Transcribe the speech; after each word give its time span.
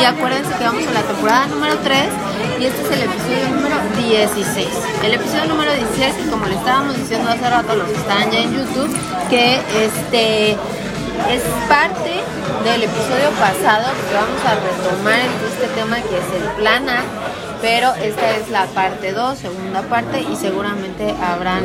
Y 0.00 0.04
acuérdense 0.04 0.54
que 0.56 0.64
vamos 0.64 0.86
a 0.86 0.92
la 0.92 1.02
temporada 1.02 1.46
número 1.46 1.76
3 1.82 2.06
y 2.60 2.66
este 2.66 2.82
es 2.82 2.90
el 2.92 3.02
episodio 3.02 3.48
número 3.50 3.76
16. 3.96 4.68
El 5.02 5.14
episodio 5.14 5.46
número 5.46 5.72
16, 5.72 6.14
que 6.14 6.30
como 6.30 6.46
le 6.46 6.54
estábamos 6.54 6.96
diciendo 6.96 7.28
hace 7.28 7.50
rato 7.50 7.74
los 7.74 7.88
que 7.88 7.96
están 7.96 8.30
ya 8.30 8.38
en 8.38 8.54
YouTube, 8.54 8.96
que 9.28 9.56
este 9.84 10.52
es 10.52 11.42
parte 11.68 12.22
del 12.62 12.84
episodio 12.84 13.30
pasado, 13.40 13.90
porque 13.98 14.14
vamos 14.14 14.40
a 14.46 14.54
retomar 14.54 15.18
este 15.50 15.66
tema 15.74 15.96
que 15.96 16.18
es 16.18 16.42
el 16.42 16.48
plan 16.62 16.88
A 16.88 17.02
pero 17.60 17.94
esta 17.94 18.36
es 18.36 18.48
la 18.50 18.66
parte 18.66 19.12
2, 19.12 19.38
segunda 19.38 19.82
parte 19.82 20.20
y 20.20 20.36
seguramente 20.36 21.14
habrán 21.22 21.64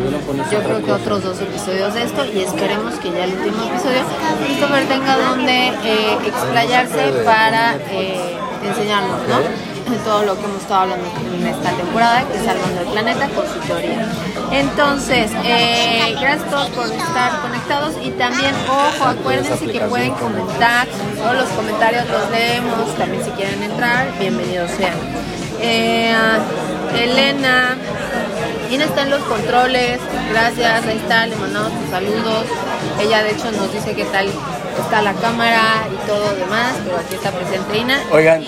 yo 0.51 0.59
creo 0.63 0.83
que 0.83 0.91
otros 0.91 1.23
dos 1.23 1.39
episodios 1.41 1.93
de 1.93 2.03
esto 2.03 2.25
y 2.25 2.41
esperemos 2.41 2.95
que 2.95 3.11
ya 3.11 3.25
el 3.25 3.33
último 3.33 3.63
episodio 3.63 4.01
Christopher 4.45 4.87
tenga 4.87 5.17
donde 5.17 5.67
eh, 5.67 6.17
explayarse 6.25 7.23
para 7.25 7.75
eh, 7.89 8.37
enseñarnos, 8.63 9.19
¿no? 9.27 9.73
todo 10.05 10.23
lo 10.23 10.35
que 10.37 10.45
hemos 10.45 10.61
estado 10.61 10.81
hablando 10.81 11.05
en 11.35 11.47
esta 11.47 11.71
temporada, 11.71 12.23
que 12.27 12.37
es 12.37 12.45
Salvando 12.45 12.81
el 12.81 12.87
Planeta 12.87 13.27
con 13.29 13.45
su 13.47 13.59
teoría. 13.67 14.07
Entonces, 14.51 15.31
eh, 15.43 16.15
gracias 16.19 16.47
a 16.47 16.49
todos 16.49 16.69
por 16.69 16.85
estar 16.85 17.41
conectados 17.41 17.95
y 18.01 18.11
también, 18.11 18.53
ojo, 18.67 19.05
acuérdense 19.05 19.65
que 19.65 19.79
pueden 19.81 20.13
comentar, 20.15 20.87
todos 21.17 21.35
los 21.35 21.49
comentarios 21.49 22.07
los 22.09 22.29
leemos, 22.29 22.95
también 22.97 23.23
si 23.23 23.31
quieren 23.31 23.61
entrar, 23.63 24.07
bienvenidos 24.19 24.71
sean. 24.71 25.22
Eh, 25.65 26.13
Elena. 26.97 27.77
¿Quién 28.67 28.81
está 28.81 29.03
en 29.03 29.11
los 29.11 29.21
controles? 29.23 29.99
Gracias, 30.29 30.85
ahí 30.85 30.97
está, 30.97 31.25
le 31.27 31.35
mandamos 31.35 31.71
sus 31.79 31.89
saludos. 31.89 32.45
Ella 32.99 33.23
de 33.23 33.31
hecho 33.31 33.51
nos 33.51 33.71
dice 33.71 33.93
qué 33.93 34.03
tal 34.05 34.27
está 34.79 35.01
la 35.01 35.13
cámara 35.13 35.87
y 35.91 36.07
todo 36.07 36.35
demás, 36.35 36.73
pero 36.83 36.97
aquí 36.97 37.15
está 37.15 37.31
presente 37.31 37.77
Ina. 37.77 38.01
Oigan, 38.11 38.41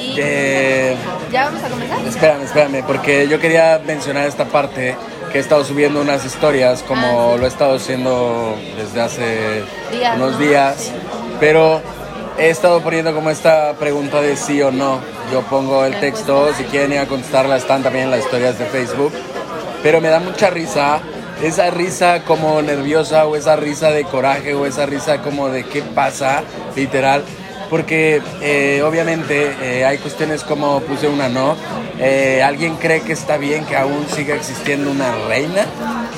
¿ya 1.32 1.46
vamos 1.46 1.64
a 1.64 1.70
comenzar? 1.70 2.00
Espérame, 2.05 2.44
espérame, 2.44 2.84
porque 2.86 3.27
yo 3.27 3.40
quería 3.40 3.80
mencionar 3.86 4.27
esta 4.27 4.46
parte 4.46 4.96
que 5.32 5.38
he 5.38 5.41
estado 5.41 5.63
subiendo 5.63 6.02
unas 6.02 6.26
historias 6.26 6.84
como 6.84 7.34
ah, 7.34 7.38
lo 7.38 7.46
he 7.46 7.48
estado 7.48 7.76
haciendo 7.76 8.55
desde 8.77 9.02
hace 9.02 9.63
unos 10.16 10.40
días, 10.40 10.91
pero 11.40 11.82
he 12.38 12.50
estado 12.50 12.82
poniendo 12.82 13.14
como 13.14 13.30
esta 13.30 13.74
pregunta 13.74 14.22
de 14.22 14.36
sí 14.36 14.62
o 14.62 14.72
no. 14.72 15.00
Yo 15.32 15.41
pongo 15.44 15.86
el 15.86 16.00
texto, 16.00 16.54
si 16.54 16.64
quieren 16.66 16.94
ir 16.94 17.00
a 17.00 17.08
contestarla, 17.08 17.58
están 17.58 17.84
también 17.84 18.12
las 18.12 18.22
historias 18.22 18.60
de 18.60 18.66
Facebook. 18.66 19.14
Pero 19.82 20.02
me 20.02 20.10
da 20.10 20.20
mucha 20.20 20.50
risa, 20.50 21.00
esa 21.42 21.70
risa 21.70 22.24
como 22.24 22.62
nerviosa 22.62 23.26
o 23.26 23.36
esa 23.36 23.55
risa 23.55 23.92
de 23.92 24.04
coraje 24.04 24.54
o 24.54 24.66
esa 24.66 24.86
risa 24.86 25.22
como 25.22 25.50
de 25.50 25.64
qué 25.64 25.82
pasa, 25.82 26.44
literal. 26.76 27.24
Porque 27.70 28.21
eh, 28.41 28.82
obviamente 28.84 29.55
eh, 29.62 29.85
hay 29.85 29.98
cuestiones 29.98 30.44
como 30.44 30.80
puse 30.82 31.08
una 31.08 31.30
no. 31.30 31.55
Eh, 31.99 32.44
¿Alguien 32.44 32.76
cree 32.76 33.02
que 33.02 33.13
está 33.13 33.38
bien 33.38 33.66
que 33.66 33.76
aún 33.76 34.05
siga 34.13 34.35
existiendo 34.35 34.91
una 34.91 35.12
reina? 35.27 35.66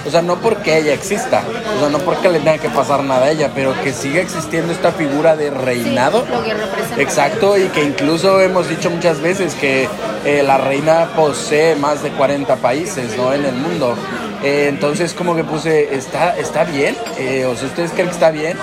O 0.05 0.09
sea, 0.09 0.21
no 0.21 0.37
porque 0.37 0.77
ella 0.77 0.93
exista, 0.93 1.43
o 1.75 1.79
sea, 1.81 1.89
no 1.89 1.99
porque 1.99 2.29
le 2.29 2.39
tenga 2.39 2.57
que 2.59 2.69
pasar 2.69 3.03
nada 3.03 3.25
a 3.25 3.31
ella, 3.31 3.51
pero 3.53 3.73
que 3.83 3.91
siga 3.91 4.21
existiendo 4.21 4.71
esta 4.71 4.93
figura 4.93 5.35
de 5.35 5.49
reinado. 5.49 6.25
Exacto, 6.97 7.57
y 7.57 7.67
que 7.67 7.83
incluso 7.83 8.39
hemos 8.39 8.69
dicho 8.69 8.89
muchas 8.89 9.19
veces 9.19 9.53
que 9.55 9.87
eh, 10.25 10.43
la 10.43 10.57
reina 10.57 11.09
posee 11.15 11.75
más 11.75 12.03
de 12.03 12.11
40 12.11 12.55
países, 12.57 13.17
¿no? 13.17 13.33
En 13.33 13.45
el 13.45 13.55
mundo. 13.55 13.95
Eh, 14.43 14.67
entonces, 14.69 15.13
como 15.13 15.35
que 15.35 15.43
puse, 15.43 15.95
¿está, 15.95 16.37
está 16.37 16.63
bien? 16.63 16.95
Eh, 17.17 17.45
o 17.45 17.55
sea, 17.55 17.67
¿ustedes 17.67 17.91
creen 17.91 18.07
que 18.07 18.13
está 18.13 18.31
bien? 18.31 18.57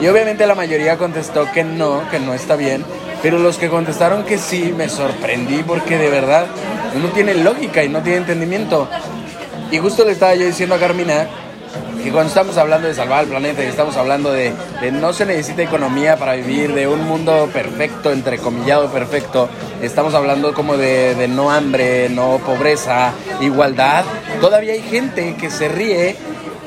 Y 0.00 0.06
obviamente 0.06 0.46
la 0.46 0.54
mayoría 0.54 0.96
contestó 0.96 1.50
que 1.52 1.64
no, 1.64 2.08
que 2.10 2.20
no 2.20 2.34
está 2.34 2.56
bien. 2.56 2.84
Pero 3.22 3.38
los 3.38 3.58
que 3.58 3.68
contestaron 3.68 4.24
que 4.24 4.38
sí, 4.38 4.72
me 4.76 4.88
sorprendí 4.88 5.62
porque 5.64 5.98
de 5.98 6.08
verdad 6.08 6.46
no 6.94 7.08
tiene 7.08 7.34
lógica 7.34 7.82
y 7.82 7.88
no 7.88 8.00
tiene 8.02 8.18
entendimiento. 8.18 8.88
Y 9.70 9.78
justo 9.78 10.04
le 10.04 10.12
estaba 10.12 10.34
yo 10.34 10.46
diciendo 10.46 10.76
a 10.76 10.78
Carmina 10.78 11.26
que 12.02 12.12
cuando 12.12 12.28
estamos 12.28 12.56
hablando 12.56 12.86
de 12.86 12.94
salvar 12.94 13.24
el 13.24 13.30
planeta 13.30 13.64
y 13.64 13.66
estamos 13.66 13.96
hablando 13.96 14.32
de, 14.32 14.52
no 14.92 15.12
se 15.12 15.26
necesita 15.26 15.62
economía 15.62 16.16
para 16.16 16.34
vivir, 16.34 16.72
de 16.72 16.86
un 16.86 17.04
mundo 17.04 17.50
perfecto, 17.52 18.12
entrecomillado 18.12 18.88
perfecto, 18.88 19.48
estamos 19.82 20.14
hablando 20.14 20.54
como 20.54 20.76
de, 20.76 21.16
de 21.16 21.26
no 21.26 21.50
hambre, 21.50 22.08
no 22.08 22.40
pobreza, 22.46 23.12
igualdad, 23.40 24.04
todavía 24.40 24.74
hay 24.74 24.82
gente 24.82 25.34
que 25.34 25.50
se 25.50 25.68
ríe 25.68 26.16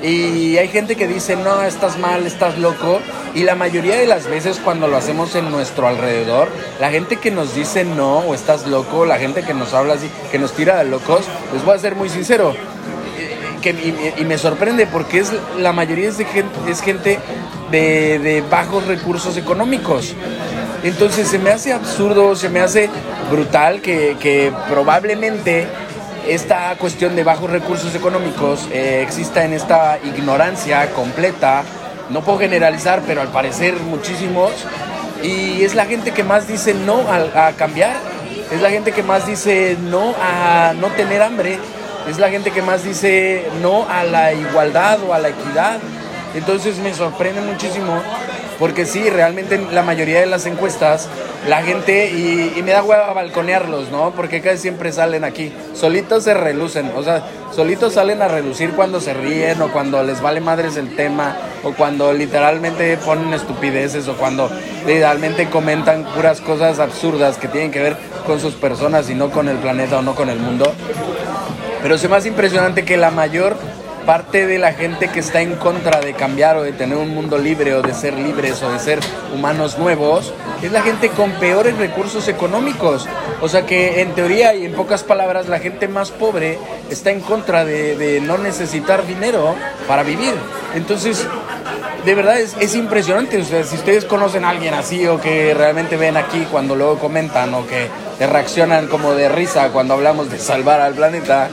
y 0.03 0.57
hay 0.57 0.67
gente 0.67 0.95
que 0.95 1.07
dice, 1.07 1.35
no, 1.35 1.61
estás 1.61 2.00
mal, 2.00 2.25
estás 2.25 2.57
loco. 2.57 3.00
Y 3.33 3.43
la 3.43 3.55
mayoría 3.55 3.95
de 3.95 4.07
las 4.07 4.27
veces 4.27 4.59
cuando 4.63 4.87
lo 4.87 4.97
hacemos 4.97 5.35
en 5.35 5.49
nuestro 5.51 5.87
alrededor, 5.87 6.49
la 6.79 6.89
gente 6.89 7.17
que 7.17 7.31
nos 7.31 7.55
dice 7.55 7.85
no 7.85 8.19
o 8.19 8.33
estás 8.35 8.67
loco, 8.67 9.05
la 9.05 9.17
gente 9.17 9.43
que 9.43 9.53
nos 9.53 9.73
habla 9.73 9.93
así, 9.93 10.09
que 10.31 10.39
nos 10.39 10.51
tira 10.53 10.77
de 10.77 10.85
locos, 10.85 11.25
les 11.53 11.63
voy 11.63 11.75
a 11.75 11.79
ser 11.79 11.95
muy 11.95 12.09
sincero, 12.09 12.53
y, 13.69 14.25
me 14.25 14.37
sorprende 14.37 14.87
porque 14.87 15.19
es 15.19 15.31
la 15.59 15.71
mayoría 15.71 16.09
es, 16.09 16.17
de 16.17 16.25
gente, 16.25 16.75
gente 16.83 17.19
de, 17.69 18.43
bajos 18.49 18.87
recursos 18.87 19.37
económicos. 19.37 20.15
Entonces 20.83 21.27
se 21.27 21.37
me 21.37 21.51
hace 21.51 21.73
absurdo, 21.73 22.35
se 22.35 22.49
me 22.49 22.59
hace 22.59 22.89
brutal 23.29 23.81
que, 23.81 24.51
probablemente 24.69 25.67
esta 26.27 26.75
cuestión 26.77 27.15
de 27.15 27.23
bajos 27.23 27.49
recursos 27.49 27.95
económicos 27.95 28.67
eh, 28.71 29.01
exista 29.03 29.43
en 29.43 29.53
esta 29.53 29.97
ignorancia 30.03 30.91
completa. 30.93 31.63
No 32.11 32.22
puedo 32.22 32.39
generalizar, 32.39 33.01
pero 33.07 33.22
al 33.22 33.29
parecer 33.29 33.75
muchísimos. 33.75 34.51
Y 35.23 35.63
es 35.63 35.75
la 35.75 35.85
gente 35.85 36.11
que 36.11 36.23
más 36.23 36.47
dice 36.47 36.73
no 36.73 37.01
a, 37.09 37.51
cambiar. 37.53 37.95
Es 38.51 38.61
la 38.61 38.69
gente 38.69 38.91
que 38.91 39.03
más 39.03 39.25
dice 39.27 39.77
no 39.89 40.13
a 40.22 40.73
no 40.79 40.88
tener 40.89 41.22
hambre 41.22 41.57
es 42.09 42.17
la 42.17 42.29
gente 42.29 42.51
que 42.51 42.61
más 42.61 42.83
dice 42.83 43.45
no 43.61 43.88
a 43.88 44.03
la 44.03 44.33
igualdad 44.33 44.99
o 45.03 45.13
a 45.13 45.19
la 45.19 45.29
equidad. 45.29 45.79
Entonces 46.33 46.77
me 46.79 46.94
sorprende 46.94 47.41
muchísimo 47.41 48.01
porque 48.61 48.85
sí, 48.85 49.09
realmente 49.09 49.55
en 49.55 49.73
la 49.73 49.81
mayoría 49.81 50.19
de 50.19 50.27
las 50.27 50.45
encuestas, 50.45 51.09
la 51.47 51.63
gente, 51.63 52.11
y, 52.11 52.61
me 52.61 52.69
da 52.69 52.83
hueva 52.83 53.11
balconearlos, 53.11 53.89
¿no? 53.89 54.11
Porque 54.11 54.39
casi 54.39 54.59
siempre 54.59 54.91
salen 54.91 55.23
aquí, 55.23 55.51
solitos 55.73 56.25
se 56.25 56.35
relucen, 56.35 56.91
o 56.95 57.01
sea, 57.01 57.25
solitos 57.55 57.94
salen 57.94 58.22
a 58.22 58.27
relucir 58.27 58.73
cuando 58.73 59.01
se 59.01 59.16
ríen 59.16 59.59
o 59.63 59.69
cuando 59.69 60.03
les 60.03 60.22
vale 60.22 60.41
madres 60.41 60.77
el 60.77 60.95
tema 60.95 61.35
o 61.63 61.72
cuando 61.72 62.13
literalmente 62.13 62.97
ponen 62.97 63.33
estupideces 63.33 64.07
o 64.07 64.13
cuando 64.13 64.47
literalmente 64.85 65.49
comentan 65.49 66.03
puras 66.13 66.39
cosas 66.39 66.78
absurdas 66.78 67.38
que 67.38 67.47
tienen 67.47 67.72
que 67.72 67.79
ver 67.79 67.97
con 68.28 68.39
sus 68.39 68.53
personas 68.53 69.09
y 69.09 69.16
no 69.16 69.31
con 69.31 69.49
el 69.49 69.57
planeta 69.57 69.97
o 69.97 70.01
no 70.03 70.13
con 70.13 70.29
el 70.29 70.38
mundo. 70.38 70.72
Pero 71.81 71.95
es 71.95 72.07
más 72.07 72.28
impresionante 72.28 72.85
que 72.85 72.95
la 72.95 73.09
mayor 73.09 73.57
parte 74.06 74.47
de 74.47 74.57
la 74.57 74.73
gente 74.73 75.09
que 75.09 75.19
está 75.19 75.41
en 75.41 75.56
contra 75.56 76.00
de 76.00 76.13
cambiar 76.13 76.57
o 76.57 76.63
de 76.63 76.72
tener 76.73 76.97
un 76.97 77.09
mundo 77.09 77.38
libre 77.38 77.75
o 77.75 77.81
de 77.81 77.94
ser 77.94 78.13
libres 78.17 78.62
o 78.63 78.72
de 78.72 78.79
ser 78.79 79.00
humanos 79.34 79.78
nuevos 79.78 80.34
es 80.62 80.72
la 80.72 80.81
gente 80.81 81.09
con 81.09 81.31
peores 81.34 81.78
recursos 81.78 82.28
económicos. 82.28 83.07
O 83.41 83.50
sea 83.50 83.66
que 83.66 84.01
en 84.01 84.13
teoría 84.13 84.53
y 84.53 84.66
en 84.66 84.73
pocas 84.73 85.03
palabras 85.03 85.47
la 85.47 85.59
gente 85.59 85.88
más 85.88 86.11
pobre 86.11 86.59
está 86.90 87.11
en 87.11 87.22
contra 87.22 87.66
de, 87.66 88.22
no 88.25 88.38
necesitar 88.38 89.06
dinero 89.06 89.56
para 89.88 90.03
vivir. 90.03 90.34
Entonces, 90.75 91.25
de 92.06 92.16
verdad 92.16 92.40
es, 92.40 92.56
es 92.59 92.75
impresionante. 92.75 93.40
O 93.40 93.44
sea, 93.44 93.63
si 93.63 93.75
ustedes 93.75 94.06
conocen 94.06 94.45
a 94.45 94.50
alguien 94.50 94.73
así 94.73 95.07
o 95.07 95.19
que 95.19 95.53
realmente 95.53 95.97
ven 95.97 96.17
aquí 96.17 96.47
cuando 96.51 96.75
luego 96.75 97.00
comentan 97.00 97.53
o 97.53 97.66
que 97.66 97.90
reaccionan 98.19 98.88
como 98.88 99.13
de 99.13 99.29
risa 99.29 99.69
cuando 99.69 99.95
hablamos 99.95 100.29
de 100.29 100.38
salvar 100.38 100.79
al 100.81 100.94
planeta, 100.94 101.50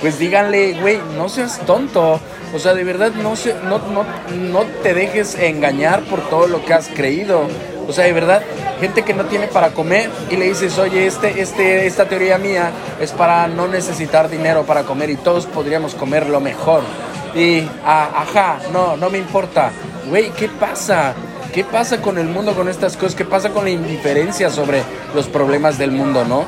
pues 0.00 0.18
díganle, 0.18 0.80
güey, 0.80 1.00
no 1.16 1.28
seas 1.28 1.60
tonto. 1.66 2.20
O 2.54 2.58
sea, 2.58 2.74
de 2.74 2.84
verdad 2.84 3.12
no, 3.12 3.36
se, 3.36 3.54
no, 3.54 3.78
no, 3.78 4.04
no 4.34 4.64
te 4.82 4.94
dejes 4.94 5.36
engañar 5.36 6.02
por 6.04 6.20
todo 6.28 6.46
lo 6.46 6.64
que 6.64 6.74
has 6.74 6.88
creído. 6.88 7.42
O 7.86 7.92
sea, 7.92 8.04
de 8.04 8.12
verdad, 8.12 8.42
gente 8.80 9.02
que 9.02 9.14
no 9.14 9.24
tiene 9.26 9.46
para 9.46 9.70
comer 9.70 10.10
y 10.30 10.36
le 10.36 10.46
dices, 10.46 10.78
oye, 10.78 11.06
este, 11.06 11.40
este, 11.40 11.86
esta 11.86 12.06
teoría 12.06 12.38
mía 12.38 12.70
es 13.00 13.12
para 13.12 13.46
no 13.46 13.68
necesitar 13.68 14.28
dinero 14.30 14.64
para 14.64 14.84
comer 14.84 15.10
y 15.10 15.16
todos 15.16 15.46
podríamos 15.46 15.94
comer 15.94 16.28
lo 16.28 16.40
mejor. 16.40 16.82
Y, 17.34 17.68
ah, 17.84 18.10
ajá, 18.16 18.58
no, 18.72 18.96
no 18.96 19.10
me 19.10 19.18
importa. 19.18 19.70
Güey, 20.08 20.30
¿qué 20.30 20.48
pasa? 20.48 21.14
¿Qué 21.52 21.64
pasa 21.64 22.00
con 22.00 22.18
el 22.18 22.26
mundo 22.26 22.54
con 22.54 22.68
estas 22.68 22.96
cosas? 22.96 23.14
¿Qué 23.14 23.24
pasa 23.24 23.50
con 23.50 23.64
la 23.64 23.70
indiferencia 23.70 24.50
sobre 24.50 24.82
los 25.14 25.28
problemas 25.28 25.78
del 25.78 25.90
mundo, 25.90 26.24
no? 26.24 26.44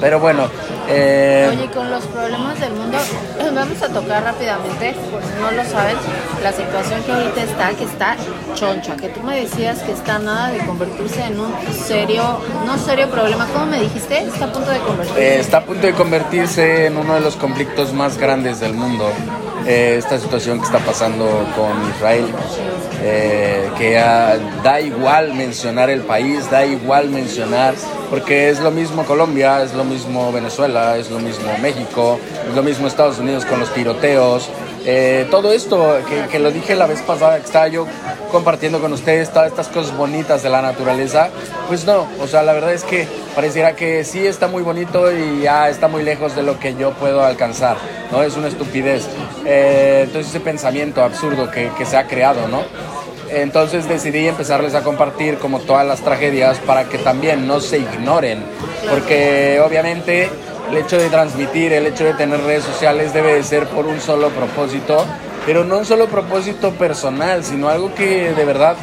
Pero 0.00 0.20
bueno. 0.20 0.48
Eh... 0.88 1.48
Oye, 1.50 1.70
con 1.70 1.90
los 1.90 2.04
problemas 2.04 2.60
del 2.60 2.72
mundo, 2.72 2.98
vamos 3.54 3.82
a 3.82 3.88
tocar 3.88 4.22
rápidamente, 4.22 4.94
por 5.10 5.22
si 5.22 5.28
no 5.40 5.50
lo 5.50 5.64
saben, 5.68 5.96
la 6.42 6.52
situación 6.52 7.02
que 7.02 7.12
ahorita 7.12 7.42
está, 7.42 7.70
que 7.70 7.84
está 7.84 8.16
choncha, 8.54 8.96
que 8.96 9.08
tú 9.08 9.20
me 9.22 9.40
decías 9.40 9.80
que 9.80 9.92
está 9.92 10.18
nada 10.18 10.50
de 10.50 10.58
convertirse 10.58 11.22
en 11.24 11.40
un 11.40 11.52
serio, 11.72 12.40
no 12.64 12.78
serio 12.78 13.08
problema, 13.10 13.46
¿cómo 13.52 13.66
me 13.66 13.80
dijiste? 13.80 14.22
Está 14.22 14.46
a 14.46 14.52
punto 14.52 14.70
de 14.70 14.78
convertirse. 14.78 15.20
Eh, 15.20 15.40
está 15.40 15.58
a 15.58 15.64
punto 15.64 15.86
de 15.86 15.92
convertirse 15.92 16.86
en 16.86 16.96
uno 16.96 17.14
de 17.14 17.20
los 17.20 17.36
conflictos 17.36 17.92
más 17.92 18.18
grandes 18.18 18.60
del 18.60 18.74
mundo. 18.74 19.10
Eh, 19.66 19.96
esta 19.98 20.16
situación 20.18 20.60
que 20.60 20.66
está 20.66 20.78
pasando 20.78 21.26
con 21.56 21.90
Israel. 21.90 22.26
eh, 23.02 23.70
que 23.76 23.94
da 24.62 24.80
igual 24.80 25.34
mencionar 25.34 25.90
el 25.90 26.00
país, 26.00 26.50
da 26.50 26.64
igual 26.64 27.10
mencionar, 27.10 27.74
porque 28.10 28.48
es 28.48 28.60
lo 28.60 28.70
mismo 28.70 29.04
Colombia, 29.04 29.62
es 29.62 29.74
lo 29.74 29.84
mismo 29.84 30.32
Venezuela, 30.32 30.96
es 30.96 31.10
lo 31.10 31.18
mismo 31.18 31.46
México, 31.60 32.18
es 32.48 32.54
lo 32.54 32.62
mismo 32.62 32.86
Estados 32.86 33.18
Unidos 33.18 33.44
con 33.44 33.60
los 33.60 33.72
tiroteos. 33.74 34.48
Eh, 34.88 35.26
todo 35.32 35.52
esto 35.52 35.98
que, 36.08 36.28
que, 36.30 36.38
lo 36.38 36.52
dije 36.52 36.76
la 36.76 36.86
vez 36.86 37.02
pasada 37.02 37.38
que 37.38 37.44
estaba 37.44 37.66
yo 37.66 37.88
compartiendo 38.30 38.80
con 38.80 38.92
ustedes, 38.92 39.30
todas 39.30 39.48
estas 39.48 39.66
cosas 39.66 39.96
bonitas 39.96 40.44
de 40.44 40.48
la 40.48 40.62
naturaleza, 40.62 41.30
pues 41.66 41.84
no, 41.84 42.06
o 42.20 42.28
sea, 42.28 42.44
la 42.44 42.52
verdad 42.52 42.72
es 42.72 42.84
que 42.84 43.08
pareciera 43.34 43.74
que 43.74 44.04
sí 44.04 44.24
está 44.24 44.46
muy 44.46 44.62
bonito 44.62 45.10
y 45.10 45.42
ya 45.42 45.68
está 45.68 45.88
muy 45.88 46.04
lejos 46.04 46.36
de 46.36 46.44
lo 46.44 46.60
que 46.60 46.76
yo 46.76 46.92
puedo 46.92 47.24
alcanzar, 47.24 47.76
¿no? 48.12 48.22
Es 48.22 48.36
una 48.36 48.46
estupidez. 48.46 49.08
Eh, 49.44 50.02
entonces 50.04 50.30
ese 50.30 50.38
pensamiento 50.38 51.02
absurdo 51.02 51.50
que, 51.50 51.70
que 51.76 51.84
se 51.84 51.96
ha 51.96 52.06
creado, 52.06 52.46
¿no? 52.46 52.62
Entonces 53.28 53.88
decidí 53.88 54.28
empezarles 54.28 54.76
a 54.76 54.82
compartir 54.82 55.38
como 55.38 55.58
todas 55.58 55.84
las 55.84 56.00
tragedias 56.00 56.58
para 56.58 56.84
que 56.84 56.98
también 56.98 57.48
no 57.48 57.60
se 57.60 57.78
ignoren, 57.78 58.44
porque 58.88 59.60
obviamente 59.60 60.30
el 60.70 60.76
hecho 60.76 60.98
de 60.98 61.08
transmitir, 61.08 61.72
el 61.72 61.86
hecho 61.86 62.04
de 62.04 62.14
tener 62.14 62.40
redes 62.40 62.64
sociales 62.64 63.12
debe 63.12 63.34
de 63.34 63.42
ser 63.42 63.66
por 63.66 63.86
un 63.86 64.00
solo 64.00 64.30
propósito, 64.30 65.04
pero 65.44 65.64
no 65.64 65.78
un 65.78 65.84
solo 65.84 66.06
propósito 66.06 66.72
personal, 66.72 67.44
sino 67.44 67.68
algo 67.68 67.94
que 67.94 68.32
de 68.32 68.44
verdad 68.44 68.76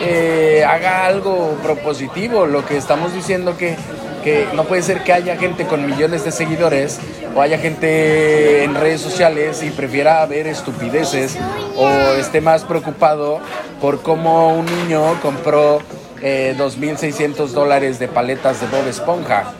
eh, 0.00 0.64
haga 0.66 1.06
algo 1.06 1.56
propositivo, 1.62 2.46
lo 2.46 2.64
que 2.66 2.76
estamos 2.76 3.12
diciendo 3.12 3.56
que 3.56 3.76
que 4.22 4.46
no 4.54 4.64
puede 4.64 4.82
ser 4.82 5.02
que 5.04 5.12
haya 5.12 5.36
gente 5.36 5.66
con 5.66 5.86
millones 5.86 6.24
de 6.24 6.32
seguidores 6.32 6.98
o 7.34 7.40
haya 7.40 7.58
gente 7.58 8.64
en 8.64 8.74
redes 8.74 9.00
sociales 9.00 9.62
y 9.62 9.70
prefiera 9.70 10.24
ver 10.26 10.46
estupideces 10.46 11.36
o 11.76 11.88
esté 11.88 12.40
más 12.40 12.64
preocupado 12.64 13.40
por 13.80 14.02
cómo 14.02 14.54
un 14.54 14.66
niño 14.66 15.20
compró 15.22 15.80
eh, 16.20 16.54
2.600 16.58 17.48
dólares 17.48 17.98
de 17.98 18.08
paletas 18.08 18.60
de 18.60 18.66
Bob 18.66 18.86
Esponja. 18.88 19.52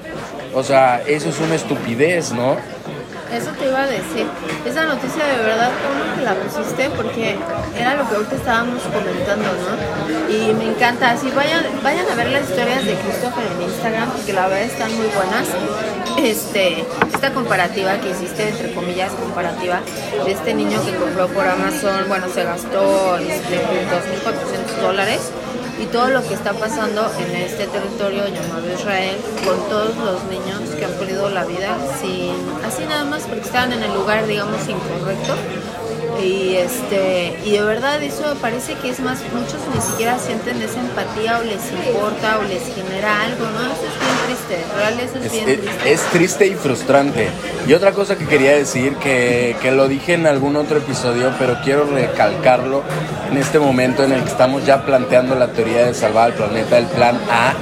O 0.58 0.62
sea, 0.64 1.00
eso 1.06 1.28
es 1.28 1.38
una 1.38 1.54
estupidez, 1.54 2.32
¿no? 2.32 2.56
Eso 3.32 3.50
te 3.60 3.68
iba 3.68 3.84
a 3.84 3.86
decir. 3.86 4.26
Esa 4.66 4.86
noticia 4.86 5.24
de 5.24 5.36
verdad, 5.44 5.70
¿cómo 5.86 6.16
que 6.16 6.22
la 6.22 6.34
pusiste? 6.34 6.90
Porque 6.96 7.36
era 7.78 7.94
lo 7.94 8.08
que 8.08 8.16
ahorita 8.16 8.34
estábamos 8.34 8.82
comentando, 8.82 9.46
¿no? 9.46 10.34
Y 10.34 10.52
me 10.54 10.64
encanta. 10.72 11.12
Así 11.12 11.30
vayan, 11.30 11.64
vayan 11.84 12.10
a 12.10 12.14
ver 12.16 12.30
las 12.30 12.50
historias 12.50 12.84
de 12.84 12.94
Christopher 12.94 13.44
en 13.54 13.62
Instagram, 13.70 14.10
porque 14.10 14.32
la 14.32 14.48
verdad 14.48 14.64
están 14.64 14.92
muy 14.96 15.06
buenas. 15.06 15.46
Este, 16.18 16.84
esta 17.14 17.32
comparativa 17.32 17.96
que 18.00 18.10
hiciste, 18.10 18.48
entre 18.48 18.74
comillas, 18.74 19.12
comparativa, 19.12 19.78
de 20.24 20.32
este 20.32 20.54
niño 20.54 20.84
que 20.84 20.96
compró 20.96 21.28
por 21.28 21.46
Amazon, 21.46 22.08
bueno, 22.08 22.26
se 22.34 22.42
gastó 22.42 23.16
este, 23.18 23.58
2.400 23.58 24.82
dólares 24.82 25.30
y 25.80 25.86
todo 25.86 26.08
lo 26.08 26.22
que 26.26 26.34
está 26.34 26.52
pasando 26.52 27.10
en 27.18 27.36
este 27.36 27.66
territorio 27.66 28.26
llamado 28.28 28.72
Israel 28.72 29.16
con 29.44 29.68
todos 29.68 29.96
los 29.96 30.24
niños 30.24 30.60
que 30.76 30.84
han 30.84 30.92
perdido 30.92 31.30
la 31.30 31.44
vida 31.44 31.76
sin 32.00 32.34
así 32.64 32.84
nada 32.84 33.04
más 33.04 33.22
porque 33.22 33.42
estaban 33.42 33.72
en 33.72 33.82
el 33.82 33.94
lugar 33.94 34.26
digamos 34.26 34.60
incorrecto 34.68 35.34
y 36.22 36.56
este 36.56 37.38
y 37.44 37.52
de 37.52 37.62
verdad 37.62 38.02
eso 38.02 38.36
parece 38.40 38.74
que 38.74 38.90
es 38.90 39.00
más 39.00 39.20
muchos 39.32 39.60
ni 39.74 39.80
siquiera 39.80 40.18
sienten 40.18 40.60
esa 40.62 40.80
empatía 40.80 41.38
o 41.38 41.44
les 41.44 41.70
importa 41.70 42.38
o 42.38 42.42
les 42.42 42.62
genera 42.74 43.22
algo 43.22 43.44
no 43.44 43.60
eso 43.60 43.84
es 43.86 44.00
bien 44.00 44.18
triste 44.26 44.64
real 44.76 45.00
eso 45.00 45.18
es, 45.18 45.32
bien 45.32 45.60
triste. 45.60 45.92
es 45.92 46.00
triste 46.10 46.46
y 46.46 46.54
frustrante. 46.54 47.28
Y 47.66 47.72
otra 47.72 47.92
cosa 47.92 48.16
que 48.16 48.26
quería 48.26 48.52
decir 48.52 48.96
que, 48.96 49.56
que 49.60 49.70
lo 49.70 49.88
dije 49.88 50.14
en 50.14 50.26
algún 50.26 50.56
otro 50.56 50.78
episodio 50.78 51.32
pero 51.38 51.58
quiero 51.62 51.84
recalcarlo 51.84 52.82
en 53.30 53.36
este 53.36 53.58
momento 53.58 54.04
en 54.04 54.12
el 54.12 54.22
que 54.22 54.30
estamos 54.30 54.64
ya 54.64 54.84
planteando 54.84 55.34
la 55.34 55.48
teoría 55.48 55.86
de 55.86 55.94
salvar 55.94 56.26
al 56.26 56.34
planeta 56.34 56.78
el 56.78 56.86
plan 56.86 57.16
A 57.30 57.54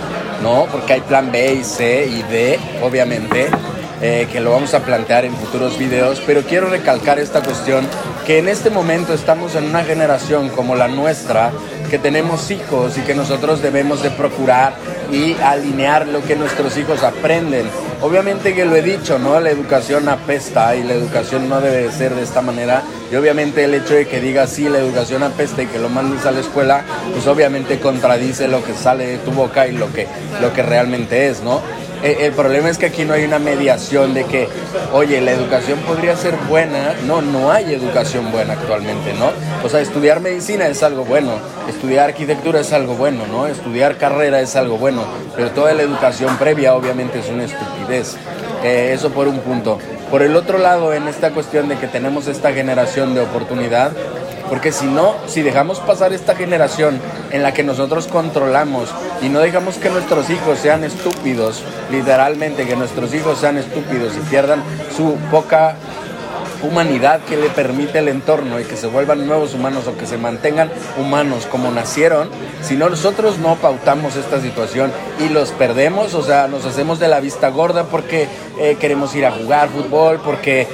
no 0.43 0.67
porque 0.71 0.95
hay 0.95 1.01
plan 1.01 1.31
B 1.33 1.55
y 1.55 1.65
C 1.65 2.07
y 2.07 2.23
D 2.23 2.59
obviamente 2.83 3.51
eh, 4.03 4.29
que 4.31 4.41
lo 4.41 4.51
vamos 4.51 4.75
a 4.75 4.81
plantear 4.81 5.25
en 5.25 5.35
futuros 5.35 5.79
videos, 5.79 6.23
pero 6.27 6.43
quiero 6.43 6.69
recalcar 6.69 7.19
esta 7.19 7.43
cuestión 7.43 7.87
que 8.27 8.39
en 8.39 8.49
este 8.49 8.71
momento 8.71 9.15
estamos 9.15 9.55
en 9.55 9.65
una 9.65 9.85
generación 9.85 10.49
como 10.51 10.75
la 10.75 10.89
nuestra, 10.89 11.53
que 11.91 11.99
tenemos 11.99 12.51
hijos 12.51 12.99
y 12.99 13.03
que 13.03 13.15
nosotros 13.15 13.63
debemos 13.63 14.03
de 14.03 14.11
procurar 14.11 14.75
y 15.13 15.35
alinear 15.35 16.07
lo 16.09 16.23
que 16.23 16.37
nuestros 16.37 16.77
hijos 16.77 17.03
aprenden. 17.03 17.67
Obviamente 18.03 18.55
que 18.55 18.65
lo 18.65 18.77
he 18.77 18.83
dicho, 18.83 19.19
¿no? 19.19 19.39
La 19.41 19.51
educación 19.51 20.09
apesta 20.09 20.77
y 20.77 20.83
la 20.83 20.95
educación 20.95 21.49
no 21.49 21.61
debe 21.61 21.91
ser 21.93 22.15
de 22.15 22.23
esta 22.23 22.43
manera. 22.43 22.83
Y 23.11 23.17
obviamente 23.17 23.65
el 23.65 23.75
hecho 23.75 23.95
de 23.95 24.07
que 24.07 24.21
diga 24.21 24.47
sí, 24.47 24.69
la 24.69 24.79
educación 24.79 25.23
apesta 25.23 25.63
y 25.63 25.67
que 25.67 25.79
lo 25.79 25.89
mandes 25.89 26.27
a 26.27 26.33
la 26.33 26.41
escuela, 26.41 26.85
pues 27.13 27.27
obviamente 27.27 27.79
contradice 27.79 28.49
lo 28.49 28.65
que 28.65 28.75
sale 28.75 29.07
de 29.07 29.19
tu 29.19 29.31
boca 29.31 29.67
y 29.67 29.73
lo 29.73 29.93
que, 29.93 30.07
lo 30.43 30.53
que 30.53 30.63
realmente 30.63 31.29
es, 31.29 31.43
¿no? 31.43 31.63
Eh, 32.07 32.27
el 32.27 32.33
problema 32.35 32.71
es 32.71 32.79
que 32.79 32.87
aquí 32.87 33.05
no 33.05 33.15
hay 33.15 33.25
una 33.25 33.41
mediación 33.41 34.15
de 34.15 34.23
que, 34.23 34.49
oye, 34.93 35.21
la 35.21 35.33
educación 35.33 35.81
podría 35.81 36.17
ser 36.17 36.37
buena. 36.49 36.95
No, 37.05 37.21
no 37.21 37.51
hay 37.51 37.75
educación 37.75 38.31
buena 38.31 38.53
actualmente, 38.53 39.13
¿no? 39.15 39.33
O 39.65 39.69
sea, 39.69 39.81
estudiar 39.81 40.21
medicina 40.21 40.69
es 40.69 40.85
algo 40.85 41.05
bueno, 41.05 41.33
estudiar 41.69 42.11
arquitectura 42.11 42.61
es 42.61 42.73
algo 42.73 42.95
bueno, 42.95 43.27
¿no? 43.27 43.49
Estudiar 43.49 43.97
carrera 43.97 44.41
es 44.41 44.55
algo 44.55 44.79
bueno, 44.79 45.03
pero 45.35 45.51
toda 45.51 45.75
la 45.75 45.83
educación 45.83 46.37
previa 46.39 46.77
obviamente 46.77 47.19
es 47.19 47.29
una 47.29 47.43
estupidez. 47.43 48.15
Eh, 48.63 48.93
eso 48.95 49.11
por 49.11 49.27
un 49.27 49.41
punto. 49.41 49.81
Por 50.09 50.23
el 50.23 50.37
otro 50.37 50.59
lado, 50.59 50.95
en 50.95 51.09
esta 51.09 51.33
cuestión 51.33 51.69
de 51.69 51.77
que 51.77 51.89
tenemos 51.89 52.29
esta 52.29 52.53
generación 52.53 53.17
de 53.17 53.23
oportunidad, 53.23 53.91
porque 54.49 54.73
si 54.73 54.87
no, 54.87 55.15
si 55.27 55.43
dejamos 55.43 55.81
pasar 55.81 56.13
esta 56.13 56.35
generación 56.35 57.01
en 57.31 57.43
la 57.43 57.53
que 57.53 57.63
nosotros 57.63 58.07
controlamos 58.07 58.91
y 59.23 59.29
no 59.29 59.41
dejamos 59.41 59.77
que 59.77 59.91
nuestros 59.91 60.31
hijos 60.31 60.59
sean 60.59 60.85
estúpidos, 60.85 61.63
literalmente 61.91 62.67
que 62.67 62.77
nuestros 62.77 63.15
hijos 63.15 63.39
sean 63.39 63.57
estúpidos 63.57 64.15
y 64.17 64.21
pierdan 64.31 64.63
su 64.97 65.17
poca 65.31 65.77
humanidad 66.63 67.21
que 67.21 67.37
le 67.37 67.49
permite 67.51 67.99
el 67.99 68.09
entorno 68.09 68.59
y 68.61 68.65
que 68.65 68.77
se 68.77 68.87
vuelvan 68.87 69.27
nuevos 69.27 69.55
humanos 69.55 69.87
o 69.87 69.97
que 69.97 70.07
se 70.07 70.19
mantengan 70.19 70.71
humanos 70.99 71.47
como 71.47 71.71
nacieron, 71.71 72.29
si 72.63 72.77
no 72.77 72.89
nosotros 72.89 73.39
no 73.39 73.57
pautamos 73.57 74.17
esta 74.17 74.41
situación 74.41 74.93
y 75.21 75.29
los 75.29 75.51
perdemos, 75.51 76.15
o 76.15 76.23
sea, 76.23 76.49
nos 76.49 76.65
hacemos 76.65 76.99
de 76.99 77.09
la 77.09 77.21
vista 77.21 77.49
gorda 77.49 77.85
porque 77.85 78.29
eh, 78.59 78.77
queremos 78.81 79.15
ir 79.15 79.27
a 79.27 79.33
jugar 79.33 79.69
fútbol, 79.69 80.21
porque 80.25 80.67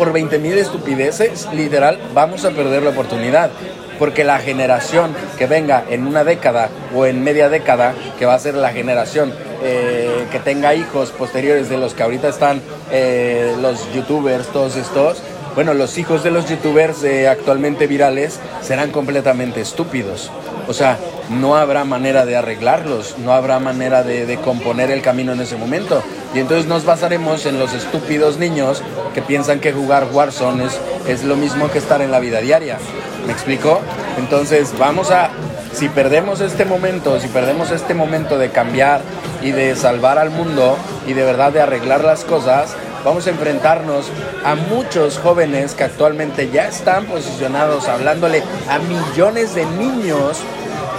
por 0.00 0.14
20 0.14 0.38
mil 0.38 0.56
estupideces, 0.56 1.46
literal, 1.52 1.98
vamos 2.14 2.46
a 2.46 2.52
perder 2.52 2.82
la 2.82 2.88
oportunidad. 2.88 3.50
Porque 3.98 4.24
la 4.24 4.38
generación 4.38 5.14
que 5.36 5.44
venga 5.44 5.84
en 5.90 6.06
una 6.06 6.24
década 6.24 6.70
o 6.94 7.04
en 7.04 7.22
media 7.22 7.50
década, 7.50 7.92
que 8.18 8.24
va 8.24 8.32
a 8.32 8.38
ser 8.38 8.54
la 8.54 8.72
generación 8.72 9.30
eh, 9.62 10.24
que 10.32 10.38
tenga 10.38 10.74
hijos 10.74 11.10
posteriores 11.10 11.68
de 11.68 11.76
los 11.76 11.92
que 11.92 12.02
ahorita 12.02 12.28
están 12.30 12.62
eh, 12.90 13.54
los 13.60 13.92
youtubers, 13.92 14.46
todos 14.46 14.76
estos, 14.76 15.22
bueno, 15.54 15.74
los 15.74 15.98
hijos 15.98 16.24
de 16.24 16.30
los 16.30 16.48
youtubers 16.48 17.04
eh, 17.04 17.28
actualmente 17.28 17.86
virales 17.86 18.40
serán 18.62 18.92
completamente 18.92 19.60
estúpidos. 19.60 20.30
O 20.70 20.72
sea, 20.72 20.98
no 21.30 21.56
habrá 21.56 21.84
manera 21.84 22.24
de 22.24 22.36
arreglarlos, 22.36 23.18
no 23.18 23.32
habrá 23.32 23.58
manera 23.58 24.04
de, 24.04 24.38
componer 24.38 24.92
el 24.92 25.02
camino 25.02 25.32
en 25.32 25.40
ese 25.40 25.56
momento. 25.56 26.00
Y 26.32 26.38
entonces 26.38 26.66
nos 26.66 26.84
basaremos 26.84 27.44
en 27.44 27.58
los 27.58 27.74
estúpidos 27.74 28.38
niños 28.38 28.80
que 29.12 29.20
piensan 29.20 29.58
que 29.58 29.72
jugar 29.72 30.06
Warzone 30.12 30.64
es, 30.64 30.80
es 31.08 31.24
lo 31.24 31.34
mismo 31.34 31.68
que 31.72 31.78
estar 31.78 32.00
en 32.02 32.12
la 32.12 32.20
vida 32.20 32.40
diaria. 32.40 32.78
¿Me 33.26 33.32
explico? 33.32 33.80
Entonces 34.16 34.72
vamos 34.78 35.10
a, 35.10 35.30
si 35.72 35.88
perdemos 35.88 36.40
este 36.40 36.64
momento, 36.64 37.18
si 37.18 37.26
perdemos 37.26 37.72
este 37.72 37.94
momento 37.94 38.38
de 38.38 38.50
cambiar 38.50 39.00
y 39.42 39.50
de 39.50 39.74
salvar 39.74 40.18
al 40.18 40.30
mundo 40.30 40.76
y 41.04 41.14
de 41.14 41.24
verdad 41.24 41.50
de 41.50 41.62
arreglar 41.62 42.04
las 42.04 42.24
cosas, 42.24 42.76
vamos 43.04 43.26
a 43.26 43.30
enfrentarnos 43.30 44.06
a 44.44 44.54
muchos 44.54 45.18
jóvenes 45.18 45.74
que 45.74 45.84
actualmente 45.84 46.50
ya 46.50 46.68
están 46.68 47.06
posicionados 47.06 47.88
hablándole 47.88 48.42
a 48.68 48.78
millones 48.78 49.54
de 49.54 49.64
niños 49.66 50.38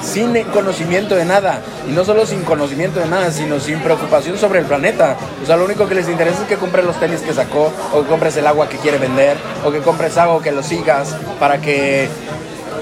sin 0.02 0.34
conocimiento 0.46 1.16
de 1.16 1.26
nada. 1.26 1.62
Y 1.88 1.92
no 1.92 2.04
solo 2.04 2.26
sin 2.26 2.44
conocimiento 2.44 3.00
de 3.00 3.08
nada, 3.08 3.32
sino 3.32 3.60
sin 3.60 3.80
preocupación 3.80 4.38
sobre 4.38 4.60
el 4.60 4.66
planeta. 4.66 5.16
O 5.42 5.46
sea, 5.46 5.58
lo 5.58 5.66
único 5.66 5.88
que 5.88 5.96
les 5.96 6.10
interesa 6.10 6.42
es 6.42 6.48
que 6.48 6.56
compres 6.56 6.86
los 6.86 7.00
tenis 7.00 7.22
que 7.22 7.34
sacó, 7.34 7.72
o 7.94 8.02
que 8.02 8.08
compres 8.08 8.36
el 8.38 8.48
agua 8.48 8.68
que 8.68 8.78
quiere 8.78 8.98
vender, 8.98 9.38
o 9.66 9.72
que 9.72 9.80
compres 9.80 10.18
algo 10.18 10.42
que 10.42 10.52
lo 10.52 10.64
sigas 10.64 11.16
para 11.40 11.60
que 11.62 12.10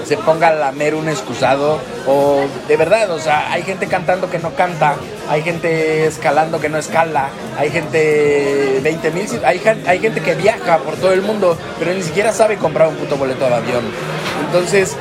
se 0.04 0.16
ponga 0.16 0.48
a 0.48 0.54
lamer 0.54 0.94
un 0.94 1.08
excusado. 1.08 1.78
O 2.06 2.40
de 2.68 2.76
verdad, 2.76 3.10
o 3.10 3.18
sea, 3.18 3.52
hay 3.52 3.62
gente 3.62 3.86
cantando 3.86 4.30
que 4.30 4.38
no 4.38 4.54
canta, 4.54 4.96
hay 5.28 5.42
gente 5.42 6.06
escalando 6.06 6.60
que 6.60 6.68
no 6.68 6.78
escala, 6.78 7.28
hay 7.58 7.70
gente 7.70 8.80
20 8.82 9.10
mil, 9.10 9.26
hay, 9.44 9.60
hay 9.86 9.98
gente 9.98 10.20
que 10.20 10.34
viaja 10.34 10.78
por 10.78 10.96
todo 10.96 11.12
el 11.12 11.22
mundo, 11.22 11.56
pero 11.78 11.92
ni 11.92 12.02
siquiera 12.02 12.32
sabe 12.32 12.56
comprar 12.56 12.88
un 12.88 12.96
puto 12.96 13.16
boleto 13.16 13.46
de 13.46 13.54
avión. 13.54 13.84
Entonces, 14.46 14.96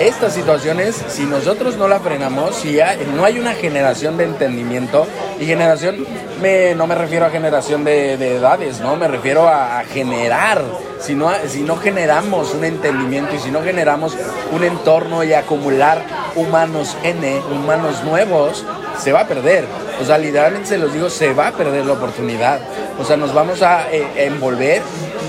estas 0.00 0.34
situaciones, 0.34 1.00
si 1.08 1.24
nosotros 1.24 1.76
no 1.76 1.86
la 1.86 2.00
frenamos, 2.00 2.56
si 2.56 2.78
no 3.14 3.24
hay 3.24 3.38
una 3.38 3.54
generación 3.54 4.16
de 4.16 4.24
entendimiento, 4.24 5.06
y 5.38 5.46
generación 5.46 6.06
me, 6.40 6.74
no 6.74 6.86
me 6.86 6.94
refiero 6.94 7.26
a 7.26 7.30
generación 7.30 7.84
de, 7.84 8.14
edades, 8.14 8.80
no, 8.80 8.96
me 8.96 9.08
refiero 9.08 9.48
a, 9.48 9.82
generar, 9.84 10.62
si 11.00 11.14
no, 11.14 11.30
si 11.46 11.62
no 11.62 11.76
generamos 11.76 12.54
un 12.54 12.64
entendimiento 12.64 13.34
y 13.34 13.38
si 13.38 13.50
no 13.50 13.62
generamos 13.62 14.16
un 14.52 14.64
entorno 14.64 15.24
y 15.24 15.32
acumular 15.32 16.02
humanos 16.34 16.96
N, 17.02 17.40
humanos 17.50 18.02
nuevos, 18.04 18.64
se 18.98 19.12
va 19.12 19.20
a 19.20 19.26
perder. 19.26 19.64
O 20.00 20.04
sea, 20.04 20.18
literalmente 20.18 20.68
se 20.68 20.78
los 20.78 20.92
digo, 20.92 21.08
se 21.08 21.32
va 21.32 21.48
a 21.48 21.52
perder 21.52 21.86
la 21.86 21.94
oportunidad. 21.94 22.60
O 22.98 23.04
sea, 23.04 23.16
nos 23.16 23.32
vamos 23.32 23.62
a 23.62 23.90
eh, 23.92 24.26
envolver 24.26 24.82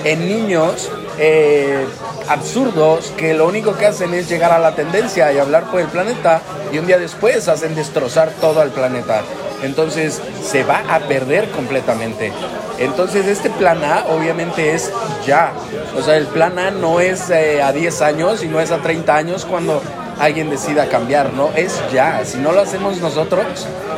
en 0.04 0.28
niños 0.28 0.90
eh, 1.18 1.86
absurdos 2.28 3.14
que 3.18 3.34
lo 3.34 3.48
único 3.48 3.76
que 3.76 3.86
hacen 3.86 4.14
es 4.14 4.28
llegar 4.28 4.52
a 4.52 4.60
la 4.60 4.76
tendencia 4.76 5.32
y 5.32 5.38
hablar 5.38 5.66
por 5.72 5.80
el 5.80 5.88
planeta 5.88 6.42
y 6.72 6.78
un 6.78 6.88
día 6.88 6.98
después 6.98 7.48
hacen 7.48 7.76
destrozar 7.76 8.32
todo 8.42 8.62
el 8.64 8.72
planeta. 8.72 9.22
Entonces 9.62 10.22
se 10.44 10.64
va 10.64 10.84
a 10.90 11.00
perder 11.00 11.50
completamente. 11.52 12.32
Entonces 12.78 13.26
este 13.28 13.50
plan 13.50 13.84
A 13.84 14.06
obviamente 14.10 14.74
es 14.74 14.92
ya. 15.26 15.54
O 15.98 16.02
sea, 16.02 16.18
el 16.18 16.28
plan 16.28 16.60
A 16.60 16.72
no 16.72 17.00
es 17.00 17.30
eh, 17.30 17.62
a 17.62 17.72
10 17.72 18.02
años 18.02 18.44
y 18.44 18.48
no 18.48 18.60
es 18.60 18.72
a 18.72 18.78
30 18.78 19.16
años 19.16 19.46
cuando 19.46 19.82
alguien 20.20 20.50
decida 20.50 20.88
cambiar, 20.88 21.34
¿no? 21.34 21.50
Es 21.56 21.82
ya. 21.92 22.24
Si 22.26 22.38
no 22.38 22.52
lo 22.52 22.62
hacemos 22.62 23.00
nosotros, 23.00 23.46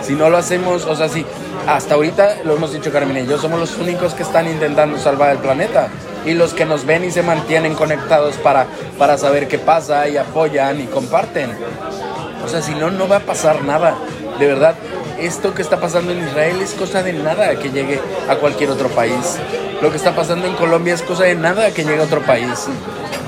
si 0.03 0.13
no 0.13 0.29
lo 0.29 0.37
hacemos, 0.37 0.85
o 0.85 0.95
sea, 0.95 1.09
si 1.09 1.25
hasta 1.67 1.95
ahorita 1.95 2.37
lo 2.43 2.55
hemos 2.55 2.73
dicho 2.73 2.91
Carmen 2.91 3.25
y 3.25 3.27
yo, 3.27 3.37
somos 3.37 3.59
los 3.59 3.77
únicos 3.77 4.13
que 4.13 4.23
están 4.23 4.47
intentando 4.47 4.97
salvar 4.97 5.31
el 5.31 5.39
planeta 5.39 5.89
y 6.25 6.33
los 6.33 6.53
que 6.53 6.65
nos 6.65 6.85
ven 6.85 7.03
y 7.03 7.11
se 7.11 7.23
mantienen 7.23 7.75
conectados 7.75 8.35
para, 8.37 8.67
para 8.97 9.17
saber 9.17 9.47
qué 9.47 9.59
pasa 9.59 10.07
y 10.07 10.17
apoyan 10.17 10.79
y 10.79 10.85
comparten. 10.85 11.51
O 12.45 12.49
sea, 12.49 12.61
si 12.61 12.73
no, 12.75 12.89
no 12.89 13.07
va 13.07 13.17
a 13.17 13.21
pasar 13.21 13.63
nada. 13.63 13.95
De 14.39 14.45
verdad, 14.45 14.75
esto 15.19 15.53
que 15.53 15.61
está 15.63 15.79
pasando 15.79 16.11
en 16.11 16.19
Israel 16.19 16.61
es 16.61 16.73
cosa 16.73 17.01
de 17.01 17.13
nada 17.13 17.57
que 17.57 17.71
llegue 17.71 17.99
a 18.29 18.35
cualquier 18.35 18.69
otro 18.69 18.89
país. 18.89 19.37
Lo 19.81 19.89
que 19.89 19.97
está 19.97 20.15
pasando 20.15 20.47
en 20.47 20.53
Colombia 20.55 20.93
es 20.93 21.01
cosa 21.01 21.23
de 21.23 21.35
nada 21.35 21.71
que 21.71 21.83
llegue 21.83 22.01
a 22.01 22.05
otro 22.05 22.21
país. 22.21 22.67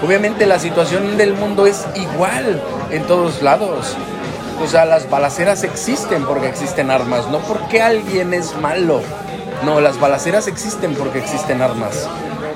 Obviamente 0.06 0.46
la 0.46 0.60
situación 0.60 1.18
del 1.18 1.34
mundo 1.34 1.66
es 1.66 1.86
igual 1.96 2.62
en 2.92 3.04
todos 3.04 3.42
lados. 3.42 3.96
O 4.63 4.68
sea, 4.68 4.86
las 4.86 5.10
balaceras 5.10 5.63
existen 5.63 6.25
porque 6.25 6.48
existen 6.48 6.92
armas, 6.92 7.28
no 7.28 7.39
porque 7.39 7.82
alguien 7.82 8.34
es 8.34 8.56
malo. 8.58 9.01
No, 9.63 9.82
las 9.82 10.00
balaceras 10.00 10.48
existen 10.48 10.96
porque 10.96 11.20
existen 11.20 11.62
armas. 11.62 12.08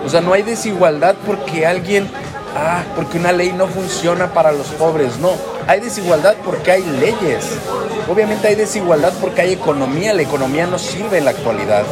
O 0.05 0.09
sea, 0.09 0.21
no 0.21 0.33
hay 0.33 0.43
desigualdad 0.43 1.15
porque 1.25 1.65
alguien, 1.65 2.09
ah, 2.55 2.83
porque 2.95 3.17
una 3.17 3.31
ley 3.31 3.51
no 3.53 3.67
funciona 3.67 4.33
para 4.33 4.51
los 4.51 4.67
pobres, 4.67 5.17
no. 5.19 5.31
Hay 5.67 5.79
desigualdad 5.79 6.35
porque 6.43 6.71
hay 6.71 6.83
leyes. 6.83 7.45
Obviamente 8.09 8.47
hay 8.47 8.55
desigualdad 8.55 9.13
porque 9.21 9.41
hay 9.41 9.53
economía. 9.53 10.13
La 10.13 10.21
economía 10.21 10.67
no 10.67 10.77
sirve 10.77 11.19
en 11.19 11.25
la 11.25 11.31
actualidad. 11.31 11.83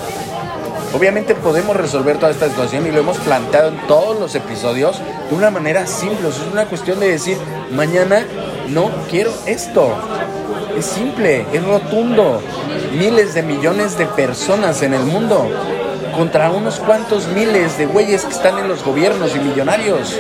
Obviamente 0.93 1.35
podemos 1.35 1.77
resolver 1.77 2.17
toda 2.17 2.31
esta 2.31 2.49
situación 2.49 2.85
y 2.85 2.91
lo 2.91 2.99
hemos 2.99 3.17
planteado 3.19 3.69
en 3.69 3.87
todos 3.87 4.19
los 4.19 4.35
episodios 4.35 4.99
de 5.29 5.35
una 5.35 5.49
manera 5.49 5.87
simple. 5.87 6.27
es 6.27 6.39
una 6.51 6.65
cuestión 6.65 6.99
de 6.99 7.11
decir, 7.11 7.37
mañana 7.71 8.25
no 8.67 8.91
quiero 9.09 9.31
esto. 9.45 9.95
Es 10.77 10.85
simple, 10.85 11.45
es 11.53 11.63
rotundo. 11.63 12.41
Miles 12.97 13.33
de 13.33 13.41
millones 13.41 13.97
de 13.97 14.05
personas 14.05 14.81
en 14.81 14.93
el 14.93 15.03
mundo 15.03 15.47
contra 16.15 16.51
unos 16.51 16.79
cuantos 16.79 17.27
miles 17.29 17.77
de 17.77 17.85
güeyes 17.85 18.25
que 18.25 18.33
están 18.33 18.57
en 18.57 18.67
los 18.67 18.83
gobiernos 18.83 19.33
y 19.35 19.39
millonarios. 19.39 20.19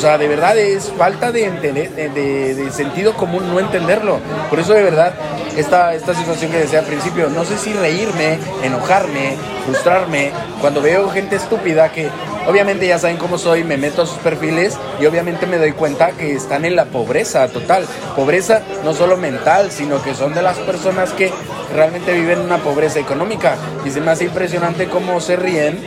Sea, 0.00 0.16
de 0.16 0.28
verdad 0.28 0.56
es 0.56 0.90
falta 0.96 1.30
de, 1.30 1.50
de, 1.50 2.70
sentido 2.72 3.12
común 3.12 3.46
no 3.50 3.60
entenderlo. 3.60 4.18
Por 4.48 4.58
eso 4.58 4.72
de 4.72 4.82
verdad 4.82 5.12
esta, 5.58 5.94
esta 5.94 6.14
situación 6.14 6.50
que 6.50 6.56
decía 6.56 6.78
al 6.78 6.86
principio, 6.86 7.28
no 7.28 7.44
sé 7.44 7.58
si 7.58 7.74
reírme, 7.74 8.38
enojarme, 8.62 9.36
frustrarme, 9.66 10.30
cuando 10.62 10.80
veo 10.80 11.10
gente 11.10 11.36
estúpida 11.36 11.92
que 11.92 12.08
obviamente 12.46 12.86
ya 12.86 12.98
saben 12.98 13.18
cómo 13.18 13.36
soy, 13.36 13.62
me 13.62 13.76
meto 13.76 14.00
a 14.00 14.06
sus 14.06 14.16
perfiles 14.20 14.78
y 15.02 15.04
obviamente 15.04 15.46
me 15.46 15.58
doy 15.58 15.72
cuenta 15.72 16.12
que 16.12 16.32
están 16.32 16.64
en 16.64 16.76
la 16.76 16.86
pobreza 16.86 17.46
total. 17.48 17.84
Pobreza 18.16 18.62
no 18.82 18.94
solo 18.94 19.18
mental, 19.18 19.70
sino 19.70 20.02
que 20.02 20.14
son 20.14 20.32
de 20.32 20.40
las 20.40 20.56
personas 20.60 21.12
que 21.12 21.30
realmente 21.74 22.14
viven 22.14 22.38
una 22.38 22.56
pobreza 22.56 23.00
económica. 23.00 23.56
Y 23.84 23.90
se 23.90 24.00
me 24.00 24.12
hace 24.12 24.24
impresionante 24.24 24.86
cómo 24.86 25.20
se 25.20 25.36
ríen 25.36 25.78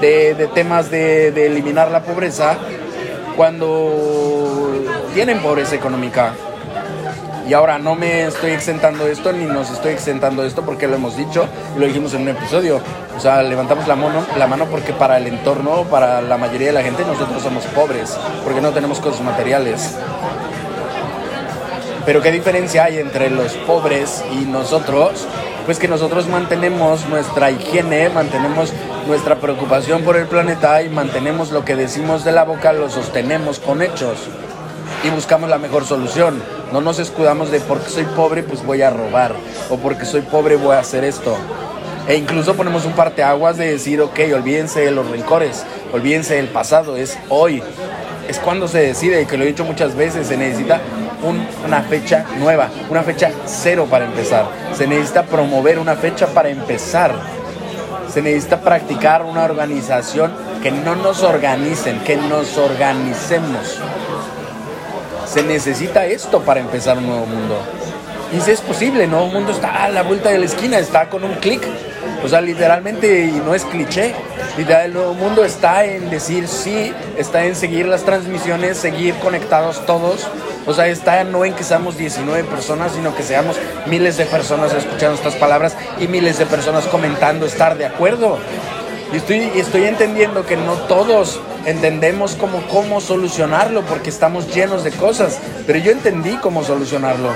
de, 0.00 0.48
temas 0.54 0.90
de, 0.90 1.30
de 1.30 1.46
eliminar 1.46 1.92
la 1.92 2.02
pobreza 2.02 2.58
cuando 3.40 4.70
tienen 5.14 5.40
pobreza 5.40 5.74
económica. 5.74 6.34
Y 7.48 7.54
ahora 7.54 7.78
no 7.78 7.94
me 7.94 8.26
estoy 8.26 8.50
exentando 8.50 9.06
esto 9.06 9.32
ni 9.32 9.46
nos 9.46 9.70
estoy 9.70 9.92
exentando 9.92 10.44
esto 10.44 10.60
porque 10.60 10.86
lo 10.86 10.96
hemos 10.96 11.16
dicho 11.16 11.46
lo 11.78 11.86
dijimos 11.86 12.12
en 12.12 12.20
un 12.20 12.28
episodio. 12.28 12.82
O 13.16 13.18
sea, 13.18 13.42
levantamos 13.42 13.88
la 13.88 13.96
mano, 13.96 14.26
la 14.36 14.46
mano 14.46 14.66
porque 14.66 14.92
para 14.92 15.16
el 15.16 15.26
entorno, 15.26 15.84
para 15.84 16.20
la 16.20 16.36
mayoría 16.36 16.66
de 16.66 16.74
la 16.74 16.82
gente, 16.82 17.02
nosotros 17.06 17.42
somos 17.42 17.64
pobres, 17.64 18.14
porque 18.44 18.60
no 18.60 18.72
tenemos 18.72 19.00
cosas 19.00 19.22
materiales. 19.22 19.96
Pero 22.04 22.20
¿qué 22.20 22.32
diferencia 22.32 22.84
hay 22.84 22.98
entre 22.98 23.30
los 23.30 23.54
pobres 23.54 24.22
y 24.38 24.44
nosotros? 24.44 25.26
Pues 25.70 25.78
que 25.78 25.86
nosotros 25.86 26.26
mantenemos 26.26 27.08
nuestra 27.08 27.52
higiene, 27.52 28.08
mantenemos 28.08 28.72
nuestra 29.06 29.36
preocupación 29.36 30.02
por 30.02 30.16
el 30.16 30.26
planeta 30.26 30.82
y 30.82 30.88
mantenemos 30.88 31.52
lo 31.52 31.64
que 31.64 31.76
decimos 31.76 32.24
de 32.24 32.32
la 32.32 32.42
boca, 32.42 32.72
lo 32.72 32.90
sostenemos 32.90 33.60
con 33.60 33.80
hechos 33.80 34.18
y 35.04 35.10
buscamos 35.10 35.48
la 35.48 35.58
mejor 35.58 35.84
solución. 35.84 36.42
No 36.72 36.80
nos 36.80 36.98
escudamos 36.98 37.52
de 37.52 37.60
porque 37.60 37.88
soy 37.88 38.02
pobre, 38.16 38.42
pues 38.42 38.66
voy 38.66 38.82
a 38.82 38.90
robar, 38.90 39.32
o 39.68 39.76
porque 39.76 40.06
soy 40.06 40.22
pobre, 40.22 40.56
voy 40.56 40.74
a 40.74 40.80
hacer 40.80 41.04
esto. 41.04 41.36
E 42.08 42.16
incluso 42.16 42.56
ponemos 42.56 42.84
un 42.84 42.94
parteaguas 42.94 43.56
de 43.56 43.70
decir, 43.70 44.00
ok, 44.00 44.18
olvídense 44.34 44.80
de 44.80 44.90
los 44.90 45.08
rencores, 45.08 45.64
olvídense 45.92 46.34
del 46.34 46.48
pasado, 46.48 46.96
es 46.96 47.16
hoy. 47.28 47.62
Es 48.28 48.40
cuando 48.40 48.66
se 48.66 48.78
decide, 48.80 49.24
que 49.24 49.36
lo 49.36 49.44
he 49.44 49.46
dicho 49.46 49.64
muchas 49.64 49.94
veces, 49.94 50.26
se 50.26 50.36
necesita 50.36 50.80
una 51.22 51.82
fecha 51.82 52.24
nueva, 52.38 52.68
una 52.88 53.02
fecha 53.02 53.30
cero 53.46 53.86
para 53.90 54.04
empezar. 54.04 54.46
Se 54.74 54.86
necesita 54.86 55.24
promover 55.24 55.78
una 55.78 55.96
fecha 55.96 56.26
para 56.26 56.48
empezar. 56.48 57.14
Se 58.12 58.22
necesita 58.22 58.60
practicar 58.60 59.22
una 59.22 59.44
organización 59.44 60.32
que 60.62 60.70
no 60.70 60.96
nos 60.96 61.22
organicen, 61.22 62.00
que 62.00 62.16
nos 62.16 62.58
organicemos. 62.58 63.80
Se 65.26 65.42
necesita 65.42 66.06
esto 66.06 66.40
para 66.40 66.60
empezar 66.60 66.98
un 66.98 67.06
nuevo 67.06 67.26
mundo. 67.26 67.56
Y 68.32 68.40
si 68.40 68.50
es 68.52 68.60
posible, 68.60 69.06
¿no? 69.06 69.24
Un 69.24 69.32
mundo 69.32 69.52
está 69.52 69.84
a 69.84 69.88
la 69.90 70.02
vuelta 70.02 70.30
de 70.30 70.38
la 70.38 70.46
esquina, 70.46 70.78
está 70.78 71.08
con 71.08 71.24
un 71.24 71.34
clic. 71.34 71.62
O 72.22 72.28
sea, 72.28 72.40
literalmente, 72.40 73.24
y 73.24 73.42
no 73.44 73.54
es 73.54 73.64
cliché, 73.64 74.14
literal, 74.58 74.86
el 74.86 74.94
nuevo 74.94 75.14
mundo 75.14 75.44
está 75.44 75.84
en 75.84 76.10
decir 76.10 76.48
sí, 76.48 76.92
está 77.16 77.44
en 77.44 77.56
seguir 77.56 77.86
las 77.86 78.02
transmisiones, 78.02 78.76
seguir 78.76 79.14
conectados 79.16 79.84
todos. 79.86 80.28
O 80.66 80.74
sea, 80.74 80.86
está 80.88 81.24
no 81.24 81.44
en 81.44 81.54
que 81.54 81.64
seamos 81.64 81.96
19 81.96 82.44
personas, 82.44 82.92
sino 82.92 83.14
que 83.16 83.22
seamos 83.22 83.56
miles 83.86 84.18
de 84.18 84.26
personas 84.26 84.72
escuchando 84.74 85.14
estas 85.14 85.34
palabras 85.36 85.76
y 85.98 86.08
miles 86.08 86.38
de 86.38 86.44
personas 86.46 86.84
comentando 86.86 87.46
estar 87.46 87.78
de 87.78 87.86
acuerdo. 87.86 88.38
Y 89.12 89.16
estoy, 89.16 89.50
estoy 89.56 89.84
entendiendo 89.84 90.44
que 90.44 90.56
no 90.56 90.74
todos 90.74 91.40
entendemos 91.64 92.36
cómo, 92.36 92.62
cómo 92.68 93.00
solucionarlo 93.00 93.82
porque 93.82 94.10
estamos 94.10 94.54
llenos 94.54 94.84
de 94.84 94.92
cosas, 94.92 95.38
pero 95.66 95.78
yo 95.78 95.90
entendí 95.90 96.36
cómo 96.36 96.62
solucionarlo. 96.64 97.30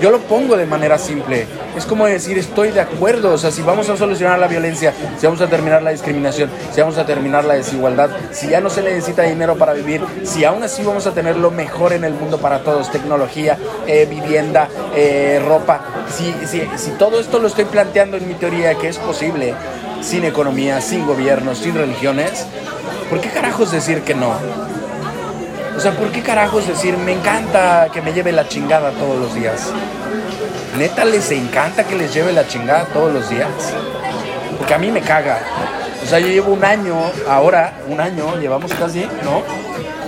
Yo 0.00 0.10
lo 0.10 0.18
pongo 0.20 0.56
de 0.56 0.64
manera 0.64 0.96
simple. 0.98 1.46
Es 1.76 1.84
como 1.84 2.06
decir, 2.06 2.38
estoy 2.38 2.70
de 2.70 2.80
acuerdo. 2.80 3.34
O 3.34 3.38
sea, 3.38 3.50
si 3.50 3.60
vamos 3.60 3.88
a 3.90 3.96
solucionar 3.96 4.38
la 4.38 4.48
violencia, 4.48 4.94
si 5.18 5.26
vamos 5.26 5.42
a 5.42 5.46
terminar 5.48 5.82
la 5.82 5.90
discriminación, 5.90 6.50
si 6.72 6.80
vamos 6.80 6.96
a 6.96 7.04
terminar 7.04 7.44
la 7.44 7.54
desigualdad, 7.54 8.10
si 8.32 8.48
ya 8.48 8.60
no 8.60 8.70
se 8.70 8.82
necesita 8.82 9.22
dinero 9.24 9.56
para 9.56 9.74
vivir, 9.74 10.00
si 10.24 10.44
aún 10.44 10.62
así 10.62 10.82
vamos 10.82 11.06
a 11.06 11.12
tener 11.12 11.36
lo 11.36 11.50
mejor 11.50 11.92
en 11.92 12.04
el 12.04 12.14
mundo 12.14 12.38
para 12.38 12.60
todos, 12.60 12.90
tecnología, 12.90 13.58
eh, 13.86 14.06
vivienda, 14.08 14.68
eh, 14.96 15.42
ropa, 15.46 15.80
si, 16.16 16.34
si, 16.46 16.62
si 16.76 16.90
todo 16.92 17.20
esto 17.20 17.38
lo 17.38 17.48
estoy 17.48 17.66
planteando 17.66 18.16
en 18.16 18.26
mi 18.26 18.34
teoría 18.34 18.74
que 18.76 18.88
es 18.88 18.96
posible, 18.98 19.54
sin 20.00 20.24
economía, 20.24 20.80
sin 20.80 21.06
gobierno, 21.06 21.54
sin 21.54 21.74
religiones, 21.74 22.46
¿por 23.10 23.20
qué 23.20 23.28
carajos 23.28 23.70
decir 23.70 24.02
que 24.02 24.14
no? 24.14 24.34
O 25.80 25.82
sea, 25.82 25.92
¿por 25.92 26.12
qué 26.12 26.20
carajos 26.20 26.66
decir, 26.66 26.94
me 26.98 27.12
encanta 27.12 27.88
que 27.90 28.02
me 28.02 28.12
lleve 28.12 28.32
la 28.32 28.46
chingada 28.46 28.90
todos 28.90 29.18
los 29.18 29.34
días? 29.34 29.70
¿Neta 30.76 31.06
les 31.06 31.30
encanta 31.30 31.84
que 31.84 31.96
les 31.96 32.12
lleve 32.12 32.34
la 32.34 32.46
chingada 32.46 32.84
todos 32.92 33.10
los 33.10 33.30
días? 33.30 33.48
Porque 34.58 34.74
a 34.74 34.78
mí 34.78 34.90
me 34.90 35.00
caga. 35.00 35.38
O 36.04 36.06
sea, 36.06 36.18
yo 36.18 36.26
llevo 36.26 36.52
un 36.52 36.62
año, 36.66 36.96
ahora, 37.26 37.78
un 37.88 37.98
año, 37.98 38.38
llevamos 38.38 38.74
casi, 38.74 39.08
¿no? 39.24 39.42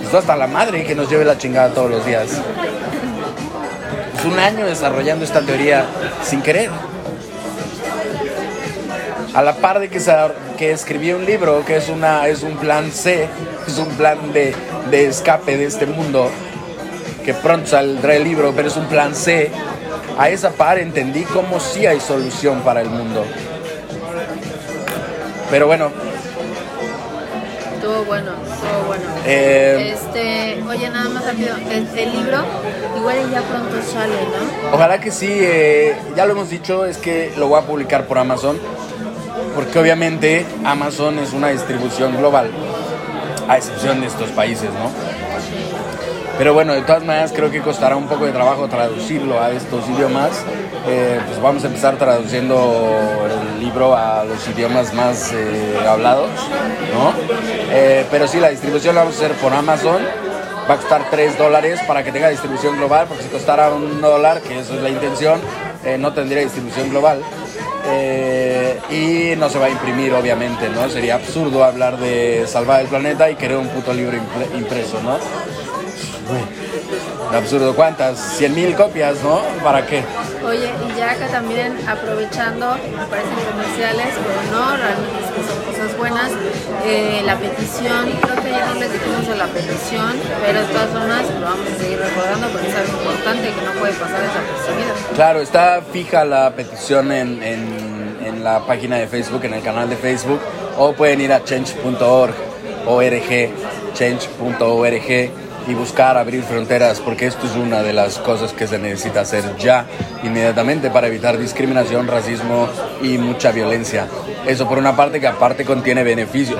Esto 0.03 0.19
hasta 0.19 0.35
la 0.35 0.45
madre 0.45 0.83
que 0.83 0.93
nos 0.93 1.09
lleve 1.09 1.25
la 1.25 1.39
chingada 1.39 1.69
todos 1.73 1.89
los 1.89 2.05
días. 2.05 2.27
Es 4.19 4.25
un 4.25 4.37
año 4.37 4.67
desarrollando 4.67 5.25
esta 5.25 5.41
teoría 5.41 5.87
sin 6.23 6.43
querer 6.43 6.69
a 9.33 9.41
la 9.41 9.55
par 9.55 9.79
de 9.79 9.89
que, 9.89 9.99
que 10.57 10.71
escribí 10.71 11.13
un 11.13 11.25
libro 11.25 11.63
que 11.65 11.77
es, 11.77 11.89
una, 11.89 12.27
es 12.27 12.43
un 12.43 12.57
plan 12.57 12.91
C, 12.91 13.27
es 13.67 13.77
un 13.77 13.89
plan 13.89 14.33
de, 14.33 14.53
de 14.89 15.07
escape 15.07 15.57
de 15.57 15.65
este 15.65 15.85
mundo, 15.85 16.29
que 17.25 17.33
pronto 17.33 17.67
saldrá 17.67 18.15
el 18.15 18.23
libro, 18.23 18.53
pero 18.55 18.67
es 18.67 18.77
un 18.77 18.87
plan 18.87 19.15
C. 19.15 19.51
A 20.17 20.29
esa 20.29 20.51
par 20.51 20.77
entendí 20.77 21.23
cómo 21.23 21.59
sí 21.59 21.87
hay 21.87 21.99
solución 21.99 22.61
para 22.61 22.81
el 22.81 22.89
mundo. 22.89 23.25
Pero 25.49 25.67
bueno. 25.67 25.91
Estuvo 27.75 28.05
bueno, 28.05 28.31
estuvo 28.31 28.87
bueno. 28.87 29.03
Eh, 29.25 29.93
este, 29.93 30.63
oye, 30.69 30.89
nada 30.89 31.09
más 31.09 31.25
rápido, 31.25 31.55
el, 31.69 32.11
libro 32.11 32.37
igual 32.97 33.17
ya 33.31 33.41
pronto 33.41 33.75
sale, 33.91 34.13
¿no? 34.13 34.75
Ojalá 34.75 34.99
que 34.99 35.11
sí, 35.11 35.27
eh, 35.29 35.95
ya 36.15 36.25
lo 36.25 36.31
hemos 36.33 36.49
dicho, 36.49 36.85
es 36.85 36.97
que 36.97 37.33
lo 37.37 37.47
voy 37.47 37.59
a 37.59 37.65
publicar 37.65 38.05
por 38.05 38.19
Amazon, 38.19 38.57
porque 39.55 39.79
obviamente 39.79 40.45
Amazon 40.63 41.19
es 41.19 41.33
una 41.33 41.49
distribución 41.49 42.17
global, 42.17 42.49
a 43.47 43.57
excepción 43.57 44.01
de 44.01 44.07
estos 44.07 44.29
países, 44.31 44.69
¿no? 44.71 44.91
Pero 46.37 46.53
bueno, 46.55 46.73
de 46.73 46.81
todas 46.81 47.03
maneras 47.03 47.31
creo 47.33 47.51
que 47.51 47.61
costará 47.61 47.95
un 47.95 48.07
poco 48.07 48.25
de 48.25 48.31
trabajo 48.31 48.67
traducirlo 48.67 49.39
a 49.39 49.51
estos 49.51 49.87
idiomas. 49.87 50.31
Eh, 50.87 51.19
pues 51.27 51.39
vamos 51.39 51.63
a 51.63 51.67
empezar 51.67 51.95
traduciendo 51.97 53.27
el 53.29 53.63
libro 53.63 53.95
a 53.95 54.23
los 54.23 54.47
idiomas 54.47 54.93
más 54.93 55.31
eh, 55.31 55.77
hablados, 55.87 56.31
¿no? 56.91 57.13
Eh, 57.71 58.05
pero 58.09 58.27
sí, 58.27 58.39
la 58.39 58.49
distribución 58.49 58.95
la 58.95 59.01
vamos 59.01 59.21
a 59.21 59.25
hacer 59.25 59.37
por 59.37 59.53
Amazon. 59.53 60.01
Va 60.69 60.73
a 60.73 60.77
costar 60.77 61.05
3 61.11 61.37
dólares 61.37 61.79
para 61.87 62.03
que 62.03 62.11
tenga 62.11 62.29
distribución 62.29 62.77
global, 62.77 63.05
porque 63.07 63.23
si 63.23 63.29
costara 63.29 63.69
un 63.69 64.01
dólar, 64.01 64.41
que 64.41 64.59
eso 64.59 64.73
es 64.73 64.81
la 64.81 64.89
intención, 64.89 65.39
no 65.99 66.13
tendría 66.13 66.41
distribución 66.41 66.89
global. 66.89 67.21
Y 68.89 69.35
no 69.35 69.49
se 69.49 69.59
va 69.59 69.65
a 69.65 69.69
imprimir, 69.69 70.13
obviamente, 70.13 70.69
¿no? 70.69 70.89
Sería 70.89 71.15
absurdo 71.15 71.63
hablar 71.63 71.97
de 71.97 72.45
salvar 72.47 72.81
el 72.81 72.87
planeta 72.87 73.29
y 73.29 73.35
querer 73.35 73.57
un 73.57 73.67
puto 73.67 73.93
libro 73.93 74.17
impreso, 74.55 75.01
¿no? 75.01 75.17
absurdo, 77.37 77.75
¿cuántas? 77.75 78.19
100 78.37 78.55
mil 78.55 78.75
copias, 78.75 79.21
¿no? 79.23 79.41
¿Para 79.63 79.85
qué? 79.85 80.03
Oye, 80.45 80.69
y 80.87 80.97
ya 80.97 81.11
acá 81.11 81.27
también 81.27 81.77
aprovechando, 81.87 82.75
me 82.75 83.05
parecen 83.05 83.33
comerciales, 83.51 84.07
pero 84.13 84.59
no, 84.59 84.77
realmente 84.77 85.32
cosas 85.83 85.97
buenas. 85.97 86.31
Eh, 86.85 87.21
la 87.25 87.37
petición, 87.37 88.11
creo 88.21 88.43
que 88.43 88.51
ya 88.51 88.65
no 88.65 88.75
les 88.75 88.93
dijimos 88.93 89.27
de 89.27 89.35
la 89.35 89.47
petición, 89.47 90.13
pero 90.45 90.59
de 90.59 90.65
todas 90.67 90.89
formas 90.89 91.23
lo 91.39 91.45
vamos 91.45 91.67
a 91.67 91.81
seguir 91.81 91.99
recordando 91.99 92.47
porque 92.49 92.69
es 92.69 92.75
algo 92.75 93.01
importante 93.01 93.49
que 93.49 93.65
no 93.65 93.79
puede 93.79 93.93
pasar 93.93 94.21
desapercibido. 94.21 94.93
Claro, 95.15 95.41
está 95.41 95.81
fija 95.91 96.25
la 96.25 96.51
petición 96.51 97.11
en, 97.11 97.41
en, 97.43 98.17
en 98.25 98.43
la 98.43 98.65
página 98.65 98.97
de 98.97 99.07
Facebook, 99.07 99.43
en 99.45 99.53
el 99.53 99.63
canal 99.63 99.89
de 99.89 99.95
Facebook, 99.95 100.39
o 100.77 100.93
pueden 100.93 101.21
ir 101.21 101.33
a 101.33 101.43
change.org, 101.43 102.33
org, 102.85 103.49
change.org 103.93 105.31
y 105.67 105.73
buscar 105.73 106.17
abrir 106.17 106.43
fronteras, 106.43 106.99
porque 106.99 107.27
esto 107.27 107.45
es 107.47 107.55
una 107.55 107.83
de 107.83 107.93
las 107.93 108.17
cosas 108.17 108.53
que 108.53 108.67
se 108.67 108.77
necesita 108.77 109.21
hacer 109.21 109.43
ya, 109.57 109.85
inmediatamente, 110.23 110.89
para 110.89 111.07
evitar 111.07 111.37
discriminación, 111.37 112.07
racismo 112.07 112.67
y 113.01 113.17
mucha 113.17 113.51
violencia. 113.51 114.07
Eso 114.45 114.67
por 114.67 114.77
una 114.77 114.95
parte 114.95 115.19
que 115.19 115.27
aparte 115.27 115.65
contiene 115.65 116.03
beneficio, 116.03 116.57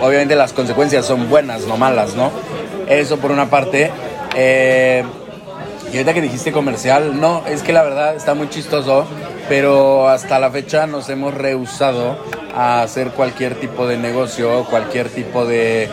obviamente 0.00 0.34
las 0.36 0.52
consecuencias 0.52 1.04
son 1.04 1.28
buenas, 1.28 1.66
no 1.66 1.76
malas, 1.76 2.14
¿no? 2.14 2.30
Eso 2.88 3.18
por 3.18 3.30
una 3.30 3.50
parte. 3.50 3.90
Eh, 4.34 5.04
y 5.92 5.96
ahorita 5.96 6.14
que 6.14 6.20
dijiste 6.20 6.52
comercial, 6.52 7.20
no, 7.20 7.42
es 7.46 7.62
que 7.62 7.72
la 7.72 7.82
verdad 7.82 8.14
está 8.14 8.34
muy 8.34 8.48
chistoso, 8.48 9.06
pero 9.48 10.08
hasta 10.08 10.38
la 10.38 10.50
fecha 10.50 10.86
nos 10.86 11.08
hemos 11.08 11.34
rehusado 11.34 12.16
a 12.54 12.82
hacer 12.82 13.08
cualquier 13.10 13.56
tipo 13.56 13.86
de 13.86 13.96
negocio, 13.96 14.64
cualquier 14.70 15.08
tipo 15.08 15.44
de 15.44 15.88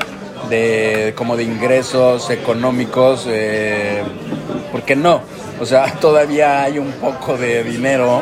de 0.50 1.14
como 1.16 1.36
de 1.36 1.44
ingresos 1.44 2.30
económicos, 2.30 3.26
eh, 3.28 4.04
¿por 4.72 4.84
qué 4.84 4.96
no? 4.96 5.22
O 5.60 5.66
sea, 5.66 5.94
todavía 6.02 6.64
hay 6.64 6.80
un 6.80 6.92
poco 6.94 7.38
de 7.38 7.64
dinero 7.64 8.22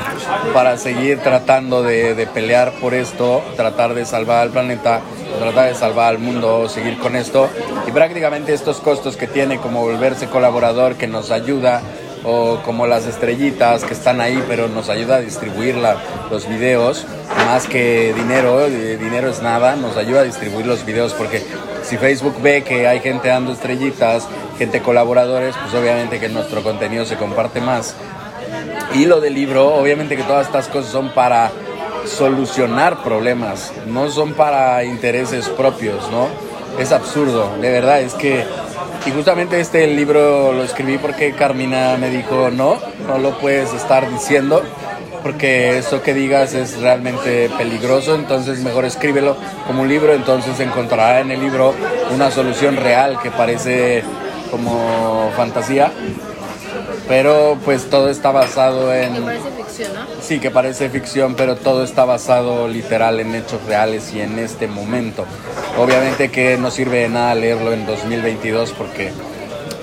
para 0.54 0.78
seguir 0.78 1.20
tratando 1.20 1.84
de, 1.84 2.28
pelear 2.34 2.72
por 2.74 2.94
esto, 2.94 3.44
tratar 3.56 3.94
de 3.94 4.06
salvar 4.06 4.40
al 4.40 4.50
planeta, 4.50 5.02
tratar 5.40 5.70
de 5.70 5.76
salvar 5.76 6.10
al 6.10 6.20
mundo, 6.20 6.68
seguir 6.70 6.98
con 6.98 7.16
esto. 7.16 7.50
Y 7.88 7.92
prácticamente 7.92 8.54
estos 8.54 8.78
costos 8.78 9.18
que 9.18 9.28
tiene 9.28 9.58
como 9.58 9.82
volverse 9.82 10.28
colaborador 10.28 10.96
que 10.96 11.08
nos 11.08 11.32
ayuda 11.32 11.82
o 12.26 12.60
como 12.64 12.88
las 12.88 13.06
estrellitas 13.06 13.84
que 13.84 13.94
están 13.94 14.20
ahí, 14.20 14.44
pero 14.48 14.68
nos 14.68 14.90
ayuda 14.90 15.18
a 15.18 15.22
distribuir 15.22 15.76
los 16.32 16.48
videos, 16.50 17.06
más 17.46 17.68
que 17.68 18.14
dinero, 18.16 18.68
dinero 18.68 19.30
es 19.30 19.42
nada, 19.42 19.76
nos 19.76 19.96
ayuda 19.96 20.22
a 20.22 20.24
distribuir 20.24 20.66
los 20.66 20.86
videos 20.86 21.14
porque 21.14 21.44
si 21.84 21.98
Facebook 21.98 22.42
ve 22.42 22.64
que 22.64 22.88
hay 22.88 23.00
gente 23.00 23.28
dando 23.28 23.52
estrellitas, 23.52 24.28
gente 24.58 24.82
colaboradores, 24.82 25.56
pues 25.56 25.74
obviamente 25.82 26.20
que 26.20 26.30
nuestro 26.30 26.64
contenido 26.64 27.06
se 27.06 27.16
comparte 27.16 27.62
más. 27.62 27.96
Y 28.96 29.06
lo 29.06 29.22
del 29.22 29.36
libro, 29.36 29.76
obviamente 29.76 30.16
que 30.16 30.24
todas 30.24 30.48
estas 30.48 30.68
cosas 30.68 30.92
son 30.92 31.10
para 31.10 31.52
solucionar 32.06 33.04
problemas, 33.04 33.72
no 33.88 34.10
son 34.10 34.34
para 34.34 34.84
intereses 34.84 35.50
propios, 35.50 36.10
¿no? 36.12 36.28
Es 36.80 36.92
absurdo, 36.92 37.56
de 37.62 37.72
verdad, 37.72 38.02
es 38.02 38.14
que... 38.14 38.65
Y 39.06 39.12
justamente 39.12 39.60
este 39.60 39.86
libro 39.88 40.52
lo 40.52 40.64
escribí 40.64 40.98
porque 40.98 41.34
Carmina 41.34 41.96
me 41.98 42.10
dijo, 42.10 42.50
no, 42.50 42.78
no 43.08 43.18
lo 43.20 43.38
puedes 43.40 43.72
estar 43.74 44.10
diciendo 44.10 44.64
porque 45.26 45.80
eso 45.80 46.04
que 46.04 46.14
digas 46.14 46.54
es 46.54 46.80
realmente 46.80 47.50
peligroso, 47.58 48.14
entonces 48.14 48.60
mejor 48.60 48.86
escríbelo 48.86 49.36
como 49.66 49.82
un 49.82 49.90
libro, 49.90 50.14
entonces 50.14 50.60
encontrará 50.60 51.20
en 51.20 51.32
el 51.32 51.42
libro 51.42 51.74
una 52.14 52.30
solución 52.30 52.78
real 52.78 53.18
que 53.24 53.32
parece 53.32 54.04
como 54.52 55.32
fantasía, 55.36 55.92
pero 57.08 57.58
pues 57.66 57.90
todo 57.90 58.10
está 58.10 58.30
basado 58.32 58.94
en... 58.94 59.14
Sí, 60.22 60.40
que 60.40 60.52
parece 60.52 60.90
ficción, 60.90 61.36
pero 61.36 61.56
todo 61.56 61.84
está 61.84 62.06
basado 62.06 62.68
literal 62.68 63.20
en 63.20 63.36
hechos 63.36 63.64
reales 63.66 64.14
y 64.14 64.22
en 64.22 64.40
este 64.40 64.68
momento. 64.68 65.26
Obviamente 65.78 66.30
que 66.32 66.58
no 66.58 66.72
sirve 66.72 67.00
de 67.00 67.10
nada 67.10 67.36
leerlo 67.36 67.74
en 67.74 67.86
2022 67.86 68.72
porque 68.72 69.12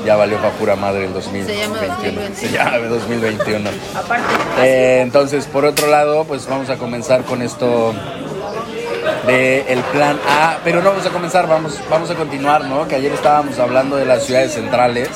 ya 0.04 0.16
valió 0.16 0.38
para 0.38 0.50
pura 0.54 0.76
madre 0.76 1.06
el 1.06 1.12
2021. 1.12 2.34
Se 2.34 2.50
llama 2.50 2.78
2021. 2.78 3.70
Aparte. 3.94 4.24
Eh, 4.60 5.00
entonces, 5.02 5.46
por 5.46 5.64
otro 5.64 5.86
lado, 5.88 6.24
pues 6.24 6.46
vamos 6.48 6.70
a 6.70 6.76
comenzar 6.76 7.22
con 7.24 7.42
esto 7.42 7.94
de 9.26 9.60
el 9.68 9.80
plan 9.80 10.18
A, 10.28 10.58
pero 10.64 10.82
no 10.82 10.90
vamos 10.90 11.06
a 11.06 11.10
comenzar, 11.10 11.46
vamos, 11.48 11.78
vamos 11.88 12.10
a 12.10 12.14
continuar, 12.14 12.64
¿no? 12.64 12.88
Que 12.88 12.96
ayer 12.96 13.12
estábamos 13.12 13.58
hablando 13.58 13.96
de 13.96 14.04
las 14.04 14.24
ciudades 14.24 14.54
centrales, 14.54 15.08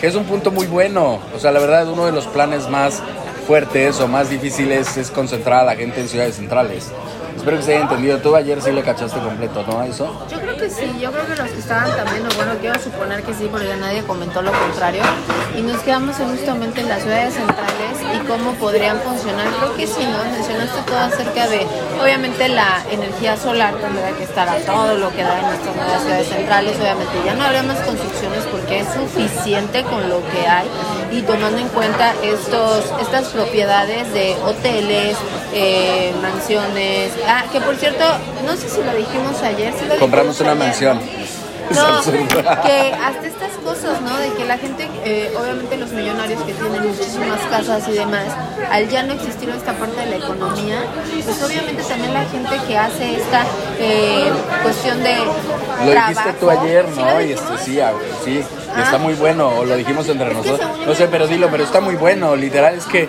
que 0.00 0.06
es 0.06 0.14
un 0.14 0.24
punto 0.24 0.50
muy 0.50 0.66
bueno. 0.66 1.18
O 1.34 1.38
sea, 1.38 1.50
la 1.50 1.60
verdad, 1.60 1.88
uno 1.88 2.06
de 2.06 2.12
los 2.12 2.26
planes 2.26 2.68
más 2.68 3.02
fuertes 3.50 3.98
o 3.98 4.06
más 4.06 4.30
difíciles 4.30 4.96
es 4.96 5.10
concentrar 5.10 5.62
a 5.62 5.64
la 5.64 5.74
gente 5.74 6.00
en 6.00 6.06
ciudades 6.06 6.36
centrales. 6.36 6.92
Espero 7.36 7.56
que 7.56 7.62
se 7.62 7.74
haya 7.74 7.82
entendido. 7.82 8.18
Tú 8.18 8.34
ayer 8.36 8.60
sí 8.60 8.72
le 8.72 8.82
cachaste 8.82 9.18
completo, 9.20 9.64
¿no? 9.66 9.82
¿Eso? 9.82 10.26
Yo 10.30 10.40
creo 10.40 10.56
que 10.56 10.70
sí. 10.70 10.98
Yo 11.00 11.10
creo 11.12 11.26
que 11.26 11.36
los 11.36 11.50
que 11.50 11.58
estaban 11.58 11.90
también, 11.96 12.26
o 12.26 12.34
bueno, 12.36 12.52
quiero 12.60 12.78
suponer 12.80 13.22
que 13.22 13.34
sí, 13.34 13.48
porque 13.50 13.74
nadie 13.76 14.02
comentó 14.04 14.42
lo 14.42 14.52
contrario. 14.52 15.02
Y 15.56 15.62
nos 15.62 15.80
quedamos 15.82 16.16
justamente 16.16 16.80
en 16.80 16.88
las 16.88 17.02
ciudades 17.02 17.34
centrales 17.34 17.96
y 18.14 18.26
cómo 18.26 18.52
podrían 18.54 18.98
funcionar. 19.00 19.46
Creo 19.58 19.76
que 19.76 19.86
sí, 19.86 20.02
¿no? 20.04 20.30
Mencionaste 20.32 20.82
todo 20.86 20.98
acerca 20.98 21.48
de, 21.48 21.66
obviamente, 22.02 22.48
la 22.48 22.82
energía 22.90 23.36
solar 23.36 23.74
tendrá 23.74 24.10
que 24.12 24.24
estar 24.24 24.48
a 24.48 24.58
todo 24.58 24.96
lo 24.96 25.10
que 25.10 25.22
da 25.22 25.38
en 25.40 25.46
nuestras 25.46 25.76
nuevas 25.76 26.02
ciudades 26.02 26.28
centrales. 26.28 26.76
Obviamente, 26.78 27.12
ya 27.24 27.34
no 27.34 27.44
habrá 27.44 27.62
más 27.62 27.78
construcciones 27.80 28.44
porque 28.50 28.80
es 28.80 28.88
suficiente 28.92 29.82
con 29.84 30.08
lo 30.08 30.20
que 30.30 30.46
hay. 30.46 30.68
Y 31.10 31.22
tomando 31.22 31.58
en 31.58 31.68
cuenta 31.68 32.14
estos, 32.22 32.84
estas 33.00 33.28
propiedades 33.28 34.12
de 34.12 34.36
hoteles, 34.44 35.16
eh, 35.52 36.12
mansiones, 36.22 37.12
Ah, 37.26 37.44
que 37.52 37.60
por 37.60 37.76
cierto, 37.76 38.04
no 38.44 38.56
sé 38.56 38.68
si 38.68 38.82
lo 38.82 38.94
dijimos 38.94 39.42
ayer. 39.42 39.72
Compramos 39.98 40.40
una 40.40 40.54
mansión. 40.54 41.00
No, 41.74 42.02
que 42.62 42.92
hasta 42.92 43.26
estas 43.26 43.52
cosas, 43.62 44.00
¿no? 44.02 44.16
De 44.18 44.32
que 44.32 44.44
la 44.44 44.58
gente, 44.58 44.88
eh, 45.04 45.32
obviamente 45.40 45.76
los 45.76 45.92
millonarios 45.92 46.42
que 46.42 46.52
tienen 46.52 46.88
muchísimas 46.88 47.40
casas 47.48 47.86
y 47.88 47.92
demás, 47.92 48.26
al 48.70 48.88
ya 48.88 49.04
no 49.04 49.12
existir 49.12 49.48
esta 49.50 49.72
parte 49.74 50.00
de 50.00 50.06
la 50.06 50.16
economía, 50.16 50.82
pues 51.24 51.42
obviamente 51.42 51.82
también 51.84 52.12
la 52.12 52.24
gente 52.24 52.50
que 52.66 52.76
hace 52.76 53.16
esta 53.16 53.44
eh, 53.78 54.30
cuestión 54.62 55.02
de 55.02 55.16
Lo 55.84 55.92
dijiste 55.92 56.32
tú 56.40 56.50
ayer, 56.50 56.88
¿no? 56.88 57.20
y 57.20 57.32
este, 57.32 57.58
sí, 57.58 57.80
sí, 58.24 58.38
está 58.38 58.96
ah. 58.96 58.98
muy 58.98 59.14
bueno, 59.14 59.48
o 59.48 59.64
lo 59.64 59.76
dijimos 59.76 60.08
entre 60.08 60.34
nosotros. 60.34 60.68
No 60.84 60.94
sé, 60.94 61.06
pero 61.06 61.28
dilo, 61.28 61.48
pero 61.50 61.62
está 61.62 61.80
muy 61.80 61.94
bueno, 61.94 62.34
literal, 62.34 62.74
es 62.74 62.86
que 62.86 63.08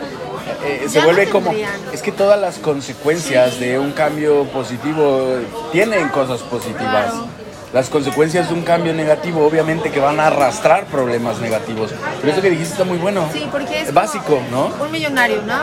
eh, 0.64 0.86
se 0.88 1.02
vuelve 1.02 1.30
como... 1.30 1.52
Es 1.94 2.02
que 2.02 2.12
todas 2.12 2.40
las 2.40 2.58
consecuencias 2.58 3.60
de 3.60 3.80
un 3.80 3.92
cambio 3.92 4.46
positivo 4.46 5.38
tienen 5.72 6.10
cosas 6.10 6.42
positivas. 6.42 7.14
Las 7.74 7.90
consecuencias 7.90 8.50
de 8.50 8.54
un 8.54 8.64
cambio 8.64 8.94
negativo 8.94 9.46
obviamente 9.46 9.92
que 9.92 10.00
van 10.02 10.20
a 10.20 10.28
arrastrar 10.28 10.86
problemas 10.86 11.40
negativos. 11.40 11.92
Pero 12.20 12.34
eso 12.34 12.42
que 12.42 12.50
dijiste 12.50 12.74
está 12.74 12.84
muy 12.84 12.98
bueno. 12.98 13.30
Sí, 13.32 13.48
porque 13.50 13.82
es 13.82 13.94
básico, 13.94 14.42
¿no? 14.52 14.72
Un 14.84 14.92
millonario, 14.92 15.42
¿no? 15.44 15.60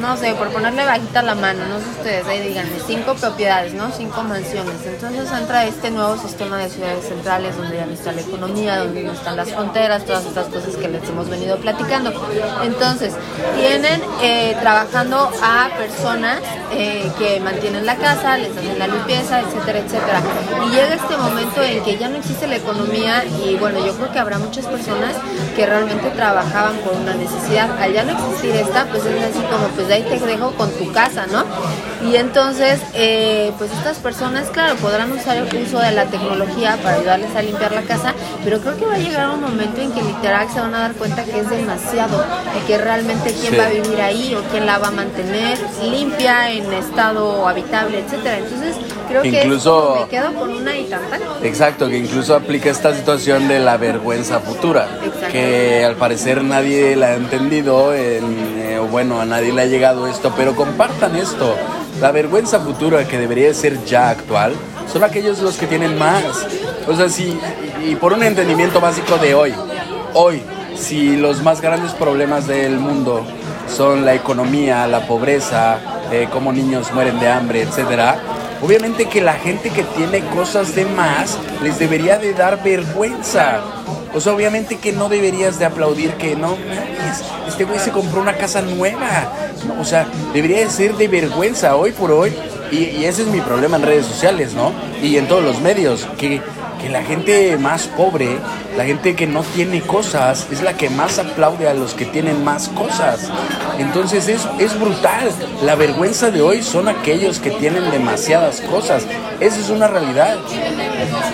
No 0.00 0.16
sé, 0.16 0.34
por 0.34 0.48
ponerle 0.50 0.84
bajita 0.84 1.22
la 1.22 1.34
mano, 1.34 1.66
no 1.66 1.78
sé 1.78 1.86
ustedes, 1.98 2.26
ahí 2.26 2.48
díganme, 2.48 2.72
cinco 2.86 3.14
propiedades, 3.14 3.74
¿no? 3.74 3.90
Cinco 3.90 4.22
mansiones. 4.22 4.74
Entonces 4.84 5.30
entra 5.32 5.64
este 5.66 5.90
nuevo 5.90 6.16
sistema 6.16 6.58
de 6.58 6.70
ciudades 6.70 7.06
centrales 7.06 7.56
donde 7.56 7.76
ya 7.76 7.86
no 7.86 7.92
está 7.92 8.12
la 8.12 8.20
economía, 8.20 8.78
donde 8.78 9.02
no 9.02 9.12
están 9.12 9.36
las 9.36 9.50
fronteras, 9.50 10.04
todas 10.04 10.24
estas 10.24 10.46
cosas 10.48 10.76
que 10.76 10.88
les 10.88 11.08
hemos 11.08 11.28
venido 11.28 11.56
platicando. 11.58 12.12
Entonces, 12.62 13.14
tienen 13.56 14.00
eh, 14.22 14.56
trabajando 14.60 15.30
a 15.42 15.68
personas 15.76 16.40
eh, 16.72 17.10
que 17.18 17.40
mantienen 17.40 17.86
la 17.86 17.96
casa, 17.96 18.36
les 18.38 18.56
hacen 18.56 18.78
la 18.78 18.86
limpieza, 18.86 19.40
etcétera, 19.40 19.78
etcétera. 19.78 20.20
Y 20.66 20.70
llega 20.70 20.94
este 20.94 21.16
momento 21.16 21.62
en 21.62 21.82
que 21.82 21.96
ya 21.96 22.08
no 22.08 22.16
existe 22.16 22.46
la 22.46 22.56
economía 22.56 23.24
y 23.24 23.56
bueno, 23.56 23.84
yo 23.84 23.94
creo 23.94 24.12
que 24.12 24.18
habrá 24.18 24.38
muchas 24.38 24.66
personas 24.66 25.14
que 25.54 25.66
realmente 25.66 26.10
trabajaban 26.10 26.76
por 26.78 26.94
una 26.94 27.14
necesidad. 27.14 27.70
Al 27.80 27.92
ya 27.92 28.04
no 28.04 28.12
existir 28.12 28.54
esta, 28.56 28.84
pues 28.86 29.04
es 29.06 29.22
así 29.22 29.40
como, 29.50 29.68
pues 29.74 29.85
de 29.88 29.94
ahí 29.94 30.02
te 30.02 30.18
dejo 30.18 30.52
con 30.52 30.70
tu 30.72 30.92
casa, 30.92 31.26
¿no? 31.26 31.44
Y 32.08 32.16
entonces, 32.16 32.80
eh, 32.94 33.52
pues 33.58 33.70
estas 33.72 33.98
personas, 33.98 34.48
claro, 34.50 34.76
podrán 34.76 35.10
usar 35.12 35.36
el 35.36 35.62
uso 35.62 35.78
de 35.78 35.92
la 35.92 36.06
tecnología 36.06 36.76
para 36.82 36.96
ayudarles 36.96 37.34
a 37.34 37.42
limpiar 37.42 37.72
la 37.72 37.82
casa, 37.82 38.14
pero 38.44 38.60
creo 38.60 38.76
que 38.76 38.86
va 38.86 38.94
a 38.94 38.98
llegar 38.98 39.30
un 39.30 39.40
momento 39.40 39.80
en 39.80 39.92
que 39.92 40.02
literal 40.02 40.48
se 40.52 40.60
van 40.60 40.74
a 40.74 40.80
dar 40.80 40.92
cuenta 40.92 41.24
que 41.24 41.40
es 41.40 41.50
demasiado 41.50 42.24
y 42.56 42.66
que 42.66 42.78
realmente 42.78 43.34
quién 43.40 43.58
va 43.58 43.66
a 43.66 43.70
vivir 43.70 44.00
ahí 44.00 44.34
o 44.34 44.42
quién 44.50 44.66
la 44.66 44.78
va 44.78 44.88
a 44.88 44.92
mantener 44.92 45.58
limpia, 45.82 46.50
en 46.50 46.72
estado 46.72 47.48
habitable, 47.48 48.00
etcétera. 48.00 48.38
Entonces, 48.38 48.76
creo 49.20 49.32
que 49.32 49.44
incluso, 49.44 49.98
me 50.00 50.08
quedo 50.08 50.34
con 50.34 50.50
una 50.50 50.76
y 50.76 50.84
tanta. 50.84 51.18
Exacto, 51.42 51.88
que 51.88 51.98
incluso 51.98 52.34
aplica 52.34 52.70
esta 52.70 52.94
situación 52.94 53.48
de 53.48 53.58
la 53.58 53.76
vergüenza 53.76 54.40
futura, 54.40 54.88
que 55.30 55.84
al 55.84 55.96
parecer 55.96 56.42
nadie 56.42 56.96
la 56.96 57.08
ha 57.08 57.14
entendido, 57.14 57.94
eh, 57.94 58.78
o 58.80 58.86
bueno, 58.86 59.20
a 59.20 59.24
nadie 59.24 59.52
le 59.52 59.62
ha 59.62 59.66
llegado 59.66 60.06
esto, 60.06 60.32
pero 60.36 60.54
compartan 60.54 61.16
esto. 61.16 61.56
La 62.00 62.12
vergüenza 62.12 62.60
futura 62.60 63.08
que 63.08 63.18
debería 63.18 63.52
ser 63.54 63.82
ya 63.84 64.10
actual 64.10 64.52
son 64.92 65.02
aquellos 65.02 65.40
los 65.40 65.56
que 65.56 65.66
tienen 65.66 65.98
más. 65.98 66.46
O 66.86 66.94
sea, 66.94 67.08
si, 67.08 67.38
y 67.84 67.94
por 67.96 68.12
un 68.12 68.22
entendimiento 68.22 68.80
básico 68.80 69.16
de 69.16 69.34
hoy, 69.34 69.54
hoy, 70.12 70.42
si 70.76 71.16
los 71.16 71.42
más 71.42 71.60
grandes 71.60 71.92
problemas 71.92 72.46
del 72.46 72.78
mundo 72.78 73.24
son 73.74 74.04
la 74.04 74.14
economía, 74.14 74.86
la 74.86 75.06
pobreza, 75.06 75.78
eh, 76.12 76.28
cómo 76.30 76.52
niños 76.52 76.92
mueren 76.92 77.18
de 77.18 77.28
hambre, 77.28 77.62
etcétera, 77.62 78.18
obviamente 78.62 79.06
que 79.06 79.20
la 79.20 79.34
gente 79.34 79.70
que 79.70 79.82
tiene 79.82 80.20
cosas 80.30 80.74
de 80.74 80.84
más 80.84 81.38
les 81.62 81.78
debería 81.78 82.18
de 82.18 82.32
dar 82.32 82.62
vergüenza. 82.62 83.60
O 84.14 84.20
sea, 84.20 84.32
obviamente 84.32 84.78
que 84.78 84.92
no 84.92 85.08
deberías 85.08 85.58
de 85.58 85.66
aplaudir 85.66 86.12
que 86.14 86.36
no, 86.36 86.56
este 87.46 87.64
güey 87.64 87.78
se 87.78 87.90
compró 87.90 88.20
una 88.20 88.36
casa 88.36 88.62
nueva. 88.62 89.32
O 89.78 89.84
sea, 89.84 90.06
debería 90.32 90.58
de 90.58 90.70
ser 90.70 90.94
de 90.94 91.08
vergüenza 91.08 91.76
hoy 91.76 91.92
por 91.92 92.10
hoy. 92.10 92.32
Y, 92.70 92.78
y, 92.78 93.04
ese 93.04 93.22
es 93.22 93.28
mi 93.28 93.40
problema 93.40 93.76
en 93.76 93.82
redes 93.82 94.06
sociales, 94.06 94.52
¿no? 94.54 94.72
Y 95.00 95.18
en 95.18 95.28
todos 95.28 95.44
los 95.44 95.60
medios, 95.60 96.08
que 96.18 96.40
que 96.80 96.88
la 96.88 97.02
gente 97.02 97.56
más 97.58 97.86
pobre, 97.86 98.38
la 98.76 98.84
gente 98.84 99.14
que 99.16 99.26
no 99.26 99.42
tiene 99.42 99.80
cosas, 99.80 100.46
es 100.50 100.62
la 100.62 100.74
que 100.74 100.90
más 100.90 101.18
aplaude 101.18 101.68
a 101.68 101.74
los 101.74 101.94
que 101.94 102.04
tienen 102.04 102.44
más 102.44 102.68
cosas. 102.68 103.30
Entonces 103.78 104.28
es, 104.28 104.46
es 104.58 104.78
brutal. 104.78 105.30
La 105.62 105.74
vergüenza 105.74 106.30
de 106.30 106.42
hoy 106.42 106.62
son 106.62 106.88
aquellos 106.88 107.38
que 107.38 107.50
tienen 107.50 107.90
demasiadas 107.90 108.60
cosas. 108.60 109.04
Esa 109.40 109.58
es 109.58 109.70
una 109.70 109.86
realidad. 109.86 110.36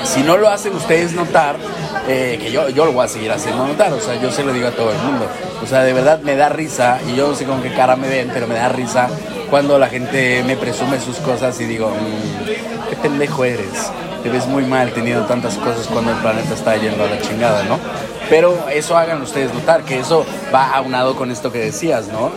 Si 0.05 0.23
no 0.23 0.37
lo 0.37 0.49
hacen 0.49 0.75
ustedes 0.75 1.13
notar, 1.13 1.57
eh, 2.09 2.39
que 2.41 2.51
yo, 2.51 2.69
yo 2.69 2.85
lo 2.85 2.93
voy 2.93 3.05
a 3.05 3.09
seguir 3.09 3.31
haciendo 3.31 3.67
notar, 3.67 3.93
o 3.93 4.01
sea, 4.01 4.21
yo 4.21 4.31
se 4.33 4.43
lo 4.43 4.53
digo 4.53 4.69
a 4.69 4.73
todo 4.73 4.91
el 4.91 4.99
mundo. 4.99 5.27
O 5.63 5.67
sea, 5.67 5.83
de 5.83 5.93
verdad 5.93 6.21
me 6.21 6.37
da 6.37 6.49
risa, 6.49 6.99
y 7.09 7.17
yo 7.17 7.29
no 7.29 7.35
sé 7.35 7.45
con 7.45 7.63
qué 7.63 7.73
cara 7.73 7.97
me 7.97 8.09
ven, 8.09 8.31
pero 8.33 8.47
me 8.47 8.55
da 8.55 8.69
risa 8.69 9.09
cuando 9.51 9.79
la 9.79 9.89
gente 9.89 10.43
me 10.45 10.57
presume 10.57 10.99
sus 10.99 11.17
cosas 11.19 11.61
y 11.61 11.65
digo, 11.65 11.91
mm, 11.91 12.89
qué 12.89 12.97
pendejo 12.97 13.45
eres 13.45 13.93
te 14.23 14.29
ves 14.31 14.47
muy 14.47 14.65
mal 14.65 14.93
teniendo 14.93 15.25
tantas 15.27 15.57
cosas 15.57 15.87
cuando 15.87 16.13
el 16.13 16.19
planeta 16.19 16.55
está 16.55 16.77
yendo 16.77 17.05
a 17.05 17.09
la 17.09 17.21
chingada, 17.21 17.63
¿no? 17.65 17.79
Pero 18.31 18.69
eso 18.71 18.97
hagan 18.97 19.21
ustedes 19.21 19.53
notar, 19.53 19.83
que 19.83 19.99
eso 19.99 20.25
va 20.55 20.71
aunado 20.75 21.17
con 21.17 21.31
esto 21.31 21.53
que 21.53 21.59
decías, 21.59 22.09
¿no? 22.09 22.33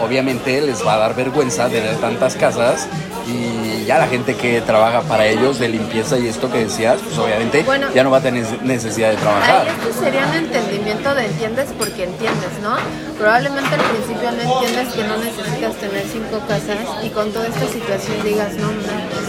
obviamente 0.00 0.60
les 0.60 0.84
va 0.86 0.94
a 0.94 0.98
dar 0.98 1.14
vergüenza 1.14 1.68
tener 1.68 1.96
tantas 1.96 2.34
casas 2.34 2.88
y 3.26 3.84
ya 3.84 3.98
la 3.98 4.06
gente 4.06 4.34
que 4.34 4.60
trabaja 4.60 5.02
para 5.02 5.26
ellos 5.26 5.58
de 5.58 5.68
limpieza 5.68 6.18
y 6.18 6.28
esto 6.28 6.50
que 6.50 6.64
decías, 6.64 6.98
pues 7.02 7.18
obviamente 7.18 7.64
ya 7.94 8.04
no 8.04 8.10
va 8.10 8.18
a 8.18 8.20
tener 8.20 8.44
necesidad 8.62 9.10
de 9.10 9.16
trabajar. 9.16 9.66
Ahí 9.66 9.74
esto 9.80 10.02
sería 10.02 10.26
un 10.26 10.34
entendimiento 10.34 11.14
de 11.14 11.26
entiendes 11.26 11.68
porque 11.78 12.04
entiendes, 12.04 12.52
¿no? 12.62 12.76
Probablemente 13.18 13.74
al 13.74 13.80
principio 13.80 14.30
no 14.32 14.54
entiendes 14.54 14.94
que 14.94 15.04
no 15.04 15.16
necesitas 15.16 15.74
tener 15.76 16.04
cinco 16.10 16.40
casas 16.48 17.04
y 17.04 17.08
con 17.10 17.30
toda 17.32 17.46
esta 17.46 17.66
situación 17.66 18.22
digas, 18.24 18.54
no, 18.54 18.68
no, 18.68 19.23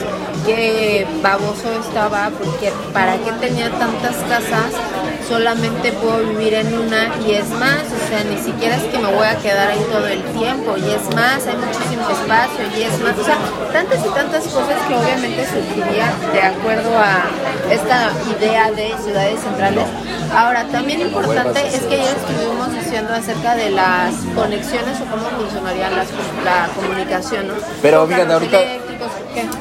qué 0.45 1.07
baboso 1.21 1.71
estaba 1.81 2.29
porque 2.29 2.71
para 2.93 3.17
qué 3.17 3.31
tenía 3.39 3.69
tantas 3.71 4.15
casas 4.29 4.71
solamente 5.27 5.91
puedo 5.93 6.19
vivir 6.19 6.53
en 6.53 6.71
una 6.77 7.09
y 7.25 7.33
es 7.33 7.49
más, 7.49 7.81
o 7.81 8.07
sea, 8.07 8.23
ni 8.29 8.37
siquiera 8.37 8.75
es 8.75 8.83
que 8.83 8.99
me 8.99 9.11
voy 9.11 9.25
a 9.25 9.35
quedar 9.37 9.69
ahí 9.69 9.83
todo 9.91 10.07
el 10.07 10.21
tiempo 10.37 10.75
y 10.77 10.91
es 10.91 11.15
más, 11.15 11.47
hay 11.47 11.57
muchísimo 11.57 12.07
espacio 12.09 12.65
y 12.77 12.83
es 12.83 12.99
más, 13.01 13.17
o 13.17 13.23
sea, 13.23 13.37
tantas 13.73 14.05
y 14.05 14.09
tantas 14.09 14.43
cosas 14.43 14.79
que 14.87 14.93
obviamente 14.93 15.47
surgirían 15.47 16.13
de 16.31 16.41
acuerdo 16.41 16.95
a 16.97 17.25
esta 17.71 18.11
idea 18.37 18.71
de 18.71 18.93
ciudades 19.03 19.39
centrales. 19.39 19.85
Ahora, 20.33 20.65
también 20.65 21.01
importante 21.01 21.67
es 21.67 21.81
que 21.83 21.97
ya 21.97 22.11
estuvimos 22.11 22.73
diciendo 22.73 23.13
acerca 23.13 23.55
de 23.55 23.71
las 23.71 24.13
conexiones 24.35 24.99
o 25.01 25.05
cómo 25.05 25.27
funcionaría 25.39 25.89
la 25.89 26.69
comunicación, 26.75 27.47
¿no? 27.47 27.53
Pero 27.81 28.05
fíjate, 28.05 28.33
ahorita, 28.33 28.57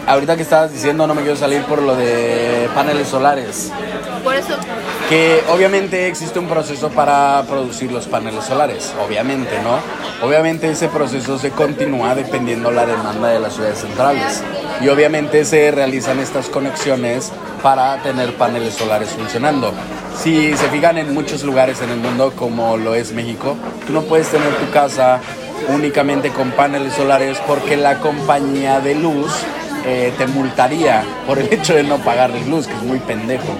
ahorita 0.07 0.37
que 0.37 0.43
estabas 0.43 0.73
diciendo 0.73 1.07
no 1.07 1.15
me 1.15 1.23
quiero 1.23 1.37
salir 1.37 1.63
por 1.65 1.83
lo 1.83 1.97
de 1.97 2.69
paneles 2.75 3.09
solares. 3.09 3.71
Por 4.23 4.35
eso 4.35 4.55
que 5.09 5.43
obviamente 5.51 6.09
existe 6.09 6.39
un 6.39 6.49
proceso 6.49 6.89
para 6.89 7.43
producir 7.49 7.93
los 7.93 8.07
paneles 8.07 8.45
solares, 8.45 8.93
obviamente, 9.05 9.51
¿no? 9.63 10.27
Obviamente 10.27 10.71
ese 10.71 10.89
proceso 10.89 11.39
se 11.39 11.51
continúa 11.51 12.15
dependiendo 12.15 12.71
la 12.71 12.87
demanda 12.87 13.29
de 13.29 13.41
las 13.41 13.55
ciudades 13.55 13.79
centrales 13.79 14.43
y 14.81 14.89
obviamente 14.89 15.45
se 15.45 15.71
realizan 15.71 16.19
estas 16.21 16.49
conexiones 16.49 17.33
para 17.63 18.03
tener 18.03 18.35
paneles 18.35 18.75
solares 18.75 19.11
funcionando. 19.11 19.73
Si 20.17 20.57
se 20.57 20.69
fijan 20.69 20.97
en 20.97 21.13
muchos 21.13 21.43
lugares 21.43 21.83
en 21.83 21.91
el 21.91 21.99
mundo 21.99 22.33
como 22.37 22.77
lo 22.77 22.95
es 22.95 23.13
México, 23.13 23.57
tú 23.87 23.93
no 23.93 24.03
puedes 24.03 24.29
tener 24.29 24.55
tu 24.57 24.71
casa 24.71 25.21
únicamente 25.69 26.31
con 26.31 26.51
paneles 26.53 26.95
solares 26.95 27.39
porque 27.47 27.77
la 27.77 28.01
compañía 28.01 28.81
de 28.81 28.95
luz 28.95 29.33
eh, 29.87 30.13
te 30.17 30.27
multaría 30.27 31.05
por 31.27 31.39
el 31.39 31.47
hecho 31.53 31.75
de 31.75 31.83
no 31.83 31.99
pagarles 31.99 32.47
luz, 32.47 32.67
que 32.67 32.75
es 32.75 32.83
muy 32.83 32.99
pendejo. 33.01 33.53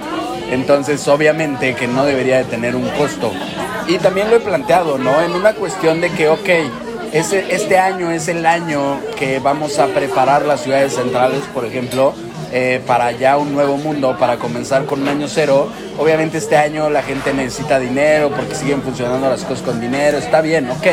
Entonces, 0.51 1.07
obviamente 1.07 1.75
que 1.75 1.87
no 1.87 2.05
debería 2.05 2.37
de 2.37 2.43
tener 2.45 2.75
un 2.75 2.87
costo. 2.89 3.31
Y 3.87 3.97
también 3.97 4.29
lo 4.29 4.37
he 4.37 4.39
planteado, 4.39 4.97
¿no? 4.97 5.21
En 5.21 5.31
una 5.31 5.53
cuestión 5.53 6.01
de 6.01 6.11
que, 6.11 6.29
ok, 6.29 6.49
ese, 7.11 7.53
este 7.53 7.77
año 7.77 8.11
es 8.11 8.27
el 8.27 8.45
año 8.45 8.99
que 9.17 9.39
vamos 9.39 9.79
a 9.79 9.87
preparar 9.87 10.43
las 10.45 10.61
ciudades 10.61 10.93
centrales, 10.93 11.41
por 11.53 11.65
ejemplo, 11.65 12.13
eh, 12.51 12.81
para 12.85 13.11
ya 13.11 13.37
un 13.37 13.53
nuevo 13.53 13.77
mundo, 13.77 14.17
para 14.19 14.37
comenzar 14.37 14.85
con 14.85 15.01
un 15.01 15.07
año 15.07 15.27
cero. 15.27 15.69
Obviamente 15.97 16.37
este 16.37 16.57
año 16.57 16.89
la 16.89 17.03
gente 17.03 17.33
necesita 17.33 17.79
dinero 17.79 18.31
porque 18.35 18.55
siguen 18.55 18.81
funcionando 18.81 19.29
las 19.29 19.43
cosas 19.43 19.63
con 19.63 19.79
dinero, 19.79 20.17
está 20.17 20.41
bien, 20.41 20.69
ok. 20.69 20.87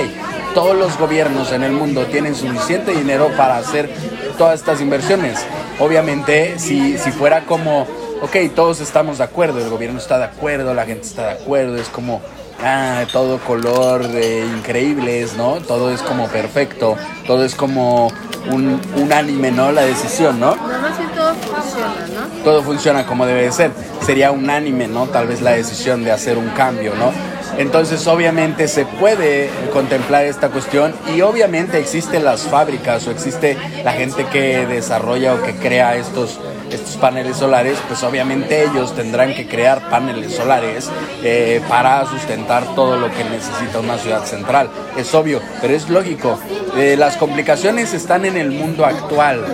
Todos 0.54 0.76
los 0.76 0.98
gobiernos 0.98 1.52
en 1.52 1.62
el 1.62 1.72
mundo 1.72 2.04
tienen 2.06 2.34
suficiente 2.34 2.92
dinero 2.92 3.30
para 3.36 3.56
hacer 3.56 3.90
todas 4.36 4.60
estas 4.60 4.80
inversiones. 4.80 5.38
Obviamente, 5.78 6.58
si, 6.58 6.98
si 6.98 7.10
fuera 7.10 7.44
como 7.44 7.86
ok, 8.22 8.36
todos 8.54 8.80
estamos 8.80 9.18
de 9.18 9.24
acuerdo, 9.24 9.58
el 9.58 9.68
gobierno 9.68 9.98
está 9.98 10.16
de 10.16 10.24
acuerdo, 10.24 10.72
la 10.74 10.86
gente 10.86 11.06
está 11.06 11.26
de 11.26 11.32
acuerdo, 11.32 11.76
es 11.76 11.88
como, 11.88 12.22
ah, 12.64 13.05
todo 13.12 13.38
color 13.38 14.09
de 14.09 14.46
increíbles, 14.46 15.37
¿no? 15.37 15.61
Todo 15.61 15.90
es 15.90 16.03
como 16.03 16.29
perfecto, 16.29 16.96
todo 17.27 17.44
es 17.44 17.55
como 17.55 18.09
un, 18.51 18.81
unánime, 18.96 19.51
¿no? 19.51 19.72
La 19.72 19.83
decisión, 19.83 20.40
¿no? 20.40 20.57
No, 20.57 20.79
más 20.79 20.98
bien 20.98 21.11
todo 21.11 21.35
funciona, 21.35 22.07
¿no? 22.14 22.44
Todo 22.44 22.62
funciona 22.62 23.07
como 23.07 23.27
debe 23.27 23.42
de 23.42 23.53
ser. 23.53 23.70
Sería 24.05 24.31
unánime, 24.31 24.88
¿no? 24.88 25.07
Tal 25.07 25.27
vez 25.27 25.40
la 25.40 25.53
decisión 25.53 26.05
de 26.05 26.12
hacer 26.12 26.38
un 26.38 26.48
cambio, 26.51 26.94
¿no? 26.94 27.12
Entonces 27.59 28.07
obviamente 28.07 28.66
se 28.66 28.87
puede 28.87 29.51
contemplar 29.72 30.25
esta 30.25 30.48
cuestión 30.48 30.94
y 31.14 31.20
obviamente 31.20 31.79
existen 31.79 32.25
las 32.25 32.42
fábricas 32.42 33.07
o 33.07 33.11
existe 33.11 33.59
la 33.85 33.92
gente 33.92 34.25
que 34.27 34.66
desarrolla 34.66 35.35
o 35.35 35.42
que 35.42 35.55
crea 35.55 35.96
estos, 35.96 36.40
estos 36.72 36.96
paneles 36.96 37.37
solares, 37.37 37.78
pues 37.88 38.02
obviamente 38.02 38.64
ellos 38.64 38.94
tendrán 38.94 39.35
que 39.35 39.46
crear 39.46 39.88
paneles 39.90 40.35
solares 40.35 40.90
eh, 41.22 41.61
para 41.68 42.06
sustentar 42.06 42.74
todo 42.74 42.96
lo 42.96 43.11
que 43.11 43.24
necesita 43.24 43.80
una 43.80 43.98
ciudad 43.98 44.24
central. 44.24 44.70
Es 44.96 45.14
obvio, 45.14 45.40
pero 45.61 45.74
es 45.74 45.88
lógico. 45.88 46.38
Eh, 46.76 46.96
las 46.98 47.16
complicaciones 47.16 47.94
están 47.94 48.24
en 48.24 48.37
el 48.37 48.50
mundo 48.50 48.85
actual 48.85 49.44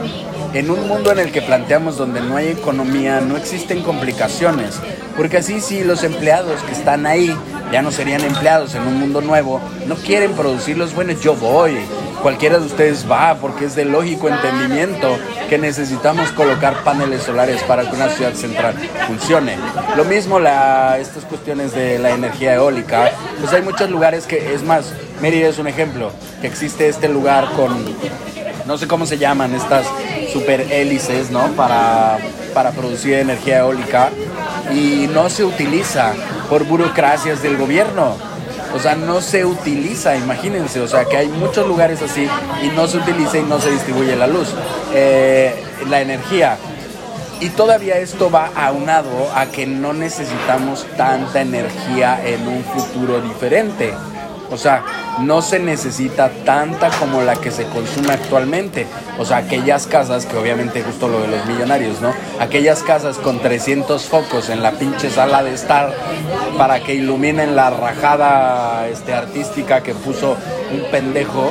en 0.55 0.71
un 0.71 0.89
mundo 0.89 1.13
en 1.13 1.19
el 1.19 1.31
que 1.31 1.43
planteamos 1.43 1.97
donde 1.99 2.21
no 2.21 2.37
hay 2.37 2.49
economía, 2.49 3.21
no 3.21 3.37
existen 3.37 3.83
complicaciones, 3.83 4.81
porque 5.17 5.39
así 5.39 5.61
si 5.61 5.85
los 5.85 6.05
empleados 6.05 6.63
que 6.63 6.73
están 6.73 7.07
ahí 7.07 7.37
ya 7.71 7.83
no 7.83 7.91
serían 7.91 8.23
empleados 8.23 8.75
en 8.75 8.83
un 8.83 8.99
mundo 8.99 9.21
nuevo, 9.21 9.61
no 9.87 9.95
quieren 9.97 10.33
producir 10.33 10.79
los 10.79 10.95
buenos, 10.95 11.21
yo 11.21 11.35
voy, 11.35 11.77
cualquiera 12.23 12.59
de 12.59 12.67
ustedes 12.67 13.11
va 13.11 13.37
porque 13.37 13.65
es 13.65 13.75
de 13.75 13.85
lógico 13.85 14.29
entendimiento 14.29 15.19
que 15.49 15.59
necesitamos 15.59 16.31
colocar 16.33 16.83
paneles 16.85 17.23
solares 17.23 17.63
para 17.63 17.89
que 17.89 17.97
una 17.97 18.09
ciudad 18.09 18.35
central 18.35 18.75
funcione. 19.07 19.57
Lo 19.97 20.05
mismo 20.05 20.39
la, 20.39 20.99
estas 20.99 21.25
cuestiones 21.25 21.73
de 21.75 21.99
la 21.99 22.11
energía 22.11 22.55
eólica, 22.55 23.11
pues 23.41 23.53
hay 23.53 23.63
muchos 23.63 23.91
lugares 23.91 24.27
que, 24.27 24.55
es 24.55 24.63
más, 24.63 24.93
Mérida 25.21 25.49
es 25.49 25.59
un 25.59 25.67
ejemplo, 25.67 26.13
que 26.41 26.47
existe 26.47 26.89
este 26.89 27.09
lugar 27.09 27.49
con, 27.57 27.85
no 28.67 28.79
sé 28.79 28.87
cómo 28.87 29.07
se 29.07 29.19
llaman, 29.19 29.55
estas 29.55 29.87
super 30.33 30.61
hélices, 30.73 31.31
¿no? 31.31 31.49
Para, 31.53 32.19
para 32.55 32.73
producir 32.73 33.15
energía 33.15 33.59
eólica 33.59 34.11
y 34.73 35.09
no 35.13 35.31
se 35.31 35.45
utiliza 35.45 36.13
por 36.49 36.65
burocracias 36.65 37.43
del 37.43 37.57
gobierno. 37.57 38.17
O 38.75 38.79
sea, 38.79 38.95
no 38.95 39.21
se 39.21 39.45
utiliza, 39.45 40.17
imagínense, 40.17 40.81
o 40.81 40.89
sea, 40.89 41.05
que 41.05 41.17
hay 41.17 41.29
muchos 41.29 41.67
lugares 41.67 42.03
así 42.03 42.29
y 42.63 42.69
no 42.69 42.87
se 42.87 42.99
utiliza 42.99 43.39
y 43.39 43.43
no 43.43 43.61
se 43.61 43.71
distribuye 43.71 44.15
la 44.15 44.27
luz, 44.27 44.49
eh, 44.95 45.65
la 45.89 46.01
energía. 46.01 46.59
Y 47.41 47.51
todavía 47.51 47.99
esto 47.99 48.31
va 48.31 48.51
aunado 48.55 49.31
a 49.35 49.47
que 49.47 49.67
no 49.67 49.93
necesitamos 49.93 50.87
tanta 50.97 51.41
energía 51.41 52.21
en 52.25 52.47
un 52.49 52.65
futuro 52.65 53.21
diferente. 53.21 53.95
O 54.51 54.57
sea, 54.57 54.83
no 55.21 55.43
se 55.43 55.59
necesita 55.59 56.31
tanta 56.45 56.91
como 56.91 57.23
la 57.23 57.37
que 57.37 57.51
se 57.51 57.65
consume 57.65 58.13
actualmente. 58.13 58.87
O 59.19 59.25
sea, 59.25 59.39
aquellas 59.39 59.87
casas, 59.87 60.27
que 60.27 60.37
obviamente 60.37 60.83
justo 60.83 61.09
lo 61.09 61.21
de 61.21 61.29
los 61.29 61.45
millonarios, 61.47 62.01
¿no? 62.01 62.13
Aquellas 62.41 62.83
casas 62.83 63.19
con 63.19 63.41
300 63.41 64.07
focos 64.07 64.49
en 64.49 64.63
la 64.63 64.73
pinche 64.73 65.11
sala 65.11 65.43
de 65.43 65.55
estar 65.55 65.93
para 66.57 66.81
que 66.81 66.95
iluminen 66.95 67.57
la 67.57 67.71
rajada 67.71 68.89
este, 68.89 69.13
artística 69.13 69.83
que 69.83 69.95
puso 69.95 70.37
un 70.73 70.91
pendejo. 70.91 71.51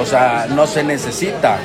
O 0.00 0.04
sea, 0.04 0.46
no 0.50 0.66
se 0.66 0.84
necesita. 0.84 1.58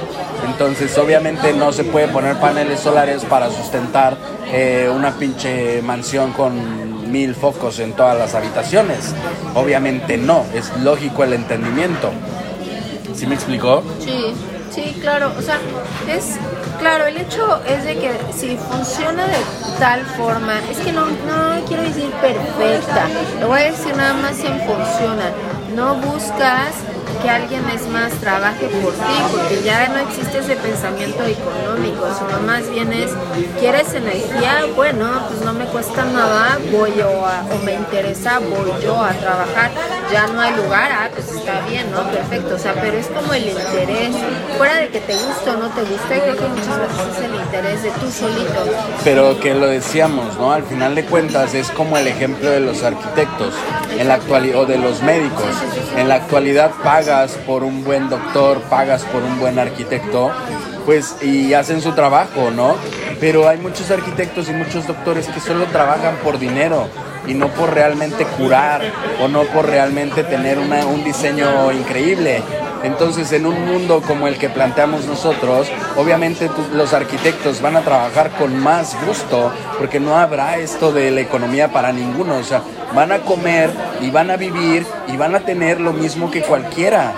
Entonces, 0.45 0.97
obviamente 0.97 1.51
no 1.53 1.71
se 1.73 1.83
puede 1.83 2.07
poner 2.07 2.37
paneles 2.39 2.79
solares 2.79 3.25
para 3.25 3.49
sustentar 3.49 4.17
eh, 4.51 4.89
una 4.93 5.11
pinche 5.11 5.81
mansión 5.81 6.31
con 6.31 6.98
mil 7.09 7.35
focos 7.35 7.79
en 7.79 7.93
todas 7.93 8.17
las 8.17 8.35
habitaciones. 8.35 9.13
Obviamente 9.55 10.17
no, 10.17 10.45
es 10.53 10.71
lógico 10.77 11.23
el 11.23 11.33
entendimiento. 11.33 12.11
¿Sí 13.15 13.25
me 13.25 13.35
explicó? 13.35 13.83
Sí, 13.99 14.33
sí, 14.71 14.97
claro. 15.01 15.33
O 15.37 15.41
sea, 15.41 15.59
es 16.07 16.37
claro, 16.79 17.05
el 17.05 17.17
hecho 17.17 17.61
es 17.65 17.83
de 17.83 17.97
que 17.97 18.11
si 18.33 18.57
funciona 18.57 19.25
de 19.27 19.37
tal 19.79 20.05
forma, 20.05 20.59
es 20.71 20.77
que 20.77 20.91
no, 20.91 21.05
no 21.05 21.65
quiero 21.67 21.83
decir 21.83 22.09
perfecta, 22.21 23.07
lo 23.39 23.47
voy 23.47 23.61
a 23.61 23.71
decir 23.71 23.95
nada 23.95 24.13
más 24.13 24.39
en 24.39 24.59
funciona. 24.61 25.31
No 25.75 25.95
buscas 25.95 26.73
que 27.21 27.29
alguien 27.29 27.63
es 27.69 27.87
más 27.87 28.11
trabaje 28.13 28.67
por 28.67 28.93
ti, 28.93 29.15
porque 29.31 29.61
ya 29.63 29.87
no 29.89 29.99
existe 29.99 30.39
ese 30.39 30.55
pensamiento 30.55 31.23
económico, 31.23 32.07
sino 32.17 32.39
más 32.41 32.69
bien 32.69 32.91
es, 32.93 33.11
¿quieres 33.59 33.93
energía? 33.93 34.65
Bueno, 34.75 35.07
pues 35.27 35.41
no 35.41 35.53
me 35.53 35.65
cuesta 35.65 36.05
nada, 36.05 36.57
voy 36.71 36.93
yo 36.97 37.09
o 37.09 37.65
me 37.65 37.73
interesa, 37.73 38.39
voy 38.39 38.71
yo 38.83 39.01
a 39.01 39.11
trabajar, 39.13 39.71
ya 40.11 40.27
no 40.27 40.41
hay 40.41 40.55
lugar, 40.55 40.91
ah, 40.91 41.09
pues 41.13 41.31
está 41.31 41.61
bien, 41.67 41.91
¿no? 41.91 42.03
Perfecto, 42.11 42.55
o 42.55 42.59
sea, 42.59 42.73
pero 42.73 42.97
es 42.97 43.07
como 43.07 43.33
el 43.33 43.49
interés, 43.49 44.15
fuera 44.57 44.77
de 44.77 44.89
que 44.89 44.99
te 44.99 45.13
guste 45.13 45.49
o 45.49 45.57
no 45.57 45.69
te 45.69 45.81
guste, 45.81 46.21
creo 46.21 46.37
que 46.37 46.47
muchas 46.47 46.79
veces 46.79 47.17
es 47.17 47.23
el 47.25 47.35
interés 47.35 47.83
de 47.83 47.91
tú 47.91 48.11
solito. 48.11 48.65
Pero 49.03 49.39
que 49.39 49.53
lo 49.53 49.67
decíamos, 49.67 50.37
¿no? 50.37 50.51
Al 50.51 50.63
final 50.63 50.95
de 50.95 51.05
cuentas 51.05 51.53
es 51.53 51.69
como 51.71 51.97
el 51.97 52.07
ejemplo 52.07 52.49
de 52.49 52.59
los 52.59 52.83
arquitectos 52.83 53.53
en 53.97 54.07
la 54.07 54.15
actualidad 54.15 54.61
o 54.61 54.65
de 54.65 54.77
los 54.77 55.01
médicos. 55.01 55.45
En 55.95 56.07
la 56.07 56.15
actualidad 56.15 56.71
pagas 56.99 57.31
por 57.47 57.63
un 57.63 57.85
buen 57.85 58.09
doctor, 58.09 58.59
pagas 58.63 59.05
por 59.05 59.23
un 59.23 59.39
buen 59.39 59.57
arquitecto, 59.57 60.33
pues 60.85 61.15
y 61.21 61.53
hacen 61.53 61.81
su 61.81 61.93
trabajo, 61.93 62.51
¿no? 62.51 62.75
Pero 63.21 63.47
hay 63.47 63.57
muchos 63.57 63.89
arquitectos 63.89 64.49
y 64.49 64.51
muchos 64.51 64.85
doctores 64.85 65.27
que 65.27 65.39
solo 65.39 65.63
trabajan 65.67 66.17
por 66.17 66.37
dinero 66.37 66.89
y 67.25 67.35
no 67.35 67.47
por 67.47 67.73
realmente 67.73 68.25
curar 68.25 68.81
o 69.23 69.29
no 69.29 69.43
por 69.43 69.67
realmente 69.67 70.25
tener 70.25 70.59
un 70.59 71.03
diseño 71.05 71.71
increíble. 71.71 72.41
Entonces, 72.83 73.31
en 73.33 73.45
un 73.45 73.65
mundo 73.65 74.01
como 74.05 74.27
el 74.27 74.37
que 74.37 74.49
planteamos 74.49 75.05
nosotros, 75.05 75.67
obviamente 75.97 76.49
los 76.73 76.93
arquitectos 76.93 77.61
van 77.61 77.75
a 77.75 77.81
trabajar 77.81 78.31
con 78.31 78.57
más 78.57 78.95
gusto, 79.05 79.51
porque 79.77 79.99
no 79.99 80.17
habrá 80.17 80.57
esto 80.57 80.91
de 80.91 81.11
la 81.11 81.21
economía 81.21 81.71
para 81.71 81.91
ninguno. 81.91 82.37
O 82.37 82.43
sea, 82.43 82.61
van 82.95 83.11
a 83.11 83.19
comer 83.19 83.69
y 84.01 84.09
van 84.09 84.31
a 84.31 84.37
vivir 84.37 84.85
y 85.07 85.17
van 85.17 85.35
a 85.35 85.41
tener 85.41 85.81
lo 85.81 85.93
mismo 85.93 86.31
que 86.31 86.41
cualquiera. 86.41 87.13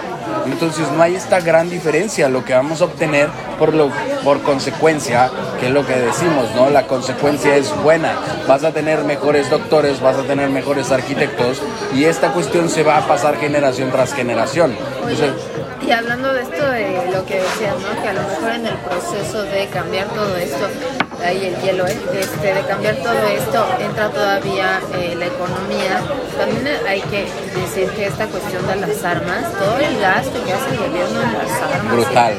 Entonces 0.45 0.88
no 0.91 1.02
hay 1.02 1.15
esta 1.15 1.39
gran 1.39 1.69
diferencia, 1.69 2.30
lo 2.30 2.43
que 2.43 2.54
vamos 2.54 2.82
a 2.82 2.86
obtener 2.86 3.30
por, 3.60 3.74
lo, 3.74 3.91
por 4.24 4.41
consecuencia, 4.41 5.30
que 5.60 5.67
es 5.67 5.71
lo 5.71 5.86
que 5.86 5.93
decimos, 5.93 6.47
¿no? 6.56 6.69
La 6.69 6.88
consecuencia 6.88 7.56
es 7.56 7.71
buena, 7.84 8.13
vas 8.47 8.63
a 8.63 8.71
tener 8.71 9.04
mejores 9.04 9.50
doctores, 9.50 10.02
vas 10.02 10.17
a 10.17 10.24
tener 10.24 10.50
mejores 10.50 10.91
arquitectos 10.91 11.62
y 11.93 12.06
esta 12.06 12.32
cuestión 12.32 12.69
se 12.69 12.84
va 12.84 12.97
a 12.97 13.08
pasar 13.08 13.38
generación 13.38 13.91
tras 13.91 14.13
generación. 14.13 14.76
Y 15.91 15.93
hablando 15.93 16.34
de 16.34 16.43
esto 16.43 16.69
de 16.69 17.12
lo 17.12 17.25
que 17.25 17.36
decías, 17.36 17.75
¿no? 17.75 18.01
Que 18.01 18.08
a 18.08 18.13
lo 18.13 18.21
mejor 18.21 18.51
en 18.51 18.65
el 18.65 18.77
proceso 18.77 19.43
de 19.43 19.67
cambiar 19.67 20.08
todo 20.08 20.38
esto, 20.38 20.69
ahí 21.21 21.47
el 21.47 21.62
hielo, 21.62 21.86
¿eh? 21.86 21.97
este, 22.17 22.54
de 22.54 22.62
cambiar 22.62 22.95
todo 22.95 23.27
esto, 23.27 23.67
entra 23.77 24.08
todavía 24.10 24.80
eh, 24.95 25.15
la 25.19 25.25
economía. 25.25 25.99
También 26.38 26.80
hay 26.88 27.01
que 27.01 27.27
decir 27.60 27.89
que 27.89 28.06
esta 28.06 28.25
cuestión 28.27 28.65
de 28.67 28.77
las 28.77 29.04
armas, 29.04 29.51
todo 29.60 29.77
el 29.80 29.99
gasto 29.99 30.41
que 30.45 30.54
hace 30.54 30.69
el 30.71 30.77
gobierno 30.77 31.23
en 31.23 31.34
las 31.34 31.62
armas 31.62 31.93
brutal. 31.93 32.38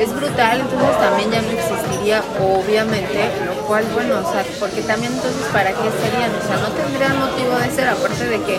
es 0.00 0.12
brutal, 0.12 0.60
entonces 0.60 0.98
también 0.98 1.30
ya 1.30 1.42
no 1.42 1.50
existiría, 1.50 2.22
obviamente, 2.42 3.30
lo 3.46 3.54
cual, 3.68 3.84
bueno, 3.94 4.18
o 4.18 4.32
sea, 4.32 4.44
porque 4.58 4.82
también 4.82 5.12
entonces, 5.12 5.46
¿para 5.52 5.70
qué 5.70 5.86
serían? 6.02 6.34
O 6.34 6.42
sea, 6.42 6.56
no 6.56 6.74
tendrían 6.74 7.16
motivo 7.20 7.54
de 7.54 7.70
ser, 7.70 7.88
aparte 7.88 8.26
de 8.26 8.42
que 8.42 8.58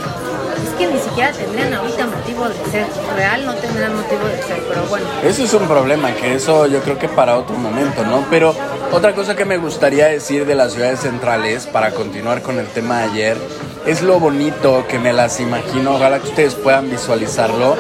es 0.64 0.70
que 0.78 0.88
ni 0.88 1.00
siquiera 1.00 1.32
tendrían 1.32 1.74
ahorita 1.74 2.08
motivo 2.08 2.48
de 2.48 2.56
ser 2.72 2.86
real, 3.16 3.46
no 3.46 3.54
tendrían 3.56 3.96
motivo 3.96 4.26
de 4.26 4.42
ser, 4.44 4.64
pero 4.68 4.84
bueno. 4.86 5.06
Eso 5.24 5.44
es 5.44 5.54
un 5.54 5.68
problema, 5.68 6.14
que 6.16 6.36
eso 6.36 6.68
yo 6.68 6.82
creo 6.82 6.98
que 6.98 7.08
para 7.08 7.38
otro 7.38 7.56
momento, 7.58 8.04
¿no? 8.04 8.26
Pero 8.30 8.56
otra 8.92 9.14
cosa 9.14 9.36
que 9.36 9.46
me 9.46 9.58
gustaría 9.58 10.08
decir 10.08 10.46
de 10.46 10.56
las 10.56 10.74
ciudades 10.74 11.00
centrales, 11.00 11.68
para 11.68 11.92
continuar 11.92 12.42
con 12.42 12.60
el 12.60 12.68
tema 12.68 13.00
de 13.00 13.04
ayer, 13.06 13.38
es 13.86 14.02
lo 14.02 14.20
bonito 14.20 14.86
que 14.88 15.00
me 15.00 15.14
las 15.14 15.40
imagino, 15.40 15.96
ojalá 15.96 16.20
que 16.20 16.30
ustedes 16.30 16.56
puedan 16.56 16.90
visualizarlo, 16.90 17.76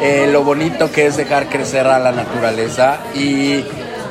eh, 0.00 0.28
lo 0.30 0.44
bonito 0.44 0.92
que 0.92 1.06
es 1.06 1.16
dejar 1.16 1.48
crecer 1.48 1.86
a 1.86 1.98
la 1.98 2.12
naturaleza 2.12 2.98
y 3.14 3.64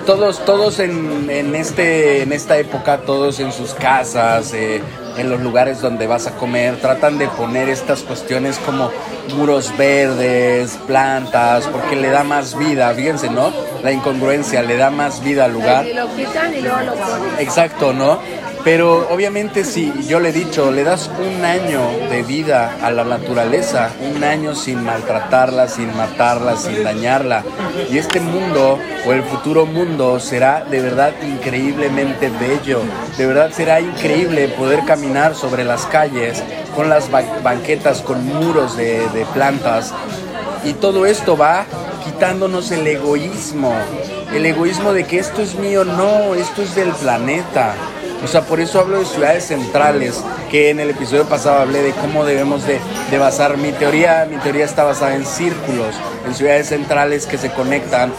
todos, 0.06 0.44
todos 0.46 0.80
en, 0.80 1.30
en, 1.30 1.56
este, 1.56 2.22
en 2.22 2.32
esta 2.32 2.58
época, 2.58 3.00
todos 3.00 3.40
en 3.40 3.52
sus 3.52 3.74
casas, 3.74 4.54
eh, 4.54 4.82
en 5.18 5.30
los 5.30 5.42
lugares 5.42 5.82
donde 5.82 6.08
vas 6.08 6.28
a 6.28 6.32
comer, 6.32 6.78
tratan 6.78 7.18
de 7.18 7.28
poner 7.28 7.70
estas 7.70 8.02
cuestiones 8.02 8.58
como 8.60 8.92
muros 9.36 9.76
verdes, 9.78 10.78
plantas, 10.88 11.68
porque 11.68 11.96
le 11.96 12.10
da 12.10 12.24
más 12.24 12.58
vida, 12.58 12.94
fíjense, 12.94 13.30
¿no? 13.30 13.52
La 13.84 13.92
incongruencia 13.92 14.62
le 14.62 14.78
da 14.78 14.90
más 14.90 15.24
vida 15.24 15.46
al 15.46 15.54
lugar. 15.54 15.86
Exacto, 17.40 17.94
¿no? 17.94 18.20
Pero 18.66 19.08
obviamente 19.12 19.64
si 19.64 19.94
yo 20.08 20.20
le 20.20 20.30
he 20.30 20.34
dicho, 20.34 20.72
le 20.72 20.84
das 20.84 21.12
un 21.20 21.46
año 21.46 21.82
de 22.10 22.24
vida 22.24 22.76
a 22.82 22.90
la 22.90 23.04
naturaleza, 23.04 23.92
un 24.02 24.24
año 24.24 24.56
sin 24.56 24.84
maltratarla, 24.84 25.68
sin 25.68 25.96
matarla, 25.96 26.58
sin 26.58 26.84
dañarla. 26.84 27.44
Y 27.92 28.00
este 28.00 28.20
mundo 28.20 28.80
o 29.06 29.14
el 29.14 29.22
futuro 29.22 29.68
mundo 29.68 30.20
será 30.20 30.66
de 30.66 30.82
verdad 30.82 31.14
increíblemente 31.22 32.32
bello. 32.32 32.82
De 33.20 33.28
verdad 33.28 33.52
será 33.52 33.82
increíble 33.82 34.48
poder 34.48 34.84
caminar 34.84 35.36
sobre 35.36 35.64
las 35.64 35.86
calles 35.86 36.42
con 36.76 36.90
las 36.90 37.12
banquetas, 37.12 38.02
con 38.02 38.26
muros 38.26 38.76
de, 38.76 39.08
de 39.10 39.26
plantas. 39.26 39.94
Y 40.64 40.74
todo 40.74 41.06
esto 41.06 41.38
va 41.38 41.68
quitándonos 42.04 42.72
el 42.72 42.88
egoísmo. 42.88 43.76
El 44.34 44.44
egoísmo 44.48 44.92
de 44.92 45.04
que 45.04 45.20
esto 45.20 45.44
es 45.44 45.54
mío, 45.54 45.86
no, 45.86 46.34
esto 46.34 46.64
es 46.64 46.74
del 46.74 46.90
planeta 46.94 47.76
o 48.26 48.28
sea, 48.28 48.42
por 48.42 48.60
eso 48.60 48.80
hablo 48.80 48.98
de 48.98 49.06
ciudades 49.06 49.46
centrales, 49.46 50.20
que 50.50 50.72
en 50.72 50.80
el 50.80 50.90
episodio 50.90 51.26
pasado 51.26 51.60
hablé 51.60 51.84
de 51.84 51.92
cómo 51.92 52.26
debemos 52.26 52.66
de, 52.66 52.80
basar 53.20 53.56
mi 53.58 53.72
teoría. 53.72 54.28
Mi 54.28 54.38
teoría 54.38 54.66
está 54.66 54.84
basada 54.84 55.16
en 55.16 55.28
círculos, 55.28 55.94
en 56.26 56.34
ciudades 56.34 56.70
centrales 56.70 57.28
que 57.28 57.38
se 57.38 57.52
conectan 57.52 58.12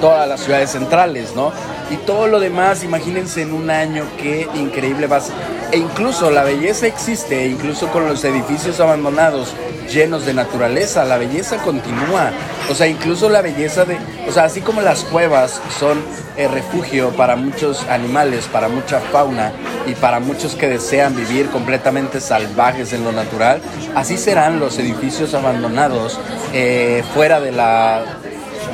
todas 0.00 0.26
las 0.26 0.40
ciudades 0.40 0.70
centrales, 0.70 1.34
¿no? 1.36 1.52
Y 1.90 1.96
todo 1.96 2.28
lo 2.28 2.40
demás, 2.40 2.82
imagínense 2.82 3.42
en 3.42 3.52
un 3.52 3.68
año 3.68 4.04
qué 4.16 4.48
increíble 4.54 5.06
va 5.06 5.18
a 5.18 5.20
ser. 5.20 5.59
E 5.72 5.76
incluso 5.76 6.30
la 6.30 6.42
belleza 6.42 6.86
existe, 6.86 7.46
incluso 7.46 7.88
con 7.88 8.06
los 8.06 8.24
edificios 8.24 8.80
abandonados 8.80 9.54
llenos 9.88 10.26
de 10.26 10.34
naturaleza, 10.34 11.04
la 11.04 11.18
belleza 11.18 11.58
continúa. 11.58 12.30
O 12.70 12.74
sea, 12.74 12.86
incluso 12.86 13.28
la 13.28 13.42
belleza 13.42 13.84
de, 13.84 13.98
o 14.28 14.32
sea, 14.32 14.44
así 14.44 14.60
como 14.60 14.80
las 14.82 15.04
cuevas 15.04 15.60
son 15.78 16.02
refugio 16.48 17.10
para 17.10 17.36
muchos 17.36 17.84
animales, 17.88 18.46
para 18.46 18.68
mucha 18.68 19.00
fauna, 19.00 19.52
y 19.86 19.94
para 19.94 20.20
muchos 20.20 20.54
que 20.54 20.68
desean 20.68 21.16
vivir 21.16 21.48
completamente 21.48 22.20
salvajes 22.20 22.92
en 22.92 23.04
lo 23.04 23.12
natural, 23.12 23.60
así 23.94 24.16
serán 24.16 24.60
los 24.60 24.78
edificios 24.78 25.34
abandonados 25.34 26.18
eh, 26.52 27.02
fuera 27.14 27.40
de 27.40 27.52
la, 27.52 28.04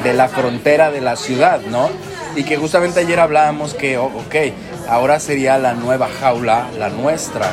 de 0.02 0.12
la 0.14 0.28
frontera 0.28 0.90
de 0.90 1.00
la 1.00 1.16
ciudad, 1.16 1.60
¿no? 1.70 1.88
Y 2.34 2.44
que 2.44 2.56
justamente 2.56 3.00
ayer 3.00 3.18
hablábamos 3.18 3.72
que, 3.74 3.96
oh, 3.96 4.06
ok, 4.06 4.34
ahora 4.88 5.20
sería 5.20 5.58
la 5.58 5.74
nueva 5.74 6.08
jaula, 6.08 6.68
la 6.78 6.88
nuestra. 6.88 7.52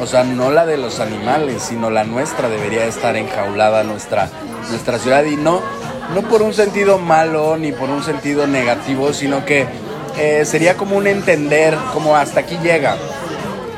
O 0.00 0.06
sea, 0.06 0.24
no 0.24 0.50
la 0.50 0.66
de 0.66 0.76
los 0.76 1.00
animales, 1.00 1.62
sino 1.62 1.90
la 1.90 2.04
nuestra 2.04 2.48
debería 2.48 2.84
estar 2.84 3.16
enjaulada 3.16 3.82
nuestra, 3.82 4.28
nuestra 4.68 4.98
ciudad 4.98 5.24
y 5.24 5.36
no, 5.36 5.62
no 6.14 6.22
por 6.22 6.42
un 6.42 6.52
sentido 6.52 6.98
malo 6.98 7.56
ni 7.56 7.72
por 7.72 7.88
un 7.88 8.02
sentido 8.02 8.46
negativo, 8.46 9.12
sino 9.12 9.44
que 9.46 9.66
eh, 10.18 10.44
sería 10.44 10.76
como 10.76 10.96
un 10.96 11.06
entender, 11.06 11.74
como 11.92 12.16
hasta 12.16 12.40
aquí 12.40 12.58
llega. 12.62 12.96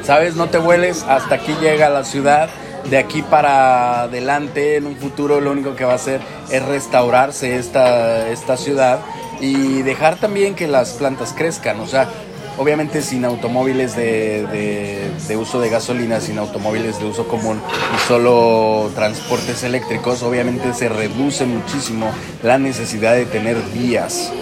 ¿Sabes? 0.03 0.37
No 0.37 0.49
te 0.49 0.59
vueles, 0.59 1.05
hasta 1.09 1.37
aquí 1.37 1.55
llega 1.61 1.89
la 1.89 2.05
ciudad. 2.05 2.49
De 2.89 2.97
aquí 2.97 3.23
para 3.23 4.03
adelante, 4.03 4.77
en 4.77 4.87
un 4.87 4.97
futuro, 4.97 5.41
lo 5.41 5.53
único 5.53 5.77
que 5.77 5.85
va 5.85 5.93
a 5.93 5.97
hacer 5.97 6.21
es 6.51 6.65
restaurarse 6.65 7.57
esta, 7.57 8.29
esta 8.29 8.57
ciudad 8.57 9.01
y 9.41 9.83
dejar 9.83 10.17
también 10.17 10.55
que 10.55 10.67
las 10.67 10.93
plantas 10.93 11.35
crezcan. 11.37 11.81
O 11.81 11.87
sea, 11.87 12.09
obviamente 12.59 13.03
sin 13.03 13.25
automóviles 13.25 13.97
de, 13.97 15.11
de, 15.27 15.37
uso 15.37 15.61
de 15.61 15.71
gasolina, 15.71 16.21
sin 16.21 16.39
automóviles 16.39 16.99
de 16.99 17.07
uso 17.07 17.27
común 17.27 17.61
y 17.95 18.09
solo 18.09 18.91
transportes 18.95 19.63
eléctricos, 19.63 20.23
obviamente 20.23 20.75
se 20.75 20.89
reduce 20.89 21.47
muchísimo 21.47 22.11
la 22.43 22.59
necesidad 22.59 23.15
de 23.15 23.27
tener 23.27 23.57
vías. 23.73 24.33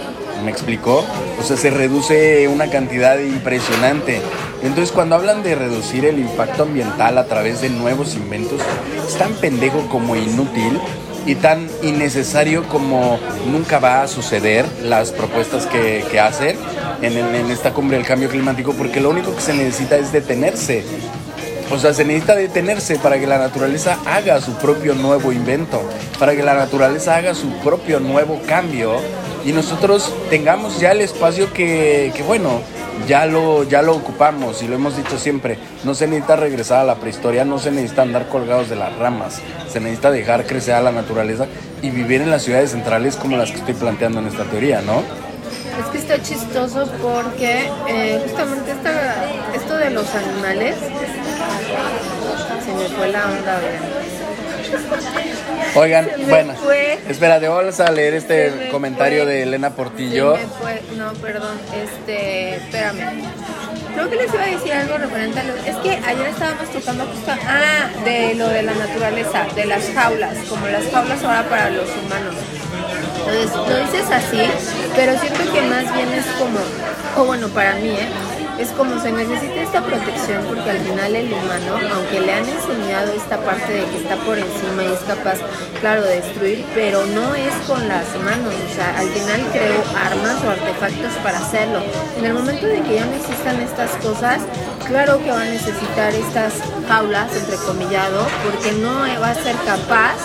¿Me 0.44 0.50
explicó? 0.50 1.04
O 1.40 1.42
sea, 1.42 1.56
se 1.56 1.70
reduce 1.70 2.46
una 2.48 2.68
cantidad 2.68 3.18
impresionante. 3.18 4.20
Entonces, 4.62 4.92
cuando 4.92 5.14
hablan 5.14 5.42
de 5.42 5.54
reducir 5.54 6.04
el 6.04 6.18
impacto 6.18 6.64
ambiental 6.64 7.16
a 7.18 7.26
través 7.26 7.62
de 7.62 7.70
nuevos 7.70 8.14
inventos, 8.14 8.60
es 9.06 9.16
tan 9.16 9.32
pendejo 9.34 9.86
como 9.88 10.14
inútil 10.14 10.78
y 11.26 11.34
tan 11.34 11.68
innecesario 11.82 12.68
como 12.68 13.18
nunca 13.50 13.78
va 13.80 14.02
a 14.02 14.08
suceder 14.08 14.64
las 14.82 15.10
propuestas 15.10 15.66
que, 15.66 16.04
que 16.10 16.20
hacen 16.20 16.56
en, 17.02 17.16
esta 17.50 17.72
cumbre 17.72 17.96
del 17.96 18.06
cambio 18.06 18.28
climático, 18.28 18.72
porque 18.72 19.00
lo 19.00 19.10
único 19.10 19.34
que 19.34 19.40
se 19.40 19.52
necesita 19.52 19.96
es 19.96 20.12
detenerse. 20.12 20.84
O 21.70 21.78
sea, 21.78 21.92
se 21.92 22.04
necesita 22.04 22.36
detenerse 22.36 22.96
para 22.96 23.18
que 23.18 23.26
la 23.26 23.38
naturaleza 23.38 23.98
haga 24.06 24.40
su 24.40 24.52
propio 24.54 24.94
nuevo 24.94 25.32
invento, 25.32 25.82
para 26.18 26.36
que 26.36 26.44
la 26.44 26.54
naturaleza 26.54 27.16
haga 27.16 27.34
su 27.34 27.50
propio 27.58 27.98
nuevo 27.98 28.40
cambio 28.46 28.94
y 29.44 29.52
nosotros 29.52 30.14
tengamos 30.30 30.78
ya 30.78 30.92
el 30.92 31.00
espacio 31.00 31.52
que 31.52 32.12
bueno, 32.24 32.60
ya 33.06 33.26
lo, 33.26 33.64
ya 33.64 33.82
lo 33.82 33.94
ocupamos 33.94 34.62
y 34.62 34.68
lo 34.68 34.74
hemos 34.74 34.96
dicho 34.96 35.18
siempre, 35.18 35.58
no 35.84 35.94
se 35.94 36.06
necesita 36.06 36.36
regresar 36.36 36.80
a 36.80 36.84
la 36.84 36.96
prehistoria, 36.96 37.44
no 37.44 37.58
se 37.58 37.70
necesita 37.70 38.02
andar 38.02 38.28
colgados 38.28 38.68
de 38.68 38.76
las 38.76 38.96
ramas, 38.96 39.40
se 39.68 39.80
necesita 39.80 40.10
dejar 40.10 40.46
crecer 40.46 40.74
a 40.74 40.80
la 40.80 40.92
naturaleza 40.92 41.46
y 41.82 41.90
vivir 41.90 42.22
en 42.22 42.30
las 42.30 42.42
ciudades 42.42 42.70
centrales 42.70 43.16
como 43.16 43.36
las 43.36 43.50
que 43.50 43.58
estoy 43.58 43.74
planteando 43.74 44.20
en 44.20 44.26
esta 44.26 44.44
teoría, 44.44 44.80
¿no? 44.82 45.02
Es 45.78 45.86
que 45.92 45.98
está 45.98 46.22
chistoso 46.22 46.90
porque 47.02 47.70
eh, 47.88 48.20
justamente 48.26 48.72
esto 49.54 49.76
de 49.76 49.90
los 49.90 50.14
animales 50.14 50.76
se 52.64 52.72
me 52.72 52.88
fue 52.96 53.08
la 53.12 53.26
onda. 53.26 53.60
Oigan, 55.76 56.08
bueno, 56.28 56.54
espera, 57.06 57.38
vamos 57.38 57.80
a 57.80 57.92
leer 57.92 58.14
este 58.14 58.68
comentario 58.70 59.26
de 59.26 59.42
Elena 59.42 59.70
Portillo. 59.70 60.36
no, 60.96 61.12
perdón, 61.14 61.58
este, 61.74 62.56
espérame. 62.56 63.22
Creo 63.94 64.10
que 64.10 64.16
les 64.16 64.32
iba 64.34 64.42
a 64.42 64.46
decir 64.46 64.72
algo 64.72 64.98
referente 64.98 65.40
a 65.40 65.44
lo... 65.44 65.54
Es 65.54 65.76
que 65.76 65.90
ayer 65.90 66.26
estábamos 66.28 66.70
tocando 66.70 67.06
justo... 67.06 67.32
Ah, 67.46 67.88
de 68.04 68.34
lo 68.34 68.48
de 68.48 68.62
la 68.62 68.74
naturaleza, 68.74 69.46
de 69.54 69.66
las 69.66 69.90
jaulas, 69.94 70.36
como 70.48 70.66
las 70.66 70.84
jaulas 70.90 71.24
ahora 71.24 71.48
para 71.48 71.70
los 71.70 71.88
humanos. 71.88 72.34
Entonces, 73.18 73.56
lo 73.56 73.78
dices 73.78 74.10
así, 74.10 74.42
pero 74.94 75.18
siento 75.18 75.52
que 75.52 75.62
más 75.62 75.94
bien 75.94 76.12
es 76.12 76.26
como... 76.38 76.58
O 77.16 77.24
bueno, 77.24 77.48
para 77.48 77.74
mí, 77.76 77.90
¿eh? 77.90 78.08
Es 78.58 78.70
como 78.70 79.00
se 79.00 79.12
necesita 79.12 79.62
esta 79.62 79.82
protección 79.82 80.44
porque 80.48 80.70
al 80.70 80.78
final 80.78 81.14
el 81.14 81.32
humano, 81.32 81.94
aunque 81.94 82.20
le 82.20 82.32
han 82.32 82.48
enseñado 82.48 83.12
esta 83.12 83.38
parte 83.38 83.72
de 83.72 83.84
que 83.84 83.98
está 83.98 84.16
por 84.16 84.38
encima 84.38 84.84
y 84.84 84.92
es 84.92 85.00
capaz, 85.00 85.38
claro, 85.80 86.02
de 86.02 86.20
destruir, 86.20 86.64
pero 86.74 87.04
no 87.06 87.34
es 87.34 87.54
con 87.66 87.86
las 87.86 88.06
manos, 88.24 88.54
o 88.54 88.74
sea, 88.74 88.98
al 88.98 89.08
final 89.08 89.40
creó 89.52 89.82
armas 89.94 90.42
o 90.44 90.50
artefactos 90.50 91.12
para 91.22 91.38
hacerlo. 91.38 91.80
En 92.18 92.24
el 92.24 92.34
momento 92.34 92.66
de 92.66 92.80
que 92.82 92.94
ya 92.94 93.04
no 93.04 93.14
existan 93.14 93.60
estas 93.60 93.90
cosas, 94.02 94.40
claro 94.86 95.18
que 95.22 95.30
va 95.30 95.42
a 95.42 95.44
necesitar 95.44 96.14
estas 96.14 96.54
jaulas, 96.88 97.34
entrecomillado, 97.36 98.26
porque 98.44 98.72
no 98.72 98.94
va 99.20 99.30
a 99.30 99.34
ser 99.34 99.56
capaz 99.66 100.16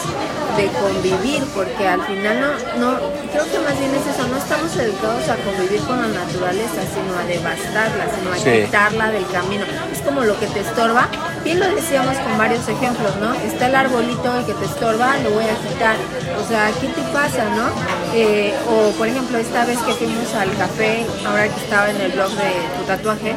de 0.58 0.68
convivir, 0.68 1.44
porque 1.56 1.88
al 1.88 2.02
final 2.04 2.42
no, 2.42 2.50
no, 2.80 3.00
creo 3.32 3.46
que 3.46 3.60
más 3.60 3.78
bien 3.80 3.92
es 3.96 4.08
eso, 4.08 4.28
no 4.28 4.38
estamos 4.38 4.76
educados 4.78 5.30
a 5.30 5.36
convivir 5.38 5.82
con 5.82 6.00
la 6.02 6.08
naturaleza, 6.08 6.82
sino 6.94 7.18
a 7.18 7.24
devastarla, 7.26 8.06
sino 8.16 8.32
a 8.32 8.36
quitarla 8.36 9.12
del 9.12 9.28
camino. 9.28 9.66
Es 9.92 10.02
como 10.02 10.24
lo 10.24 10.40
que 10.40 10.48
te 10.48 10.62
estorba, 10.62 11.08
bien 11.44 11.60
lo 11.60 11.68
decíamos 11.74 12.18
con 12.18 12.38
varios 12.38 12.68
ejemplos, 12.68 13.16
¿no? 13.18 13.34
Está 13.34 13.68
el 13.68 13.76
arbolito 13.76 14.38
el 14.38 14.46
que 14.46 14.54
te 14.54 14.66
estorba, 14.66 15.18
lo 15.18 15.32
voy 15.32 15.46
a 15.46 15.56
quitar. 15.68 15.96
O 16.40 16.48
sea, 16.48 16.72
¿qué 16.80 16.88
te 16.88 17.02
pasa, 17.14 17.46
no? 17.56 17.70
Eh, 18.14 18.54
o 18.70 18.92
por 18.98 19.08
ejemplo, 19.08 19.38
esta 19.38 19.66
vez 19.66 19.80
que 19.80 19.94
fuimos 19.94 20.34
al 20.36 20.56
café, 20.58 21.06
ahora 21.26 21.48
que 21.48 21.60
estaba 21.60 21.90
en 21.90 22.02
el 22.02 22.12
blog 22.12 22.30
de 22.32 22.52
tu 22.78 22.84
tatuaje, 22.86 23.36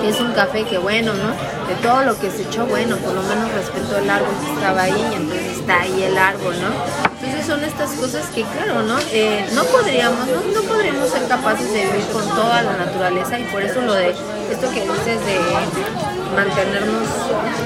que 0.00 0.08
es 0.08 0.20
un 0.20 0.32
café 0.32 0.64
que 0.64 0.78
bueno, 0.78 1.12
¿no? 1.14 1.28
De 1.68 1.74
todo 1.82 2.02
lo 2.02 2.18
que 2.18 2.30
se 2.30 2.42
echó, 2.42 2.66
bueno, 2.66 2.96
por 2.96 3.14
lo 3.14 3.22
menos 3.22 3.52
respetó 3.52 3.98
el 3.98 4.08
árbol 4.08 4.34
que 4.44 4.52
estaba 4.52 4.82
ahí, 4.82 5.06
y 5.12 5.14
entonces 5.14 5.58
está 5.58 5.80
ahí 5.82 6.02
el 6.02 6.18
árbol, 6.18 6.54
¿no? 6.60 7.10
Entonces 7.22 7.46
son 7.46 7.62
estas 7.64 7.90
cosas 7.92 8.26
que, 8.34 8.42
claro, 8.44 8.82
¿no? 8.82 8.98
Eh, 9.12 9.46
no 9.52 9.64
podríamos, 9.64 10.26
no, 10.26 10.60
no 10.60 10.62
podríamos 10.66 11.10
ser 11.10 11.26
capaces 11.28 11.70
de 11.72 11.84
vivir 11.84 12.06
con 12.12 12.26
toda 12.30 12.62
la 12.62 12.76
naturaleza 12.76 13.38
y 13.38 13.44
por 13.44 13.62
eso 13.62 13.82
lo 13.82 13.92
de 13.92 14.14
esto 14.50 14.68
que 14.70 14.82
dices 14.82 15.26
de 15.26 15.38
mantenernos, 16.34 17.08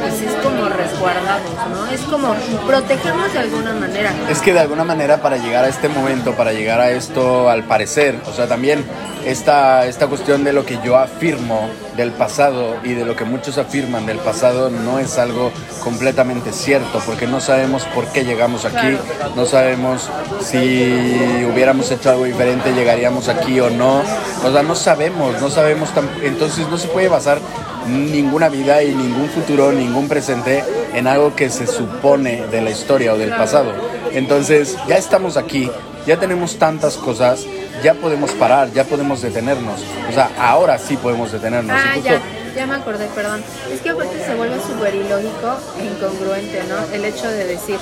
pues 0.00 0.20
es 0.20 0.32
como 0.42 0.68
resguardados, 0.68 1.52
¿no? 1.70 1.86
Es 1.86 2.00
como 2.02 2.34
protegernos 2.66 3.32
de 3.32 3.38
alguna 3.38 3.72
manera. 3.74 4.12
Es 4.30 4.40
que 4.40 4.52
de 4.52 4.60
alguna 4.60 4.84
manera 4.84 5.20
para 5.20 5.36
llegar 5.36 5.64
a 5.64 5.68
este 5.68 5.88
momento, 5.88 6.34
para 6.34 6.52
llegar 6.52 6.80
a 6.80 6.90
esto, 6.90 7.48
al 7.50 7.64
parecer, 7.64 8.20
o 8.26 8.32
sea, 8.32 8.46
también 8.46 8.84
esta, 9.24 9.86
esta 9.86 10.06
cuestión 10.06 10.44
de 10.44 10.52
lo 10.52 10.64
que 10.64 10.78
yo 10.84 10.96
afirmo 10.96 11.68
del 11.96 12.10
pasado 12.10 12.76
y 12.82 12.92
de 12.92 13.04
lo 13.04 13.16
que 13.16 13.24
muchos 13.24 13.58
afirman 13.58 14.06
del 14.06 14.18
pasado 14.18 14.68
no 14.68 14.98
es 14.98 15.18
algo 15.18 15.52
completamente 15.82 16.52
cierto, 16.52 17.00
porque 17.06 17.26
no 17.26 17.40
sabemos 17.40 17.84
por 17.94 18.06
qué 18.06 18.24
llegamos 18.24 18.64
aquí, 18.64 18.98
no 19.36 19.46
sabemos 19.46 20.10
si 20.40 21.46
hubiéramos 21.50 21.90
hecho 21.90 22.10
algo 22.10 22.24
diferente, 22.24 22.72
llegaríamos 22.72 23.28
aquí 23.28 23.60
o 23.60 23.70
no, 23.70 24.02
o 24.44 24.52
sea, 24.52 24.62
no 24.62 24.74
sabemos, 24.74 25.40
no 25.40 25.48
sabemos, 25.50 25.90
entonces 26.22 26.68
no 26.74 26.80
se 26.80 26.88
puede 26.88 27.06
basar 27.06 27.38
ninguna 27.86 28.48
vida 28.48 28.82
y 28.82 28.92
ningún 28.92 29.28
futuro, 29.28 29.70
ningún 29.70 30.08
presente 30.08 30.64
en 30.92 31.06
algo 31.06 31.36
que 31.36 31.48
se 31.48 31.68
supone 31.68 32.48
de 32.48 32.60
la 32.62 32.70
historia 32.70 33.14
o 33.14 33.16
del 33.16 33.30
pasado. 33.30 33.72
Entonces, 34.10 34.76
ya 34.88 34.96
estamos 34.96 35.36
aquí, 35.36 35.70
ya 36.04 36.18
tenemos 36.18 36.58
tantas 36.58 36.96
cosas 36.96 37.46
ya 37.84 37.94
podemos 37.94 38.32
parar, 38.32 38.72
ya 38.72 38.84
podemos 38.84 39.20
detenernos. 39.20 39.80
O 40.08 40.12
sea, 40.12 40.30
ahora 40.38 40.78
sí 40.78 40.96
podemos 40.96 41.30
detenernos. 41.32 41.76
Ah, 41.78 41.96
ya, 42.02 42.20
ya 42.54 42.66
me 42.66 42.76
acordé, 42.76 43.06
perdón. 43.14 43.42
Es 43.70 43.80
que 43.80 43.90
aparte 43.90 44.24
se 44.24 44.34
vuelve 44.34 44.56
súper 44.60 44.94
ilógico 44.94 45.58
e 45.78 45.84
incongruente, 45.84 46.62
¿no? 46.68 46.94
El 46.94 47.04
hecho 47.04 47.28
de 47.28 47.44
decir, 47.44 47.76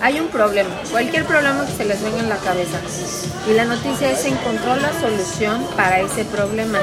hay 0.00 0.20
un 0.20 0.28
problema, 0.28 0.70
cualquier 0.90 1.24
problema 1.26 1.66
que 1.66 1.72
se 1.72 1.84
les 1.84 2.02
venga 2.02 2.20
en 2.20 2.28
la 2.28 2.36
cabeza. 2.36 2.78
Y 3.48 3.52
la 3.52 3.64
noticia 3.64 4.10
es 4.10 4.24
encontró 4.24 4.76
la 4.76 4.92
solución 4.98 5.66
para 5.76 6.00
ese 6.00 6.24
problema. 6.24 6.78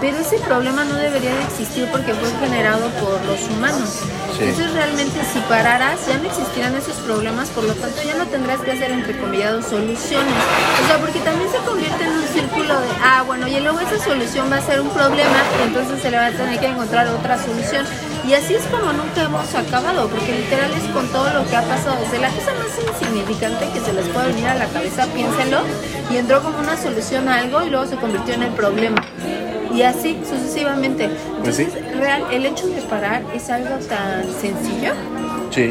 Pero 0.00 0.18
ese 0.18 0.38
problema 0.40 0.84
no 0.84 0.94
debería 0.94 1.34
de 1.34 1.42
existir 1.44 1.88
porque 1.90 2.12
fue 2.12 2.28
generado 2.38 2.90
por 3.00 3.24
los 3.24 3.40
humanos. 3.48 4.02
Entonces 4.38 4.72
realmente 4.74 5.18
si 5.32 5.38
pararas 5.48 6.06
ya 6.06 6.18
no 6.18 6.28
existirán 6.28 6.76
esos 6.76 6.96
problemas, 6.96 7.48
por 7.48 7.64
lo 7.64 7.72
tanto 7.72 8.02
ya 8.04 8.14
no 8.14 8.26
tendrás 8.26 8.60
que 8.60 8.72
hacer 8.72 8.90
entre 8.90 9.16
comillados 9.18 9.64
soluciones. 9.64 10.34
O 10.84 10.86
sea, 10.86 10.98
porque 11.00 11.20
también 11.20 11.50
se 11.50 11.56
convierte 11.58 12.04
en 12.04 12.10
un 12.10 12.28
círculo 12.28 12.78
de, 12.78 12.88
ah, 13.02 13.22
bueno, 13.26 13.48
y 13.48 13.58
luego 13.60 13.80
esa 13.80 13.98
solución 14.04 14.52
va 14.52 14.56
a 14.56 14.60
ser 14.60 14.82
un 14.82 14.90
problema 14.90 15.42
y 15.58 15.68
entonces 15.68 16.02
se 16.02 16.10
le 16.10 16.18
va 16.18 16.26
a 16.26 16.32
tener 16.32 16.60
que 16.60 16.66
encontrar 16.66 17.08
otra 17.08 17.42
solución. 17.42 17.86
Y 18.28 18.34
así 18.34 18.54
es 18.54 18.64
como 18.64 18.92
nunca 18.92 19.22
hemos 19.22 19.54
acabado, 19.54 20.08
porque 20.08 20.32
literal 20.32 20.70
es 20.72 20.82
con 20.92 21.08
todo 21.08 21.32
lo 21.32 21.48
que 21.48 21.56
ha 21.56 21.62
pasado, 21.62 21.96
desde 22.02 22.18
la 22.18 22.28
cosa 22.28 22.52
más 22.54 23.00
insignificante 23.00 23.70
que 23.72 23.80
se 23.80 23.94
les 23.94 24.06
puede 24.08 24.28
venir 24.28 24.48
a 24.48 24.56
la 24.56 24.66
cabeza, 24.66 25.06
piénsenlo, 25.06 25.60
y 26.10 26.16
entró 26.16 26.42
como 26.42 26.58
una 26.58 26.76
solución 26.76 27.28
a 27.28 27.36
algo 27.36 27.62
y 27.62 27.70
luego 27.70 27.86
se 27.86 27.96
convirtió 27.96 28.34
en 28.34 28.42
el 28.42 28.52
problema 28.52 29.00
y 29.76 29.82
así 29.82 30.18
sucesivamente. 30.28 31.08
Pues 31.42 31.58
Entonces, 31.58 31.96
real, 31.96 32.24
el 32.32 32.46
hecho 32.46 32.66
de 32.66 32.80
parar 32.82 33.22
es 33.34 33.50
algo 33.50 33.76
tan 33.86 34.24
sencillo 34.40 34.92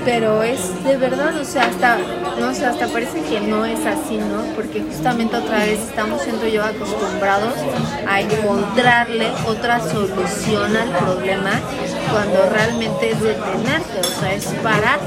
Pero 0.04 0.44
es 0.44 0.84
de 0.84 0.98
verdad, 0.98 1.36
o 1.40 1.44
sea, 1.44 1.64
hasta, 1.64 1.98
no 2.40 2.54
sé, 2.54 2.66
hasta 2.66 2.88
parece 2.88 3.22
que 3.22 3.40
no 3.42 3.66
es 3.66 3.86
así, 3.86 4.18
¿no? 4.18 4.44
Porque 4.56 4.82
justamente 4.82 5.36
otra 5.36 5.60
vez 5.60 5.80
estamos 5.80 6.22
siendo 6.22 6.48
yo 6.48 6.64
acostumbrados 6.64 7.54
a 8.08 8.22
encontrarle 8.22 9.28
otra 9.48 9.80
solución 9.80 10.76
al 10.76 10.90
problema 10.90 11.52
cuando 12.12 12.50
realmente 12.50 13.12
es 13.12 13.22
detenerte, 13.22 14.00
o 14.00 14.20
sea, 14.20 14.34
es 14.34 14.46
parar. 14.64 15.00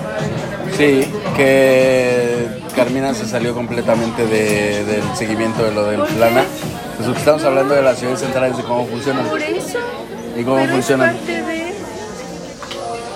Sí, 0.76 1.09
que 1.36 2.46
Carmina 2.76 3.14
se 3.14 3.26
salió 3.26 3.55
completamente 3.55 4.26
del 4.26 5.03
seguimiento 5.16 5.64
de 5.64 5.72
lo 5.72 5.84
del 5.86 6.03
plana. 6.03 6.44
Pues 6.99 7.16
estamos 7.16 7.44
hablando 7.44 7.74
de 7.74 7.82
las 7.82 7.96
ciudades 7.96 8.20
centrales, 8.20 8.57
de 8.57 8.64
cómo 8.64 8.84
funcionan. 8.86 9.24
Por 9.26 9.40
eso. 9.40 9.78
Y 10.36 10.42
cómo 10.42 10.66
funcionan. 10.66 11.16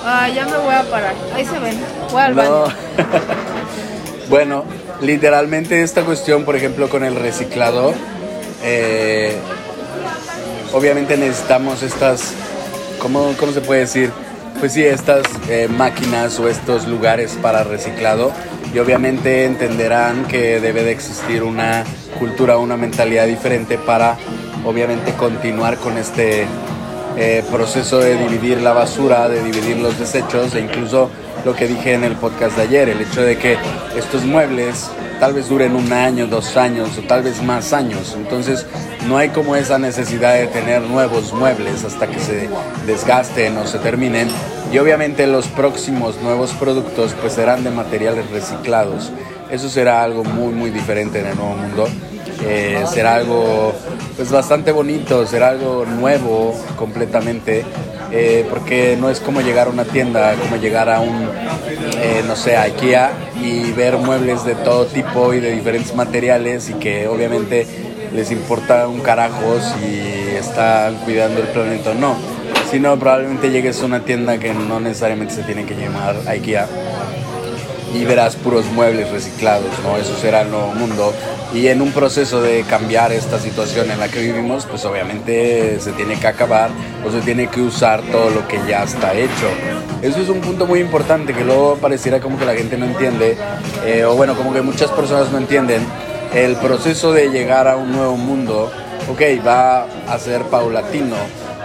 Ah, 0.05 0.29
ya 0.29 0.47
me 0.47 0.57
voy 0.57 0.75
a 0.75 0.83
parar. 0.85 1.15
Ahí 1.35 1.45
se 1.45 1.59
ven. 1.59 1.81
Voy 2.13 2.23
al 2.23 2.35
baño. 2.35 2.65
bueno, 4.31 4.65
literalmente 5.01 5.83
esta 5.83 6.05
cuestión, 6.05 6.45
por 6.45 6.55
ejemplo, 6.55 6.89
con 6.89 7.03
el 7.03 7.17
reciclado, 7.17 7.93
eh, 8.63 9.37
obviamente 10.73 11.17
necesitamos 11.17 11.83
estas, 11.83 12.35
¿cómo, 13.01 13.35
¿cómo, 13.39 13.51
se 13.51 13.63
puede 13.63 13.81
decir? 13.81 14.13
Pues 14.61 14.75
sí, 14.75 14.85
estas 14.85 15.25
eh, 15.49 15.67
máquinas 15.69 16.39
o 16.39 16.49
estos 16.49 16.87
lugares 16.87 17.37
para 17.43 17.65
reciclado 17.65 18.33
y 18.75 18.79
obviamente 18.79 19.45
entenderán 19.45 20.25
que 20.25 20.61
debe 20.61 20.83
de 20.83 20.93
existir 20.93 21.43
una 21.43 21.85
cultura, 22.19 22.57
una 22.59 22.77
mentalidad 22.77 23.27
diferente 23.27 23.79
para 23.79 24.17
obviamente 24.65 25.13
continuar 25.13 25.77
con 25.77 25.99
este 25.99 26.47
eh, 27.17 27.45
proceso 27.51 27.99
de 27.99 28.17
dividir 28.17 28.61
la 28.61 28.73
basura, 28.73 29.29
de 29.29 29.43
dividir 29.43 29.77
los 29.79 29.99
desechos 29.99 30.55
e 30.55 30.61
incluso 30.61 31.11
lo 31.45 31.55
que 31.55 31.67
dije 31.67 31.95
en 31.95 32.05
el 32.05 32.15
podcast 32.17 32.57
de 32.57 32.63
ayer, 32.63 32.89
el 32.89 33.01
hecho 33.01 33.23
de 33.23 33.37
que 33.37 33.57
estos 33.97 34.25
muebles 34.25 34.91
tal 35.23 35.35
vez 35.35 35.49
duren 35.49 35.77
un 35.77 35.93
año, 35.93 36.27
dos 36.27 36.57
años 36.57 36.99
o 36.99 37.03
tal 37.03 37.23
vez 37.23 37.41
más 37.45 37.73
años. 37.73 38.15
Entonces 38.17 38.67
no 39.07 39.19
hay 39.19 39.29
como 39.29 39.55
esa 39.55 39.79
necesidad 39.79 40.35
de 40.35 40.49
tener 40.49 40.83
nuevos 40.83 41.33
muebles 41.33 41.85
hasta 41.85 42.09
que 42.09 42.19
se 42.19 42.49
desgasten 42.89 43.57
o 43.57 43.65
se 43.69 43.79
terminen. 43.79 44.27
Y 44.73 44.79
obviamente 44.79 45.29
los 45.29 45.47
próximos 45.47 46.21
nuevos 46.21 46.51
productos 46.55 47.15
pues 47.21 47.35
serán 47.35 47.63
de 47.63 47.71
materiales 47.71 48.29
reciclados. 48.33 49.13
Eso 49.49 49.69
será 49.69 50.03
algo 50.03 50.25
muy 50.25 50.53
muy 50.55 50.71
diferente 50.71 51.21
en 51.21 51.27
el 51.27 51.37
nuevo 51.37 51.55
mundo. 51.55 51.87
Eh, 52.45 52.83
será 52.93 53.15
algo 53.15 53.73
pues 54.17 54.29
bastante 54.33 54.73
bonito, 54.73 55.25
será 55.25 55.51
algo 55.51 55.87
nuevo 55.87 56.53
completamente, 56.75 57.65
eh, 58.15 58.47
porque 58.51 58.97
no 59.01 59.09
es 59.09 59.21
como 59.21 59.41
llegar 59.41 59.69
a 59.69 59.71
una 59.71 59.85
tienda, 59.85 60.35
como 60.35 60.57
llegar 60.57 60.91
a 60.91 61.01
un, 61.01 61.31
eh, 61.99 62.23
no 62.27 62.37
sé, 62.37 62.57
a 62.57 62.63
IKEA 62.63 63.11
y 63.43 63.73
ver 63.73 63.97
muebles 63.97 64.45
de 64.45 64.55
todo 64.55 64.85
tipo 64.85 65.33
y 65.33 65.41
de 65.41 65.51
diferentes 65.53 65.95
materiales 65.95 66.69
y 66.69 66.75
que 66.75 67.09
obviamente 67.09 67.67
les 68.13 68.31
importa 68.31 68.87
un 68.87 69.01
carajo 69.01 69.59
si 69.61 70.37
están 70.37 70.97
cuidando 70.97 71.41
el 71.41 71.49
planeta 71.49 71.93
o 71.93 71.95
no, 71.95 72.17
sino 72.71 72.99
probablemente 72.99 73.51
llegues 73.51 73.81
a 73.81 73.87
una 73.87 74.05
tienda 74.05 74.39
que 74.39 74.53
no 74.53 74.79
necesariamente 74.79 75.33
se 75.33 75.43
tiene 75.45 75.65
que 75.65 75.75
llamar 75.75 76.17
IKEA 76.27 76.69
y 77.95 78.05
verás 78.05 78.37
puros 78.37 78.67
muebles 78.67 79.11
reciclados, 79.11 79.71
¿no? 79.83 79.97
Eso 79.97 80.17
será 80.19 80.43
el 80.43 80.51
nuevo 80.51 80.69
mundo. 80.75 81.13
Y 81.55 81.69
en 81.69 81.83
un 81.83 81.93
proceso 81.93 82.41
de 82.41 82.63
cambiar 82.63 83.13
esta 83.13 83.39
situación 83.39 83.91
en 83.91 84.01
la 84.01 84.09
que 84.09 84.21
vivimos, 84.21 84.65
pues 84.65 84.87
obviamente 84.87 85.79
se 85.81 85.93
tiene 85.93 86.19
que 86.19 86.27
acabar 86.27 86.71
o 87.07 87.11
se 87.11 87.21
tiene 87.21 87.49
que 87.49 87.61
usar 87.61 88.01
todo 88.11 88.31
lo 88.31 88.49
que 88.49 88.59
ya 88.67 88.83
está 88.85 89.13
hecho. 89.13 89.49
Eso 90.01 90.21
es 90.23 90.31
un 90.31 90.41
punto 90.41 90.67
muy 90.67 90.81
importante 90.81 91.35
que 91.35 91.45
luego 91.45 91.77
pareciera 91.77 92.21
como 92.21 92.39
que 92.39 92.47
la 92.47 92.55
gente 92.55 92.79
no 92.79 92.87
entiende, 92.87 93.37
eh, 93.85 94.05
o 94.05 94.17
bueno, 94.17 94.35
como 94.35 94.55
que 94.55 94.63
muchas 94.63 94.91
personas 94.93 95.31
no 95.31 95.37
entienden. 95.37 95.85
El 96.35 96.57
proceso 96.57 97.13
de 97.13 97.29
llegar 97.29 97.69
a 97.69 97.77
un 97.77 97.93
nuevo 97.93 98.17
mundo, 98.17 98.73
ok, 99.11 99.21
va 99.47 99.87
a 100.09 100.19
ser 100.19 100.45
paulatino, 100.45 101.17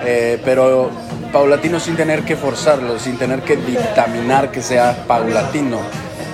eh, 0.04 0.38
pero 0.44 0.92
paulatino 1.32 1.80
sin 1.80 1.96
tener 1.96 2.24
que 2.24 2.36
forzarlo, 2.36 3.00
sin 3.00 3.18
tener 3.18 3.42
que 3.42 3.56
dictaminar 3.56 4.52
que 4.52 4.62
sea 4.62 5.06
paulatino 5.08 5.80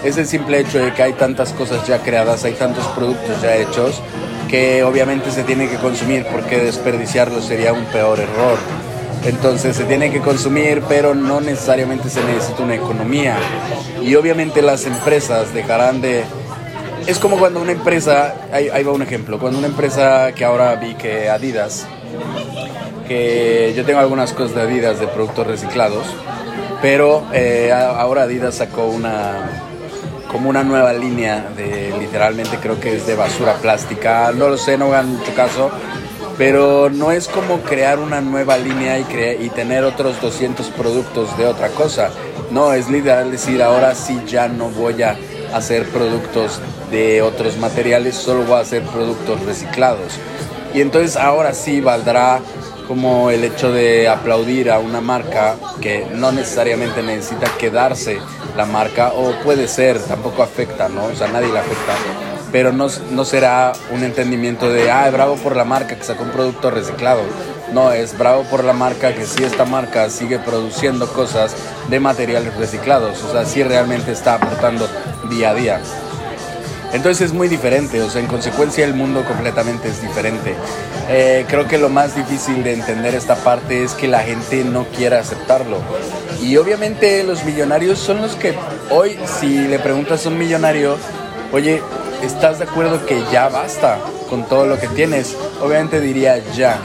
es 0.04 0.18
el 0.18 0.28
simple 0.28 0.60
hecho 0.60 0.84
de 0.84 0.94
que 0.94 1.04
hay 1.04 1.14
tantas 1.14 1.54
cosas 1.54 1.88
ya 1.88 2.00
creadas, 2.00 2.44
hay 2.44 2.54
tantos 2.54 2.86
productos 2.88 3.42
ya 3.42 3.56
hechos, 3.56 4.02
que 4.50 4.84
obviamente 4.84 5.32
se 5.32 5.44
tiene 5.44 5.70
que 5.70 5.78
consumir 5.78 6.26
porque 6.32 6.58
desperdiciarlos 6.58 7.46
sería 7.46 7.74
un 7.74 7.86
peor 7.86 8.20
error. 8.20 8.58
Entonces 9.26 9.78
se 9.78 9.86
tiene 9.86 10.12
que 10.12 10.20
consumir, 10.20 10.84
pero 10.88 11.16
no 11.16 11.40
necesariamente 11.40 12.10
se 12.10 12.22
necesita 12.26 12.64
una 12.64 12.76
economía. 12.76 13.38
Y 14.02 14.16
obviamente 14.16 14.62
las 14.62 14.86
empresas 14.86 15.54
dejarán 15.54 16.02
de... 16.02 16.24
Es 17.08 17.20
como 17.20 17.38
cuando 17.38 17.62
una 17.62 17.72
empresa, 17.72 18.36
ahí, 18.52 18.84
va 18.84 18.92
un 18.92 19.02
ejemplo, 19.02 19.40
cuando 19.40 19.60
una 19.60 19.68
empresa 19.68 20.34
que 20.34 20.44
ahora 20.44 20.76
vi 20.76 20.96
que 20.96 21.30
Adidas, 21.30 21.86
que 23.08 23.74
yo 23.76 23.86
tengo 23.86 24.00
algunas 24.00 24.34
cosas 24.34 24.56
de 24.56 24.62
Adidas 24.62 25.00
de 25.00 25.08
productos 25.08 25.48
reciclados, 25.48 26.06
pero 26.82 27.26
eh, 27.34 27.72
ahora 27.74 28.24
Adidas 28.24 28.56
sacó 28.56 28.86
una, 28.86 29.73
como 30.34 30.50
una 30.50 30.64
nueva 30.64 30.92
línea 30.92 31.52
de 31.56 31.94
literalmente 32.00 32.58
creo 32.58 32.80
que 32.80 32.98
es 32.98 33.06
de 33.06 33.16
basura 33.16 33.54
plástica. 33.54 34.34
No 34.36 34.50
lo 34.50 34.58
sé, 34.58 34.78
no 34.78 34.88
hagan 34.88 35.16
mucho 35.16 35.34
caso. 35.36 35.70
Pero 36.38 36.90
no 36.90 37.12
es 37.12 37.28
como 37.28 37.62
crear 37.62 38.00
una 38.00 38.20
nueva 38.20 38.58
línea 38.58 38.98
y, 38.98 39.06
y 39.40 39.50
tener 39.50 39.84
otros 39.84 40.20
200 40.20 40.68
productos 40.72 41.38
de 41.38 41.46
otra 41.46 41.70
cosa. 41.70 42.10
No, 42.50 42.74
es 42.74 42.90
literal 42.90 43.32
decir, 43.32 43.62
ahora 43.62 43.94
sí 43.94 44.20
ya 44.28 44.48
no 44.48 44.70
voy 44.70 45.04
a 45.04 45.16
hacer 45.54 45.88
productos 45.90 46.60
de 46.90 47.22
otros 47.22 47.58
materiales, 47.58 48.16
solo 48.16 48.44
voy 48.44 48.56
a 48.56 48.62
hacer 48.62 48.82
productos 48.84 49.40
reciclados. 49.46 50.14
Y 50.74 50.82
entonces 50.82 51.16
ahora 51.16 51.54
sí 51.54 51.80
valdrá 51.80 52.40
como 52.88 53.30
el 53.30 53.44
hecho 53.44 53.72
de 53.72 54.08
aplaudir 54.08 54.72
a 54.72 54.80
una 54.80 55.02
marca 55.02 55.56
que 55.80 56.08
no 56.16 56.32
necesariamente 56.32 57.04
necesita 57.04 57.48
quedarse 57.58 58.18
la 58.56 58.66
marca, 58.66 59.12
o 59.14 59.34
puede 59.44 59.68
ser, 59.68 60.00
tampoco 60.00 60.44
afecta, 60.44 60.90
¿no? 60.90 61.06
O 61.06 61.16
sea, 61.16 61.28
nadie 61.28 61.52
le 61.52 61.60
afecta, 61.60 61.94
pero 62.52 62.72
no, 62.72 62.88
no 63.12 63.26
será 63.26 63.74
un 63.92 64.04
entendimiento 64.04 64.72
de, 64.72 64.92
ah, 64.92 65.10
bravo 65.12 65.36
por 65.38 65.56
la 65.56 65.66
marca 65.66 65.96
que 65.96 66.04
sacó 66.04 66.24
un 66.24 66.32
producto 66.32 66.70
reciclado. 66.70 67.22
No, 67.74 67.92
es 67.92 68.16
bravo 68.18 68.44
por 68.44 68.64
la 68.64 68.74
marca 68.74 69.16
que 69.16 69.26
sí 69.26 69.44
esta 69.44 69.66
marca 69.66 70.10
sigue 70.10 70.38
produciendo 70.38 71.08
cosas 71.08 71.56
de 71.90 72.00
materiales 72.00 72.56
reciclados, 72.56 73.24
o 73.24 73.32
sea, 73.32 73.46
sí 73.46 73.64
realmente 73.64 74.12
está 74.12 74.36
aportando 74.36 74.88
día 75.30 75.50
a 75.50 75.54
día. 75.56 75.82
Entonces 76.94 77.28
es 77.28 77.34
muy 77.34 77.48
diferente, 77.48 78.02
o 78.02 78.10
sea, 78.10 78.22
en 78.22 78.28
consecuencia 78.28 78.86
el 78.86 78.94
mundo 78.94 79.26
completamente 79.26 79.90
es 79.90 80.02
diferente. 80.02 80.54
Eh, 81.10 81.44
creo 81.50 81.68
que 81.68 81.80
lo 81.80 81.90
más 81.90 82.16
difícil 82.16 82.64
de 82.64 82.74
entender 82.74 83.16
esta 83.16 83.36
parte 83.36 83.84
es 83.84 83.94
que 83.94 84.08
la 84.08 84.20
gente 84.20 84.64
no 84.64 84.86
quiera 84.86 85.20
aceptarlo. 85.20 85.80
Y 86.40 86.56
obviamente 86.58 87.24
los 87.24 87.44
millonarios 87.46 87.98
son 87.98 88.22
los 88.22 88.36
que 88.36 88.54
hoy, 88.92 89.18
si 89.40 89.68
le 89.68 89.80
preguntas 89.80 90.26
a 90.26 90.30
un 90.30 90.38
millonario, 90.38 90.98
oye, 91.52 91.82
¿estás 92.22 92.60
de 92.60 92.66
acuerdo 92.66 93.04
que 93.08 93.24
ya 93.32 93.50
basta 93.50 93.98
con 94.30 94.48
todo 94.48 94.68
lo 94.68 94.80
que 94.80 94.88
tienes? 94.88 95.36
Obviamente 95.62 96.00
diría 96.00 96.38
ya. 96.54 96.80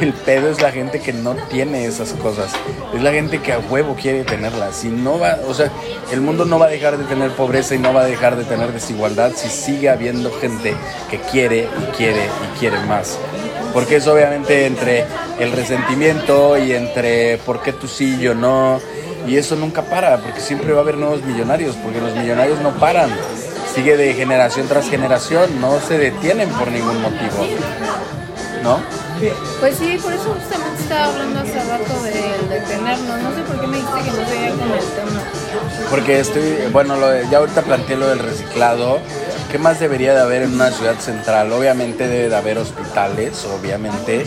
El 0.00 0.12
pedo 0.12 0.50
es 0.50 0.60
la 0.60 0.72
gente 0.72 1.00
que 1.00 1.12
no 1.12 1.34
tiene 1.50 1.86
esas 1.86 2.12
cosas. 2.14 2.52
Es 2.92 3.02
la 3.02 3.12
gente 3.12 3.40
que 3.40 3.52
a 3.52 3.58
huevo 3.58 3.94
quiere 3.94 4.24
tenerlas. 4.24 4.76
Si 4.76 4.88
no 4.88 5.18
va, 5.18 5.38
o 5.46 5.54
sea, 5.54 5.70
el 6.10 6.20
mundo 6.20 6.44
no 6.44 6.58
va 6.58 6.66
a 6.66 6.70
dejar 6.70 6.98
de 6.98 7.04
tener 7.04 7.30
pobreza 7.30 7.74
y 7.74 7.78
no 7.78 7.94
va 7.94 8.02
a 8.02 8.06
dejar 8.06 8.36
de 8.36 8.44
tener 8.44 8.72
desigualdad 8.72 9.32
si 9.36 9.48
sigue 9.48 9.88
habiendo 9.88 10.32
gente 10.32 10.74
que 11.10 11.18
quiere 11.18 11.68
y 11.80 11.96
quiere 11.96 12.24
y 12.24 12.58
quiere 12.58 12.80
más. 12.86 13.18
Porque 13.72 13.96
es 13.96 14.06
obviamente 14.06 14.66
entre 14.66 15.04
el 15.38 15.52
resentimiento 15.52 16.58
y 16.58 16.72
entre 16.72 17.38
por 17.38 17.62
qué 17.62 17.72
tú 17.72 17.86
sí, 17.86 18.18
yo 18.18 18.34
no. 18.34 18.80
Y 19.26 19.36
eso 19.36 19.56
nunca 19.56 19.82
para, 19.82 20.18
porque 20.18 20.40
siempre 20.40 20.72
va 20.72 20.78
a 20.78 20.82
haber 20.82 20.98
nuevos 20.98 21.22
millonarios, 21.22 21.76
porque 21.76 22.00
los 22.00 22.14
millonarios 22.14 22.60
no 22.60 22.70
paran. 22.72 23.10
Sigue 23.74 23.96
de 23.96 24.12
generación 24.14 24.68
tras 24.68 24.88
generación, 24.88 25.60
no 25.60 25.80
se 25.80 25.98
detienen 25.98 26.48
por 26.50 26.70
ningún 26.70 27.00
motivo. 27.00 27.46
¿No? 28.62 29.03
Pues 29.60 29.76
sí, 29.76 29.96
por 30.02 30.12
eso 30.12 30.34
justamente 30.34 30.82
estaba 30.82 31.06
hablando 31.06 31.40
hace 31.40 31.54
rato 31.64 32.02
del 32.02 32.48
detenernos. 32.48 33.22
No 33.22 33.34
sé 33.34 33.42
por 33.46 33.60
qué 33.60 33.66
me 33.66 33.76
dijiste 33.78 34.00
que 34.02 34.10
no 34.10 34.28
seguía 34.28 34.50
con 34.50 34.72
el 34.72 34.78
tema. 34.78 35.22
Porque 35.90 36.20
estoy, 36.20 36.56
bueno, 36.72 36.96
ya 37.30 37.38
ahorita 37.38 37.62
planteé 37.62 37.96
lo 37.96 38.08
del 38.08 38.18
reciclado. 38.18 38.98
¿Qué 39.50 39.58
más 39.58 39.78
debería 39.78 40.14
de 40.14 40.20
haber 40.20 40.42
en 40.42 40.54
una 40.54 40.70
ciudad 40.70 40.98
central? 40.98 41.52
Obviamente 41.52 42.08
debe 42.08 42.28
de 42.28 42.36
haber 42.36 42.58
hospitales, 42.58 43.44
obviamente. 43.46 44.26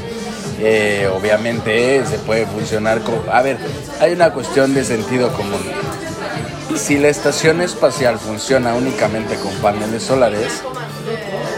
Eh, 0.60 1.10
obviamente 1.14 2.04
se 2.06 2.18
puede 2.20 2.46
funcionar 2.46 3.02
como... 3.02 3.22
A 3.32 3.42
ver, 3.42 3.58
hay 4.00 4.14
una 4.14 4.32
cuestión 4.32 4.74
de 4.74 4.84
sentido 4.84 5.32
común. 5.34 5.60
Si 6.76 6.98
la 6.98 7.10
estación 7.10 7.62
espacial 7.62 8.20
funciona 8.20 8.76
únicamente 8.76 9.36
con 9.36 9.54
paneles 9.56 10.04
solares, 10.04 10.62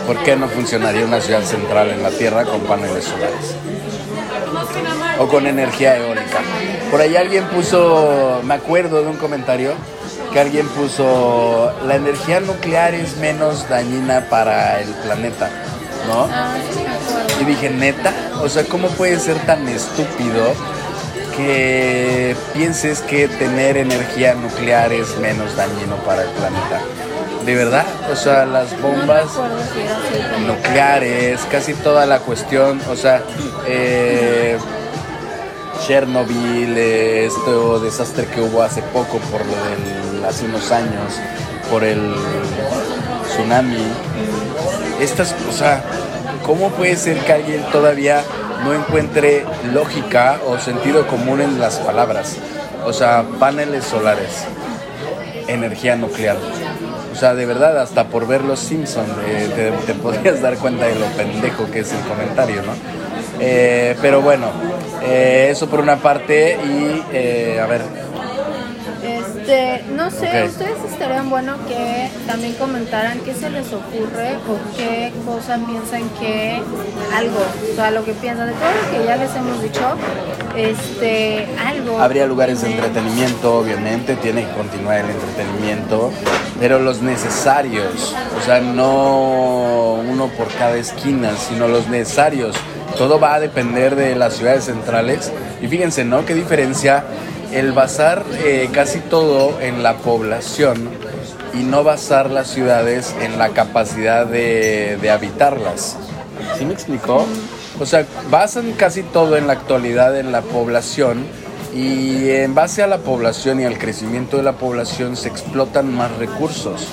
¿por 0.06 0.18
qué 0.24 0.36
no 0.36 0.48
funcionaría 0.48 1.06
una 1.06 1.20
ciudad 1.20 1.44
central 1.44 1.90
en 1.90 2.04
la 2.04 2.10
Tierra 2.10 2.46
con 2.46 2.62
paneles 2.62 3.06
solares? 3.06 3.56
O 5.20 5.28
con 5.28 5.48
energía 5.48 5.98
eólica. 5.98 6.40
Por 6.92 7.02
ahí 7.02 7.16
alguien 7.16 7.46
puso, 7.46 8.42
me 8.44 8.54
acuerdo 8.54 9.02
de 9.02 9.10
un 9.10 9.18
comentario 9.18 9.74
que 10.32 10.40
alguien 10.40 10.68
puso, 10.70 11.72
la 11.86 11.96
energía 11.96 12.40
nuclear 12.40 12.94
es 12.94 13.18
menos 13.18 13.68
dañina 13.68 14.28
para 14.30 14.80
el 14.80 14.90
planeta, 14.90 15.50
¿no? 16.08 16.28
Ah, 16.32 16.56
y 17.42 17.46
dije, 17.46 17.70
neta, 17.70 18.14
o 18.42 18.50
sea, 18.50 18.64
¿cómo 18.66 18.88
puede 18.90 19.20
ser 19.20 19.38
tan 19.46 19.68
estúpido 19.68 20.54
que 21.40 22.36
pienses 22.54 23.02
que 23.02 23.28
tener 23.28 23.78
energía 23.78 24.34
nuclear 24.34 24.92
es 24.92 25.18
menos 25.20 25.56
dañino 25.56 25.96
para 26.06 26.24
el 26.24 26.30
planeta? 26.30 26.82
De 27.46 27.56
verdad, 27.56 27.86
o 28.12 28.16
sea, 28.16 28.46
las 28.46 28.80
bombas 28.82 29.28
nucleares, 30.46 31.40
casi 31.50 31.74
toda 31.74 32.06
la 32.06 32.20
cuestión, 32.20 32.82
o 32.90 32.96
sea, 32.96 33.24
eh, 33.66 34.58
Chernobyl, 35.88 36.78
este 36.78 37.52
desastre 37.82 38.26
que 38.26 38.42
hubo 38.42 38.62
hace 38.62 38.82
poco 38.82 39.20
por 39.32 39.42
lo 39.46 39.56
del, 39.56 40.26
hace 40.26 40.46
unos 40.46 40.72
años, 40.72 41.14
por 41.72 41.84
el 41.84 42.14
tsunami. 43.30 43.88
Estas, 45.00 45.34
o 45.50 45.54
sea, 45.54 45.82
¿cómo 46.46 46.70
puede 46.72 46.98
ser 46.98 47.18
que 47.20 47.32
alguien 47.32 47.64
todavía 47.72 48.24
no 48.64 48.74
encuentre 48.74 49.46
lógica 49.74 50.40
o 50.48 50.58
sentido 50.58 51.08
común 51.08 51.42
en 51.42 51.60
las 51.60 51.78
palabras? 51.78 52.38
O 52.86 52.94
sea, 52.94 53.24
paneles 53.40 53.84
solares, 53.86 54.46
energía 55.48 55.96
nuclear. 55.96 56.38
O 57.12 57.16
sea, 57.16 57.36
de 57.36 57.46
verdad, 57.46 57.80
hasta 57.82 58.06
por 58.06 58.28
ver 58.28 58.44
los 58.44 58.60
Simpsons 58.60 59.10
te, 59.56 59.72
te 59.72 59.94
podrías 59.96 60.42
dar 60.42 60.58
cuenta 60.58 60.86
de 60.86 60.96
lo 60.96 61.06
pendejo 61.08 61.70
que 61.70 61.80
es 61.80 61.92
el 61.92 62.00
comentario, 62.02 62.62
¿no? 62.62 62.74
Eh, 63.40 63.96
pero 64.02 64.22
bueno, 64.22 64.48
eh, 65.02 65.48
eso 65.52 65.70
por 65.70 65.80
una 65.80 65.96
parte 65.98 66.58
y 66.64 67.04
eh, 67.14 67.60
a 67.62 67.66
ver. 67.66 67.99
Este, 69.50 69.84
no 69.96 70.12
sé, 70.12 70.44
ustedes 70.46 70.78
estarían 70.92 71.28
bueno 71.32 71.56
que 71.68 72.08
también 72.28 72.54
comentaran 72.54 73.20
qué 73.22 73.34
se 73.34 73.50
les 73.50 73.74
ocurre 73.74 74.36
o 74.48 74.78
qué 74.78 75.12
cosa 75.26 75.58
piensan 75.66 76.08
que 76.20 76.62
algo, 77.16 77.40
o 77.72 77.76
sea, 77.76 77.90
lo 77.90 78.06
que 78.06 78.14
piensan 78.14 78.46
de 78.50 78.54
todo 78.54 78.70
lo 78.70 78.92
que 78.92 79.06
ya 79.08 79.16
les 79.16 79.36
hemos 79.36 79.60
dicho, 79.64 79.82
este, 80.56 81.48
algo. 81.66 82.00
Habría 82.00 82.28
lugares 82.28 82.62
de 82.62 82.74
entretenimiento, 82.74 83.58
obviamente, 83.58 84.18
tiene 84.18 84.46
que 84.46 84.52
continuar 84.52 85.00
el 85.00 85.10
entretenimiento, 85.10 86.12
pero 86.60 86.78
los 86.78 87.02
necesarios, 87.02 88.16
o 88.40 88.46
sea, 88.46 88.60
no 88.62 89.94
uno 89.96 90.28
por 90.38 90.48
cada 90.60 90.76
esquina, 90.76 91.32
sino 91.36 91.68
los 91.68 91.88
necesarios 91.88 92.56
todo 92.98 93.20
va 93.20 93.36
a 93.36 93.40
depender 93.40 93.96
de 93.96 94.16
las 94.16 94.36
ciudades 94.36 94.66
centrales. 94.66 95.32
Y 95.62 95.68
fíjense, 95.68 96.04
¿no? 96.04 96.26
Qué 96.26 96.34
diferencia 96.34 97.06
el 97.54 97.72
basar 97.72 98.24
eh, 98.44 98.70
casi 98.72 99.00
todo 99.00 99.60
en 99.60 99.84
la 99.84 99.98
población 99.98 100.90
y 101.54 101.64
no 101.64 101.84
basar 101.84 102.30
las 102.30 102.48
ciudades 102.48 103.16
en 103.22 103.40
la 103.40 103.50
capacidad 103.50 104.26
de, 104.26 104.98
de 105.02 105.12
habitarlas. 105.12 105.98
¿Sí 106.58 106.66
me 106.66 106.74
explicó? 106.74 107.26
O 107.80 107.86
sea, 107.86 108.06
basan 108.30 108.74
casi 108.74 109.04
todo 109.04 109.38
en 109.38 109.48
la 109.48 109.54
actualidad 109.54 110.18
en 110.20 110.32
la 110.32 110.42
población 110.42 111.26
y 111.74 112.30
en 112.30 112.56
base 112.56 112.84
a 112.84 112.88
la 112.88 112.98
población 113.00 113.60
y 113.60 113.66
al 113.66 113.78
crecimiento 113.78 114.38
de 114.38 114.44
la 114.44 114.54
población 114.54 115.16
se 115.16 115.30
explotan 115.30 115.94
más 115.94 116.16
recursos. 116.18 116.88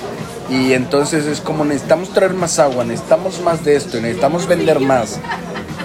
Y 0.49 0.73
entonces 0.73 1.25
es 1.25 1.41
como 1.41 1.65
necesitamos 1.65 2.09
traer 2.13 2.33
más 2.33 2.57
agua, 2.59 2.85
necesitamos 2.85 3.41
más 3.41 3.65
de 3.65 3.75
esto, 3.75 3.99
necesitamos 3.99 4.47
vender 4.47 4.79
más. 4.79 5.19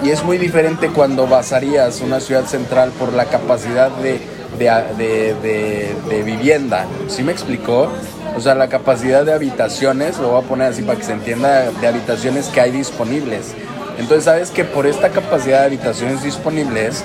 Y 0.03 0.11
es 0.11 0.23
muy 0.23 0.37
diferente 0.37 0.89
cuando 0.89 1.27
basarías 1.27 2.01
una 2.01 2.19
ciudad 2.19 2.45
central 2.45 2.91
por 2.91 3.13
la 3.13 3.25
capacidad 3.25 3.89
de, 3.97 4.21
de, 4.57 6.23
vivienda. 6.25 6.85
¿Sí 7.07 7.23
me 7.23 7.31
explicó? 7.31 7.91
O 8.35 8.41
sea, 8.41 8.55
la 8.55 8.67
capacidad 8.67 9.25
de 9.25 9.33
habitaciones, 9.33 10.17
lo 10.17 10.29
voy 10.29 10.43
a 10.43 10.47
poner 10.47 10.67
así 10.71 10.81
para 10.81 10.97
que 10.97 11.05
se 11.05 11.13
entienda, 11.13 11.71
de 11.71 11.87
habitaciones 11.87 12.47
que 12.47 12.61
hay 12.61 12.71
disponibles. 12.71 13.53
Entonces, 13.97 14.25
sabes 14.25 14.49
que 14.49 14.63
por 14.63 14.87
esta 14.87 15.09
capacidad 15.09 15.59
de 15.59 15.65
habitaciones 15.65 16.23
disponibles 16.23 17.03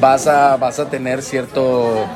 vas 0.00 0.26
a, 0.26 0.56
vas 0.56 0.78
a 0.78 0.88
tener 0.88 1.22
cierto, 1.22 2.06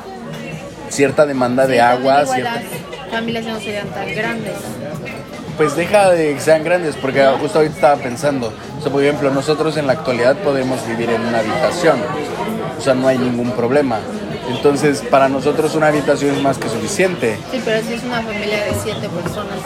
cierta 0.89 1.25
demanda 1.25 1.67
de 1.67 1.81
agua. 1.81 2.25
Cierta... 2.25 2.61
Las 2.61 3.11
familias 3.11 3.45
no 3.45 3.59
serían 3.59 3.87
tan 3.89 4.15
grandes 4.15 4.53
pues 5.57 5.75
deja 5.75 6.09
de 6.11 6.33
que 6.33 6.39
sean 6.39 6.63
grandes, 6.63 6.95
porque 6.95 7.23
justo 7.39 7.59
ahorita 7.59 7.75
estaba 7.75 7.95
pensando, 8.01 8.51
o 8.77 8.81
sea, 8.81 8.91
por 8.91 9.03
ejemplo, 9.03 9.29
nosotros 9.31 9.77
en 9.77 9.87
la 9.87 9.93
actualidad 9.93 10.35
podemos 10.37 10.85
vivir 10.87 11.09
en 11.09 11.21
una 11.21 11.39
habitación, 11.39 11.97
o 12.77 12.81
sea, 12.81 12.93
no 12.93 13.07
hay 13.07 13.17
ningún 13.17 13.51
problema. 13.51 13.99
Entonces, 14.49 15.01
para 15.09 15.29
nosotros 15.29 15.75
una 15.75 15.87
habitación 15.87 16.35
es 16.35 16.41
más 16.41 16.57
que 16.57 16.69
suficiente. 16.69 17.37
Sí, 17.51 17.61
pero 17.63 17.85
si 17.85 17.93
es 17.93 18.03
una 18.03 18.21
familia 18.21 18.65
de 18.65 18.73
siete 18.83 19.09
personas. 19.09 19.59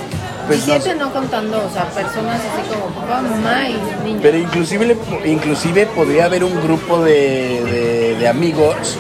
Pues 0.48 0.60
y 0.60 0.62
siete 0.62 0.96
no, 0.96 1.12
contando, 1.12 1.66
o 1.66 1.74
sea, 1.74 1.86
personas 1.86 2.40
así 2.40 2.74
como 2.74 2.88
papá, 2.88 3.22
mamá 3.22 3.70
y 3.70 3.74
niños. 4.04 4.20
Pero 4.22 4.38
inclusive, 4.38 4.98
inclusive 5.26 5.86
podría 5.88 6.26
haber 6.26 6.44
un 6.44 6.62
grupo 6.62 7.04
de, 7.04 7.64
de, 7.64 8.16
de 8.16 8.28
amigos 8.28 8.98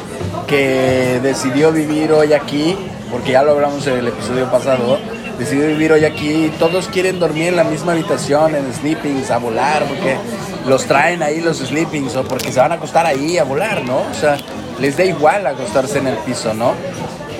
que 0.47 1.19
decidió 1.21 1.71
vivir 1.71 2.11
hoy 2.11 2.33
aquí, 2.33 2.77
porque 3.11 3.33
ya 3.33 3.43
lo 3.43 3.51
hablamos 3.51 3.85
en 3.87 3.99
el 3.99 4.07
episodio 4.07 4.49
pasado, 4.49 4.99
decidió 5.37 5.67
vivir 5.67 5.91
hoy 5.91 6.05
aquí. 6.05 6.51
Todos 6.59 6.87
quieren 6.87 7.19
dormir 7.19 7.49
en 7.49 7.55
la 7.55 7.63
misma 7.63 7.93
habitación, 7.93 8.55
en 8.55 8.73
sleepings, 8.73 9.31
a 9.31 9.37
volar, 9.37 9.85
porque 9.85 10.17
los 10.65 10.85
traen 10.85 11.23
ahí 11.23 11.41
los 11.41 11.57
sleepings 11.57 12.15
o 12.15 12.23
porque 12.23 12.51
se 12.51 12.59
van 12.59 12.71
a 12.71 12.75
acostar 12.75 13.05
ahí 13.05 13.37
a 13.37 13.43
volar, 13.43 13.83
¿no? 13.83 13.99
O 13.99 14.13
sea, 14.13 14.37
les 14.79 14.97
da 14.97 15.03
igual 15.03 15.45
acostarse 15.47 15.99
en 15.99 16.07
el 16.07 16.17
piso, 16.17 16.53
¿no? 16.53 16.73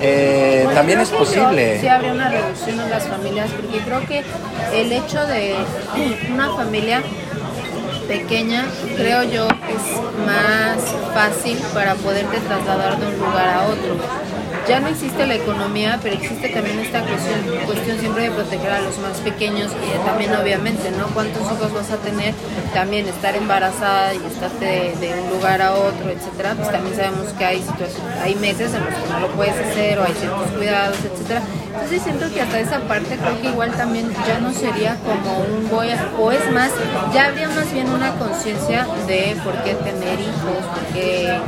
Eh, 0.00 0.66
también 0.74 1.00
es 1.00 1.10
posible. 1.10 1.80
Sí, 1.80 1.88
habría 1.88 2.12
una 2.12 2.28
reducción 2.30 2.80
en 2.80 2.90
las 2.90 3.04
familias, 3.04 3.50
porque 3.50 3.78
creo 3.78 4.06
que 4.06 4.24
el 4.72 4.92
hecho 4.92 5.26
de 5.26 5.56
una 6.32 6.50
familia 6.54 7.02
pequeña, 8.06 8.64
creo 8.96 9.24
yo, 9.24 9.48
es 9.48 10.26
más 10.26 10.78
fácil 11.12 11.58
para 11.74 11.94
poderte 11.96 12.38
trasladar 12.38 12.98
de 12.98 13.06
un 13.06 13.18
lugar 13.18 13.48
a 13.48 13.66
otro 13.66 13.96
ya 14.68 14.80
no 14.80 14.88
existe 14.88 15.26
la 15.26 15.34
economía, 15.34 15.98
pero 16.02 16.14
existe 16.14 16.50
también 16.50 16.78
esta 16.80 17.00
cuestión, 17.00 17.40
cuestión 17.64 17.98
siempre 17.98 18.24
de 18.24 18.30
proteger 18.30 18.70
a 18.70 18.80
los 18.80 18.98
más 18.98 19.18
pequeños 19.18 19.72
y 19.72 20.06
también 20.06 20.34
obviamente, 20.34 20.90
¿no? 20.90 21.06
¿Cuántos 21.08 21.42
hijos 21.42 21.72
vas 21.72 21.90
a 21.90 21.96
tener? 21.96 22.34
También 22.74 23.08
estar 23.08 23.34
embarazada 23.34 24.14
y 24.14 24.18
estarte 24.18 24.94
de, 25.00 25.14
un 25.22 25.30
lugar 25.30 25.62
a 25.62 25.72
otro, 25.72 26.10
etcétera, 26.10 26.54
pues 26.54 26.70
también 26.70 26.94
sabemos 26.94 27.28
que 27.38 27.44
hay 27.44 27.62
situaciones, 27.62 28.18
hay 28.22 28.34
meses 28.34 28.74
en 28.74 28.84
los 28.84 28.94
que 28.94 29.10
no 29.10 29.20
lo 29.20 29.28
puedes 29.28 29.54
hacer 29.54 29.98
o 29.98 30.04
hay 30.04 30.12
ciertos 30.12 30.50
cuidados, 30.50 30.98
etcétera. 30.98 31.42
Entonces 31.78 32.02
siento 32.02 32.34
que 32.34 32.40
hasta 32.40 32.58
esa 32.58 32.80
parte 32.80 33.16
creo 33.16 33.40
que 33.40 33.48
igual 33.48 33.70
también 33.70 34.10
ya 34.26 34.40
no 34.40 34.52
sería 34.52 34.96
como 34.96 35.38
un 35.38 35.70
voy 35.70 35.90
a, 35.90 36.10
o 36.18 36.32
es 36.32 36.50
más, 36.50 36.72
ya 37.14 37.26
habría 37.26 37.48
más 37.48 37.72
bien 37.72 37.88
una 37.88 38.14
conciencia 38.16 38.84
de 39.06 39.36
por 39.44 39.54
qué 39.62 39.74
tener 39.74 40.18
hijos, 40.18 40.64
porque 40.74 41.38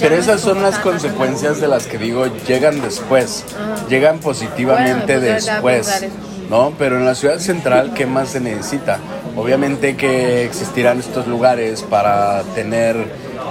pero 0.00 0.14
esas 0.14 0.40
son 0.40 0.62
las 0.62 0.78
consecuencias 0.78 1.60
de 1.60 1.68
las 1.68 1.86
que 1.86 1.98
digo 1.98 2.26
llegan 2.46 2.80
después, 2.80 3.44
llegan 3.88 4.20
positivamente 4.20 5.18
pues, 5.18 5.46
después, 5.46 6.06
¿no? 6.48 6.72
Pero 6.78 6.96
en 6.98 7.04
la 7.04 7.16
ciudad 7.16 7.38
central, 7.38 7.92
¿qué 7.92 8.06
más 8.06 8.30
se 8.30 8.40
necesita? 8.40 8.98
Obviamente 9.36 9.96
que 9.96 10.44
existirán 10.44 11.00
estos 11.00 11.26
lugares 11.26 11.82
para 11.82 12.42
tener 12.54 12.96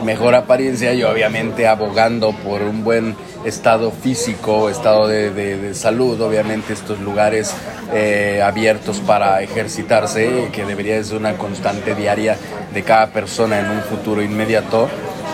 mejor 0.03 0.33
apariencia 0.33 0.93
y 0.93 1.03
obviamente 1.03 1.67
abogando 1.67 2.31
por 2.31 2.61
un 2.61 2.83
buen 2.83 3.15
estado 3.45 3.91
físico, 3.91 4.69
estado 4.69 5.07
de, 5.07 5.73
salud, 5.73 6.19
obviamente 6.21 6.73
estos 6.73 6.99
lugares 6.99 7.53
eh, 7.93 8.41
abiertos 8.43 8.99
para 8.99 9.41
ejercitarse, 9.41 10.49
que 10.51 10.65
debería 10.65 11.01
ser 11.03 11.17
una 11.17 11.37
constante 11.37 11.95
diaria 11.95 12.37
de 12.73 12.83
cada 12.83 13.07
persona 13.07 13.59
en 13.59 13.69
un 13.69 13.81
futuro 13.81 14.21
inmediato. 14.21 14.89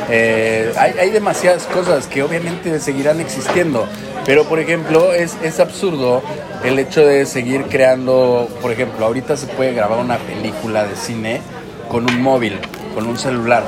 Eh, 0.10 0.74
hay, 0.78 1.10
demasiadas 1.12 1.66
cosas 1.68 2.08
que 2.08 2.22
obviamente 2.22 2.80
seguirán 2.80 3.22
existiendo, 3.22 3.88
pero 4.26 4.44
por 4.44 4.60
ejemplo 4.60 5.14
es, 5.14 5.38
es 5.42 5.60
absurdo 5.60 6.22
el 6.66 6.78
hecho 6.80 7.06
de 7.06 7.26
seguir 7.26 7.64
creando, 7.64 8.50
por 8.62 8.72
ejemplo, 8.72 9.06
ahorita 9.06 9.38
se 9.38 9.48
puede 9.48 9.74
grabar 9.74 10.00
una 10.00 10.18
película 10.18 10.86
de 10.86 10.96
cine 10.96 11.42
con 11.90 12.10
un 12.10 12.22
móvil, 12.22 12.60
con 12.94 13.08
un 13.08 13.18
celular. 13.18 13.64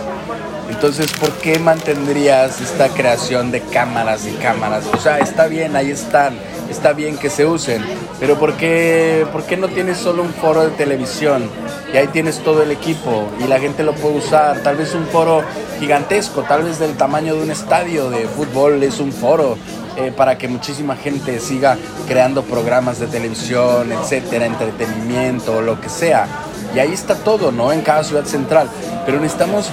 Entonces, 0.70 1.12
¿por 1.14 1.32
qué 1.34 1.60
mantendrías 1.60 2.62
esta 2.62 2.90
creación 2.90 3.52
de 3.52 3.62
cámaras 3.62 4.26
y 4.26 4.32
cámaras? 4.32 4.86
O 4.94 4.98
sea, 4.98 5.20
está 5.20 5.48
bien, 5.48 5.76
ahí 5.76 5.92
están, 5.92 6.36
está 6.70 6.94
bien 6.94 7.18
que 7.18 7.30
se 7.30 7.46
usen, 7.46 7.84
pero 8.20 8.38
¿por 8.40 8.54
qué, 8.54 9.26
¿por 9.32 9.44
qué 9.44 9.58
no 9.58 9.68
tienes 9.68 9.98
solo 9.98 10.24
un 10.24 10.34
foro 10.34 10.62
de 10.62 10.70
televisión? 10.72 11.50
Y 11.94 11.98
ahí 11.98 12.08
tienes 12.08 12.40
todo 12.40 12.64
el 12.64 12.72
equipo 12.72 13.30
y 13.44 13.48
la 13.48 13.60
gente 13.60 13.84
lo 13.84 13.94
puede 13.94 14.18
usar. 14.18 14.60
Tal 14.62 14.78
vez 14.78 14.96
un 14.96 15.06
foro 15.08 15.44
gigantesco, 15.80 16.42
tal 16.44 16.64
vez 16.64 16.80
del 16.80 16.98
tamaño 16.98 17.36
de 17.36 17.44
un 17.44 17.52
estadio 17.52 18.10
de 18.10 18.28
fútbol 18.28 18.82
es 18.84 19.00
un 19.00 19.12
foro. 19.12 19.58
Eh, 19.96 20.12
para 20.12 20.40
que 20.40 20.48
muchísima 20.48 20.96
gente 20.96 21.40
siga 21.40 21.78
creando 22.08 22.42
programas 22.42 23.00
de 23.00 23.06
televisión, 23.06 23.92
etcétera, 23.92 24.48
entretenimiento, 24.48 25.62
lo 25.62 25.80
que 25.80 25.88
sea. 25.88 26.26
Y 26.74 26.80
ahí 26.80 26.92
está 26.92 27.14
todo, 27.14 27.52
¿no? 27.52 27.72
En 27.72 27.82
cada 27.82 28.04
ciudad 28.04 28.26
central. 28.26 28.68
Pero 29.06 29.20
necesitamos 29.20 29.70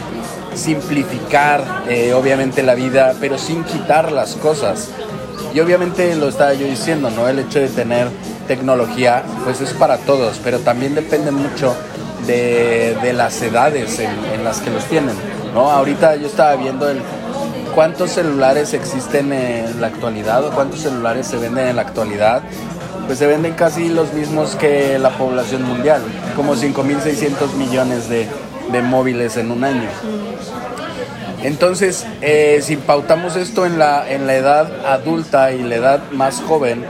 simplificar, 0.54 1.84
eh, 1.88 2.12
obviamente, 2.12 2.62
la 2.62 2.74
vida, 2.74 3.14
pero 3.20 3.38
sin 3.38 3.64
quitar 3.64 4.12
las 4.12 4.36
cosas. 4.36 4.90
Y 5.54 5.60
obviamente 5.60 6.14
lo 6.16 6.28
estaba 6.28 6.54
yo 6.54 6.66
diciendo, 6.66 7.10
¿no? 7.10 7.28
El 7.28 7.40
hecho 7.40 7.58
de 7.58 7.68
tener 7.68 8.08
tecnología, 8.46 9.22
pues 9.44 9.60
es 9.60 9.72
para 9.72 9.98
todos, 9.98 10.40
pero 10.42 10.60
también 10.60 10.94
depende 10.94 11.30
mucho 11.30 11.74
de, 12.26 13.12
las 13.14 13.40
edades 13.42 13.98
en, 13.98 14.44
las 14.44 14.60
que 14.60 14.70
los 14.70 14.84
tienen, 14.84 15.14
¿no? 15.54 15.70
Ahorita 15.70 16.16
yo 16.16 16.26
estaba 16.26 16.54
viendo 16.56 16.88
el 16.88 17.00
cuántos 17.74 18.10
celulares 18.10 18.74
existen 18.74 19.32
en 19.32 19.80
la 19.80 19.86
actualidad 19.88 20.44
o 20.44 20.50
cuántos 20.50 20.80
celulares 20.80 21.26
se 21.26 21.36
venden 21.36 21.68
en 21.68 21.76
la 21.76 21.82
actualidad. 21.82 22.42
Pues 23.06 23.18
se 23.18 23.26
venden 23.26 23.54
casi 23.54 23.88
los 23.88 24.12
mismos 24.12 24.54
que 24.54 24.98
la 24.98 25.10
población 25.10 25.64
mundial, 25.64 26.00
como 26.36 26.54
5.600 26.54 27.54
millones 27.54 28.08
de, 28.08 28.28
de 28.72 28.82
móviles 28.82 29.36
en 29.36 29.50
un 29.50 29.64
año. 29.64 29.88
Entonces, 31.42 32.06
eh, 32.20 32.60
si 32.62 32.76
pautamos 32.76 33.36
esto 33.36 33.64
en 33.64 33.78
la, 33.78 34.10
en 34.10 34.26
la 34.26 34.34
edad 34.34 34.86
adulta 34.86 35.52
y 35.52 35.62
la 35.62 35.76
edad 35.76 36.10
más 36.12 36.40
joven, 36.40 36.84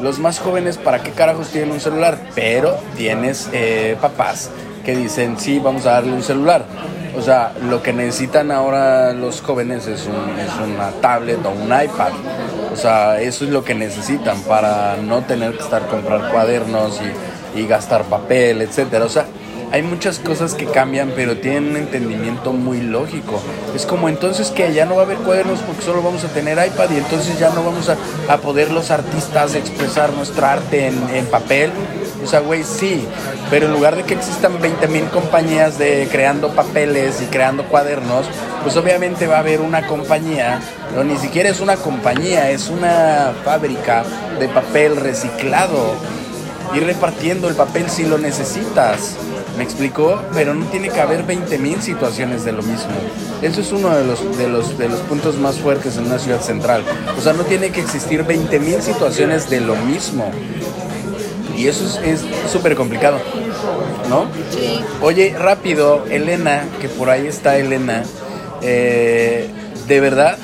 los 0.00 0.18
más 0.18 0.38
jóvenes, 0.38 0.78
¿para 0.78 1.02
qué 1.02 1.10
carajos 1.10 1.48
tienen 1.48 1.72
un 1.72 1.80
celular? 1.80 2.18
Pero 2.34 2.78
tienes 2.96 3.48
eh, 3.52 3.96
papás 4.00 4.50
que 4.84 4.94
dicen, 4.94 5.38
sí, 5.38 5.58
vamos 5.58 5.86
a 5.86 5.92
darle 5.92 6.12
un 6.12 6.22
celular. 6.22 6.64
O 7.16 7.22
sea, 7.22 7.52
lo 7.68 7.82
que 7.82 7.92
necesitan 7.92 8.52
ahora 8.52 9.12
los 9.12 9.40
jóvenes 9.40 9.88
es, 9.88 10.06
un, 10.06 10.70
una 10.72 10.90
tablet 11.00 11.44
o 11.44 11.50
un 11.50 11.66
iPad. 11.66 12.12
O 12.72 12.76
sea, 12.76 13.20
eso 13.20 13.44
es 13.44 13.50
lo 13.50 13.64
que 13.64 13.74
necesitan 13.74 14.40
para 14.42 14.96
no 14.96 15.22
tener 15.22 15.52
que 15.56 15.62
estar 15.64 15.86
comprar 15.88 16.30
cuadernos 16.30 17.00
y, 17.54 17.60
y 17.60 17.66
gastar 17.66 18.04
papel, 18.04 18.60
etcétera. 18.62 19.06
O 19.06 19.08
sea, 19.08 19.26
hay 19.72 19.82
muchas 19.82 20.18
cosas 20.18 20.54
que 20.54 20.66
cambian, 20.66 21.12
pero 21.14 21.36
tienen 21.36 21.70
un 21.70 21.76
entendimiento 21.76 22.52
muy 22.52 22.80
lógico. 22.80 23.40
Es 23.74 23.84
como 23.84 24.08
entonces 24.08 24.50
que 24.50 24.72
ya 24.72 24.86
no 24.86 24.94
va 24.94 25.02
a 25.02 25.04
haber 25.04 25.18
cuadernos 25.18 25.60
porque 25.60 25.82
solo 25.82 26.02
vamos 26.02 26.24
a 26.24 26.28
tener 26.28 26.56
iPad 26.64 26.90
y 26.90 26.98
entonces 26.98 27.38
ya 27.38 27.50
no 27.50 27.64
vamos 27.64 27.88
a, 27.88 27.96
poder 28.38 28.70
los 28.70 28.90
artistas 28.90 29.54
expresar 29.54 30.12
nuestra 30.12 30.52
arte 30.52 30.86
en, 30.86 31.26
papel. 31.26 31.70
O 32.22 32.26
sea, 32.26 32.40
güey, 32.40 32.62
sí, 32.62 33.06
pero 33.50 33.66
en 33.66 33.72
lugar 33.72 33.96
de 33.96 34.04
que 34.04 34.14
existan 34.14 34.60
20 34.60 34.86
mil 34.88 35.04
compañías 35.06 35.78
de 35.78 36.08
creando 36.10 36.50
papeles 36.50 37.20
y 37.22 37.26
creando 37.26 37.64
cuadernos, 37.64 38.26
pues 38.62 38.76
obviamente 38.76 39.26
va 39.26 39.36
a 39.36 39.40
haber 39.40 39.60
una 39.60 39.86
compañía, 39.86 40.60
no 40.94 41.04
ni 41.04 41.16
siquiera 41.16 41.48
es 41.48 41.60
una 41.60 41.76
compañía, 41.76 42.50
es 42.50 42.68
una 42.68 43.32
fábrica 43.44 44.04
de 44.38 44.48
papel 44.48 44.96
reciclado 44.96 45.94
y 46.74 46.80
repartiendo 46.80 47.48
el 47.48 47.54
papel 47.54 47.88
si 47.90 48.04
lo 48.04 48.18
necesitas. 48.18 49.16
¿Me 49.56 49.64
explicó? 49.64 50.22
Pero 50.34 50.54
no 50.54 50.66
tiene 50.66 50.90
que 50.90 51.00
haber 51.00 51.26
20.000 51.26 51.80
situaciones 51.80 52.44
de 52.44 52.52
lo 52.52 52.62
mismo. 52.62 52.90
Eso 53.40 53.60
es 53.60 53.72
uno 53.72 53.94
de 53.94 54.04
los, 54.04 54.36
de, 54.36 54.48
los, 54.48 54.76
de 54.76 54.88
los 54.88 55.00
puntos 55.00 55.38
más 55.38 55.58
fuertes 55.58 55.96
en 55.96 56.06
una 56.06 56.18
ciudad 56.18 56.40
central. 56.40 56.82
O 57.16 57.20
sea, 57.22 57.32
no 57.32 57.44
tiene 57.44 57.70
que 57.70 57.80
existir 57.80 58.24
20.000 58.24 58.80
situaciones 58.80 59.48
de 59.48 59.60
lo 59.60 59.74
mismo. 59.76 60.30
Y 61.56 61.68
eso 61.68 62.00
es 62.02 62.20
súper 62.52 62.76
complicado, 62.76 63.18
¿no? 64.10 64.26
Sí. 64.50 64.78
Oye, 65.00 65.34
rápido, 65.38 66.04
Elena, 66.10 66.64
que 66.82 66.88
por 66.88 67.08
ahí 67.08 67.26
está 67.26 67.56
Elena, 67.56 68.02
eh, 68.60 69.48
de 69.88 70.00
verdad, 70.00 70.36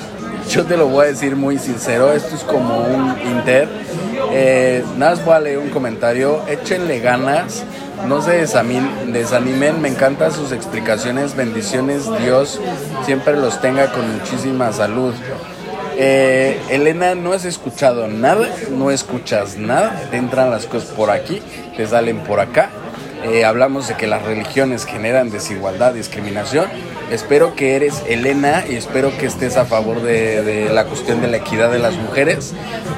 yo 0.49 0.65
te 0.65 0.75
lo 0.75 0.87
voy 0.87 1.05
a 1.05 1.07
decir 1.09 1.35
muy 1.35 1.59
sincero, 1.59 2.13
esto 2.13 2.35
es 2.35 2.41
como 2.41 2.79
un 2.79 3.15
inter. 3.29 3.69
Eh, 4.31 4.83
nada 4.97 5.15
más 5.15 5.23
voy 5.23 5.35
a 5.35 5.39
leer 5.39 5.59
un 5.59 5.69
comentario, 5.69 6.41
échenle 6.47 6.99
ganas 6.99 7.63
no 8.07 8.21
se 8.21 8.31
desanimen, 8.37 9.81
me 9.81 9.89
encantan 9.89 10.31
sus 10.31 10.51
explicaciones, 10.51 11.35
bendiciones, 11.35 12.03
Dios 12.19 12.59
siempre 13.05 13.35
los 13.37 13.61
tenga 13.61 13.91
con 13.91 14.17
muchísima 14.17 14.71
salud. 14.71 15.13
Eh, 15.95 16.59
Elena, 16.69 17.15
no 17.15 17.33
has 17.33 17.45
escuchado 17.45 18.07
nada, 18.07 18.47
no 18.71 18.91
escuchas 18.91 19.57
nada, 19.57 20.07
te 20.09 20.17
entran 20.17 20.49
las 20.49 20.65
cosas 20.65 20.89
por 20.89 21.11
aquí, 21.11 21.41
te 21.77 21.85
salen 21.87 22.19
por 22.19 22.39
acá. 22.39 22.69
Eh, 23.23 23.45
hablamos 23.45 23.87
de 23.87 23.95
que 23.95 24.07
las 24.07 24.21
religiones 24.23 24.85
generan 24.85 25.29
desigualdad, 25.29 25.93
discriminación 25.93 26.67
Espero 27.13 27.53
que 27.53 27.75
eres 27.75 28.01
Elena 28.07 28.63
y 28.67 28.75
espero 28.75 29.15
que 29.15 29.27
estés 29.27 29.55
a 29.57 29.65
favor 29.65 30.01
de, 30.01 30.69
la 30.73 30.85
cuestión 30.85 31.21
de 31.21 31.27
la 31.27 31.37
equidad 31.37 31.71
de 31.71 31.77
las 31.77 31.95
mujeres. 31.95 32.53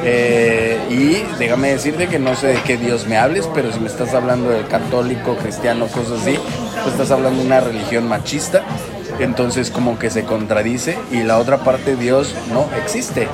Eh, 0.06 0.80
y 0.90 1.38
déjame 1.38 1.70
decirte 1.70 2.08
que 2.08 2.18
no 2.18 2.34
sé 2.34 2.48
de 2.48 2.62
qué 2.62 2.78
Dios 2.78 3.08
me 3.08 3.18
hables, 3.18 3.50
pero 3.54 3.74
si 3.74 3.80
me 3.82 3.88
estás 3.88 4.14
hablando 4.14 4.52
del 4.52 4.68
católico, 4.68 5.36
cristiano, 5.36 5.88
cosas 5.88 6.22
así, 6.22 6.40
pues 6.82 6.94
estás 6.94 7.12
hablando 7.12 7.42
de 7.42 7.46
una 7.46 7.60
religión 7.60 8.08
machista. 8.08 8.64
Entonces 9.20 9.70
como 9.70 10.00
que 10.00 10.10
se 10.10 10.24
contradice 10.24 10.98
y 11.12 11.24
la 11.24 11.38
otra 11.38 11.58
parte 11.66 11.98
Dios 11.98 12.36
no 12.54 12.70
existe. 12.78 13.28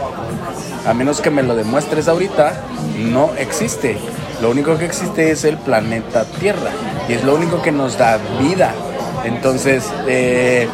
A 0.88 0.96
menos 0.96 1.22
que 1.22 1.30
me 1.30 1.44
lo 1.44 1.56
demuestres 1.56 2.08
ahorita, 2.08 2.60
no 2.98 3.36
existe. 3.38 3.98
Lo 4.42 4.50
único 4.50 4.78
que 4.78 4.86
existe 4.86 5.32
es 5.32 5.44
el 5.44 5.58
planeta 5.58 6.26
Tierra 6.26 6.72
y 7.08 7.14
es 7.14 7.24
lo 7.24 7.36
único 7.36 7.62
que 7.62 7.72
nos 7.72 7.98
da 7.98 8.20
vida. 8.40 8.74
Entonces, 9.24 9.84
eh, 10.08 10.68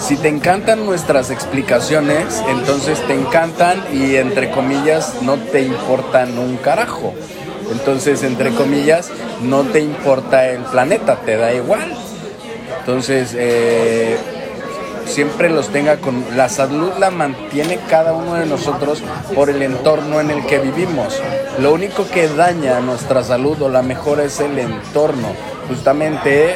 si 0.00 0.16
te 0.16 0.28
encantan 0.28 0.84
nuestras 0.84 1.30
explicaciones, 1.30 2.42
entonces 2.48 2.98
te 3.06 3.14
encantan 3.14 3.84
y 3.92 4.16
entre 4.16 4.50
comillas 4.50 5.22
no 5.22 5.36
te 5.36 5.62
importan 5.62 6.36
un 6.36 6.56
carajo. 6.56 7.14
Entonces, 7.70 8.24
entre 8.24 8.50
comillas, 8.50 9.10
no 9.42 9.62
te 9.62 9.80
importa 9.80 10.48
el 10.48 10.62
planeta, 10.62 11.16
te 11.24 11.36
da 11.36 11.54
igual. 11.54 11.94
Entonces, 12.80 13.36
eh, 13.38 14.16
siempre 15.06 15.50
los 15.50 15.68
tenga 15.68 15.98
con... 15.98 16.24
La 16.36 16.48
salud 16.48 16.92
la 16.98 17.10
mantiene 17.10 17.78
cada 17.88 18.12
uno 18.12 18.34
de 18.34 18.46
nosotros 18.46 19.02
por 19.34 19.50
el 19.50 19.62
entorno 19.62 20.20
en 20.20 20.30
el 20.30 20.46
que 20.46 20.58
vivimos. 20.58 21.20
Lo 21.60 21.72
único 21.72 22.08
que 22.08 22.28
daña 22.28 22.80
nuestra 22.80 23.22
salud 23.22 23.60
o 23.62 23.68
la 23.68 23.82
mejora 23.82 24.24
es 24.24 24.40
el 24.40 24.58
entorno. 24.58 25.28
Justamente 25.68 26.54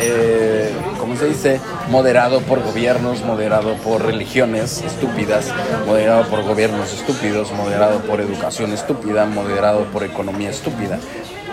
eh, 0.00 0.72
¿cómo 0.98 1.16
se 1.16 1.26
dice? 1.26 1.60
Moderado 1.90 2.40
por 2.40 2.62
gobiernos, 2.62 3.24
moderado 3.24 3.74
por 3.76 4.04
religiones 4.04 4.82
estúpidas, 4.82 5.52
moderado 5.86 6.24
por 6.28 6.42
gobiernos 6.42 6.92
estúpidos, 6.92 7.52
moderado 7.52 8.00
por 8.00 8.20
educación 8.20 8.72
estúpida, 8.72 9.26
moderado 9.26 9.84
por 9.92 10.02
economía 10.04 10.50
estúpida. 10.50 10.98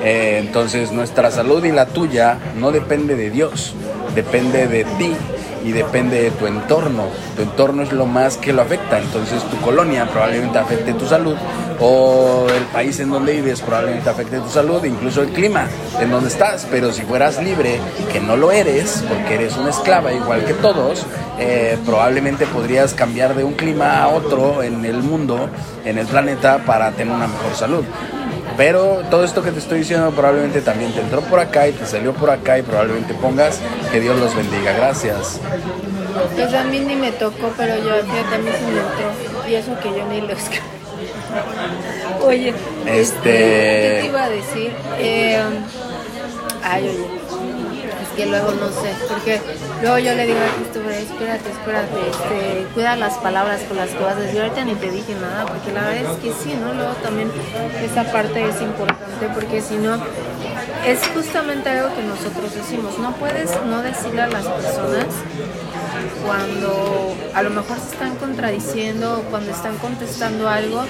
Eh, 0.02 0.40
entonces 0.40 0.92
nuestra 0.92 1.30
salud 1.30 1.64
y 1.66 1.72
la 1.72 1.86
tuya 1.88 2.38
no 2.58 2.72
depende 2.72 3.16
de 3.16 3.30
Dios, 3.30 3.74
depende 4.16 4.68
de 4.68 4.86
ti 4.86 5.14
y 5.64 5.72
depende 5.72 6.22
de 6.24 6.32
tu 6.32 6.48
entorno. 6.48 7.06
Tu 7.36 7.44
entorno 7.44 7.84
es 7.84 7.92
lo 7.92 8.06
más 8.06 8.38
que 8.38 8.54
lo 8.54 8.62
afecta. 8.62 9.00
Entonces 9.00 9.44
tu 9.44 9.58
colonia 9.58 10.08
probablemente 10.10 10.58
afecte 10.58 10.94
tu 10.94 11.06
salud 11.06 11.36
o 11.80 12.48
el 12.50 12.64
país 12.66 13.00
en 13.00 13.10
donde 13.10 13.34
vives 13.34 13.62
probablemente 13.62 14.10
afecte 14.10 14.40
tu 14.40 14.50
salud, 14.50 14.84
incluso 14.84 15.22
el 15.22 15.30
clima 15.30 15.68
en 16.00 16.12
donde 16.12 16.30
estás. 16.30 16.68
Pero 16.70 16.92
si 16.92 17.04
fueras 17.04 17.42
libre, 17.42 17.80
que 18.12 18.20
no 18.20 18.36
lo 18.36 18.52
eres, 18.52 19.04
porque 19.08 19.36
eres 19.36 19.58
una 19.58 19.70
esclava 19.70 20.12
igual 20.14 20.44
que 20.46 20.54
todos, 20.54 21.06
eh, 21.40 21.78
probablemente 21.86 22.46
podrías 22.48 22.94
cambiar 22.94 23.36
de 23.36 23.44
un 23.44 23.54
clima 23.54 24.02
a 24.02 24.10
otro 24.10 24.62
en 24.62 24.84
el 24.86 25.02
mundo, 25.02 25.50
en 25.86 25.98
el 25.98 26.06
planeta, 26.08 26.60
para 26.66 26.92
tener 26.92 27.14
una 27.14 27.28
mejor 27.28 27.56
salud. 27.56 27.86
Pero 28.60 29.04
todo 29.10 29.24
esto 29.24 29.42
que 29.42 29.52
te 29.52 29.60
estoy 29.60 29.80
diciendo 29.80 30.12
probablemente 30.12 30.60
también 30.60 30.92
te 30.92 31.00
entró 31.00 31.22
por 31.22 31.40
acá 31.40 31.70
y 31.70 31.72
te 31.72 31.86
salió 31.86 32.14
por 32.14 32.30
acá 32.30 32.60
y 32.60 32.62
probablemente 32.62 33.14
pongas 33.14 33.58
que 33.90 34.02
Dios 34.02 34.20
los 34.20 34.36
bendiga. 34.36 34.74
Gracias. 34.74 35.40
Pues 36.36 36.54
a 36.54 36.66
mí 36.66 36.82
ni 36.82 36.98
me 36.98 37.14
tocó, 37.14 37.54
pero 37.56 37.78
yo 37.78 37.96
también 38.30 38.54
se 38.58 38.64
me 38.64 38.82
entró. 38.82 39.48
Y 39.48 39.56
eso 39.56 39.80
que 39.80 39.98
yo 39.98 40.06
ni 40.08 40.20
lo 40.20 40.34
escribí. 40.34 40.66
Oye, 42.22 42.54
este... 42.86 43.00
este... 43.00 43.30
¿qué 43.30 43.98
te 44.02 44.08
iba 44.08 44.24
a 44.26 44.30
decir? 44.30 44.72
Eh, 44.98 45.42
ay, 46.62 46.84
oye 46.84 47.29
que 48.20 48.26
luego 48.26 48.52
no 48.52 48.68
sé, 48.68 48.94
porque 49.08 49.40
luego 49.82 49.98
yo 49.98 50.14
le 50.14 50.28
digo 50.28 50.40
a 50.40 50.56
Cristo, 50.58 50.82
espérate, 50.90 51.52
espérate, 51.52 52.00
este, 52.12 52.68
cuida 52.74 52.98
las 52.98 53.14
palabras 53.20 53.62
con 53.62 53.78
las 53.78 53.92
que 53.92 54.04
vas 54.04 54.18
a 54.18 54.20
decir, 54.20 54.42
ahorita 54.42 54.66
ni 54.66 54.76
te 54.76 54.92
dije 54.92 55.16
nada, 55.16 55.46
porque 55.46 55.72
la 55.72 55.88
verdad 55.88 56.12
es 56.12 56.18
que 56.18 56.34
sí, 56.44 56.54
¿no? 56.60 56.74
Luego 56.74 56.92
también 57.02 57.32
esa 57.82 58.04
parte 58.12 58.44
es 58.44 58.62
importante, 58.62 59.30
porque 59.34 59.62
si 59.62 59.78
no, 59.78 59.96
es 60.86 61.00
justamente 61.14 61.70
algo 61.70 61.96
que 61.96 62.04
nosotros 62.04 62.54
decimos, 62.54 63.00
no 63.00 63.14
puedes 63.14 63.52
no 63.66 63.82
decirle 63.84 64.24
a 64.24 64.28
las 64.28 64.46
personas 64.46 65.06
cuando 66.26 67.16
a 67.34 67.42
lo 67.42 67.50
mejor 67.52 67.78
se 67.80 67.94
están 67.94 68.18
contradiciendo 68.18 69.20
o 69.20 69.30
cuando 69.30 69.52
están 69.52 69.78
contestando 69.78 70.50
algo, 70.50 70.84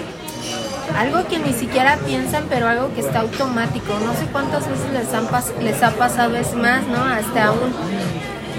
algo 0.98 1.28
que 1.28 1.40
ni 1.40 1.54
siquiera 1.54 1.98
piensan, 2.06 2.46
pero 2.50 2.68
algo 2.68 2.94
que 2.94 3.02
está 3.02 3.22
automático. 3.22 3.94
No 4.06 4.14
sé 4.14 4.26
cuántas 4.32 4.68
veces 4.68 4.92
les, 4.94 5.14
han 5.14 5.28
les 5.64 5.84
ha 5.84 5.92
pasado, 5.92 6.36
es 6.36 6.54
más, 6.56 6.86
¿no? 6.88 7.04
Hasta 7.04 7.46
aún 7.48 7.74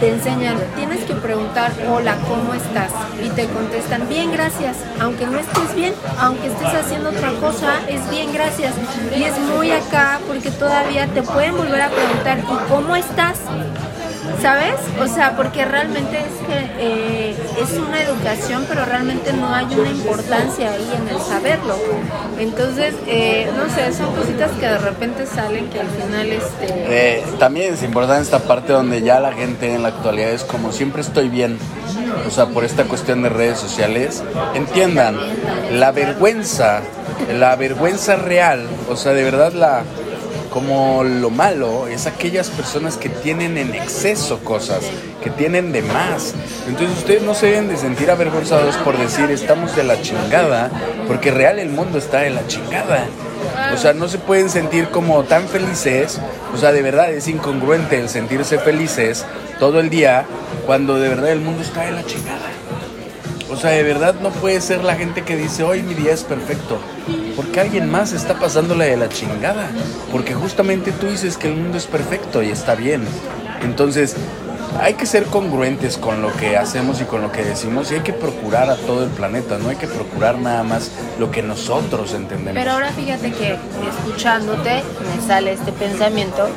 te 0.01 0.09
enseñan, 0.09 0.57
tienes 0.77 1.05
que 1.05 1.15
preguntar, 1.15 1.73
hola, 1.91 2.17
¿cómo 2.27 2.55
estás? 2.55 2.91
Y 3.23 3.29
te 3.31 3.47
contestan, 3.49 4.09
bien, 4.09 4.33
gracias. 4.33 4.79
Aunque 4.99 5.27
no 5.27 5.39
estés 5.39 5.75
bien, 5.75 5.93
aunque 6.19 6.47
estés 6.47 6.75
haciendo 6.75 7.11
otra 7.11 7.33
cosa, 7.33 7.81
es 7.87 8.09
bien, 8.11 8.33
gracias. 8.33 8.73
Y 9.15 9.25
es 9.25 9.39
muy 9.39 9.71
acá 9.71 10.19
porque 10.27 10.51
todavía 10.51 11.07
te 11.09 11.23
pueden 11.23 11.55
volver 11.57 11.83
a 11.83 11.91
preguntar, 11.91 12.39
¿y 12.39 12.71
cómo 12.71 12.97
estás? 12.97 13.39
¿Sabes? 14.43 14.75
O 14.99 15.07
sea, 15.07 15.37
porque 15.37 15.65
realmente 15.65 16.19
es 16.19 16.47
que 16.47 16.71
eh, 16.79 17.37
es 17.61 17.73
una 17.77 18.03
educación, 18.03 18.65
pero 18.69 18.87
realmente 18.87 19.33
no 19.35 19.55
hay 19.55 19.67
una 19.67 19.91
importancia 19.91 20.73
ahí 20.73 20.91
en 20.97 21.09
el 21.15 21.21
saberlo. 21.21 21.77
Entonces, 22.39 22.95
eh, 23.07 23.51
no 23.55 23.69
sé, 23.75 23.93
son 23.93 24.15
cositas 24.15 24.51
que 24.53 24.67
de 24.67 24.79
repente 24.79 25.27
salen 25.27 25.69
que 25.69 25.81
al 25.81 25.89
final 25.89 26.27
este... 26.27 26.67
Eh, 26.69 27.25
también 27.39 27.75
es 27.75 27.83
importante 27.83 28.23
esta 28.23 28.39
parte 28.39 28.73
donde 28.73 29.03
ya 29.03 29.21
la 29.21 29.33
gente 29.33 29.75
en 29.75 29.83
la 29.83 29.89
actualidad 29.89 30.31
es 30.31 30.45
como 30.45 30.73
siempre 30.73 31.03
estoy 31.03 31.29
bien. 31.29 31.59
O 32.27 32.31
sea, 32.31 32.47
por 32.47 32.65
esta 32.65 32.85
cuestión 32.85 33.23
de 33.23 33.29
redes 33.29 33.59
sociales, 33.59 34.23
entiendan, 34.55 35.17
la 35.73 35.93
vergüenza, 35.93 36.81
la 37.39 37.57
vergüenza 37.57 38.17
real, 38.17 38.67
o 38.89 38.97
sea, 38.97 39.13
de 39.13 39.25
verdad 39.25 39.53
la 39.53 39.83
como 40.51 41.05
lo 41.05 41.31
malo 41.31 41.87
es 41.87 42.07
aquellas 42.07 42.51
personas 42.51 42.97
que 42.97 43.09
tienen 43.09 43.57
en 43.57 43.75
exceso 43.75 44.41
cosas, 44.41 44.81
que 45.23 45.31
tienen 45.31 45.73
de 45.73 45.83
más. 45.83 46.35
Entonces 46.69 46.99
ustedes 46.99 47.23
no 47.23 47.35
se 47.35 47.47
deben 47.47 47.69
de 47.69 47.77
sentir 47.77 48.11
avergonzados 48.11 48.77
por 48.79 48.99
decir 48.99 49.31
estamos 49.31 49.75
de 49.77 49.85
la 49.85 50.01
chingada, 50.03 50.71
porque 51.07 51.31
real 51.31 51.59
el 51.59 51.71
mundo 51.71 51.99
está 51.99 52.21
de 52.21 52.31
la 52.31 52.47
chingada. 52.47 53.07
O 53.73 53.77
sea, 53.77 53.93
no 53.93 54.09
se 54.09 54.19
pueden 54.19 54.51
sentir 54.51 54.89
como 54.89 55.23
tan 55.25 55.49
felices, 55.49 56.19
o 56.53 56.59
sea, 56.59 56.73
de 56.73 56.83
verdad 56.83 57.13
es 57.13 57.29
incongruente 57.29 57.99
el 57.99 58.09
sentirse 58.09 58.59
felices 58.59 59.25
todo 59.59 59.81
el 59.81 59.91
día 59.91 60.25
cuando 60.67 60.99
de 60.99 61.09
verdad 61.09 61.31
el 61.31 61.41
mundo 61.41 61.63
está 61.63 61.83
de 61.83 61.93
la 61.93 62.05
chingada. 62.05 62.60
O 63.51 63.57
sea, 63.57 63.71
de 63.71 63.83
verdad 63.83 64.15
no 64.23 64.31
puede 64.31 64.61
ser 64.61 64.85
la 64.85 64.95
gente 64.95 65.23
que 65.23 65.37
dice, 65.37 65.65
hoy 65.65 65.83
mi 65.83 65.95
día 65.95 66.13
es 66.13 66.23
perfecto. 66.23 66.79
Porque 67.35 67.61
alguien 67.61 67.91
más 67.91 68.13
está 68.13 68.35
pasándole 68.35 68.87
de 68.87 68.97
la 68.97 69.09
chingada. 69.09 69.71
Porque 70.13 70.35
justamente 70.35 70.93
tú 70.93 71.07
dices 71.07 71.37
que 71.37 71.49
el 71.49 71.57
mundo 71.57 71.77
es 71.77 71.87
perfecto 71.87 72.43
y 72.43 72.51
está 72.51 72.75
bien. 72.75 73.03
Entonces, 73.63 74.17
hay 74.81 74.95
que 74.95 75.05
ser 75.05 75.25
congruentes 75.27 75.99
con 75.99 76.23
lo 76.23 76.33
que 76.37 76.57
hacemos 76.57 77.01
y 77.01 77.05
con 77.05 77.23
lo 77.23 77.33
que 77.33 77.45
decimos 77.45 77.91
y 77.91 77.97
hay 77.97 78.01
que 78.01 78.13
procurar 78.13 78.71
a 78.71 78.77
todo 78.77 79.05
el 79.05 79.11
planeta, 79.11 79.59
no 79.59 79.69
hay 79.69 79.77
que 79.77 79.89
procurar 79.89 80.39
nada 80.39 80.63
más 80.63 80.91
lo 81.19 81.31
que 81.31 81.43
nosotros 81.43 82.15
entendemos. 82.15 82.55
Pero 82.55 82.73
ahora 82.73 82.91
fíjate 82.93 83.33
que 83.33 83.59
escuchándote 83.89 84.83
me 85.15 85.27
sale 85.27 85.53
este 85.53 85.73
pensamiento 85.73 86.49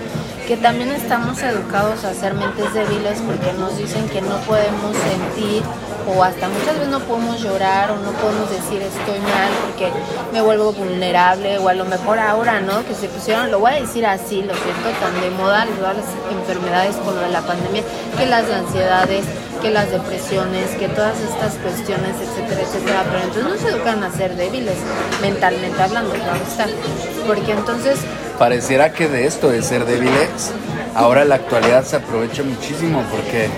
que 0.47 0.57
también 0.57 0.91
estamos 0.91 1.41
educados 1.41 2.03
a 2.03 2.13
ser 2.13 2.33
mentes 2.33 2.73
débiles 2.73 3.19
porque 3.21 3.53
nos 3.57 3.77
dicen 3.77 4.07
que 4.09 4.21
no 4.21 4.37
podemos 4.41 4.95
sentir 4.95 5.63
o 6.07 6.23
hasta 6.23 6.49
muchas 6.49 6.75
veces 6.75 6.89
no 6.89 6.99
podemos 6.99 7.41
llorar 7.41 7.91
o 7.91 7.97
no 7.97 8.11
podemos 8.11 8.49
decir 8.49 8.81
estoy 8.81 9.19
mal 9.19 9.49
porque 9.65 9.89
me 10.31 10.41
vuelvo 10.41 10.73
vulnerable 10.73 11.57
o 11.59 11.69
a 11.69 11.73
lo 11.73 11.85
mejor 11.85 12.19
ahora, 12.19 12.61
¿no? 12.61 12.85
Que 12.85 12.93
se 12.93 13.07
pusieron, 13.07 13.51
lo 13.51 13.59
voy 13.59 13.71
a 13.71 13.75
decir 13.75 14.05
así, 14.05 14.41
lo 14.41 14.53
siento, 14.53 14.89
tan 14.99 15.19
de 15.21 15.29
moda 15.31 15.65
todas 15.77 15.97
las 15.97 16.05
enfermedades 16.31 16.95
con 16.97 17.15
lo 17.15 17.21
de 17.21 17.29
la 17.29 17.41
pandemia, 17.41 17.83
que 18.17 18.25
las 18.25 18.49
ansiedades, 18.49 19.25
que 19.61 19.71
las 19.71 19.91
depresiones, 19.91 20.71
que 20.71 20.89
todas 20.89 21.19
estas 21.19 21.53
cuestiones, 21.55 22.15
etcétera, 22.21 22.61
etcétera, 22.61 23.03
pero 23.09 23.23
entonces 23.23 23.43
no 23.43 23.57
se 23.57 23.75
educan 23.75 24.03
a 24.03 24.11
ser 24.11 24.35
débiles, 24.35 24.75
mentalmente 25.21 25.81
hablando, 25.81 26.11
claro 26.11 26.39
está, 26.45 26.67
porque 27.25 27.51
entonces... 27.51 27.99
Pareciera 28.37 28.91
que 28.91 29.07
de 29.07 29.25
esto 29.25 29.49
de 29.49 29.61
ser 29.61 29.85
débiles 29.85 30.51
ahora 30.95 31.25
la 31.25 31.35
actualidad 31.35 31.83
se 31.83 31.95
aprovecha 31.95 32.43
muchísimo 32.43 33.03
porque 33.11 33.49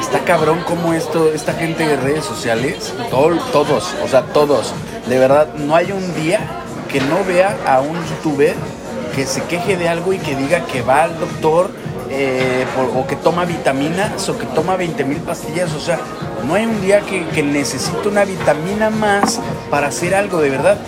está 0.00 0.20
cabrón 0.20 0.60
como 0.66 0.92
esto, 0.92 1.32
esta 1.32 1.52
gente 1.54 1.86
de 1.86 1.96
redes 1.96 2.24
sociales, 2.24 2.92
todos, 3.10 3.94
o 4.04 4.08
sea, 4.08 4.22
todos, 4.32 4.74
de 5.06 5.18
verdad, 5.18 5.54
no 5.54 5.76
hay 5.76 5.92
un 5.92 6.14
día 6.14 6.40
que 6.90 7.00
no 7.00 7.24
vea 7.24 7.56
a 7.66 7.80
un 7.80 7.96
youtuber 8.06 8.54
que 9.14 9.26
se 9.26 9.42
queje 9.44 9.76
de 9.76 9.88
algo 9.88 10.12
y 10.12 10.18
que 10.18 10.34
diga 10.36 10.64
que 10.66 10.82
va 10.82 11.04
al 11.04 11.18
doctor 11.18 11.70
eh, 12.10 12.66
o 12.94 13.06
que 13.06 13.16
toma 13.16 13.44
vitaminas 13.44 14.28
o 14.28 14.38
que 14.38 14.46
toma 14.46 14.76
20 14.76 15.04
mil 15.04 15.18
pastillas, 15.18 15.72
o 15.72 15.80
sea, 15.80 15.98
no 16.46 16.54
hay 16.54 16.66
un 16.66 16.80
día 16.82 17.00
que, 17.00 17.26
que 17.28 17.42
necesite 17.42 18.08
una 18.08 18.24
vitamina 18.24 18.90
más 18.90 19.40
para 19.70 19.88
hacer 19.88 20.14
algo 20.14 20.40
de 20.40 20.50
verdad 20.50 20.78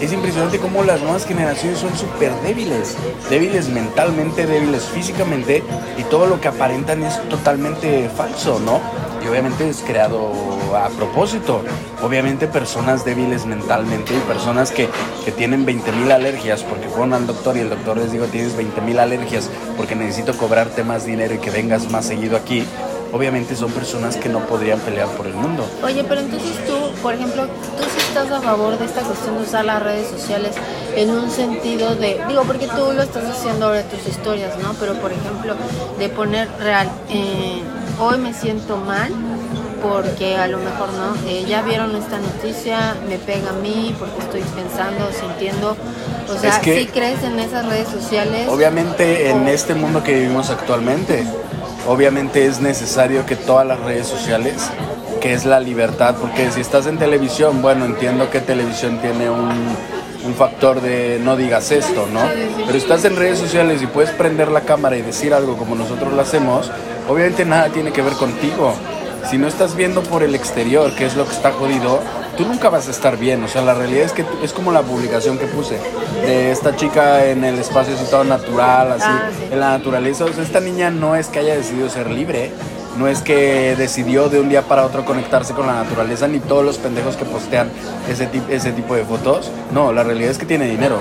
es 0.00 0.12
impresionante 0.12 0.58
cómo 0.58 0.82
las 0.82 1.00
nuevas 1.02 1.26
generaciones 1.26 1.78
son 1.78 1.96
súper 1.96 2.32
débiles, 2.42 2.96
débiles 3.28 3.68
mentalmente, 3.68 4.46
débiles 4.46 4.84
físicamente 4.84 5.62
y 5.98 6.02
todo 6.04 6.26
lo 6.26 6.40
que 6.40 6.48
aparentan 6.48 7.02
es 7.02 7.20
totalmente 7.28 8.08
falso, 8.08 8.58
¿no? 8.60 8.80
Y 9.22 9.28
obviamente 9.28 9.68
es 9.68 9.82
creado 9.86 10.32
a 10.74 10.88
propósito. 10.88 11.62
Obviamente 12.02 12.46
personas 12.46 13.04
débiles 13.04 13.44
mentalmente 13.44 14.14
y 14.14 14.20
personas 14.20 14.70
que, 14.70 14.88
que 15.24 15.32
tienen 15.32 15.66
20.000 15.66 16.10
alergias 16.10 16.62
porque 16.62 16.88
fueron 16.88 17.12
al 17.12 17.26
doctor 17.26 17.56
y 17.58 17.60
el 17.60 17.68
doctor 17.68 17.98
les 17.98 18.12
dijo 18.12 18.24
tienes 18.24 18.56
20.000 18.56 18.98
alergias 18.98 19.50
porque 19.76 19.94
necesito 19.94 20.34
cobrarte 20.38 20.82
más 20.82 21.04
dinero 21.04 21.34
y 21.34 21.38
que 21.38 21.50
vengas 21.50 21.90
más 21.90 22.06
seguido 22.06 22.38
aquí 22.38 22.64
obviamente 23.12 23.56
son 23.56 23.70
personas 23.72 24.16
que 24.16 24.28
no 24.28 24.40
podrían 24.46 24.78
pelear 24.80 25.08
por 25.08 25.26
el 25.26 25.34
mundo. 25.34 25.66
Oye, 25.82 26.04
pero 26.04 26.20
entonces 26.20 26.64
tú, 26.66 26.74
por 27.02 27.14
ejemplo, 27.14 27.46
tú 27.46 27.84
sí 27.84 27.98
estás 28.08 28.30
a 28.30 28.40
favor 28.40 28.78
de 28.78 28.84
esta 28.84 29.02
cuestión 29.02 29.36
de 29.36 29.42
usar 29.42 29.64
las 29.64 29.82
redes 29.82 30.08
sociales 30.08 30.54
en 30.96 31.10
un 31.10 31.30
sentido 31.30 31.94
de, 31.96 32.20
digo, 32.28 32.42
porque 32.44 32.66
tú 32.66 32.92
lo 32.92 33.02
estás 33.02 33.24
haciendo 33.24 33.66
ahora 33.66 33.82
tus 33.84 34.06
historias, 34.06 34.58
¿no? 34.58 34.74
Pero 34.74 34.94
por 34.94 35.12
ejemplo, 35.12 35.54
de 35.98 36.08
poner 36.08 36.48
real, 36.58 36.90
eh, 37.08 37.60
hoy 37.98 38.18
me 38.18 38.34
siento 38.34 38.76
mal 38.76 39.12
porque 39.82 40.36
a 40.36 40.46
lo 40.46 40.58
mejor 40.58 40.88
no, 40.92 41.14
eh, 41.26 41.44
ya 41.48 41.62
vieron 41.62 41.96
esta 41.96 42.18
noticia, 42.18 42.96
me 43.08 43.18
pega 43.18 43.50
a 43.50 43.52
mí 43.54 43.94
porque 43.98 44.18
estoy 44.18 44.42
pensando, 44.54 45.10
sintiendo, 45.12 45.76
o 46.28 46.38
sea, 46.38 46.62
si 46.62 46.86
crees 46.86 47.22
en 47.24 47.38
esas 47.40 47.66
redes 47.66 47.88
sociales? 47.88 48.48
Obviamente 48.48 49.30
en 49.30 49.48
este 49.48 49.74
mundo 49.74 50.02
que 50.02 50.14
vivimos 50.14 50.50
actualmente, 50.50 51.24
obviamente 51.86 52.46
es 52.46 52.60
necesario 52.60 53.26
que 53.26 53.36
todas 53.36 53.66
las 53.66 53.80
redes 53.80 54.06
sociales, 54.06 54.70
que 55.20 55.32
es 55.32 55.44
la 55.44 55.60
libertad, 55.60 56.16
porque 56.20 56.50
si 56.50 56.60
estás 56.60 56.86
en 56.86 56.98
televisión, 56.98 57.62
bueno, 57.62 57.84
entiendo 57.84 58.30
que 58.30 58.40
televisión 58.40 58.98
tiene 59.00 59.28
un, 59.28 59.50
un 60.24 60.34
factor 60.34 60.80
de 60.80 61.20
no 61.22 61.36
digas 61.36 61.70
esto, 61.70 62.06
¿no? 62.12 62.20
Pero 62.66 62.76
estás 62.76 63.04
en 63.04 63.16
redes 63.16 63.38
sociales 63.38 63.82
y 63.82 63.86
puedes 63.86 64.10
prender 64.10 64.50
la 64.50 64.62
cámara 64.62 64.96
y 64.96 65.02
decir 65.02 65.32
algo 65.34 65.56
como 65.56 65.74
nosotros 65.74 66.12
lo 66.12 66.20
hacemos, 66.20 66.70
obviamente 67.08 67.44
nada 67.44 67.68
tiene 67.68 67.92
que 67.92 68.02
ver 68.02 68.14
contigo. 68.14 68.74
Si 69.30 69.38
no 69.38 69.46
estás 69.46 69.76
viendo 69.76 70.02
por 70.02 70.22
el 70.22 70.34
exterior, 70.34 70.94
que 70.94 71.06
es 71.06 71.16
lo 71.16 71.24
que 71.24 71.32
está 71.32 71.52
jodido, 71.52 72.00
tú 72.36 72.46
nunca 72.46 72.68
vas 72.68 72.88
a 72.88 72.90
estar 72.90 73.16
bien. 73.16 73.42
O 73.44 73.48
sea, 73.48 73.62
la 73.62 73.74
realidad 73.74 74.04
es 74.04 74.12
que 74.12 74.24
es 74.42 74.52
como 74.52 74.72
la 74.72 74.82
publicación 74.82 75.38
que 75.38 75.46
puse 75.46 75.78
de 76.22 76.50
esta 76.50 76.76
chica 76.76 77.26
en 77.26 77.44
el 77.44 77.58
espacio 77.58 77.94
todo 78.10 78.24
natural, 78.24 78.92
así, 78.92 79.04
ah, 79.06 79.30
en 79.50 79.60
la 79.60 79.70
naturaleza. 79.70 80.24
O 80.24 80.32
sea, 80.32 80.42
esta 80.42 80.60
niña 80.60 80.90
no 80.90 81.16
es 81.16 81.28
que 81.28 81.38
haya 81.38 81.54
decidido 81.54 81.88
ser 81.88 82.10
libre, 82.10 82.50
no 82.98 83.08
es 83.08 83.22
que 83.22 83.74
decidió 83.76 84.28
de 84.28 84.40
un 84.40 84.48
día 84.48 84.62
para 84.62 84.84
otro 84.84 85.04
conectarse 85.04 85.54
con 85.54 85.66
la 85.66 85.74
naturaleza, 85.74 86.28
ni 86.28 86.40
todos 86.40 86.64
los 86.64 86.78
pendejos 86.78 87.16
que 87.16 87.24
postean 87.24 87.70
ese, 88.08 88.28
ese 88.48 88.72
tipo 88.72 88.94
de 88.94 89.04
fotos. 89.04 89.50
No, 89.72 89.92
la 89.92 90.02
realidad 90.02 90.30
es 90.30 90.38
que 90.38 90.46
tiene 90.46 90.66
dinero. 90.66 90.98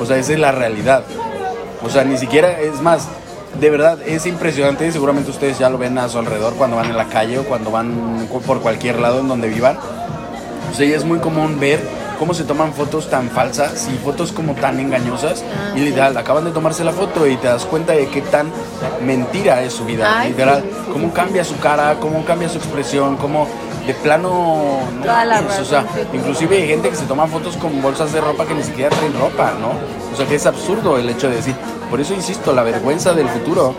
O 0.00 0.06
sea, 0.06 0.16
esa 0.16 0.32
es 0.32 0.38
la 0.38 0.52
realidad. 0.52 1.04
O 1.82 1.90
sea, 1.90 2.04
ni 2.04 2.18
siquiera, 2.18 2.58
es 2.60 2.80
más, 2.80 3.08
de 3.60 3.70
verdad 3.70 3.98
es 4.06 4.26
impresionante 4.26 4.86
y 4.86 4.92
seguramente 4.92 5.30
ustedes 5.30 5.58
ya 5.58 5.70
lo 5.70 5.78
ven 5.78 5.96
a 5.98 6.08
su 6.08 6.18
alrededor 6.18 6.54
cuando 6.54 6.76
van 6.76 6.86
en 6.86 6.96
la 6.96 7.06
calle 7.06 7.38
o 7.38 7.44
cuando 7.44 7.70
van 7.70 8.28
por 8.46 8.60
cualquier 8.60 8.98
lado 8.98 9.20
en 9.20 9.28
donde 9.28 9.48
vivan 9.48 9.78
o 10.70 10.74
sea, 10.74 10.96
es 10.96 11.04
muy 11.04 11.18
común 11.18 11.58
ver 11.58 11.80
cómo 12.18 12.34
se 12.34 12.44
toman 12.44 12.72
fotos 12.72 13.08
tan 13.08 13.30
falsas 13.30 13.88
y 13.92 13.96
fotos 13.98 14.32
como 14.32 14.54
tan 14.54 14.80
engañosas 14.80 15.44
ah, 15.44 15.76
y 15.76 15.80
literal 15.80 16.16
acaban 16.16 16.44
de 16.44 16.50
tomarse 16.50 16.84
la 16.84 16.92
foto 16.92 17.26
y 17.26 17.36
te 17.36 17.46
das 17.46 17.64
cuenta 17.64 17.92
de 17.92 18.08
qué 18.08 18.22
tan 18.22 18.50
mentira 19.04 19.62
es 19.62 19.72
su 19.72 19.84
vida 19.84 20.24
literal. 20.24 20.64
cómo 20.92 21.12
cambia 21.12 21.44
su 21.44 21.56
cara 21.58 21.96
cómo 22.00 22.24
cambia 22.24 22.48
su 22.48 22.58
expresión 22.58 23.16
cómo 23.16 23.46
de 23.86 23.94
plano 23.94 24.80
no 25.04 25.60
o 25.60 25.64
sea 25.64 25.84
inclusive 26.12 26.56
hay 26.56 26.68
gente 26.68 26.90
que 26.90 26.96
se 26.96 27.06
toma 27.06 27.26
fotos 27.26 27.56
con 27.56 27.80
bolsas 27.80 28.12
de 28.12 28.20
ropa 28.20 28.44
que 28.44 28.54
ni 28.54 28.62
siquiera 28.64 28.90
traen 28.90 29.14
ropa 29.18 29.52
no 29.60 29.70
o 30.12 30.16
sea 30.16 30.26
que 30.26 30.34
es 30.34 30.46
absurdo 30.46 30.98
el 30.98 31.08
hecho 31.08 31.28
de 31.30 31.36
decir 31.36 31.54
por 31.88 32.00
eso 32.00 32.14
insisto 32.14 32.52
la 32.52 32.64
vergüenza 32.64 33.14
del 33.14 33.28
futuro 33.28 33.74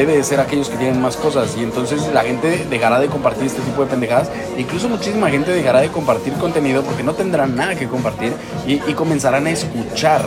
debe 0.00 0.16
de 0.16 0.24
ser 0.24 0.40
aquellos 0.40 0.70
que 0.70 0.78
tienen 0.78 0.98
más 0.98 1.16
cosas 1.16 1.54
y 1.58 1.62
entonces 1.62 2.10
la 2.14 2.22
gente 2.22 2.66
dejará 2.70 2.98
de 3.00 3.08
compartir 3.08 3.46
este 3.46 3.60
tipo 3.60 3.84
de 3.84 3.90
pendejadas 3.90 4.30
incluso 4.56 4.88
muchísima 4.88 5.28
gente 5.28 5.52
dejará 5.52 5.80
de 5.80 5.88
compartir 5.88 6.32
contenido 6.34 6.82
porque 6.82 7.02
no 7.02 7.12
tendrán 7.12 7.54
nada 7.54 7.74
que 7.74 7.86
compartir 7.86 8.32
y, 8.66 8.78
comenzarán 8.94 9.46
a 9.46 9.50
escuchar 9.50 10.22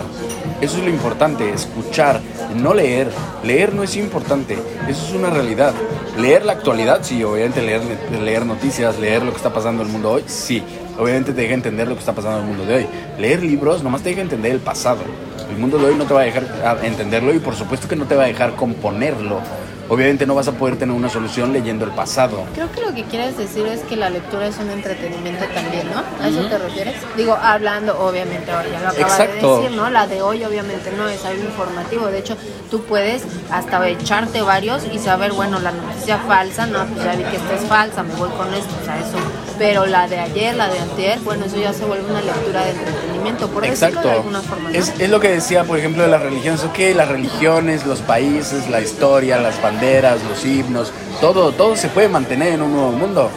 eso 0.61 0.77
es 0.77 0.83
lo 0.83 0.89
importante, 0.89 1.49
escuchar, 1.49 2.21
no 2.55 2.73
leer. 2.73 3.09
Leer 3.43 3.73
no 3.73 3.83
es 3.83 3.97
importante, 3.97 4.57
eso 4.87 5.05
es 5.05 5.13
una 5.13 5.29
realidad. 5.29 5.73
Leer 6.17 6.45
la 6.45 6.53
actualidad, 6.53 6.99
sí, 7.01 7.21
obviamente 7.23 7.61
leer, 7.61 7.81
leer 8.23 8.45
noticias, 8.45 8.97
leer 8.97 9.23
lo 9.23 9.31
que 9.31 9.37
está 9.37 9.53
pasando 9.53 9.81
en 9.81 9.87
el 9.87 9.93
mundo 9.93 10.11
hoy, 10.11 10.23
sí. 10.25 10.63
Obviamente 10.97 11.33
te 11.33 11.41
deja 11.41 11.53
entender 11.53 11.87
lo 11.89 11.95
que 11.95 11.99
está 11.99 12.13
pasando 12.13 12.37
en 12.37 12.43
el 12.43 12.49
mundo 12.49 12.65
de 12.65 12.75
hoy. 12.75 12.87
Leer 13.19 13.43
libros 13.43 13.83
nomás 13.83 14.03
te 14.03 14.09
deja 14.09 14.21
entender 14.21 14.53
el 14.53 14.59
pasado. 14.59 15.01
El 15.49 15.57
mundo 15.57 15.77
de 15.77 15.85
hoy 15.85 15.95
no 15.95 16.05
te 16.05 16.13
va 16.13 16.21
a 16.21 16.23
dejar 16.23 16.45
entenderlo 16.83 17.33
y 17.33 17.39
por 17.39 17.55
supuesto 17.55 17.87
que 17.87 17.95
no 17.95 18.05
te 18.05 18.15
va 18.15 18.23
a 18.23 18.27
dejar 18.27 18.55
componerlo. 18.55 19.41
Obviamente 19.89 20.25
no 20.25 20.35
vas 20.35 20.47
a 20.47 20.53
poder 20.53 20.77
tener 20.77 20.95
una 20.95 21.09
solución 21.09 21.53
leyendo 21.53 21.85
el 21.85 21.91
pasado. 21.91 22.43
Creo 22.53 22.71
que 22.71 22.81
lo 22.81 22.93
que 22.93 23.03
quieres 23.03 23.37
decir 23.37 23.65
es 23.67 23.81
que 23.81 23.95
la 23.95 24.09
lectura 24.09 24.47
es 24.47 24.57
un 24.57 24.69
entretenimiento 24.69 25.45
también, 25.53 25.89
¿no? 25.91 26.03
¿A 26.23 26.27
eso 26.27 26.47
te 26.47 26.57
refieres? 26.57 26.95
Digo, 27.17 27.37
hablando, 27.41 27.99
obviamente, 27.99 28.51
ahora 28.51 28.69
ya 28.69 28.81
lo 28.81 28.89
acaba 28.89 29.17
de 29.17 29.33
decir, 29.33 29.71
¿no? 29.75 29.89
La 29.89 30.07
de 30.07 30.21
hoy 30.21 30.43
obviamente 30.43 30.91
no 30.97 31.07
es 31.07 31.23
algo 31.25 31.43
informativo, 31.43 32.07
de 32.07 32.19
hecho, 32.19 32.37
tú 32.71 32.83
puedes 32.83 33.23
hasta 33.51 33.87
echarte 33.87 34.41
varios 34.41 34.83
y 34.91 34.99
saber, 34.99 35.33
bueno, 35.33 35.59
la 35.59 35.71
noticia 35.71 36.17
falsa, 36.19 36.65
no, 36.65 36.85
pues 36.85 37.03
ya 37.03 37.15
vi 37.15 37.23
que 37.23 37.37
esta 37.37 37.53
es 37.55 37.65
falsa, 37.65 38.03
me 38.03 38.15
voy 38.15 38.29
con 38.29 38.53
esto, 38.53 38.73
o 38.81 38.85
sea, 38.85 38.99
eso. 38.99 39.17
Pero 39.57 39.85
la 39.85 40.07
de 40.07 40.19
ayer, 40.19 40.55
la 40.55 40.67
de 40.67 40.79
anterior, 40.79 41.19
bueno, 41.23 41.45
eso 41.45 41.57
ya 41.57 41.73
se 41.73 41.85
vuelve 41.85 42.09
una 42.09 42.21
lectura 42.21 42.63
de 42.65 42.71
entretenimiento, 42.71 43.47
por 43.49 43.65
Exacto. 43.65 43.97
decirlo 43.97 44.09
de 44.09 44.17
alguna 44.17 44.41
forma. 44.41 44.71
Es, 44.71 44.93
es 44.99 45.09
lo 45.09 45.19
que 45.19 45.29
decía, 45.29 45.63
por 45.63 45.77
ejemplo, 45.77 46.03
de 46.03 46.09
las 46.09 46.21
religiones, 46.21 46.63
ok, 46.63 46.79
las 46.95 47.07
religiones, 47.07 47.85
los 47.85 47.99
países, 47.99 48.69
la 48.69 48.81
historia, 48.81 49.37
las 49.39 49.61
banderas, 49.61 50.23
los 50.23 50.43
himnos, 50.43 50.91
todo, 51.21 51.51
todo 51.51 51.75
se 51.75 51.87
puede 51.89 52.09
mantener 52.09 52.53
en 52.53 52.61
un 52.61 52.73
nuevo 52.73 52.91
mundo. 52.91 53.29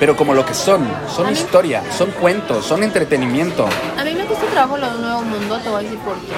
Pero 0.00 0.16
como 0.16 0.34
lo 0.34 0.44
que 0.44 0.54
son, 0.54 0.86
son 1.14 1.30
historia, 1.32 1.82
son 1.96 2.10
cuentos, 2.10 2.64
son 2.66 2.82
entretenimiento. 2.82 3.66
A 3.98 4.04
mí 4.04 4.12
me 4.14 4.24
gusta 4.24 4.44
trabajo 4.46 4.76
lo 4.76 4.88
de 4.88 4.96
un 4.96 5.02
nuevo 5.02 5.22
mundo, 5.22 5.58
te 5.58 5.68
voy 5.68 5.80
a 5.80 5.82
decir 5.82 5.98
por 6.00 6.14
qué. 6.14 6.34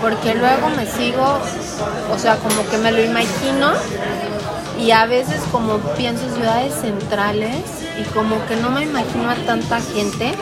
Porque 0.00 0.34
luego 0.34 0.68
me 0.70 0.86
sigo, 0.86 1.38
o 2.12 2.18
sea, 2.18 2.36
como 2.36 2.66
que 2.70 2.78
me 2.78 2.92
lo 2.92 3.02
imagino 3.02 3.72
y 4.78 4.92
a 4.92 5.06
veces 5.06 5.40
como 5.52 5.78
pienso 5.96 6.24
ciudades 6.34 6.72
centrales 6.80 7.79
y 8.00 8.04
como 8.12 8.44
que 8.46 8.56
no 8.56 8.70
me 8.70 8.82
imagino 8.82 9.30
a 9.30 9.34
tanta 9.34 9.80
gente 9.80 10.32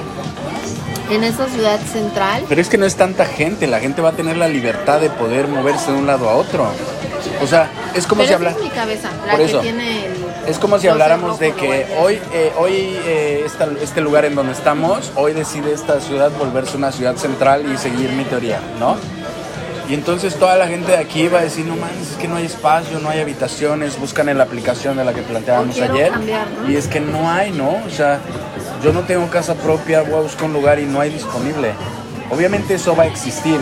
en 1.11 1.25
esa 1.25 1.47
ciudad 1.49 1.81
central. 1.81 2.45
Pero 2.49 2.61
es 2.61 2.69
que 2.69 2.79
no 2.79 2.87
es 2.87 2.97
tanta 2.97 3.25
gente, 3.25 3.67
la 3.67 3.81
gente 3.81 4.03
va 4.03 4.11
a 4.11 4.13
tener 4.13 4.37
la 4.37 4.49
libertad 4.49 5.01
de 5.01 5.11
poder 5.11 5.49
moverse 5.49 5.91
de 5.91 5.99
un 5.99 6.07
lado 6.07 6.29
a 6.29 6.37
otro. 6.37 6.71
O 7.43 7.47
sea, 7.47 7.71
es 7.95 8.07
como 8.07 8.25
si 8.25 8.33
hablara. 8.33 8.57
Es 8.57 8.63
mi 8.63 8.71
cabeza, 8.71 9.11
la 9.27 9.37
que 9.37 9.47
tiene 9.47 10.07
Es 10.47 10.59
como 10.59 10.79
si 10.79 10.89
habláramos 10.89 11.39
de 11.39 11.53
que 11.53 11.87
hoy, 11.99 12.21
eh, 12.33 12.53
hoy 12.57 12.99
eh, 13.05 13.47
este 13.81 14.01
lugar 14.01 14.25
en 14.25 14.35
donde 14.35 14.53
estamos, 14.53 15.13
hoy 15.15 15.33
decide 15.33 15.73
esta 15.73 16.01
ciudad 16.01 16.31
volverse 16.39 16.77
una 16.77 16.93
ciudad 16.93 17.17
central 17.17 17.65
y 17.73 17.77
seguir 17.77 18.11
mi 18.13 18.25
teoría, 18.25 18.61
¿no? 18.79 18.97
Y 19.89 19.95
entonces 19.95 20.35
toda 20.37 20.57
la 20.57 20.67
gente 20.69 20.93
de 20.93 20.99
aquí 20.99 21.29
va 21.29 21.39
a 21.39 21.43
decir, 21.43 21.65
no 21.65 21.75
mames, 21.75 22.11
es 22.13 22.17
que 22.19 22.29
no 22.29 22.37
hay 22.37 22.45
espacio, 22.45 22.99
no 22.99 23.09
hay 23.09 23.21
habitaciones, 23.21 23.99
buscan 23.99 24.29
en 24.29 24.37
la 24.37 24.45
aplicación 24.45 24.99
de 24.99 25.05
la 25.05 25.15
que 25.15 25.23
planteábamos 25.23 25.81
ayer. 25.81 26.13
Y 26.69 26.77
es 26.77 26.89
que 26.89 27.01
no 27.01 27.31
hay, 27.31 27.53
¿no? 27.53 27.71
O 27.87 27.91
sea, 27.91 28.21
yo 28.85 28.93
no 28.93 29.01
tengo 29.01 29.27
casa 29.31 29.55
propia, 29.55 30.03
voy 30.03 30.15
a 30.15 30.21
buscar 30.21 30.45
un 30.45 30.53
lugar 30.53 30.79
y 30.79 30.85
no 30.85 31.01
hay 31.01 31.11
disponible. 31.11 31.73
Obviamente 32.31 32.75
eso 32.75 32.95
va 32.95 33.05
a 33.05 33.07
existir 33.07 33.59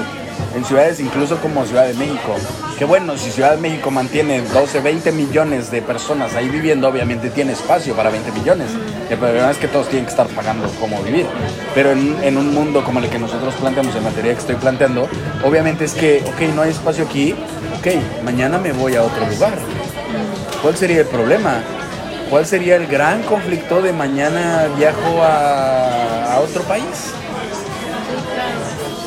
en 0.54 0.64
ciudades 0.64 1.00
incluso 1.00 1.36
como 1.38 1.64
Ciudad 1.66 1.86
de 1.86 1.94
México. 1.94 2.36
Que 2.78 2.84
bueno, 2.84 3.16
si 3.16 3.30
Ciudad 3.30 3.52
de 3.52 3.56
México 3.58 3.90
mantiene 3.90 4.40
12, 4.40 4.80
20 4.80 5.12
millones 5.12 5.70
de 5.70 5.82
personas 5.82 6.34
ahí 6.34 6.48
viviendo, 6.48 6.88
obviamente 6.88 7.30
tiene 7.30 7.52
espacio 7.52 7.94
para 7.94 8.10
20 8.10 8.32
millones. 8.32 8.68
El 9.10 9.18
problema 9.18 9.50
es 9.50 9.58
que 9.58 9.68
todos 9.68 9.88
tienen 9.88 10.04
que 10.04 10.10
estar 10.10 10.26
pagando 10.28 10.70
cómo 10.80 11.02
vivir. 11.02 11.26
Pero 11.74 11.92
en, 11.92 12.16
en, 12.22 12.36
un 12.36 12.54
mundo 12.54 12.84
como 12.84 13.00
el 13.00 13.08
que 13.08 13.18
nosotros 13.18 13.54
planteamos, 13.54 13.94
en 13.96 14.04
materia 14.04 14.32
que 14.32 14.40
estoy 14.40 14.56
planteando, 14.56 15.08
obviamente 15.44 15.84
es 15.84 15.94
que, 15.94 16.22
ok, 16.26 16.54
no 16.54 16.62
hay 16.62 16.70
espacio 16.70 17.04
aquí, 17.04 17.34
ok, 17.78 18.22
mañana 18.24 18.58
me 18.58 18.72
voy 18.72 18.96
a 18.96 19.02
otro 19.02 19.26
lugar. 19.26 19.58
¿Cuál 20.62 20.76
sería 20.76 21.00
el 21.00 21.06
problema? 21.06 21.62
¿Cuál 22.30 22.44
sería 22.44 22.76
el 22.76 22.86
gran 22.86 23.22
conflicto 23.22 23.82
de 23.82 23.92
mañana 23.92 24.66
viajo 24.76 25.22
a, 25.22 26.34
a 26.34 26.40
otro 26.40 26.62
país? 26.62 27.12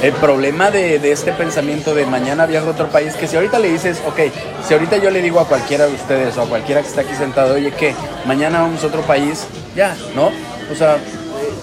El 0.01 0.13
problema 0.13 0.71
de, 0.71 0.95
este 1.11 1.33
pensamiento 1.33 1.93
de 1.93 2.05
mañana 2.05 2.45
viajo 2.45 2.67
a 2.67 2.71
otro 2.71 2.87
país, 2.87 3.15
que 3.15 3.27
si 3.27 3.35
ahorita 3.35 3.59
le 3.59 3.69
dices, 3.69 4.01
ok, 4.07 4.19
si 4.65 4.73
ahorita 4.73 4.95
yo 4.95 5.11
le 5.11 5.21
digo 5.21 5.41
a 5.41 5.45
cualquiera 5.45 5.87
de 5.87 5.93
ustedes 5.93 6.37
o 6.37 6.43
a 6.43 6.45
cualquiera 6.45 6.81
que 6.81 6.87
está 6.87 7.01
aquí 7.01 7.13
sentado, 7.15 7.55
oye, 7.55 7.71
que 7.71 7.93
mañana 8.25 8.61
vamos 8.61 8.81
a 8.81 8.87
otro 8.87 9.01
país, 9.01 9.45
ya, 9.75 9.97
¿no? 10.15 10.31
O 10.71 10.75
sea, 10.75 10.99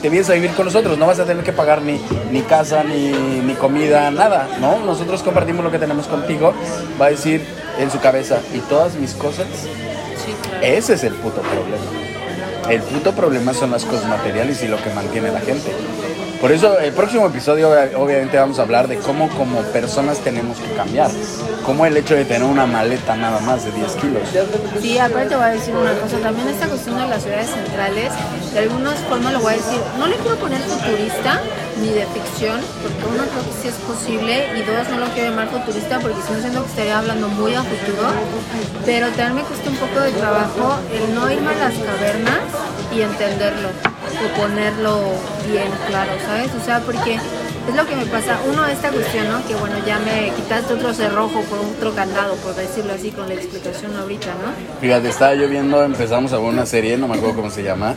te 0.02 0.10
vienes 0.10 0.28
a 0.28 0.34
vivir 0.34 0.50
con 0.50 0.66
nosotros, 0.66 0.98
no 0.98 1.06
vas 1.06 1.18
a 1.18 1.24
tener 1.24 1.42
que 1.44 1.52
pagar 1.54 1.80
ni, 1.80 1.98
ni 2.30 2.42
casa, 2.42 2.84
ni, 2.84 3.10
ni 3.10 3.54
comida, 3.54 4.10
nada, 4.10 4.46
¿no? 4.60 4.80
Nosotros 4.80 5.22
compartimos 5.22 5.64
lo 5.64 5.70
que 5.70 5.78
tenemos 5.78 6.06
contigo, 6.06 6.52
va 7.00 7.06
a 7.06 7.10
decir 7.10 7.42
en 7.78 7.90
su 7.90 8.00
cabeza, 8.00 8.40
¿y 8.52 8.58
todas 8.58 8.96
mis 8.96 9.14
cosas? 9.14 9.46
Ese 10.60 10.92
es 10.92 11.04
el 11.04 11.14
puto 11.14 11.40
problema. 11.40 12.68
El 12.68 12.82
puto 12.82 13.12
problema 13.12 13.54
son 13.54 13.70
las 13.70 13.86
cosas 13.86 14.06
materiales 14.10 14.62
y 14.62 14.68
lo 14.68 14.76
que 14.82 14.90
mantiene 14.90 15.32
la 15.32 15.40
gente. 15.40 15.72
Por 16.40 16.52
eso 16.52 16.78
el 16.78 16.92
próximo 16.92 17.26
episodio 17.26 17.70
obviamente 17.96 18.36
vamos 18.36 18.58
a 18.58 18.62
hablar 18.62 18.88
de 18.88 18.98
cómo 18.98 19.28
como 19.30 19.62
personas 19.72 20.18
tenemos 20.18 20.58
que 20.58 20.70
cambiar. 20.74 21.10
Cómo 21.64 21.86
el 21.86 21.96
hecho 21.96 22.14
de 22.14 22.24
tener 22.24 22.44
una 22.44 22.66
maleta 22.66 23.16
nada 23.16 23.40
más 23.40 23.64
de 23.64 23.72
10 23.72 23.92
kilos. 23.96 24.22
Sí, 24.80 24.98
aparte 24.98 25.30
te 25.30 25.36
voy 25.36 25.44
a 25.44 25.48
decir 25.48 25.74
una 25.74 25.94
cosa. 25.94 26.18
También 26.18 26.48
esta 26.48 26.68
cuestión 26.68 26.98
de 26.98 27.08
las 27.08 27.22
ciudades 27.22 27.48
centrales, 27.48 28.12
de 28.52 28.58
alguna 28.58 28.90
forma 29.08 29.32
lo 29.32 29.40
voy 29.40 29.54
a 29.54 29.56
decir, 29.56 29.80
no 29.98 30.06
le 30.06 30.16
quiero 30.16 30.36
poner 30.36 30.60
futurista 30.60 31.40
ni 31.80 31.88
de 31.88 32.06
ficción, 32.06 32.60
porque 32.82 33.02
uno 33.14 33.24
creo 33.24 33.44
que 33.44 33.62
sí 33.62 33.68
es 33.68 33.74
posible 33.74 34.46
y 34.56 34.62
dos 34.62 34.88
no 34.90 34.98
lo 34.98 35.06
quiero 35.12 35.30
llamar 35.30 35.48
futurista 35.48 35.98
porque 36.00 36.18
si 36.26 36.32
no 36.32 36.40
siento 36.40 36.62
que 36.64 36.70
estaría 36.70 36.98
hablando 36.98 37.28
muy 37.28 37.54
a 37.54 37.62
futuro, 37.62 38.08
pero 38.84 39.08
también 39.08 39.36
me 39.36 39.42
cuesta 39.42 39.70
un 39.70 39.76
poco 39.76 40.00
de 40.00 40.12
trabajo 40.12 40.78
el 40.92 41.14
no 41.14 41.30
irme 41.30 41.50
a 41.54 41.58
las 41.58 41.74
cavernas 41.74 42.40
y 42.94 43.00
entenderlo 43.00 43.95
o 44.24 44.40
ponerlo 44.40 45.00
bien 45.48 45.70
claro, 45.88 46.12
¿sabes? 46.26 46.50
O 46.60 46.64
sea, 46.64 46.80
porque 46.80 47.14
es 47.14 47.74
lo 47.74 47.86
que 47.86 47.96
me 47.96 48.06
pasa. 48.06 48.38
Uno, 48.50 48.66
esta 48.66 48.90
cuestión, 48.90 49.28
¿no? 49.28 49.46
Que 49.46 49.54
bueno, 49.54 49.76
ya 49.86 49.98
me 49.98 50.30
quitaste 50.34 50.74
otro 50.74 50.94
cerrojo 50.94 51.40
por 51.42 51.58
otro 51.58 51.94
candado, 51.94 52.34
por 52.36 52.54
decirlo 52.54 52.92
así, 52.94 53.10
con 53.10 53.28
la 53.28 53.34
explicación 53.34 53.96
ahorita, 53.96 54.26
¿no? 54.26 54.80
Fíjate, 54.80 55.08
estaba 55.08 55.34
lloviendo, 55.34 55.82
empezamos 55.82 56.32
a 56.32 56.38
ver 56.38 56.46
una 56.46 56.66
serie, 56.66 56.96
no 56.96 57.08
me 57.08 57.16
acuerdo 57.16 57.36
cómo 57.36 57.50
se 57.50 57.62
llama, 57.62 57.96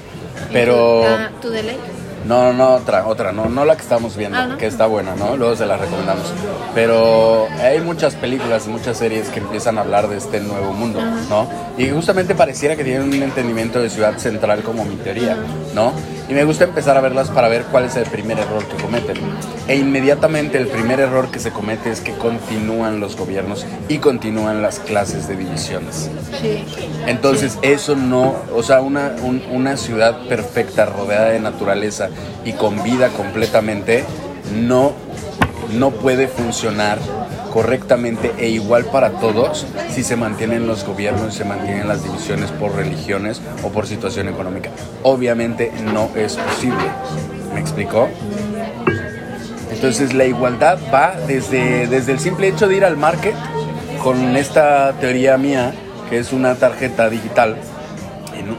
pero... 0.51 1.05
¿Tu, 1.41 1.49
delay? 1.49 1.77
No, 2.25 2.53
no, 2.53 2.75
otra, 2.75 3.07
otra, 3.07 3.31
no, 3.31 3.45
no 3.45 3.65
la 3.65 3.75
que 3.75 3.81
estamos 3.81 4.15
viendo, 4.17 4.37
ah, 4.37 4.55
que 4.57 4.67
está 4.67 4.85
buena, 4.85 5.15
¿no? 5.15 5.37
Luego 5.37 5.55
se 5.55 5.65
la 5.65 5.77
recomendamos. 5.77 6.33
Pero 6.75 7.47
hay 7.61 7.79
muchas 7.81 8.15
películas 8.15 8.67
y 8.67 8.69
muchas 8.69 8.97
series 8.97 9.29
que 9.29 9.39
empiezan 9.39 9.77
a 9.77 9.81
hablar 9.81 10.07
de 10.07 10.17
este 10.17 10.39
nuevo 10.39 10.73
mundo, 10.73 11.01
¿no? 11.29 11.47
Y 11.77 11.89
justamente 11.89 12.35
pareciera 12.35 12.75
que 12.75 12.83
tienen 12.83 13.03
un 13.03 13.13
entendimiento 13.23 13.81
de 13.81 13.89
ciudad 13.89 14.17
central 14.17 14.63
como 14.63 14.85
mi 14.85 14.95
teoría, 14.95 15.37
¿no? 15.73 15.93
Y 16.29 16.33
me 16.33 16.43
gusta 16.43 16.65
empezar 16.65 16.95
a 16.95 17.01
verlas 17.01 17.29
para 17.29 17.47
ver 17.47 17.63
cuál 17.65 17.85
es 17.85 17.95
el 17.95 18.05
primer 18.05 18.37
error 18.37 18.63
que 18.63 18.81
cometen. 18.81 19.17
E 19.67 19.75
inmediatamente 19.75 20.59
el 20.59 20.67
primer 20.67 20.99
error 20.99 21.31
que 21.31 21.39
se 21.39 21.51
comete 21.51 21.89
es 21.89 22.01
que 22.01 22.13
continúan 22.13 22.99
los 22.99 23.17
gobiernos 23.17 23.65
y 23.87 23.97
continúan 23.97 24.61
las 24.61 24.79
clases 24.79 25.27
de 25.27 25.35
divisiones. 25.35 26.11
Sí. 26.39 26.63
Entonces 27.07 27.57
eso 27.63 27.95
no, 27.95 28.35
o 28.53 28.61
sea, 28.61 28.81
una, 28.81 29.15
una 29.51 29.75
ciudad 29.75 30.27
perfecta, 30.27 30.85
rodeada 30.85 31.29
de 31.29 31.39
naturaleza 31.39 32.09
y 32.45 32.53
con 32.53 32.83
vida 32.83 33.09
completamente, 33.09 34.03
no, 34.55 34.93
no 35.73 35.89
puede 35.89 36.27
funcionar 36.27 36.99
correctamente 37.51 38.31
e 38.37 38.49
igual 38.49 38.85
para 38.85 39.11
todos 39.11 39.65
si 39.89 40.03
se 40.03 40.15
mantienen 40.15 40.67
los 40.67 40.85
gobiernos, 40.85 41.33
se 41.33 41.45
mantienen 41.45 41.87
las 41.87 42.03
divisiones 42.03 42.51
por 42.51 42.75
religiones 42.75 43.41
o 43.63 43.69
por 43.69 43.87
situación 43.87 44.27
económica. 44.27 44.69
Obviamente 45.03 45.71
no 45.93 46.09
es 46.15 46.35
posible. 46.35 46.85
¿Me 47.53 47.59
explicó? 47.59 48.07
Entonces 49.71 50.13
la 50.13 50.25
igualdad 50.25 50.77
va 50.93 51.15
desde, 51.27 51.87
desde 51.87 52.11
el 52.11 52.19
simple 52.19 52.47
hecho 52.47 52.67
de 52.67 52.77
ir 52.77 52.85
al 52.85 52.97
market 52.97 53.35
con 54.03 54.35
esta 54.35 54.93
teoría 54.99 55.37
mía, 55.37 55.73
que 56.09 56.19
es 56.19 56.33
una 56.33 56.55
tarjeta 56.55 57.09
digital. 57.09 57.57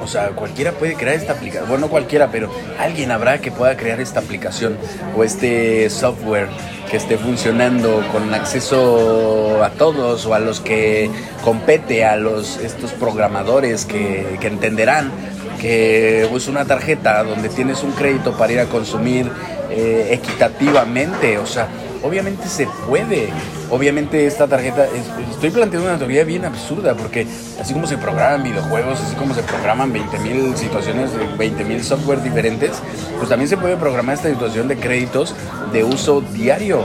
O 0.03 0.07
sea, 0.07 0.29
cualquiera 0.29 0.73
puede 0.73 0.95
crear 0.95 1.17
esta 1.17 1.33
aplicación. 1.33 1.69
Bueno, 1.69 1.87
no 1.87 1.91
cualquiera, 1.91 2.29
pero 2.31 2.51
alguien 2.79 3.11
habrá 3.11 3.41
que 3.41 3.51
pueda 3.51 3.77
crear 3.77 4.01
esta 4.01 4.21
aplicación 4.21 4.77
o 5.17 5.25
este 5.25 5.91
software 5.91 6.49
que 6.91 6.97
esté 6.97 7.17
funcionando 7.17 8.03
con 8.13 8.35
acceso 8.35 9.63
a 9.63 9.71
todos 9.71 10.27
o 10.27 10.35
a 10.35 10.41
los 10.41 10.61
que 10.61 11.09
compete, 11.45 12.05
a 12.05 12.17
los 12.17 12.57
estos 12.57 12.93
programadores 12.93 13.85
que, 13.85 14.39
entenderán 14.43 15.13
que 15.61 16.25
es 16.25 16.49
una 16.49 16.65
tarjeta 16.65 17.23
donde 17.23 17.49
tienes 17.49 17.83
un 17.83 17.93
crédito 17.93 18.33
para 18.33 18.53
ir 18.53 18.61
a 18.61 18.67
consumir 18.67 19.31
eh, 19.71 20.09
equitativamente, 20.11 21.39
o 21.39 21.47
sea, 21.47 21.69
obviamente 22.03 22.49
se 22.49 22.67
puede. 22.89 23.29
Obviamente 23.71 24.27
esta 24.27 24.49
tarjeta, 24.49 24.89
estoy 25.31 25.51
planteando 25.51 25.89
una 25.89 25.99
teoría 25.99 26.25
bien 26.25 26.45
absurda, 26.45 26.95
porque 26.97 27.25
así 27.61 27.73
como 27.73 27.87
se 27.87 27.97
programan 27.97 28.43
videojuegos, 28.43 29.01
así 29.01 29.15
como 29.15 29.33
se 29.33 29.45
programan 29.45 29.93
20.000 29.93 30.57
situaciones, 30.57 31.11
20.000 31.39 31.81
software 31.83 32.21
diferentes, 32.21 32.83
pues 33.17 33.29
también 33.29 33.49
se 33.49 33.57
puede 33.57 33.77
programar 33.77 34.17
esta 34.17 34.29
situación 34.29 34.67
de 34.67 34.77
créditos 34.77 35.37
de 35.73 35.85
uso 35.85 36.21
diario. 36.21 36.83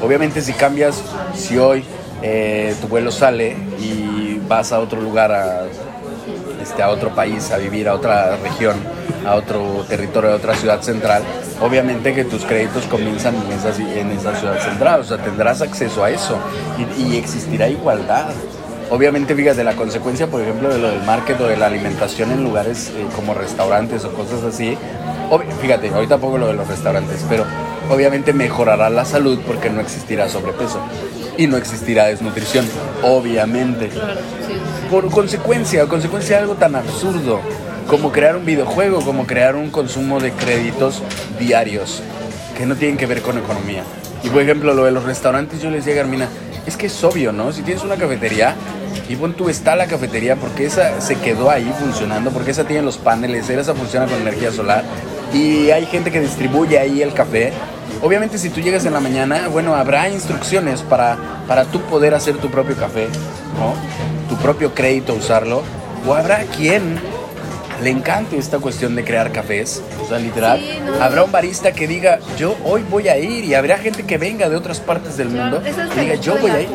Obviamente 0.00 0.42
si 0.42 0.52
cambias, 0.52 1.02
si 1.34 1.58
hoy 1.58 1.84
eh, 2.22 2.76
tu 2.80 2.86
vuelo 2.86 3.10
sale 3.10 3.56
y 3.80 4.40
vas 4.46 4.70
a 4.70 4.78
otro 4.78 5.00
lugar, 5.00 5.32
a, 5.32 5.62
este, 6.62 6.84
a 6.84 6.90
otro 6.90 7.12
país, 7.16 7.50
a 7.50 7.56
vivir 7.56 7.88
a 7.88 7.94
otra 7.94 8.36
región, 8.36 8.76
a 9.26 9.34
otro 9.34 9.84
territorio, 9.88 10.32
a 10.32 10.36
otra 10.36 10.54
ciudad 10.54 10.80
central, 10.82 11.22
obviamente 11.60 12.14
que 12.14 12.24
tus 12.24 12.44
créditos 12.44 12.84
comienzan 12.84 13.34
en 13.36 13.52
esa, 13.52 13.98
en 13.98 14.10
esa 14.10 14.34
ciudad 14.36 14.58
central, 14.60 15.00
o 15.00 15.04
sea, 15.04 15.18
tendrás 15.18 15.62
acceso 15.62 16.04
a 16.04 16.10
eso 16.10 16.38
y, 16.98 17.16
existirá 17.16 17.68
igualdad. 17.68 18.30
Obviamente, 18.90 19.34
fíjate, 19.34 19.64
la 19.64 19.74
consecuencia, 19.74 20.26
por 20.26 20.42
ejemplo, 20.42 20.68
de 20.68 20.78
lo 20.78 20.88
del 20.90 21.02
market 21.02 21.40
o 21.40 21.46
de 21.46 21.56
la 21.56 21.66
alimentación 21.66 22.30
en 22.30 22.44
lugares 22.44 22.92
eh, 22.94 23.06
como 23.16 23.32
restaurantes 23.32 24.04
o 24.04 24.12
cosas 24.12 24.42
así, 24.42 24.76
fíjate, 25.60 25.88
ahorita 25.88 26.18
pongo 26.18 26.38
lo 26.38 26.48
de 26.48 26.54
los 26.54 26.68
restaurantes, 26.68 27.24
pero 27.28 27.44
obviamente 27.88 28.32
mejorará 28.32 28.90
la 28.90 29.04
salud 29.04 29.38
porque 29.46 29.70
no 29.70 29.80
existirá 29.80 30.28
sobrepeso 30.28 30.80
y 31.38 31.46
no 31.46 31.56
existirá 31.56 32.06
desnutrición, 32.06 32.66
obviamente. 33.02 33.90
Por 34.90 35.10
consecuencia, 35.10 35.86
consecuencia 35.86 36.36
de 36.36 36.42
algo 36.42 36.54
tan 36.56 36.74
absurdo 36.74 37.40
como 37.88 38.12
crear 38.12 38.36
un 38.36 38.44
videojuego, 38.44 39.00
como 39.02 39.26
crear 39.26 39.56
un 39.56 39.70
consumo 39.70 40.20
de 40.20 40.32
créditos 40.32 41.02
diarios 41.38 42.02
que 42.56 42.66
no 42.66 42.76
tienen 42.76 42.96
que 42.96 43.06
ver 43.06 43.22
con 43.22 43.38
economía. 43.38 43.82
Y 44.22 44.28
por 44.28 44.42
ejemplo, 44.42 44.74
lo 44.74 44.84
de 44.84 44.92
los 44.92 45.04
restaurantes, 45.04 45.60
yo 45.60 45.70
les 45.70 45.84
decía 45.84 46.00
a 46.00 46.04
Carmina, 46.04 46.28
es 46.66 46.76
que 46.76 46.86
es 46.86 47.04
obvio, 47.04 47.32
¿no? 47.32 47.52
Si 47.52 47.62
tienes 47.62 47.82
una 47.82 47.96
cafetería, 47.96 48.54
y 49.08 49.16
pon 49.16 49.34
tú 49.34 49.48
está 49.48 49.74
la 49.74 49.86
cafetería 49.86 50.36
porque 50.36 50.66
esa 50.66 51.00
se 51.00 51.16
quedó 51.16 51.50
ahí 51.50 51.70
funcionando, 51.78 52.30
porque 52.30 52.52
esa 52.52 52.64
tiene 52.64 52.82
los 52.82 52.98
paneles, 52.98 53.50
esa 53.50 53.74
funciona 53.74 54.06
con 54.06 54.20
energía 54.20 54.52
solar, 54.52 54.84
y 55.34 55.70
hay 55.70 55.86
gente 55.86 56.10
que 56.10 56.20
distribuye 56.20 56.78
ahí 56.78 57.02
el 57.02 57.12
café. 57.12 57.52
Obviamente 58.00 58.38
si 58.38 58.48
tú 58.50 58.60
llegas 58.60 58.84
en 58.84 58.92
la 58.92 59.00
mañana, 59.00 59.48
bueno, 59.48 59.74
habrá 59.74 60.08
instrucciones 60.08 60.82
para, 60.82 61.16
para 61.48 61.64
tú 61.64 61.80
poder 61.82 62.14
hacer 62.14 62.36
tu 62.36 62.48
propio 62.48 62.76
café, 62.76 63.08
¿no? 63.58 63.74
Tu 64.28 64.40
propio 64.40 64.74
crédito, 64.74 65.14
usarlo. 65.14 65.62
O 66.06 66.14
habrá 66.14 66.44
quien 66.44 66.98
le 67.82 67.90
encante 67.90 68.38
esta 68.38 68.58
cuestión 68.58 68.94
de 68.94 69.04
crear 69.04 69.32
cafés, 69.32 69.82
o 70.00 70.06
sea, 70.06 70.18
literal. 70.18 70.60
Habrá 71.00 71.24
un 71.24 71.32
barista 71.32 71.72
que 71.72 71.88
diga, 71.88 72.20
yo 72.36 72.56
hoy 72.64 72.84
voy 72.88 73.08
a 73.08 73.18
ir 73.18 73.44
y 73.44 73.54
habrá 73.54 73.78
gente 73.78 74.04
que 74.04 74.18
venga 74.18 74.48
de 74.48 74.56
otras 74.56 74.80
partes 74.80 75.16
del 75.16 75.28
mundo 75.30 75.60
y 75.96 76.00
diga, 76.00 76.14
yo 76.16 76.36
voy 76.38 76.50
a 76.50 76.60
ir. 76.60 76.68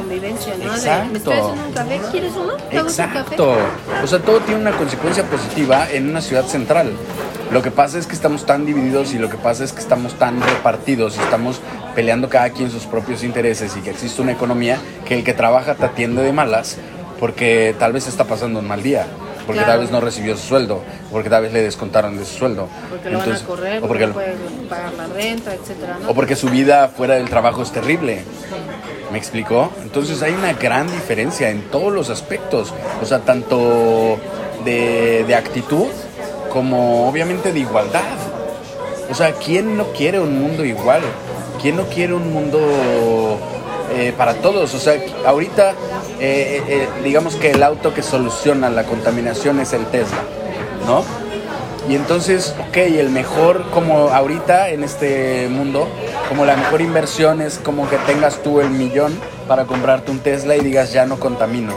Exacto. 0.63 1.53
un 1.53 1.73
café? 1.73 2.01
¿Quieres 2.11 2.33
uno? 2.35 2.53
Exacto. 2.71 3.57
O 4.03 4.07
sea, 4.07 4.19
todo 4.19 4.39
tiene 4.41 4.59
una 4.59 4.71
consecuencia 4.71 5.23
positiva 5.23 5.87
en 5.89 6.09
una 6.09 6.21
ciudad 6.21 6.45
central. 6.45 6.91
Lo 7.51 7.61
que 7.61 7.71
pasa 7.71 7.97
es 7.97 8.05
que 8.05 8.13
estamos 8.13 8.45
tan 8.45 8.65
divididos 8.65 9.13
y 9.13 9.19
lo 9.19 9.29
que 9.29 9.37
pasa 9.37 9.63
es 9.63 9.71
que 9.71 9.79
estamos 9.79 10.15
tan 10.15 10.41
repartidos 10.41 11.15
y 11.15 11.21
estamos 11.21 11.61
peleando 11.95 12.27
cada 12.27 12.49
quien 12.49 12.69
sus 12.69 12.83
propios 12.83 13.23
intereses 13.23 13.77
y 13.77 13.79
que 13.79 13.91
existe 13.91 14.21
una 14.21 14.33
economía 14.33 14.77
que 15.05 15.15
el 15.15 15.23
que 15.23 15.33
trabaja 15.33 15.75
te 15.75 15.85
atiende 15.85 16.21
de 16.23 16.33
malas 16.33 16.77
porque 17.21 17.73
tal 17.79 17.93
vez 17.93 18.07
está 18.07 18.25
pasando 18.25 18.59
un 18.59 18.67
mal 18.67 18.83
día 18.83 19.07
porque 19.47 19.61
tal 19.61 19.79
vez 19.79 19.89
no 19.89 20.01
recibió 20.01 20.35
su 20.37 20.45
sueldo, 20.45 20.83
porque 21.11 21.29
tal 21.29 21.43
vez 21.43 21.53
le 21.53 21.63
descontaron 21.63 22.17
de 22.17 22.25
su 22.25 22.37
sueldo. 22.37 22.67
Porque 22.89 23.09
lo 23.09 23.19
van 23.19 23.31
a 23.31 23.39
correr, 23.39 23.83
o 23.83 23.87
porque, 23.87 24.07
no 24.07 24.13
puede 24.13 24.35
pagar 24.69 24.93
la 24.93 25.07
renta, 25.07 25.53
etcétera, 25.55 25.97
O 26.07 26.13
porque 26.13 26.35
su 26.35 26.49
vida 26.49 26.89
fuera 26.89 27.15
del 27.15 27.29
trabajo 27.29 27.63
es 27.63 27.71
terrible. 27.71 28.23
¿Me 29.11 29.17
explicó? 29.17 29.71
Entonces 29.81 30.21
hay 30.21 30.33
una 30.33 30.53
gran 30.53 30.91
diferencia 30.91 31.49
en 31.49 31.61
todos 31.71 31.93
los 31.93 32.09
aspectos, 32.09 32.73
o 33.01 33.05
sea, 33.05 33.19
tanto 33.19 34.19
de, 34.65 35.23
de 35.25 35.35
actitud 35.35 35.87
como 36.51 37.07
obviamente 37.07 37.53
de 37.53 37.59
igualdad. 37.59 38.03
O 39.09 39.15
sea, 39.15 39.31
¿quién 39.31 39.77
no 39.77 39.85
quiere 39.93 40.19
un 40.19 40.39
mundo 40.41 40.65
igual? 40.65 41.01
¿Quién 41.61 41.77
no 41.77 41.85
quiere 41.85 42.13
un 42.13 42.33
mundo 42.33 42.59
eh, 43.91 44.13
para 44.17 44.35
todos. 44.35 44.73
O 44.73 44.79
sea, 44.79 44.99
ahorita 45.25 45.73
eh, 46.19 46.63
eh, 46.67 46.89
digamos 47.03 47.35
que 47.35 47.51
el 47.51 47.61
auto 47.61 47.93
que 47.93 48.01
soluciona 48.01 48.69
la 48.69 48.83
contaminación 48.83 49.59
es 49.59 49.73
el 49.73 49.85
Tesla, 49.85 50.17
¿no? 50.85 51.03
Y 51.87 51.95
entonces, 51.95 52.53
ok, 52.67 52.77
el 52.77 53.09
mejor, 53.11 53.69
como 53.69 54.09
ahorita 54.09 54.69
en 54.69 54.83
este 54.83 55.47
mundo, 55.47 55.87
como 56.27 56.45
la 56.45 56.57
mejor 56.57 56.81
inversión 56.81 57.41
es 57.41 57.59
como 57.59 57.89
que 57.89 57.97
tengas 57.99 58.43
tú 58.43 58.59
el 58.59 58.71
millón 58.71 59.17
para 59.47 59.65
comprarte 59.65 60.11
un 60.11 60.19
Tesla 60.19 60.57
y 60.57 60.59
digas 60.59 60.91
ya 60.91 61.05
no 61.05 61.17
contamino. 61.17 61.73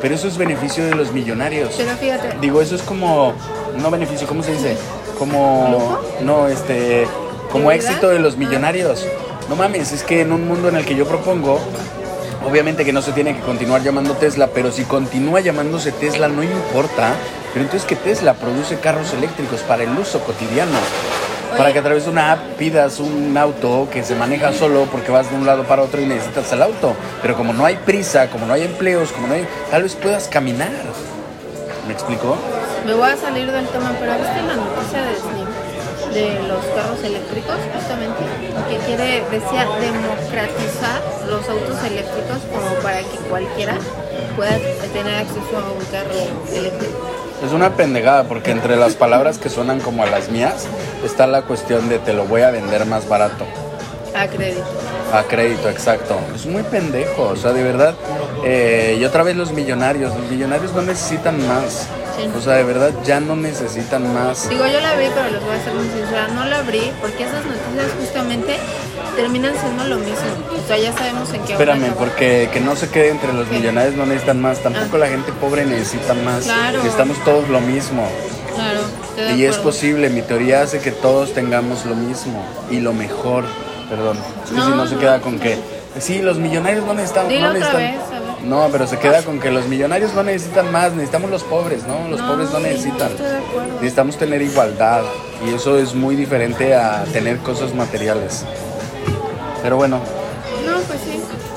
Pero 0.00 0.14
eso 0.14 0.28
es 0.28 0.38
beneficio 0.38 0.86
de 0.86 0.94
los 0.94 1.12
millonarios. 1.12 1.74
Pero 1.76 1.90
fíjate. 1.90 2.38
Digo, 2.40 2.62
eso 2.62 2.74
es 2.74 2.82
como, 2.82 3.34
no 3.76 3.90
beneficio, 3.90 4.26
¿cómo 4.26 4.42
se 4.42 4.52
dice? 4.52 4.76
Como, 5.18 6.00
no, 6.22 6.48
este, 6.48 7.06
como 7.52 7.70
éxito 7.70 8.08
de 8.08 8.18
los 8.18 8.38
millonarios. 8.38 9.04
No 9.50 9.56
mames, 9.56 9.90
es 9.90 10.04
que 10.04 10.20
en 10.20 10.32
un 10.32 10.46
mundo 10.46 10.68
en 10.68 10.76
el 10.76 10.84
que 10.84 10.94
yo 10.94 11.08
propongo, 11.08 11.58
obviamente 12.48 12.84
que 12.84 12.92
no 12.92 13.02
se 13.02 13.10
tiene 13.10 13.34
que 13.34 13.40
continuar 13.40 13.82
llamando 13.82 14.14
Tesla, 14.14 14.46
pero 14.54 14.70
si 14.70 14.84
continúa 14.84 15.40
llamándose 15.40 15.90
Tesla 15.90 16.28
no 16.28 16.44
importa, 16.44 17.14
pero 17.52 17.64
entonces 17.64 17.84
que 17.84 17.96
Tesla 17.96 18.34
produce 18.34 18.78
carros 18.78 19.12
eléctricos 19.12 19.62
para 19.62 19.82
el 19.82 19.90
uso 19.98 20.20
cotidiano. 20.20 20.78
Para 21.58 21.72
que 21.72 21.80
a 21.80 21.82
través 21.82 22.04
de 22.04 22.10
una 22.12 22.30
app 22.30 22.38
pidas 22.58 23.00
un 23.00 23.36
auto 23.36 23.88
que 23.90 24.04
se 24.04 24.14
maneja 24.14 24.52
solo 24.52 24.84
porque 24.84 25.10
vas 25.10 25.28
de 25.28 25.36
un 25.36 25.44
lado 25.44 25.64
para 25.64 25.82
otro 25.82 26.00
y 26.00 26.06
necesitas 26.06 26.52
el 26.52 26.62
auto. 26.62 26.94
Pero 27.20 27.36
como 27.36 27.52
no 27.52 27.66
hay 27.66 27.74
prisa, 27.74 28.30
como 28.30 28.46
no 28.46 28.52
hay 28.52 28.62
empleos, 28.62 29.10
como 29.10 29.26
no 29.26 29.34
hay... 29.34 29.48
Tal 29.68 29.82
vez 29.82 29.96
puedas 29.96 30.28
caminar. 30.28 30.70
¿Me 31.88 31.92
explicó? 31.92 32.36
Me 32.86 32.94
voy 32.94 33.10
a 33.10 33.16
salir 33.16 33.50
del 33.50 33.66
tema, 33.66 33.92
pero 33.98 34.12
¿viste 34.12 34.42
la 34.42 34.54
noticia 34.54 35.02
de 35.02 35.39
de 36.12 36.40
los 36.48 36.64
carros 36.74 37.02
eléctricos, 37.04 37.56
justamente, 37.74 38.22
que 38.68 38.76
quiere, 38.86 39.22
decía, 39.30 39.66
democratizar 39.80 41.00
los 41.28 41.48
autos 41.48 41.78
eléctricos 41.84 42.38
como 42.52 42.74
para 42.82 43.00
que 43.00 43.16
cualquiera 43.28 43.76
pueda 44.36 44.58
tener 44.92 45.14
acceso 45.14 45.56
a 45.56 45.72
un 45.72 45.84
carro 45.90 46.54
eléctrico. 46.54 47.10
Es 47.44 47.52
una 47.52 47.74
pendejada 47.74 48.24
porque 48.24 48.50
entre 48.50 48.76
las 48.76 48.94
palabras 48.94 49.38
que 49.38 49.48
suenan 49.48 49.80
como 49.80 50.02
a 50.02 50.06
las 50.06 50.28
mías 50.30 50.66
está 51.04 51.26
la 51.26 51.42
cuestión 51.42 51.88
de 51.88 51.98
te 51.98 52.12
lo 52.12 52.26
voy 52.26 52.42
a 52.42 52.50
vender 52.50 52.84
más 52.86 53.08
barato. 53.08 53.46
A 54.14 54.26
crédito. 54.26 54.64
A 55.12 55.22
crédito, 55.22 55.68
exacto. 55.70 56.18
Es 56.34 56.44
muy 56.46 56.62
pendejo, 56.64 57.22
o 57.22 57.36
sea, 57.36 57.52
de 57.52 57.62
verdad. 57.62 57.94
Eh, 58.44 58.98
y 59.00 59.04
otra 59.04 59.22
vez 59.22 59.36
los 59.36 59.52
millonarios, 59.52 60.14
los 60.14 60.30
millonarios 60.30 60.72
no 60.74 60.82
necesitan 60.82 61.46
más. 61.46 61.88
O 62.36 62.40
sea, 62.40 62.54
de 62.54 62.64
verdad 62.64 62.92
ya 63.04 63.20
no 63.20 63.36
necesitan 63.36 64.12
más. 64.14 64.48
Digo, 64.48 64.66
yo 64.66 64.80
la 64.80 64.92
abrí, 64.92 65.06
pero 65.14 65.30
les 65.30 65.42
voy 65.42 65.56
a 65.56 65.64
ser 65.64 65.74
muy 65.74 65.88
sincera, 65.88 66.28
no 66.28 66.44
la 66.44 66.58
abrí 66.58 66.92
porque 67.00 67.24
esas 67.24 67.44
noticias 67.44 67.92
justamente 67.98 68.56
terminan 69.16 69.54
siendo 69.58 69.84
lo 69.84 69.96
mismo. 69.96 70.28
O 70.52 70.66
sea, 70.66 70.78
ya 70.78 70.92
sabemos 70.92 71.32
en 71.32 71.42
qué 71.44 71.52
Espérame, 71.52 71.92
porque 71.98 72.48
que 72.52 72.60
no 72.60 72.76
se 72.76 72.88
quede 72.88 73.10
entre 73.10 73.32
los 73.32 73.50
millonarios 73.50 73.94
no 73.94 74.06
necesitan 74.06 74.40
más, 74.40 74.60
tampoco 74.60 74.96
ah. 74.96 75.00
la 75.00 75.08
gente 75.08 75.32
pobre 75.32 75.64
necesita 75.64 76.14
más. 76.14 76.44
Claro. 76.44 76.82
Estamos 76.82 77.22
todos 77.24 77.48
lo 77.48 77.60
mismo. 77.60 78.08
Claro. 78.54 78.80
Y 79.36 79.44
es 79.44 79.56
posible, 79.58 80.08
mi 80.10 80.22
teoría 80.22 80.62
hace 80.62 80.80
que 80.80 80.92
todos 80.92 81.34
tengamos 81.34 81.84
lo 81.84 81.94
mismo 81.94 82.44
y 82.70 82.80
lo 82.80 82.92
mejor. 82.92 83.44
Perdón, 83.88 84.18
es 84.44 84.50
que 84.50 84.60
si 84.60 84.70
no 84.70 84.86
se 84.86 84.96
queda 84.96 85.20
con 85.20 85.38
que 85.38 85.58
sí, 85.98 86.22
los 86.22 86.38
millonarios 86.38 86.84
no 86.84 86.94
necesitan, 86.94 87.26
no 87.28 87.52
necesitan, 87.52 87.94
no, 88.44 88.68
pero 88.72 88.86
se 88.86 88.98
queda 88.98 89.22
con 89.22 89.38
que 89.38 89.50
los 89.50 89.66
millonarios 89.66 90.14
no 90.14 90.22
necesitan 90.22 90.72
más, 90.72 90.92
necesitamos 90.92 91.30
los 91.30 91.42
pobres, 91.44 91.86
¿no? 91.86 92.08
Los 92.08 92.20
pobres 92.20 92.50
no 92.50 92.60
necesitan. 92.60 93.10
necesitamos 93.74 94.16
tener 94.16 94.42
igualdad 94.42 95.02
y 95.46 95.54
eso 95.54 95.78
es 95.78 95.94
muy 95.94 96.16
diferente 96.16 96.74
a 96.74 97.04
tener 97.12 97.38
cosas 97.38 97.74
materiales. 97.74 98.44
Pero 99.62 99.76
bueno, 99.76 100.00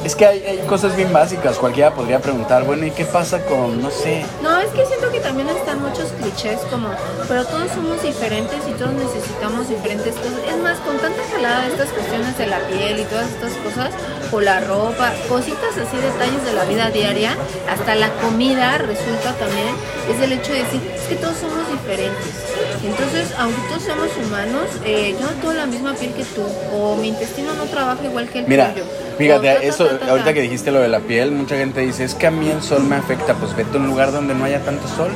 es 0.04 0.16
que 0.16 0.26
hay, 0.26 0.64
cosas 0.68 0.96
bien 0.96 1.12
básicas, 1.14 1.58
cualquiera 1.58 1.94
podría 1.94 2.20
preguntar, 2.20 2.64
bueno, 2.64 2.86
¿y 2.86 2.92
qué 2.92 3.06
pasa 3.06 3.44
con, 3.46 3.82
no 3.82 3.90
sé? 3.90 4.26
No, 4.42 4.60
es 4.60 4.70
que 4.72 4.86
siento 4.86 5.10
que 5.12 5.20
también 5.20 5.48
están 5.50 5.82
muchos 5.82 6.12
clichés 6.20 6.60
como, 6.70 6.90
pero 7.28 7.46
todos 7.46 7.72
somos 7.72 8.02
diferentes 8.02 8.60
y 8.68 8.72
todos 8.74 8.94
necesitamos 8.94 9.70
diferentes 9.70 10.14
cosas. 10.16 10.40
Es 10.48 10.58
más, 10.62 10.78
con 10.80 10.98
tanta 10.98 11.22
jalada 11.32 11.62
de 11.62 11.68
estas 11.70 11.90
cuestiones 11.90 12.38
de 12.38 12.48
la 12.48 12.60
piel 12.68 13.00
y 13.00 13.04
todas 13.06 13.30
estas 13.30 13.54
cosas, 13.54 13.92
o 14.32 14.42
la 14.42 14.60
ropa, 14.62 15.14
cositas 15.30 15.78
así, 15.78 15.98
detalles 15.98 16.44
de 16.44 16.54
la 16.54 16.66
vida 16.66 16.90
diaria, 16.90 17.38
hasta 17.70 17.96
la 17.96 18.10
comida 18.22 18.78
resulta 18.80 19.34
también, 19.40 19.74
es 20.10 20.22
el 20.22 20.34
hecho 20.34 20.52
de 20.52 20.64
decir, 20.64 20.82
es 20.96 21.04
que 21.04 21.16
todos 21.16 21.38
somos 21.38 21.70
diferentes. 21.72 22.44
Entonces, 22.84 23.34
aunque 23.38 23.62
todos 23.70 23.84
somos 23.84 24.10
humanos, 24.18 24.68
eh, 24.86 25.16
yo 25.18 25.26
no 25.26 25.32
tengo 25.34 25.54
la 25.54 25.66
misma 25.66 25.94
piel 25.94 26.14
que 26.14 26.26
tú, 26.26 26.44
o 26.74 26.98
mi 26.98 27.10
intestino 27.10 27.54
no 27.54 27.64
trabaja 27.64 28.04
igual 28.04 28.28
que 28.28 28.40
el 28.40 28.48
Mira, 28.48 28.74
tuyo. 28.74 28.84
Fíjate, 29.18 29.68
eso, 29.68 29.88
ahorita 30.10 30.34
que 30.34 30.42
dijiste 30.42 30.72
lo 30.72 30.82
de 30.82 30.90
la 30.90 31.00
piel, 31.00 31.32
mucha 31.32 31.56
gente 31.56 31.80
dice, 31.82 32.04
es 32.04 32.14
que 32.14 32.28
a 32.28 32.32
mí 32.32 32.50
el 32.50 32.62
sol 32.62 32.84
me 32.84 32.98
afecta, 32.98 33.36
pues 33.36 33.56
vete 33.56 33.78
a 33.78 33.80
un 33.80 33.88
lugar 33.88 34.12
donde 34.12 34.36
no 34.36 34.44
haya 34.44 34.60
tanto 34.64 34.88
sol. 34.90 35.12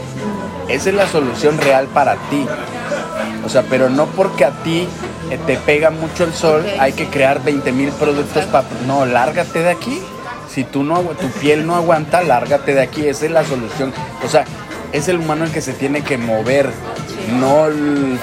Esa 0.70 0.90
es 0.90 0.96
la 0.96 1.08
solución 1.08 1.58
real 1.58 1.88
para 1.88 2.16
ti. 2.30 2.46
O 3.46 3.50
sea, 3.50 3.64
pero 3.64 3.90
no 3.90 4.06
porque 4.08 4.46
a 4.46 4.52
ti 4.64 4.88
eh, 5.30 5.40
te 5.46 5.58
pega 5.58 5.90
mucho 5.90 6.24
el 6.24 6.34
sol, 6.34 6.66
hay 6.80 6.94
que 6.94 7.08
crear 7.08 7.44
20 7.44 7.72
mil 7.72 7.90
productos 7.92 8.46
para... 8.46 8.68
No, 8.86 9.06
lárgate 9.06 9.60
de 9.60 9.70
aquí. 9.70 10.02
Si 10.50 10.64
tú 10.64 10.84
no, 10.84 11.02
tu 11.02 11.28
piel 11.40 11.68
no 11.68 11.76
aguanta, 11.76 12.24
lárgate 12.24 12.74
de 12.74 12.82
aquí. 12.82 13.08
Esa 13.08 13.26
es 13.26 13.32
la 13.32 13.44
solución. 13.44 13.94
O 14.24 14.30
sea, 14.30 14.46
es 14.92 15.08
el 15.08 15.18
humano 15.18 15.46
el 15.46 15.52
que 15.52 15.62
se 15.62 15.74
tiene 15.74 16.04
que 16.04 16.18
mover. 16.18 16.70
No 17.28 17.68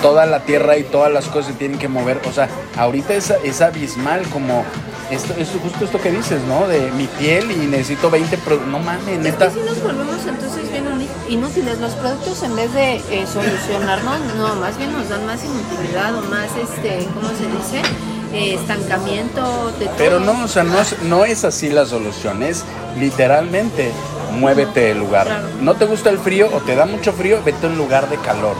toda 0.02 0.26
la 0.26 0.40
tierra 0.40 0.76
y 0.76 0.84
todas 0.84 1.12
las 1.12 1.26
cosas 1.26 1.52
se 1.52 1.58
tienen 1.58 1.78
que 1.78 1.88
mover. 1.88 2.20
O 2.28 2.32
sea, 2.32 2.48
ahorita 2.76 3.14
es, 3.14 3.32
es 3.44 3.60
abismal 3.60 4.22
como 4.28 4.64
esto, 5.10 5.34
es 5.38 5.48
justo 5.62 5.84
esto 5.84 6.00
que 6.00 6.10
dices, 6.10 6.40
¿no? 6.42 6.66
De 6.66 6.90
mi 6.92 7.06
piel 7.06 7.50
y 7.50 7.66
necesito 7.66 8.10
20 8.10 8.38
productos. 8.38 8.70
No 8.70 8.78
mames, 8.78 9.18
neta. 9.18 9.46
Es 9.46 9.54
que 9.54 9.60
si 9.60 9.66
nos 9.66 9.82
volvemos 9.82 10.26
entonces 10.26 10.70
bien 10.70 10.84
inútiles. 11.28 11.78
Los 11.78 11.92
productos 11.92 12.42
en 12.42 12.56
vez 12.56 12.72
de 12.72 12.96
eh, 13.10 13.26
solucionarnos, 13.26 14.18
no, 14.36 14.54
más 14.56 14.76
bien 14.78 14.92
nos 14.92 15.08
dan 15.08 15.26
más 15.26 15.40
inutilidad 15.44 16.16
o 16.16 16.22
más, 16.22 16.50
este, 16.56 17.06
¿cómo 17.14 17.28
se 17.28 17.46
dice? 17.46 17.82
Eh, 18.32 18.54
estancamiento 18.54 19.72
de 19.78 19.88
Pero 19.96 20.18
no, 20.18 20.44
o 20.44 20.48
sea, 20.48 20.64
no, 20.64 20.78
no 21.04 21.24
es 21.24 21.44
así 21.44 21.68
la 21.68 21.86
solución, 21.86 22.42
es 22.42 22.64
literalmente 22.98 23.92
muévete 24.34 24.80
del 24.80 24.98
lugar. 24.98 25.26
No 25.60 25.74
te 25.74 25.84
gusta 25.84 26.10
el 26.10 26.18
frío 26.18 26.48
o 26.52 26.60
te 26.60 26.74
da 26.74 26.86
mucho 26.86 27.12
frío, 27.12 27.40
vete 27.44 27.66
a 27.66 27.70
un 27.70 27.78
lugar 27.78 28.08
de 28.08 28.16
calor. 28.18 28.56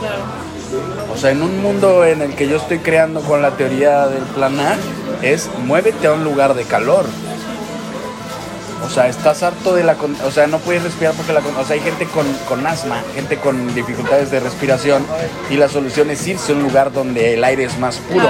O 1.13 1.17
sea, 1.17 1.31
en 1.31 1.41
un 1.41 1.61
mundo 1.61 2.03
en 2.03 2.21
el 2.21 2.35
que 2.35 2.47
yo 2.47 2.57
estoy 2.57 2.79
creando 2.79 3.21
con 3.21 3.41
la 3.41 3.51
teoría 3.51 4.07
del 4.07 4.23
planar, 4.23 4.77
es 5.21 5.49
muévete 5.65 6.07
a 6.07 6.13
un 6.13 6.23
lugar 6.23 6.53
de 6.55 6.63
calor. 6.65 7.05
O 8.85 8.89
sea, 8.89 9.07
estás 9.07 9.41
harto 9.41 9.73
de 9.73 9.83
la... 9.83 9.95
O 10.25 10.31
sea, 10.31 10.47
no 10.47 10.59
puedes 10.59 10.83
respirar 10.83 11.13
porque 11.13 11.33
la... 11.33 11.39
O 11.39 11.65
sea, 11.65 11.75
hay 11.75 11.79
gente 11.79 12.05
con, 12.05 12.25
con 12.47 12.67
asma, 12.67 13.01
gente 13.15 13.37
con 13.37 13.73
dificultades 13.73 14.29
de 14.29 14.39
respiración 14.39 15.05
y 15.49 15.55
la 15.55 15.69
solución 15.69 16.11
es 16.11 16.27
irse 16.27 16.51
a 16.51 16.55
un 16.55 16.63
lugar 16.63 16.91
donde 16.91 17.33
el 17.33 17.43
aire 17.43 17.63
es 17.63 17.79
más 17.79 17.97
puro. 17.97 18.27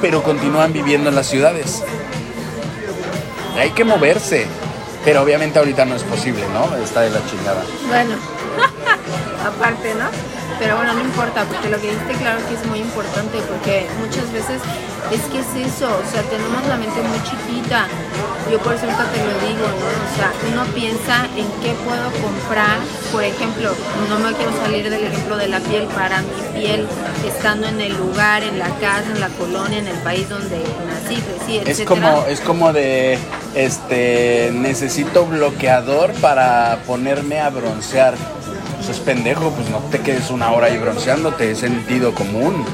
Pero 0.00 0.22
continúan 0.22 0.72
viviendo 0.72 1.08
en 1.10 1.16
las 1.16 1.26
ciudades. 1.26 1.82
Hay 3.58 3.70
que 3.70 3.84
moverse. 3.84 4.46
Pero 5.08 5.22
obviamente 5.22 5.58
ahorita 5.58 5.86
no 5.86 5.96
es 5.96 6.02
posible, 6.02 6.42
¿no? 6.52 6.76
Está 6.76 7.00
de 7.00 7.08
la 7.08 7.24
chingada. 7.24 7.62
Bueno, 7.86 8.14
aparte, 9.42 9.94
¿no? 9.94 10.10
Pero 10.58 10.76
bueno, 10.76 10.92
no 10.94 11.00
importa, 11.00 11.44
porque 11.44 11.68
lo 11.68 11.80
que 11.80 11.90
dijiste 11.90 12.14
claro 12.14 12.40
que 12.48 12.54
es 12.54 12.66
muy 12.66 12.80
importante, 12.80 13.38
porque 13.48 13.86
muchas 14.00 14.30
veces 14.32 14.60
es 15.12 15.20
que 15.32 15.38
es 15.38 15.72
eso, 15.72 15.86
o 15.86 16.10
sea, 16.10 16.22
tenemos 16.22 16.66
la 16.66 16.76
mente 16.76 17.00
muy 17.00 17.18
chiquita. 17.22 17.86
Yo 18.50 18.58
por 18.58 18.74
eso 18.74 18.86
te 18.86 18.92
lo 18.92 19.46
digo, 19.46 19.66
¿no? 19.66 19.88
O 19.88 20.16
sea, 20.16 20.32
uno 20.50 20.64
piensa 20.74 21.26
en 21.36 21.46
qué 21.62 21.74
puedo 21.84 22.10
comprar. 22.22 22.78
Por 23.12 23.22
ejemplo, 23.22 23.74
no 24.08 24.18
me 24.18 24.32
quiero 24.34 24.52
salir 24.62 24.88
del 24.90 25.04
ejemplo 25.04 25.36
de 25.36 25.48
la 25.48 25.60
piel 25.60 25.84
para 25.94 26.22
mi 26.22 26.60
piel, 26.60 26.86
estando 27.26 27.68
en 27.68 27.80
el 27.80 27.96
lugar, 27.96 28.42
en 28.42 28.58
la 28.58 28.68
casa, 28.80 29.04
en 29.14 29.20
la 29.20 29.28
colonia, 29.28 29.78
en 29.78 29.88
el 29.88 29.98
país 29.98 30.28
donde 30.28 30.58
nací, 30.86 31.16
crecí, 31.16 31.58
etc. 31.58 31.68
Es 31.68 31.82
como, 31.82 32.24
es 32.26 32.40
como 32.40 32.72
de, 32.72 33.18
este, 33.54 34.50
necesito 34.52 35.26
bloqueador 35.26 36.12
para 36.14 36.80
ponerme 36.86 37.40
a 37.40 37.50
broncear 37.50 38.14
es 38.92 39.00
pendejo, 39.00 39.50
pues 39.50 39.68
no 39.70 39.78
te 39.90 40.00
quedes 40.00 40.30
una 40.30 40.52
hora 40.52 40.68
ahí 40.68 40.78
bronceándote, 40.78 41.50
es 41.50 41.58
sentido 41.58 42.14
común. 42.14 42.64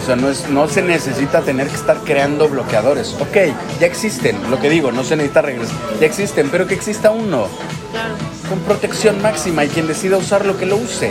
O 0.00 0.06
sea, 0.06 0.16
no, 0.16 0.30
es, 0.30 0.48
no 0.48 0.68
se 0.68 0.82
necesita 0.82 1.42
tener 1.42 1.68
que 1.68 1.76
estar 1.76 1.98
creando 1.98 2.48
bloqueadores. 2.48 3.14
Ok, 3.20 3.36
ya 3.78 3.86
existen, 3.86 4.50
lo 4.50 4.58
que 4.58 4.70
digo, 4.70 4.92
no 4.92 5.04
se 5.04 5.16
necesita 5.16 5.42
regresar. 5.42 5.76
Ya 6.00 6.06
existen, 6.06 6.48
pero 6.50 6.66
que 6.66 6.74
exista 6.74 7.10
uno. 7.10 7.48
Con 8.48 8.58
protección 8.60 9.20
máxima 9.20 9.64
y 9.64 9.68
quien 9.68 9.86
decida 9.86 10.16
usarlo, 10.16 10.56
que 10.56 10.66
lo 10.66 10.76
use. 10.76 11.10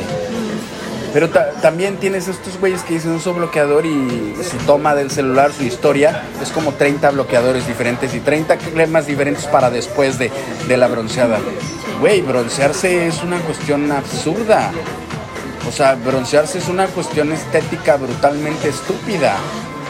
Pero 1.13 1.29
también 1.61 1.97
tienes 1.97 2.27
estos 2.27 2.59
güeyes 2.59 2.83
que 2.83 2.93
dicen 2.95 3.11
uso 3.11 3.33
bloqueador 3.33 3.85
y 3.85 4.35
su 4.43 4.57
toma 4.65 4.93
del 4.95 5.09
celular, 5.09 5.51
su 5.51 5.63
historia, 5.63 6.23
es 6.41 6.49
como 6.49 6.73
30 6.73 7.09
bloqueadores 7.11 7.67
diferentes 7.67 8.13
y 8.13 8.19
30 8.19 8.57
cremas 8.57 9.07
diferentes 9.07 9.45
para 9.45 9.69
después 9.69 10.19
de, 10.19 10.31
de 10.67 10.77
la 10.77 10.87
bronceada. 10.87 11.39
Güey, 11.99 12.21
broncearse 12.21 13.07
es 13.07 13.23
una 13.23 13.39
cuestión 13.39 13.91
absurda. 13.91 14.71
O 15.67 15.71
sea, 15.71 15.95
broncearse 15.95 16.59
es 16.59 16.67
una 16.67 16.87
cuestión 16.87 17.31
estética 17.31 17.97
brutalmente 17.97 18.69
estúpida. 18.69 19.35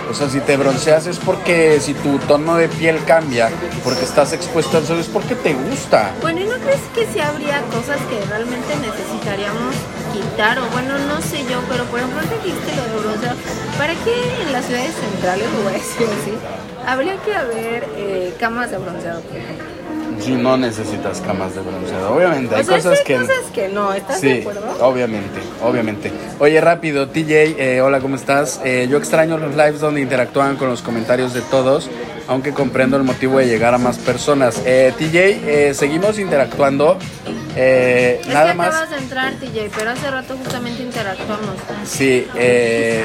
O 0.10 0.14
sea, 0.14 0.28
si 0.28 0.40
te 0.40 0.58
bronceas 0.58 1.06
es 1.06 1.20
porque 1.20 1.80
si 1.80 1.94
tu 1.94 2.18
tono 2.20 2.56
de 2.56 2.68
piel 2.68 2.98
cambia, 3.06 3.50
porque 3.84 4.04
estás 4.06 4.34
expuesto 4.34 4.78
al 4.78 4.86
sol, 4.86 5.00
es 5.00 5.06
porque 5.06 5.36
te 5.36 5.54
gusta. 5.54 6.12
Bueno, 6.22 6.40
¿y 6.40 6.46
no 6.46 6.56
crees 6.56 6.82
que 6.96 7.06
si 7.14 7.20
habría 7.20 7.62
cosas 7.66 8.00
que 8.10 8.20
realmente 8.28 8.76
necesitaríamos 8.82 9.76
quitar? 10.12 10.60
O 10.60 10.66
bueno, 10.72 10.98
no 11.08 11.22
sé 11.22 11.40
yo, 11.50 11.62
pero 11.70 11.84
por 11.86 12.00
ejemplo, 12.00 12.22
te 12.22 12.36
dijiste 12.48 12.76
lo 12.76 12.94
de 12.94 13.08
broncear. 13.08 13.36
¿Para 13.78 13.94
qué 13.94 14.44
en 14.46 14.52
las 14.54 14.66
ciudades 14.66 14.94
centrales, 14.94 15.48
lo 15.52 15.64
voy 15.64 15.74
a 15.74 15.78
decir 15.78 16.08
así, 16.22 16.34
habría 16.86 17.18
que 17.18 17.36
haber 17.36 17.88
eh, 17.96 18.34
camas 18.40 18.72
de 18.72 18.78
bronceado, 18.78 19.22
por 19.22 19.38
ejemplo? 19.38 19.66
Si 20.20 20.32
no 20.34 20.58
necesitas 20.58 21.22
camas 21.22 21.56
de 21.56 21.62
bronceado. 21.62 22.14
Obviamente, 22.14 22.54
hay 22.54 22.66
cosas 22.66 23.00
que. 23.06 23.16
cosas 23.16 23.46
que 23.54 23.70
no, 23.70 23.94
¿estás 23.94 24.20
de 24.22 24.42
acuerdo? 24.42 24.62
Obviamente, 24.82 25.40
obviamente. 25.64 26.12
Oye, 26.40 26.60
rápido, 26.60 27.08
TJ, 27.08 27.56
eh, 27.58 27.82
hola, 27.82 28.02
¿cómo 28.02 28.16
estás? 28.18 28.60
Eh, 28.66 28.88
yo 28.90 28.98
extraño 28.98 29.38
los 29.38 29.56
lives 29.56 29.80
donde 29.80 30.02
interactúan 30.02 30.58
con 30.58 30.68
los 30.68 30.82
comentarios 30.82 31.34
de 31.34 31.42
todos, 31.42 31.90
aunque 32.30 32.54
comprendo 32.54 32.96
el 32.96 33.04
motivo 33.04 33.40
de 33.40 33.48
llegar 33.48 33.74
a 33.74 33.78
más 33.78 33.98
personas. 33.98 34.62
Eh, 34.66 34.94
TJ, 34.98 35.74
seguimos 35.74 36.20
interactuando. 36.20 36.98
Eh, 37.56 38.22
nada 38.28 38.54
más. 38.54 38.68
acabas 38.70 38.90
de 38.92 38.98
entrar, 38.98 39.34
TJ, 39.34 39.72
pero 39.76 39.90
hace 39.92 40.10
rato 40.12 40.38
justamente 40.38 40.84
interactuamos. 40.84 41.56
Sí, 41.84 42.28
eh, 42.36 43.04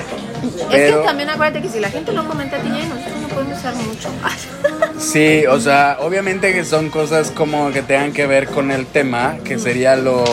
Es 0.70 0.92
que 0.92 1.00
también 1.04 1.30
acuérdate 1.30 1.62
que 1.62 1.70
si 1.70 1.80
la 1.80 1.88
gente 1.88 2.12
no 2.12 2.28
comenta 2.28 2.58
TJ, 2.58 2.86
nosotros 2.86 3.23
podemos 3.34 3.58
usar 3.58 3.74
mucho. 3.74 4.08
sí, 4.98 5.46
o 5.46 5.60
sea, 5.60 5.98
obviamente 6.00 6.52
que 6.52 6.64
son 6.64 6.90
cosas 6.90 7.30
como 7.30 7.70
que 7.70 7.82
tengan 7.82 8.12
que 8.12 8.26
ver 8.26 8.48
con 8.48 8.70
el 8.70 8.86
tema, 8.86 9.36
que 9.44 9.58
sería 9.58 9.96
lo, 9.96 10.24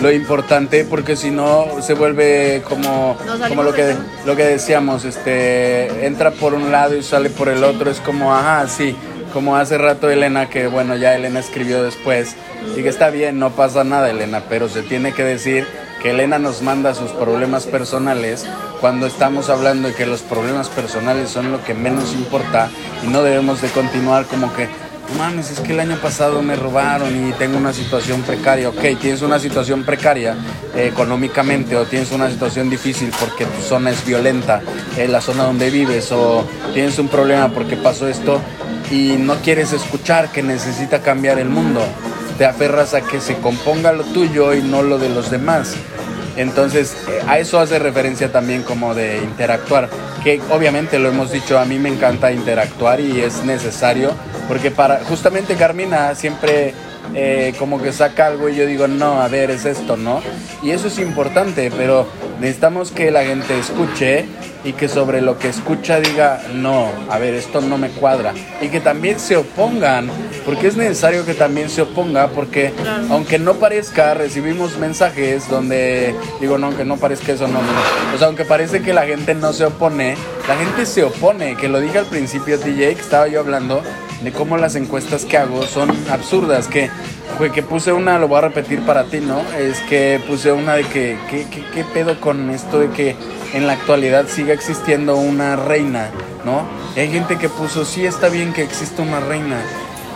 lo 0.00 0.12
importante, 0.12 0.84
porque 0.84 1.16
si 1.16 1.30
no 1.30 1.66
se 1.82 1.94
vuelve 1.94 2.62
como, 2.68 3.16
como 3.48 3.62
lo 3.62 3.72
que 3.72 3.94
lo 4.24 4.36
que 4.36 4.44
decíamos, 4.44 5.04
este 5.04 6.06
entra 6.06 6.30
por 6.30 6.54
un 6.54 6.72
lado 6.72 6.96
y 6.96 7.02
sale 7.02 7.30
por 7.30 7.48
el 7.48 7.62
otro, 7.64 7.90
es 7.90 8.00
como, 8.00 8.34
ajá, 8.34 8.66
sí 8.68 8.96
como 9.36 9.54
hace 9.54 9.76
rato 9.76 10.08
Elena, 10.08 10.48
que 10.48 10.66
bueno, 10.66 10.96
ya 10.96 11.14
Elena 11.14 11.40
escribió 11.40 11.82
después, 11.82 12.34
y 12.74 12.82
que 12.82 12.88
está 12.88 13.10
bien, 13.10 13.38
no 13.38 13.50
pasa 13.50 13.84
nada 13.84 14.08
Elena, 14.08 14.44
pero 14.48 14.70
se 14.70 14.80
tiene 14.80 15.12
que 15.12 15.24
decir 15.24 15.66
Elena 16.06 16.38
nos 16.38 16.62
manda 16.62 16.94
sus 16.94 17.10
problemas 17.10 17.66
personales 17.66 18.46
cuando 18.80 19.06
estamos 19.06 19.48
hablando 19.48 19.88
de 19.88 19.94
que 19.94 20.06
los 20.06 20.22
problemas 20.22 20.68
personales 20.68 21.30
son 21.30 21.50
lo 21.50 21.64
que 21.64 21.74
menos 21.74 22.12
importa 22.12 22.68
y 23.04 23.08
no 23.08 23.22
debemos 23.22 23.60
de 23.60 23.68
continuar 23.68 24.26
como 24.26 24.52
que, 24.54 24.68
mames, 25.18 25.50
es 25.50 25.60
que 25.60 25.72
el 25.72 25.80
año 25.80 25.96
pasado 25.96 26.42
me 26.42 26.54
robaron 26.54 27.28
y 27.28 27.32
tengo 27.32 27.56
una 27.56 27.72
situación 27.72 28.22
precaria. 28.22 28.68
Ok, 28.68 28.80
tienes 29.00 29.22
una 29.22 29.38
situación 29.38 29.84
precaria 29.84 30.36
eh, 30.74 30.88
económicamente 30.92 31.76
o 31.76 31.86
tienes 31.86 32.12
una 32.12 32.30
situación 32.30 32.70
difícil 32.70 33.10
porque 33.18 33.44
tu 33.44 33.62
zona 33.62 33.90
es 33.90 34.04
violenta, 34.04 34.60
en 34.96 35.10
la 35.10 35.20
zona 35.20 35.44
donde 35.44 35.70
vives 35.70 36.12
o 36.12 36.46
tienes 36.74 36.98
un 36.98 37.08
problema 37.08 37.48
porque 37.48 37.76
pasó 37.76 38.06
esto 38.06 38.40
y 38.90 39.16
no 39.18 39.36
quieres 39.36 39.72
escuchar 39.72 40.30
que 40.30 40.42
necesita 40.42 41.02
cambiar 41.02 41.38
el 41.38 41.48
mundo. 41.48 41.80
Te 42.38 42.44
aferras 42.44 42.92
a 42.92 43.00
que 43.00 43.20
se 43.20 43.36
componga 43.38 43.92
lo 43.92 44.04
tuyo 44.04 44.54
y 44.54 44.60
no 44.60 44.82
lo 44.82 44.98
de 44.98 45.08
los 45.08 45.30
demás. 45.30 45.74
Entonces, 46.36 46.96
eh, 47.08 47.22
a 47.26 47.38
eso 47.38 47.58
hace 47.58 47.78
referencia 47.78 48.30
también 48.30 48.62
como 48.62 48.94
de 48.94 49.18
interactuar, 49.18 49.88
que 50.22 50.40
obviamente 50.50 50.98
lo 50.98 51.08
hemos 51.08 51.32
dicho, 51.32 51.58
a 51.58 51.64
mí 51.64 51.78
me 51.78 51.88
encanta 51.88 52.32
interactuar 52.32 53.00
y 53.00 53.20
es 53.20 53.44
necesario, 53.44 54.12
porque 54.48 54.70
para, 54.70 55.00
justamente 55.04 55.54
Carmina 55.54 56.14
siempre 56.14 56.74
eh, 57.14 57.54
como 57.58 57.80
que 57.80 57.92
saca 57.92 58.26
algo 58.26 58.48
y 58.48 58.56
yo 58.56 58.66
digo, 58.66 58.88
no, 58.88 59.20
a 59.20 59.28
ver, 59.28 59.50
es 59.50 59.64
esto, 59.64 59.96
¿no? 59.96 60.20
Y 60.62 60.70
eso 60.70 60.88
es 60.88 60.98
importante, 60.98 61.70
pero 61.76 62.06
necesitamos 62.40 62.90
que 62.90 63.10
la 63.10 63.24
gente 63.24 63.58
escuche 63.58 64.26
y 64.66 64.72
que 64.72 64.88
sobre 64.88 65.22
lo 65.22 65.38
que 65.38 65.48
escucha 65.48 66.00
diga, 66.00 66.42
no, 66.52 66.90
a 67.08 67.18
ver, 67.18 67.34
esto 67.34 67.60
no 67.60 67.78
me 67.78 67.88
cuadra. 67.90 68.34
Y 68.60 68.68
que 68.68 68.80
también 68.80 69.20
se 69.20 69.36
opongan, 69.36 70.10
porque 70.44 70.66
es 70.66 70.76
necesario 70.76 71.24
que 71.24 71.34
también 71.34 71.70
se 71.70 71.82
oponga, 71.82 72.28
porque 72.28 72.72
aunque 73.08 73.38
no 73.38 73.54
parezca, 73.54 74.14
recibimos 74.14 74.76
mensajes 74.78 75.48
donde, 75.48 76.16
digo, 76.40 76.58
no, 76.58 76.66
aunque 76.66 76.84
no 76.84 76.96
parezca 76.96 77.32
eso, 77.32 77.46
no, 77.46 77.62
no, 77.62 78.14
O 78.14 78.18
sea, 78.18 78.26
aunque 78.26 78.44
parece 78.44 78.82
que 78.82 78.92
la 78.92 79.06
gente 79.06 79.36
no 79.36 79.52
se 79.52 79.66
opone, 79.66 80.16
la 80.48 80.56
gente 80.56 80.84
se 80.84 81.04
opone, 81.04 81.56
que 81.56 81.68
lo 81.68 81.78
dije 81.78 81.98
al 81.98 82.06
principio, 82.06 82.58
DJ, 82.58 82.96
que 82.96 83.00
estaba 83.00 83.28
yo 83.28 83.38
hablando 83.38 83.82
de 84.26 84.32
cómo 84.32 84.56
las 84.56 84.74
encuestas 84.74 85.24
que 85.24 85.38
hago 85.38 85.62
son 85.68 85.88
absurdas, 86.10 86.66
que 86.66 86.90
que 87.54 87.62
puse 87.62 87.92
una, 87.92 88.18
lo 88.18 88.26
voy 88.26 88.38
a 88.38 88.40
repetir 88.40 88.80
para 88.80 89.04
ti, 89.04 89.20
¿no? 89.20 89.40
Es 89.56 89.78
que 89.88 90.20
puse 90.26 90.50
una 90.50 90.74
de 90.74 90.82
que, 90.82 91.16
¿qué, 91.30 91.46
qué, 91.72 91.84
pedo 91.84 92.18
con 92.20 92.50
esto 92.50 92.80
de 92.80 92.88
que 92.88 93.14
en 93.54 93.68
la 93.68 93.74
actualidad 93.74 94.26
siga 94.26 94.52
existiendo 94.52 95.14
una 95.14 95.54
reina, 95.54 96.10
¿no? 96.44 96.66
Hay 96.96 97.08
gente 97.08 97.36
que 97.38 97.48
puso, 97.48 97.84
sí 97.84 98.04
está 98.04 98.28
bien 98.30 98.52
que 98.52 98.62
exista 98.62 99.02
una 99.02 99.20
reina. 99.20 99.62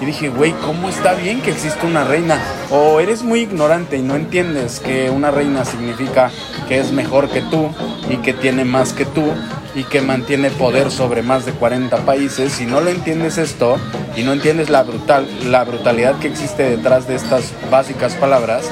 Y 0.00 0.06
dije, 0.06 0.30
güey, 0.30 0.52
¿cómo 0.64 0.88
está 0.88 1.12
bien 1.14 1.42
que 1.42 1.50
exista 1.50 1.86
una 1.86 2.04
reina? 2.04 2.40
O 2.70 3.00
eres 3.00 3.22
muy 3.22 3.40
ignorante 3.40 3.98
y 3.98 4.02
no 4.02 4.16
entiendes 4.16 4.80
que 4.80 5.10
una 5.10 5.30
reina 5.30 5.64
significa 5.64 6.30
que 6.68 6.78
es 6.78 6.90
mejor 6.92 7.28
que 7.28 7.42
tú 7.42 7.70
y 8.08 8.16
que 8.16 8.32
tiene 8.32 8.64
más 8.64 8.94
que 8.94 9.04
tú 9.04 9.24
y 9.74 9.84
que 9.84 10.00
mantiene 10.00 10.50
poder 10.50 10.90
sobre 10.90 11.22
más 11.22 11.44
de 11.44 11.52
40 11.52 11.98
países. 11.98 12.52
Si 12.52 12.64
no 12.64 12.80
lo 12.80 12.90
entiendes 12.90 13.36
esto 13.36 13.76
y 14.16 14.22
no 14.22 14.32
entiendes 14.32 14.70
la, 14.70 14.82
brutal, 14.82 15.28
la 15.50 15.64
brutalidad 15.64 16.18
que 16.18 16.28
existe 16.28 16.62
detrás 16.62 17.06
de 17.06 17.16
estas 17.16 17.52
básicas 17.70 18.14
palabras, 18.14 18.70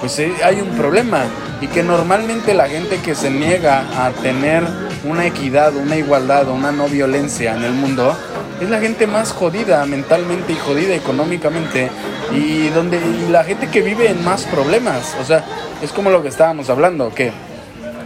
pues 0.00 0.18
eh, 0.18 0.32
hay 0.42 0.60
un 0.60 0.70
problema. 0.76 1.24
Y 1.60 1.68
que 1.68 1.82
normalmente 1.82 2.52
la 2.52 2.68
gente 2.68 3.00
que 3.00 3.14
se 3.14 3.30
niega 3.30 3.84
a 4.04 4.10
tener 4.10 4.64
una 5.04 5.26
equidad, 5.26 5.74
una 5.76 5.96
igualdad 5.96 6.48
una 6.48 6.72
no 6.72 6.88
violencia 6.88 7.54
en 7.54 7.64
el 7.64 7.72
mundo, 7.72 8.16
es 8.60 8.70
la 8.70 8.80
gente 8.80 9.06
más 9.06 9.32
jodida 9.32 9.84
mentalmente 9.86 10.52
y 10.52 10.56
jodida 10.56 10.94
económicamente 10.94 11.90
y 12.32 12.68
donde 12.68 13.00
la 13.30 13.44
gente 13.44 13.68
que 13.68 13.82
vive 13.82 14.08
en 14.08 14.24
más 14.24 14.44
problemas. 14.44 15.16
O 15.20 15.24
sea, 15.24 15.44
es 15.82 15.92
como 15.92 16.10
lo 16.10 16.22
que 16.22 16.28
estábamos 16.28 16.70
hablando, 16.70 17.12
que 17.14 17.32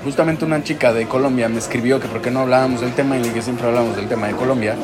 justamente 0.05 0.45
una 0.45 0.63
chica 0.63 0.93
de 0.93 1.07
Colombia 1.07 1.49
me 1.49 1.59
escribió 1.59 2.01
que 2.01 2.09
por 2.09 2.23
qué 2.23 2.31
no 2.31 2.41
hablábamos 2.41 2.81
del 2.81 2.93
tema 2.93 3.19
y 3.19 3.23
que 3.23 3.43
siempre 3.43 3.67
hablamos 3.67 3.97
del 3.97 4.09
tema 4.09 4.27
de 4.27 4.35
Colombia. 4.35 4.75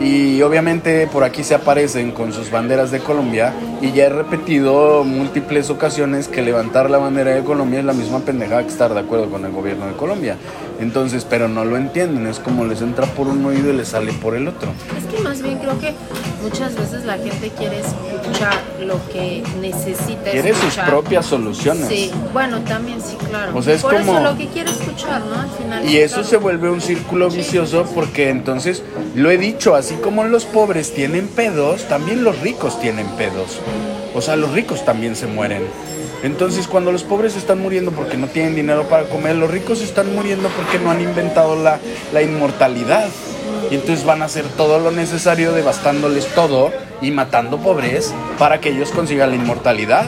Y 0.00 0.40
obviamente 0.40 1.06
por 1.06 1.24
aquí 1.24 1.44
se 1.44 1.54
aparecen 1.54 2.12
con 2.12 2.32
sus 2.32 2.50
banderas 2.50 2.90
de 2.90 3.00
Colombia 3.00 3.52
y 3.82 3.92
ya 3.92 4.06
he 4.06 4.08
repetido 4.08 5.04
múltiples 5.04 5.68
ocasiones 5.68 6.26
que 6.26 6.40
levantar 6.40 6.88
la 6.88 6.96
bandera 6.96 7.32
de 7.32 7.44
Colombia 7.44 7.80
es 7.80 7.84
la 7.84 7.92
misma 7.92 8.20
pendejada 8.20 8.62
que 8.62 8.70
estar 8.70 8.94
de 8.94 9.00
acuerdo 9.00 9.28
con 9.30 9.44
el 9.44 9.52
gobierno 9.52 9.86
de 9.86 9.92
Colombia. 9.92 10.36
Entonces, 10.80 11.26
pero 11.28 11.48
no 11.48 11.66
lo 11.66 11.76
entienden, 11.76 12.26
es 12.26 12.38
como 12.38 12.64
les 12.64 12.80
entra 12.80 13.04
por 13.06 13.26
un 13.26 13.44
oído 13.44 13.70
y 13.70 13.76
les 13.76 13.88
sale 13.88 14.14
por 14.14 14.34
el 14.34 14.48
otro. 14.48 14.72
Es 14.96 15.04
que 15.04 15.22
más 15.22 15.42
bien 15.42 15.58
creo 15.58 15.78
que 15.78 15.94
muchas 16.42 16.74
veces 16.74 17.04
la 17.04 17.14
gente 17.14 17.50
quiere 17.56 17.80
escuchar 17.80 18.54
lo 18.80 18.98
que 19.12 19.42
necesita 19.60 20.30
quiere 20.30 20.54
sus 20.54 20.74
propias 20.76 21.26
soluciones. 21.26 21.88
Sí, 21.88 22.10
bueno, 22.32 22.60
también 22.60 23.00
sí, 23.00 23.16
claro. 23.28 23.52
O 23.56 23.62
sea, 23.62 23.74
es 23.74 23.82
como... 23.82 24.20
lo 24.20 24.36
que 24.36 24.46
quiere 24.48 24.70
escuchar, 24.70 25.22
¿no? 25.24 25.40
Al 25.40 25.50
final. 25.50 25.88
Y 25.88 25.98
eso 25.98 26.24
se 26.24 26.36
vuelve 26.36 26.70
un 26.70 26.80
círculo 26.80 27.30
vicioso 27.30 27.86
porque 27.94 28.30
entonces, 28.30 28.82
lo 29.14 29.30
he 29.30 29.38
dicho, 29.38 29.74
así 29.74 29.94
como 29.96 30.24
los 30.24 30.44
pobres 30.44 30.94
tienen 30.94 31.28
pedos, 31.28 31.84
también 31.88 32.24
los 32.24 32.38
ricos 32.40 32.80
tienen 32.80 33.06
pedos. 33.16 33.58
O 34.14 34.20
sea, 34.20 34.36
los 34.36 34.52
ricos 34.52 34.84
también 34.84 35.16
se 35.16 35.26
mueren. 35.26 35.62
Entonces, 36.22 36.68
cuando 36.68 36.92
los 36.92 37.02
pobres 37.02 37.36
están 37.36 37.60
muriendo 37.60 37.92
porque 37.92 38.18
no 38.18 38.26
tienen 38.26 38.54
dinero 38.54 38.84
para 38.88 39.04
comer, 39.04 39.36
los 39.36 39.50
ricos 39.50 39.80
están 39.80 40.14
muriendo 40.14 40.48
porque 40.50 40.78
no 40.78 40.90
han 40.90 41.00
inventado 41.00 41.56
la, 41.56 41.78
la 42.12 42.22
inmortalidad. 42.22 43.08
Y 43.70 43.76
entonces 43.76 44.04
van 44.04 44.22
a 44.22 44.24
hacer 44.26 44.44
todo 44.56 44.78
lo 44.78 44.90
necesario, 44.90 45.52
devastándoles 45.52 46.26
todo 46.34 46.72
y 47.00 47.10
matando 47.10 47.58
pobres 47.58 48.12
para 48.38 48.60
que 48.60 48.70
ellos 48.70 48.90
consigan 48.90 49.30
la 49.30 49.36
inmortalidad. 49.36 50.06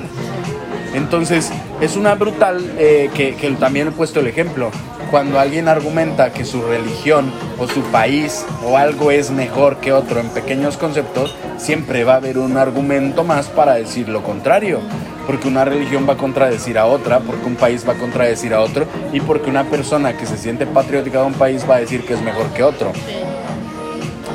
Entonces, 0.95 1.51
es 1.81 1.97
una 1.97 2.15
brutal 2.15 2.75
eh, 2.79 3.11
que, 3.15 3.35
que 3.37 3.51
también 3.53 3.89
he 3.89 3.93
puesto 3.93 4.21
el 4.21 4.27
ejemplo 4.27 4.71
cuando 5.13 5.39
alguien 5.39 5.69
argumenta 5.69 6.33
que 6.33 6.47
su 6.47 6.63
religión 6.63 7.31
o 7.59 7.69
su 7.69 7.83
país 7.83 8.47
o 8.65 8.79
algo 8.79 9.11
es 9.11 9.31
mejor 9.31 9.77
que 9.77 9.93
otro 9.93 10.21
en 10.21 10.31
pequeños 10.31 10.79
conceptos, 10.79 11.37
siempre 11.59 12.03
va 12.03 12.15
a 12.15 12.17
haber 12.17 12.39
un 12.39 12.57
argumento 12.57 13.23
más 13.23 13.49
para 13.49 13.75
decir 13.75 14.09
lo 14.09 14.23
contrario. 14.23 14.81
Porque 15.27 15.49
una 15.49 15.67
religión 15.67 16.09
va 16.09 16.15
a 16.15 16.17
contradecir 16.17 16.79
a 16.79 16.87
otra, 16.87 17.21
porque 17.21 17.45
un 17.45 17.57
país 17.57 17.87
va 17.87 17.93
a 17.93 17.99
contradecir 17.99 18.55
a 18.55 18.63
otro 18.63 18.87
y 19.13 19.21
porque 19.21 19.51
una 19.51 19.65
persona 19.65 20.17
que 20.17 20.25
se 20.25 20.39
siente 20.39 20.67
patriótica 20.67 21.21
de 21.21 21.27
un 21.27 21.35
país 21.35 21.69
va 21.69 21.77
a 21.77 21.81
decir 21.81 22.07
que 22.07 22.15
es 22.15 22.23
mejor 22.23 22.47
que 22.55 22.63
otro. 22.63 22.91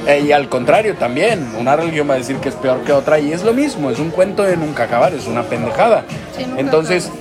Eh, 0.08 0.22
y 0.22 0.32
al 0.32 0.48
contrario 0.48 0.96
también, 0.96 1.46
una 1.60 1.76
religión 1.76 2.10
va 2.10 2.14
a 2.14 2.18
decir 2.18 2.38
que 2.38 2.48
es 2.48 2.56
peor 2.56 2.82
que 2.86 2.94
otra 2.94 3.20
y 3.20 3.34
es 3.34 3.44
lo 3.44 3.54
mismo, 3.54 3.92
es 3.92 4.00
un 4.00 4.10
cuento 4.10 4.44
de 4.44 4.56
nunca 4.56 4.84
acabar, 4.84 5.14
es 5.14 5.28
una 5.28 5.44
pendejada. 5.44 6.06
Entonces, 6.56 7.12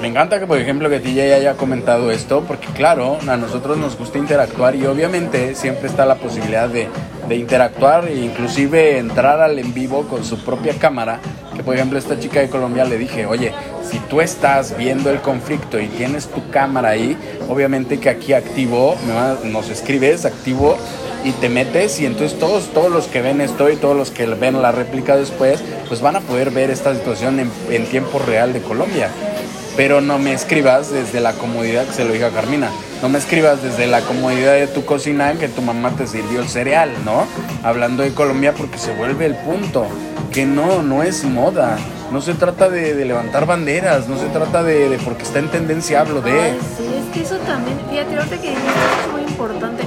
me 0.00 0.06
encanta 0.06 0.38
que, 0.38 0.46
por 0.46 0.58
ejemplo, 0.58 0.88
que 0.88 1.00
TJ 1.00 1.34
haya 1.34 1.54
comentado 1.54 2.12
esto, 2.12 2.44
porque 2.46 2.68
claro, 2.68 3.18
a 3.26 3.36
nosotros 3.36 3.78
nos 3.78 3.98
gusta 3.98 4.18
interactuar 4.18 4.76
y 4.76 4.86
obviamente 4.86 5.56
siempre 5.56 5.88
está 5.88 6.06
la 6.06 6.14
posibilidad 6.14 6.68
de, 6.68 6.86
de 7.28 7.36
interactuar 7.36 8.06
e 8.06 8.14
inclusive 8.16 8.98
entrar 8.98 9.40
al 9.40 9.58
en 9.58 9.74
vivo 9.74 10.06
con 10.06 10.24
su 10.24 10.38
propia 10.38 10.74
cámara. 10.78 11.18
Que, 11.56 11.64
por 11.64 11.74
ejemplo, 11.74 11.98
esta 11.98 12.16
chica 12.18 12.38
de 12.38 12.48
Colombia 12.48 12.84
le 12.84 12.96
dije, 12.96 13.26
oye, 13.26 13.52
si 13.88 13.98
tú 13.98 14.20
estás 14.20 14.76
viendo 14.76 15.10
el 15.10 15.20
conflicto 15.20 15.80
y 15.80 15.88
tienes 15.88 16.28
tu 16.28 16.48
cámara 16.50 16.90
ahí, 16.90 17.16
obviamente 17.48 17.98
que 17.98 18.08
aquí 18.08 18.34
activo, 18.34 18.96
nos 19.44 19.68
escribes, 19.68 20.24
activo 20.24 20.76
y 21.24 21.32
te 21.32 21.48
metes 21.48 22.00
y 22.00 22.06
entonces 22.06 22.38
todos, 22.38 22.68
todos 22.72 22.90
los 22.90 23.06
que 23.06 23.22
ven 23.22 23.40
esto 23.40 23.70
y 23.70 23.76
todos 23.76 23.96
los 23.96 24.10
que 24.10 24.26
ven 24.26 24.60
la 24.60 24.72
réplica 24.72 25.16
después, 25.16 25.62
pues 25.88 26.00
van 26.00 26.16
a 26.16 26.20
poder 26.20 26.50
ver 26.50 26.70
esta 26.70 26.94
situación 26.94 27.40
en, 27.40 27.50
en 27.70 27.86
tiempo 27.86 28.18
real 28.18 28.52
de 28.52 28.60
Colombia. 28.60 29.10
Pero 29.76 30.00
no 30.02 30.18
me 30.18 30.34
escribas 30.34 30.90
desde 30.90 31.20
la 31.20 31.32
comodidad, 31.32 31.86
que 31.86 31.94
se 31.94 32.04
lo 32.04 32.12
dije 32.12 32.26
a 32.26 32.30
Carmina, 32.30 32.68
no 33.00 33.08
me 33.08 33.18
escribas 33.18 33.62
desde 33.62 33.86
la 33.86 34.02
comodidad 34.02 34.52
de 34.52 34.66
tu 34.66 34.84
cocina 34.84 35.32
que 35.32 35.48
tu 35.48 35.62
mamá 35.62 35.90
te 35.96 36.06
sirvió 36.06 36.40
el 36.40 36.48
cereal, 36.48 36.90
¿no? 37.04 37.26
Hablando 37.62 38.02
de 38.02 38.12
Colombia 38.12 38.52
porque 38.54 38.76
se 38.76 38.94
vuelve 38.94 39.24
el 39.24 39.34
punto, 39.34 39.86
que 40.30 40.44
no, 40.44 40.82
no 40.82 41.02
es 41.02 41.24
moda, 41.24 41.78
no 42.12 42.20
se 42.20 42.34
trata 42.34 42.68
de, 42.68 42.94
levantar 43.04 43.46
banderas, 43.46 44.08
no 44.08 44.18
se 44.18 44.26
trata 44.26 44.62
de, 44.62 44.98
porque 45.04 45.22
está 45.22 45.38
en 45.38 45.48
tendencia, 45.48 46.00
hablo 46.00 46.20
de... 46.20 46.52
sí, 46.76 46.86
es 46.94 47.12
que 47.14 47.22
eso 47.22 47.36
también, 47.38 47.78
fíjate, 47.90 48.16
ahorita 48.16 48.36
que 48.36 48.50
dijiste 48.50 48.70
es 49.06 49.12
muy 49.12 49.22
importante, 49.22 49.82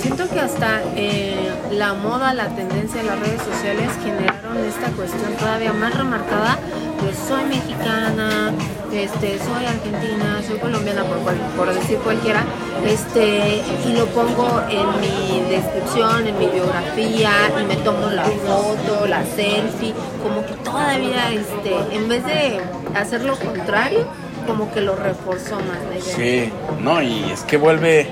siento 0.00 0.28
que 0.28 0.40
hasta 0.40 0.80
eh, 0.96 1.50
la 1.72 1.94
moda, 1.94 2.32
la 2.34 2.48
tendencia 2.48 3.02
de 3.02 3.08
las 3.08 3.18
redes 3.20 3.42
sociales 3.42 3.88
generaron 4.02 4.56
esta 4.66 4.88
cuestión 4.92 5.32
todavía 5.38 5.72
más 5.72 5.94
remarcada, 5.94 6.58
pues 7.00 7.16
soy 7.16 7.44
mexicana, 7.44 8.52
este, 8.92 9.38
soy 9.38 9.64
argentina, 9.66 10.42
soy 10.46 10.58
colombiana, 10.58 11.04
por, 11.04 11.18
por 11.56 11.74
decir 11.74 11.98
cualquiera, 11.98 12.44
este, 12.86 13.62
y 13.86 13.92
lo 13.92 14.06
pongo 14.06 14.62
en 14.68 14.86
mi 15.00 15.50
descripción, 15.50 16.26
en 16.26 16.38
mi 16.38 16.46
biografía, 16.46 17.32
y 17.60 17.64
me 17.64 17.76
tomo 17.76 18.06
la 18.10 18.24
foto, 18.24 19.06
la 19.06 19.24
selfie, 19.24 19.94
como 20.22 20.44
que 20.46 20.54
todavía, 20.64 21.30
este, 21.32 21.96
en 21.96 22.08
vez 22.08 22.24
de 22.24 22.60
hacer 22.94 23.22
lo 23.24 23.36
contrario, 23.36 24.06
como 24.46 24.72
que 24.72 24.80
lo 24.80 24.96
reforzó 24.96 25.56
más 25.56 25.78
la 25.90 25.98
idea. 25.98 26.16
Sí, 26.16 26.52
no, 26.80 27.02
y 27.02 27.30
es 27.30 27.42
que 27.42 27.56
vuelve, 27.56 28.08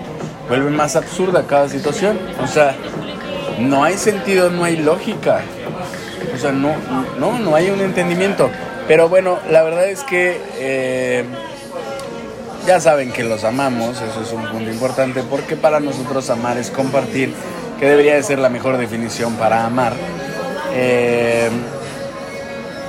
vuelve 0.49 0.71
más 0.71 0.97
absurda 0.97 1.47
cada 1.47 1.69
situación. 1.69 2.19
O 2.43 2.47
sea, 2.47 2.75
no 3.59 3.85
hay 3.85 3.97
sentido, 3.97 4.51
no 4.51 4.65
hay 4.65 4.77
lógica. 4.77 5.43
O 6.35 6.39
sea, 6.39 6.53
no, 6.53 6.75
no, 7.19 7.39
no 7.39 7.55
hay 7.55 7.71
un 7.71 7.81
entendimiento. 7.81 8.51
Pero 8.87 9.09
bueno, 9.09 9.39
la 9.51 9.63
verdad 9.63 9.89
es 9.89 10.03
que 10.03 10.41
eh, 10.57 11.25
ya 12.67 12.81
saben 12.81 13.13
que 13.13 13.23
los 13.23 13.45
amamos, 13.45 14.01
eso 14.01 14.23
es 14.23 14.33
un 14.33 14.47
punto 14.49 14.71
importante, 14.71 15.23
porque 15.23 15.57
para 15.57 15.81
nosotros 15.81 16.31
amar 16.31 16.57
es 16.57 16.71
compartir, 16.71 17.35
que 17.79 17.87
debería 17.87 18.15
de 18.15 18.23
ser 18.23 18.39
la 18.39 18.49
mejor 18.49 18.79
definición 18.79 19.35
para 19.35 19.65
amar. 19.65 19.93
Eh, 20.73 21.51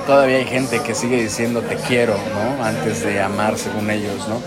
todavía 0.06 0.38
hay 0.38 0.44
gente 0.44 0.80
que 0.80 0.94
sigue 0.94 1.16
diciendo 1.16 1.62
te 1.62 1.76
quiero, 1.76 2.14
¿no? 2.14 2.64
Antes 2.64 3.04
de 3.04 3.20
amar 3.20 3.58
según 3.58 3.90
ellos, 3.90 4.28
¿no? 4.28 4.40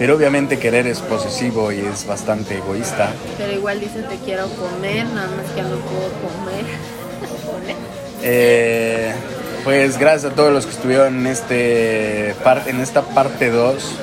Pero 0.00 0.16
obviamente 0.16 0.58
querer 0.58 0.86
es 0.86 1.00
posesivo 1.00 1.70
y 1.72 1.80
es 1.80 2.06
bastante 2.06 2.56
egoísta. 2.56 3.12
Pero 3.36 3.52
igual 3.52 3.80
dice 3.80 4.02
te 4.02 4.16
quiero 4.16 4.46
comer, 4.48 5.04
nada 5.04 5.28
más 5.36 5.46
que 5.54 5.60
no 5.60 5.76
puedo 5.76 6.08
comer. 6.24 6.64
eh, 8.22 9.12
pues 9.62 9.98
gracias 9.98 10.32
a 10.32 10.34
todos 10.34 10.54
los 10.54 10.64
que 10.64 10.72
estuvieron 10.72 11.18
en 11.18 11.26
este 11.26 12.30
en 12.30 12.80
esta 12.80 13.02
parte 13.02 13.50
2. 13.50 13.96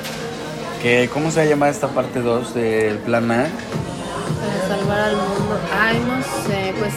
Que, 0.80 1.10
¿Cómo 1.12 1.32
se 1.32 1.48
llama 1.48 1.68
esta 1.68 1.88
parte 1.88 2.20
2 2.20 2.54
del 2.54 2.98
plan 2.98 3.32
A? 3.32 3.48
Para 3.48 4.78
salvar 4.78 5.00
al 5.00 5.16
mundo. 5.16 5.58
Ay, 5.76 6.00
no 6.06 6.22
sé, 6.46 6.74
pues 6.78 6.94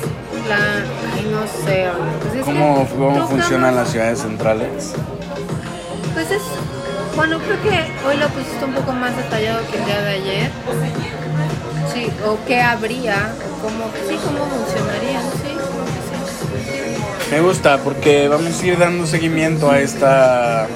la. 0.48 0.86
Ay, 1.16 1.28
no 1.32 1.42
sé. 1.66 1.88
Pues 2.34 2.46
¿Cómo, 2.46 2.88
cómo 2.88 3.28
funcionan 3.28 3.76
las 3.76 3.90
ciudades 3.90 4.20
centrales? 4.20 4.94
Pues 6.14 6.30
es. 6.30 6.42
Bueno, 7.16 7.40
creo 7.40 7.62
que 7.62 8.08
hoy 8.08 8.18
lo 8.18 8.28
pusiste 8.30 8.66
un 8.66 8.74
poco 8.74 8.92
más 8.94 9.16
detallado 9.16 9.60
que 9.70 9.78
el 9.78 9.86
día 9.86 10.02
de 10.02 10.10
ayer. 10.10 10.52
Sí, 11.94 12.08
o 12.26 12.38
qué 12.48 12.62
habría, 12.62 13.34
cómo, 13.62 13.86
sí, 14.08 14.18
cómo. 14.24 14.48
Me 17.30 17.40
gusta 17.40 17.78
porque 17.78 18.28
vamos 18.28 18.62
a 18.62 18.66
ir 18.66 18.78
dando 18.78 19.08
seguimiento 19.08 19.72
a 19.72 19.80
esta, 19.80 20.68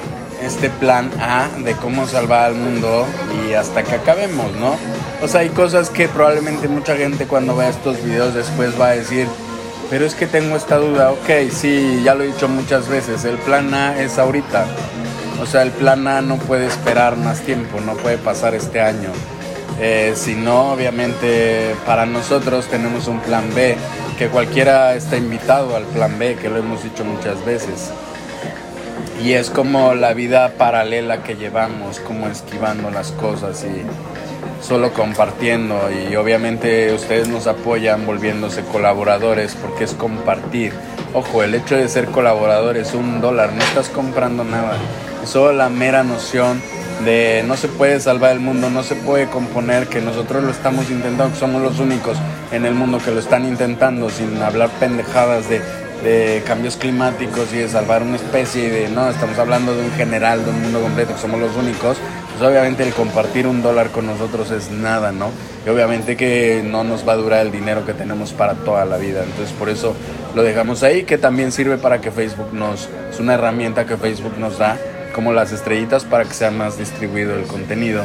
este 0.42 0.70
plan 0.70 1.10
A 1.20 1.48
de 1.58 1.74
cómo 1.74 2.06
salvar 2.06 2.46
al 2.46 2.54
mundo 2.54 3.06
y 3.46 3.52
hasta 3.52 3.82
que 3.82 3.94
acabemos, 3.94 4.52
¿no? 4.52 4.76
O 5.22 5.28
sea, 5.28 5.40
hay 5.40 5.50
cosas 5.50 5.90
que 5.90 6.08
probablemente 6.08 6.68
mucha 6.68 6.96
gente 6.96 7.26
cuando 7.26 7.56
vea 7.56 7.68
estos 7.68 8.02
videos 8.02 8.34
después 8.34 8.78
va 8.80 8.88
a 8.88 8.92
decir, 8.92 9.26
pero 9.90 10.06
es 10.06 10.14
que 10.14 10.26
tengo 10.26 10.56
esta 10.56 10.76
duda, 10.76 11.10
ok, 11.12 11.50
sí, 11.50 12.02
ya 12.04 12.14
lo 12.14 12.24
he 12.24 12.28
dicho 12.28 12.48
muchas 12.48 12.88
veces, 12.88 13.24
el 13.24 13.36
plan 13.36 13.72
A 13.74 14.00
es 14.00 14.18
ahorita. 14.18 14.66
O 15.40 15.46
sea, 15.46 15.62
el 15.62 15.70
plan 15.70 16.06
A 16.08 16.22
no 16.22 16.36
puede 16.38 16.66
esperar 16.66 17.16
más 17.16 17.40
tiempo, 17.40 17.80
no 17.80 17.94
puede 17.94 18.18
pasar 18.18 18.54
este 18.54 18.80
año. 18.80 19.10
Eh, 19.78 20.14
si 20.16 20.34
no, 20.34 20.72
obviamente 20.72 21.74
para 21.84 22.06
nosotros 22.06 22.66
tenemos 22.66 23.08
un 23.08 23.20
plan 23.20 23.44
B 23.54 23.76
que 24.18 24.28
cualquiera 24.28 24.94
está 24.94 25.18
invitado 25.18 25.76
al 25.76 25.84
plan 25.84 26.18
B, 26.18 26.36
que 26.36 26.48
lo 26.48 26.56
hemos 26.56 26.82
dicho 26.82 27.04
muchas 27.04 27.44
veces. 27.44 27.90
Y 29.22 29.32
es 29.32 29.50
como 29.50 29.94
la 29.94 30.14
vida 30.14 30.52
paralela 30.56 31.22
que 31.22 31.36
llevamos, 31.36 32.00
como 32.00 32.28
esquivando 32.28 32.90
las 32.90 33.12
cosas 33.12 33.64
y 33.64 34.64
solo 34.66 34.92
compartiendo. 34.94 35.78
Y 35.90 36.16
obviamente 36.16 36.94
ustedes 36.94 37.28
nos 37.28 37.46
apoyan 37.46 38.06
volviéndose 38.06 38.62
colaboradores 38.62 39.54
porque 39.54 39.84
es 39.84 39.92
compartir. 39.92 40.72
Ojo, 41.12 41.42
el 41.42 41.54
hecho 41.54 41.76
de 41.76 41.88
ser 41.88 42.06
colaborador 42.06 42.76
es 42.76 42.94
un 42.94 43.20
dólar, 43.20 43.52
no 43.52 43.62
estás 43.62 43.88
comprando 43.90 44.44
nada. 44.44 44.76
Solo 45.26 45.52
la 45.52 45.68
mera 45.68 46.04
noción 46.04 46.62
de 47.04 47.44
no 47.46 47.56
se 47.56 47.68
puede 47.68 48.00
salvar 48.00 48.32
el 48.32 48.40
mundo, 48.40 48.70
no 48.70 48.82
se 48.82 48.94
puede 48.94 49.26
componer, 49.26 49.88
que 49.88 50.00
nosotros 50.00 50.42
lo 50.42 50.50
estamos 50.50 50.90
intentando, 50.90 51.34
que 51.34 51.40
somos 51.40 51.60
los 51.60 51.78
únicos 51.78 52.16
en 52.52 52.64
el 52.64 52.74
mundo 52.74 52.98
que 53.04 53.10
lo 53.10 53.20
están 53.20 53.44
intentando, 53.44 54.08
sin 54.08 54.40
hablar 54.40 54.70
pendejadas 54.80 55.48
de, 55.48 55.60
de 56.02 56.42
cambios 56.46 56.76
climáticos 56.76 57.52
y 57.52 57.58
de 57.58 57.68
salvar 57.68 58.02
una 58.02 58.16
especie 58.16 58.66
y 58.66 58.70
de, 58.70 58.88
no, 58.88 59.10
estamos 59.10 59.38
hablando 59.38 59.74
de 59.74 59.82
un 59.82 59.90
general, 59.92 60.44
de 60.44 60.50
un 60.50 60.62
mundo 60.62 60.80
completo, 60.80 61.14
que 61.14 61.20
somos 61.20 61.40
los 61.40 61.56
únicos, 61.56 61.96
pues 62.38 62.48
obviamente 62.48 62.82
el 62.82 62.92
compartir 62.92 63.46
un 63.46 63.62
dólar 63.62 63.90
con 63.90 64.06
nosotros 64.06 64.50
es 64.50 64.70
nada, 64.70 65.10
¿no? 65.10 65.30
Y 65.66 65.68
obviamente 65.68 66.16
que 66.16 66.62
no 66.64 66.84
nos 66.84 67.06
va 67.06 67.14
a 67.14 67.16
durar 67.16 67.44
el 67.44 67.50
dinero 67.50 67.84
que 67.84 67.94
tenemos 67.94 68.32
para 68.32 68.54
toda 68.54 68.84
la 68.84 68.96
vida. 68.96 69.24
Entonces 69.24 69.52
por 69.58 69.68
eso 69.68 69.94
lo 70.34 70.42
dejamos 70.42 70.82
ahí, 70.82 71.04
que 71.04 71.18
también 71.18 71.50
sirve 71.50 71.78
para 71.78 72.00
que 72.00 72.10
Facebook 72.10 72.52
nos, 72.52 72.88
es 73.10 73.18
una 73.18 73.34
herramienta 73.34 73.86
que 73.86 73.96
Facebook 73.96 74.38
nos 74.38 74.58
da, 74.58 74.78
como 75.16 75.32
las 75.32 75.50
estrellitas, 75.50 76.04
para 76.04 76.24
que 76.24 76.34
sea 76.34 76.52
más 76.52 76.78
distribuido 76.78 77.34
el 77.34 77.46
contenido. 77.46 78.04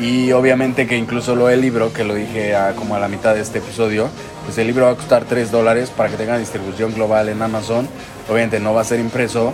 Y 0.00 0.32
obviamente 0.32 0.86
que 0.86 0.96
incluso 0.96 1.34
lo 1.36 1.48
del 1.48 1.60
libro, 1.60 1.92
que 1.92 2.04
lo 2.04 2.14
dije 2.14 2.54
como 2.76 2.94
a 2.94 2.98
la 2.98 3.08
mitad 3.08 3.34
de 3.34 3.42
este 3.42 3.58
episodio, 3.58 4.08
pues 4.46 4.56
el 4.56 4.68
libro 4.68 4.86
va 4.86 4.92
a 4.92 4.94
costar 4.94 5.24
3 5.24 5.50
dólares 5.50 5.90
para 5.90 6.08
que 6.08 6.16
tenga 6.16 6.38
distribución 6.38 6.94
global 6.94 7.28
en 7.28 7.42
Amazon. 7.42 7.86
Obviamente 8.30 8.60
no 8.60 8.72
va 8.72 8.80
a 8.80 8.84
ser 8.84 9.00
impreso, 9.00 9.52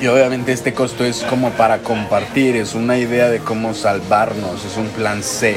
y 0.00 0.06
obviamente 0.06 0.52
este 0.52 0.74
costo 0.74 1.04
es 1.04 1.24
como 1.24 1.50
para 1.50 1.78
compartir, 1.78 2.54
es 2.54 2.74
una 2.74 2.98
idea 2.98 3.28
de 3.28 3.40
cómo 3.40 3.74
salvarnos, 3.74 4.64
es 4.64 4.76
un 4.76 4.86
plan 4.88 5.24
C. 5.24 5.56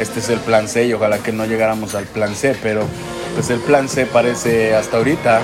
Este 0.00 0.18
es 0.18 0.28
el 0.28 0.40
plan 0.40 0.66
C 0.66 0.86
y 0.86 0.92
ojalá 0.92 1.18
que 1.18 1.30
no 1.30 1.46
llegáramos 1.46 1.94
al 1.94 2.04
plan 2.04 2.34
C, 2.34 2.56
pero 2.60 2.82
pues 3.34 3.48
el 3.50 3.60
plan 3.60 3.88
C 3.88 4.06
parece 4.06 4.74
hasta 4.74 4.96
ahorita 4.96 5.40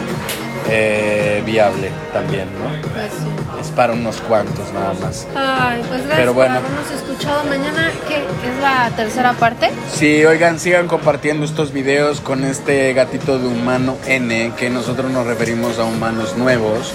eh, 0.69 1.41
viable 1.47 1.91
también, 2.13 2.49
¿no? 2.59 3.32
Es 3.63 3.69
para 3.69 3.93
unos 3.93 4.17
cuantos 4.23 4.73
nada 4.73 4.93
más. 4.95 5.27
Ay, 5.37 5.83
pues 5.89 6.01
gracias 6.01 6.19
Pero 6.19 6.35
bueno. 6.35 6.61
por 6.61 6.67
habernos 6.67 6.91
escuchado. 6.91 7.45
Mañana, 7.45 7.91
¿qué 8.09 8.17
es 8.17 8.61
la 8.61 8.91
tercera 8.97 9.33
parte? 9.35 9.71
Sí, 9.93 10.25
oigan, 10.25 10.59
sigan 10.59 10.89
compartiendo 10.89 11.45
estos 11.47 11.73
videos 11.73 12.21
con 12.21 12.45
este 12.45 12.93
gatito 12.93 13.39
de 13.39 13.47
humano 13.47 13.97
N, 14.07 14.53
que 14.59 14.69
nosotros 14.69 15.11
nos 15.13 15.27
referimos 15.27 15.79
a 15.79 15.85
humanos 15.85 16.37
nuevos 16.37 16.93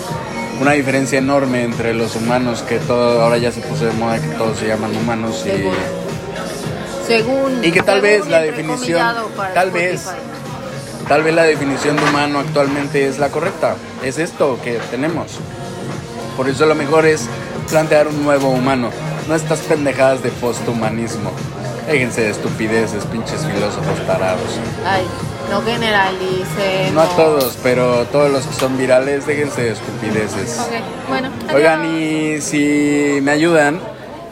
una 0.60 0.72
diferencia 0.72 1.20
enorme 1.20 1.64
entre 1.64 1.94
los 1.94 2.16
humanos, 2.16 2.64
que 2.64 2.80
todo 2.80 3.22
ahora 3.22 3.38
ya 3.38 3.52
se 3.52 3.62
puso 3.62 3.86
de 3.86 3.92
moda 3.94 4.20
que 4.20 4.28
todos 4.30 4.58
se 4.58 4.68
llaman 4.68 4.96
humanos 4.96 5.46
y 5.46 5.70
según, 7.08 7.64
y 7.64 7.72
que 7.72 7.84
tal 7.84 8.02
vez 8.02 8.28
la 8.28 8.42
definición 8.42 9.02
tal 9.54 9.72
vez 9.72 10.10
tal 11.08 11.24
vez 11.24 11.34
la 11.34 11.44
definición 11.44 11.96
de 11.96 12.04
humano 12.04 12.40
actualmente 12.40 13.08
es 13.08 13.18
la 13.20 13.30
correcta, 13.30 13.76
es 14.04 14.18
esto 14.18 14.60
que 14.64 14.80
tenemos. 14.92 15.40
Por 16.38 16.48
eso 16.48 16.68
lo 16.68 16.76
mejor 16.76 17.08
es 17.08 17.28
plantear 17.70 18.08
un 18.08 18.24
nuevo 18.24 18.50
humano, 18.50 18.92
no 19.28 19.36
estas 19.36 19.60
pendejadas 19.62 20.22
de 20.22 20.30
posthumanismo. 20.30 21.32
Déjense 21.88 22.22
de 22.22 22.30
estupideces, 22.30 23.04
pinches 23.06 23.46
filósofos 23.46 24.06
tarados. 24.06 24.60
Ay, 24.86 25.04
no 25.50 25.62
generalicen. 25.62 26.94
No 26.94 27.02
a 27.02 27.16
todos, 27.16 27.58
pero 27.64 28.06
todos 28.06 28.30
los 28.30 28.46
que 28.46 28.54
son 28.54 28.78
virales, 28.78 29.26
déjense 29.26 29.64
de 29.64 29.72
estupideces. 29.72 30.60
Ok, 30.60 31.10
bueno. 31.10 31.30
Oigan, 31.56 31.86
y 31.86 32.42
si 32.42 33.20
me 33.24 33.32
ayudan, 33.32 33.80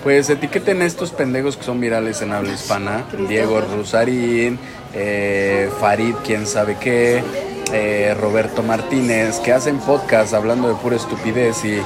pues 0.04 0.30
etiqueten 0.30 0.84
estos 0.84 1.12
pendejos 1.12 1.58
que 1.58 1.64
son 1.64 1.80
virales 1.80 2.22
en 2.22 2.34
habla 2.34 2.54
hispana. 2.54 3.06
Diego 3.28 3.62
Rusarín, 3.62 4.60
eh, 4.94 5.72
Farid, 5.80 6.14
quién 6.24 6.46
sabe 6.46 6.78
qué, 6.80 7.24
eh, 7.76 8.14
Roberto 8.14 8.64
Martínez, 8.64 9.40
que 9.40 9.54
hacen 9.54 9.80
podcast 9.80 10.34
hablando 10.34 10.68
de 10.68 10.76
pura 10.76 10.96
estupidez 10.96 11.64
y 11.66 11.78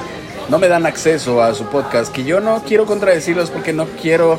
no 0.48 0.58
me 0.58 0.68
dan 0.68 0.86
acceso 0.86 1.42
a 1.42 1.54
su 1.54 1.66
podcast, 1.66 2.12
que 2.12 2.24
yo 2.24 2.40
no 2.40 2.62
quiero 2.66 2.86
contradecirlos 2.86 3.50
porque 3.50 3.72
no 3.72 3.86
quiero, 4.00 4.38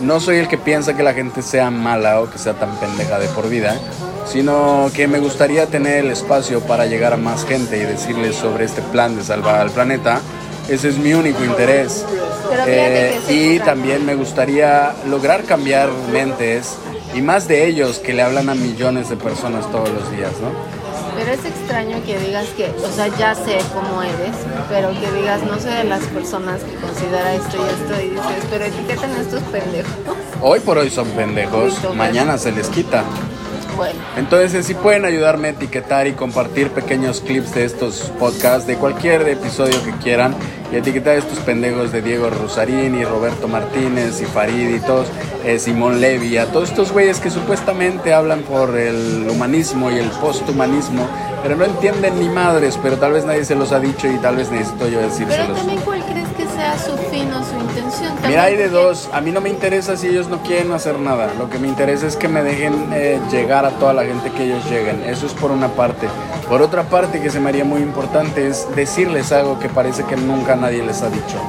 no 0.00 0.20
soy 0.20 0.36
el 0.36 0.48
que 0.48 0.58
piensa 0.58 0.96
que 0.96 1.02
la 1.02 1.14
gente 1.14 1.42
sea 1.42 1.70
mala 1.70 2.20
o 2.20 2.30
que 2.30 2.38
sea 2.38 2.54
tan 2.54 2.76
pendeja 2.76 3.18
de 3.18 3.28
por 3.28 3.48
vida 3.48 3.78
sino 4.26 4.90
que 4.94 5.08
me 5.08 5.18
gustaría 5.18 5.66
tener 5.66 6.04
el 6.04 6.10
espacio 6.10 6.60
para 6.60 6.86
llegar 6.86 7.12
a 7.12 7.16
más 7.16 7.44
gente 7.44 7.76
y 7.76 7.80
decirles 7.80 8.36
sobre 8.36 8.64
este 8.64 8.82
plan 8.82 9.16
de 9.16 9.24
salvar 9.24 9.60
al 9.60 9.70
planeta. 9.70 10.20
Ese 10.68 10.88
es 10.88 10.98
mi 10.98 11.12
único 11.12 11.44
interés. 11.44 12.04
Eh, 12.66 13.18
y 13.28 13.58
también 13.60 14.06
me 14.06 14.14
gustaría 14.14 14.94
lograr 15.08 15.44
cambiar 15.44 15.90
mentes 16.12 16.76
y 17.14 17.20
más 17.20 17.48
de 17.48 17.66
ellos 17.66 17.98
que 17.98 18.12
le 18.12 18.22
hablan 18.22 18.48
a 18.48 18.54
millones 18.54 19.08
de 19.10 19.16
personas 19.16 19.70
todos 19.70 19.90
los 19.90 20.10
días, 20.12 20.32
¿no? 20.40 20.81
Pero 21.16 21.32
es 21.32 21.44
extraño 21.44 22.02
que 22.04 22.18
digas 22.18 22.46
que, 22.56 22.70
o 22.70 22.90
sea, 22.90 23.08
ya 23.08 23.34
sé 23.34 23.58
cómo 23.74 24.02
eres, 24.02 24.34
pero 24.68 24.90
que 24.90 25.10
digas, 25.12 25.42
no 25.42 25.58
sé 25.58 25.68
de 25.68 25.84
las 25.84 26.02
personas 26.04 26.62
que 26.62 26.74
considera 26.76 27.34
esto 27.34 27.56
y 27.56 27.60
esto, 27.60 28.02
y 28.02 28.08
dices, 28.10 28.46
pero 28.50 28.64
etiquetan 28.64 29.12
a 29.12 29.20
estos 29.20 29.42
pendejos. 29.44 29.92
Hoy 30.40 30.60
por 30.60 30.78
hoy 30.78 30.90
son 30.90 31.08
pendejos, 31.10 31.74
mañana 31.94 32.38
se 32.38 32.50
les 32.52 32.68
quita. 32.68 33.04
Entonces, 34.16 34.66
si 34.66 34.74
pueden 34.74 35.04
ayudarme 35.04 35.48
a 35.48 35.50
etiquetar 35.52 36.06
y 36.06 36.12
compartir 36.12 36.70
pequeños 36.70 37.20
clips 37.20 37.54
de 37.54 37.64
estos 37.64 38.12
podcasts, 38.18 38.66
de 38.66 38.76
cualquier 38.76 39.28
episodio 39.28 39.82
que 39.84 39.92
quieran, 40.02 40.34
y 40.72 40.76
etiquetar 40.76 41.16
a 41.16 41.18
estos 41.18 41.38
pendejos 41.40 41.92
de 41.92 42.00
Diego 42.00 42.30
Rosarini, 42.30 43.04
Roberto 43.04 43.46
Martínez 43.46 44.20
y 44.22 44.24
Farid 44.24 44.74
y 44.74 44.80
todos, 44.80 45.06
eh, 45.44 45.58
Simón 45.58 46.00
Levy, 46.00 46.38
a 46.38 46.46
todos 46.46 46.70
estos 46.70 46.92
güeyes 46.92 47.20
que 47.20 47.30
supuestamente 47.30 48.14
hablan 48.14 48.40
por 48.40 48.76
el 48.76 49.28
humanismo 49.30 49.90
y 49.90 49.98
el 49.98 50.08
posthumanismo, 50.08 51.06
pero 51.42 51.56
no 51.56 51.64
entienden 51.64 52.18
ni 52.18 52.28
madres, 52.28 52.78
pero 52.82 52.96
tal 52.96 53.12
vez 53.12 53.24
nadie 53.24 53.44
se 53.44 53.54
los 53.54 53.72
ha 53.72 53.80
dicho 53.80 54.08
y 54.08 54.16
tal 54.18 54.36
vez 54.36 54.50
necesito 54.50 54.88
yo 54.88 55.00
decírselos. 55.00 55.46
Pero 55.46 55.54
también 55.54 55.80
cuál 55.80 56.02
crees 56.04 56.28
que 56.28 56.46
sea 56.46 56.78
su 56.78 56.96
fin 57.10 57.30
o 57.32 57.44
su 57.44 57.61
intención. 57.72 58.12
Mira, 58.26 58.44
hay 58.44 58.56
de 58.56 58.68
dos. 58.68 59.08
A 59.12 59.20
mí 59.20 59.30
no 59.30 59.40
me 59.40 59.48
interesa 59.48 59.96
si 59.96 60.08
ellos 60.08 60.28
no 60.28 60.42
quieren 60.42 60.72
hacer 60.72 60.98
nada. 60.98 61.32
Lo 61.38 61.48
que 61.48 61.58
me 61.58 61.68
interesa 61.68 62.06
es 62.06 62.16
que 62.16 62.28
me 62.28 62.42
dejen 62.42 62.90
eh, 62.92 63.20
llegar 63.30 63.64
a 63.64 63.70
toda 63.70 63.92
la 63.92 64.04
gente 64.04 64.30
que 64.30 64.44
ellos 64.44 64.64
lleguen. 64.70 65.02
Eso 65.04 65.26
es 65.26 65.32
por 65.32 65.50
una 65.50 65.68
parte. 65.68 66.08
Por 66.48 66.62
otra 66.62 66.84
parte, 66.84 67.20
que 67.20 67.30
se 67.30 67.40
me 67.40 67.48
haría 67.48 67.64
muy 67.64 67.80
importante 67.80 68.46
es 68.46 68.66
decirles 68.74 69.32
algo 69.32 69.58
que 69.58 69.68
parece 69.68 70.04
que 70.04 70.16
nunca 70.16 70.56
nadie 70.56 70.82
les 70.84 71.02
ha 71.02 71.08
dicho. 71.08 71.40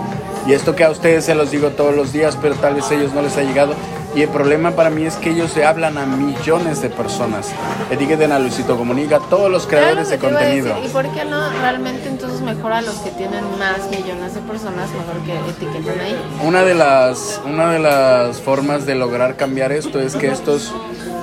Y 0.46 0.54
esto 0.54 0.76
que 0.76 0.84
a 0.84 0.90
ustedes 0.90 1.26
se 1.26 1.36
los 1.36 1.52
digo 1.52 1.70
todos 1.70 1.96
los 1.96 2.12
días, 2.12 2.38
pero 2.42 2.56
tal 2.56 2.76
vez 2.76 2.90
a 2.92 2.96
ellos 2.96 3.14
no 3.14 3.22
les 3.22 3.38
ha 3.38 3.44
llegado. 3.44 3.76
Y 4.16 4.22
el 4.22 4.30
problema 4.30 4.72
para 4.72 4.90
mí 4.92 5.06
es 5.06 5.16
que 5.16 5.32
ellos 5.32 5.52
se 5.52 5.66
hablan 5.66 5.98
a 5.98 6.06
millones 6.06 6.82
de 6.82 6.90
personas. 6.90 7.52
Etiqueten 7.90 8.32
a 8.32 8.38
Luisito 8.38 8.78
Comunica, 8.78 9.20
todos 9.20 9.50
los 9.50 9.66
creadores 9.66 10.10
de 10.10 10.20
contenido. 10.20 10.76
¿Y 10.84 10.88
por 10.90 11.08
qué 11.10 11.26
no 11.26 11.50
realmente 11.62 12.10
entonces 12.10 12.42
mejor 12.42 12.74
a 12.74 12.82
los 12.82 12.96
que 12.96 13.10
tienen 13.12 13.44
más 13.58 13.90
millones 13.90 14.36
de 14.36 14.42
personas, 14.42 14.90
mejor 14.92 15.20
que 15.26 15.66
etiqueten 15.66 16.00
ahí? 16.00 16.16
Una 16.44 16.64
de 16.64 16.76
las, 16.76 17.42
una 17.44 17.72
de 17.72 17.80
las 17.80 18.40
formas 18.40 18.86
de 18.86 18.96
lograr 18.96 19.36
cambiar 19.36 19.72
esto 19.72 20.00
es 20.00 20.16
que 20.16 20.28
estos 20.28 20.74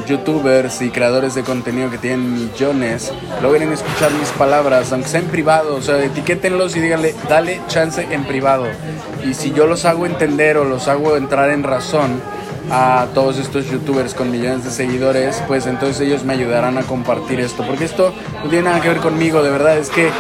youtubers 0.06 0.82
y 0.82 0.90
creadores 0.90 1.36
de 1.36 1.44
contenido 1.44 1.90
que 1.90 1.98
tienen 1.98 2.34
millones 2.34 3.12
logren 3.40 3.72
escuchar 3.72 4.10
mis 4.12 4.30
palabras, 4.30 4.92
aunque 4.92 5.08
sea 5.08 5.20
en 5.20 5.26
privado, 5.26 5.76
o 5.76 5.82
sea, 5.82 6.02
etiquétenlos 6.02 6.74
y 6.74 6.80
díganle, 6.80 7.14
dale 7.28 7.60
chance 7.68 8.04
en 8.10 8.24
privado. 8.24 8.66
Y 9.24 9.34
si 9.34 9.52
yo 9.52 9.66
los 9.66 9.84
hago 9.84 10.06
entender 10.06 10.56
o 10.56 10.64
los 10.64 10.88
hago 10.88 11.16
entrar 11.16 11.50
en 11.50 11.62
razón, 11.62 12.20
a 12.70 13.08
todos 13.14 13.38
estos 13.38 13.68
youtubers 13.68 14.14
con 14.14 14.30
millones 14.30 14.64
de 14.64 14.70
seguidores, 14.70 15.42
pues 15.48 15.66
entonces 15.66 16.00
ellos 16.00 16.24
me 16.24 16.34
ayudarán 16.34 16.78
a 16.78 16.82
compartir 16.82 17.40
esto. 17.40 17.64
Porque 17.66 17.84
esto 17.84 18.12
no 18.42 18.48
tiene 18.48 18.64
nada 18.64 18.80
que 18.80 18.88
ver 18.88 18.98
conmigo, 18.98 19.42
de 19.42 19.50
verdad, 19.50 19.76
es 19.76 19.90
que 19.90 20.10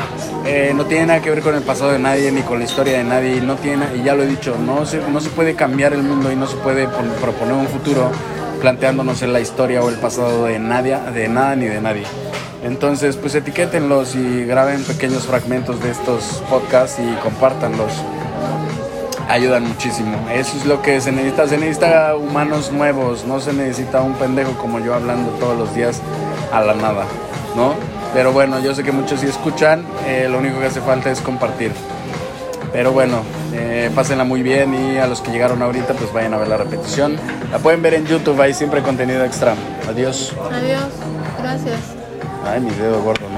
eh, 0.46 0.72
no 0.74 0.84
tiene 0.86 1.06
nada 1.06 1.20
que 1.20 1.30
ver 1.30 1.42
con 1.42 1.54
el 1.54 1.62
pasado 1.62 1.92
de 1.92 1.98
nadie 1.98 2.32
ni 2.32 2.42
con 2.42 2.58
la 2.58 2.64
historia 2.64 2.98
de 2.98 3.04
nadie. 3.04 3.36
Y, 3.36 3.40
no 3.40 3.56
tiene, 3.56 3.86
y 3.96 4.02
ya 4.02 4.14
lo 4.14 4.24
he 4.24 4.26
dicho, 4.26 4.56
no 4.58 4.84
se, 4.84 4.98
no 5.08 5.20
se 5.20 5.30
puede 5.30 5.54
cambiar 5.54 5.92
el 5.92 6.02
mundo 6.02 6.32
y 6.32 6.36
no 6.36 6.46
se 6.46 6.56
puede 6.56 6.88
proponer 6.88 7.54
un 7.54 7.68
futuro 7.68 8.10
planteándonos 8.60 9.22
en 9.22 9.32
la 9.32 9.40
historia 9.40 9.82
o 9.82 9.88
el 9.88 9.96
pasado 9.96 10.44
de 10.44 10.58
nadie, 10.58 10.98
de 11.14 11.28
nada 11.28 11.56
ni 11.56 11.66
de 11.66 11.80
nadie. 11.80 12.04
Entonces, 12.62 13.16
pues 13.16 13.34
etiquétenlos 13.34 14.14
y 14.14 14.44
graben 14.44 14.84
pequeños 14.84 15.22
fragmentos 15.22 15.82
de 15.82 15.90
estos 15.90 16.42
podcasts 16.50 17.00
y 17.00 17.14
compártanlos 17.22 17.92
ayudan 19.30 19.66
muchísimo. 19.66 20.18
Eso 20.32 20.56
es 20.56 20.66
lo 20.66 20.82
que 20.82 21.00
se 21.00 21.12
necesita. 21.12 21.46
Se 21.48 21.56
necesita 21.56 22.16
humanos 22.16 22.72
nuevos, 22.72 23.24
no 23.24 23.40
se 23.40 23.52
necesita 23.52 24.02
un 24.02 24.14
pendejo 24.14 24.52
como 24.54 24.80
yo 24.80 24.94
hablando 24.94 25.30
todos 25.32 25.56
los 25.56 25.74
días 25.74 26.00
a 26.52 26.60
la 26.60 26.74
nada, 26.74 27.04
¿no? 27.56 27.74
Pero 28.12 28.32
bueno, 28.32 28.58
yo 28.58 28.74
sé 28.74 28.82
que 28.82 28.90
muchos 28.92 29.20
sí 29.20 29.26
escuchan, 29.26 29.84
eh, 30.06 30.26
lo 30.28 30.38
único 30.38 30.58
que 30.58 30.66
hace 30.66 30.80
falta 30.80 31.10
es 31.10 31.20
compartir. 31.20 31.72
Pero 32.72 32.92
bueno, 32.92 33.22
eh, 33.52 33.90
pásenla 33.94 34.24
muy 34.24 34.42
bien 34.42 34.74
y 34.74 34.98
a 34.98 35.06
los 35.06 35.20
que 35.20 35.30
llegaron 35.30 35.62
ahorita, 35.62 35.94
pues 35.94 36.12
vayan 36.12 36.34
a 36.34 36.38
ver 36.38 36.48
la 36.48 36.56
repetición. 36.56 37.16
La 37.52 37.58
pueden 37.58 37.82
ver 37.82 37.94
en 37.94 38.06
YouTube, 38.06 38.40
hay 38.40 38.54
siempre 38.54 38.82
contenido 38.82 39.24
extra. 39.24 39.54
Adiós. 39.88 40.34
Adiós, 40.52 40.88
gracias. 41.40 41.78
Ay, 42.44 42.60
mi 42.60 42.70
dedo 42.70 43.02
gordo. 43.02 43.29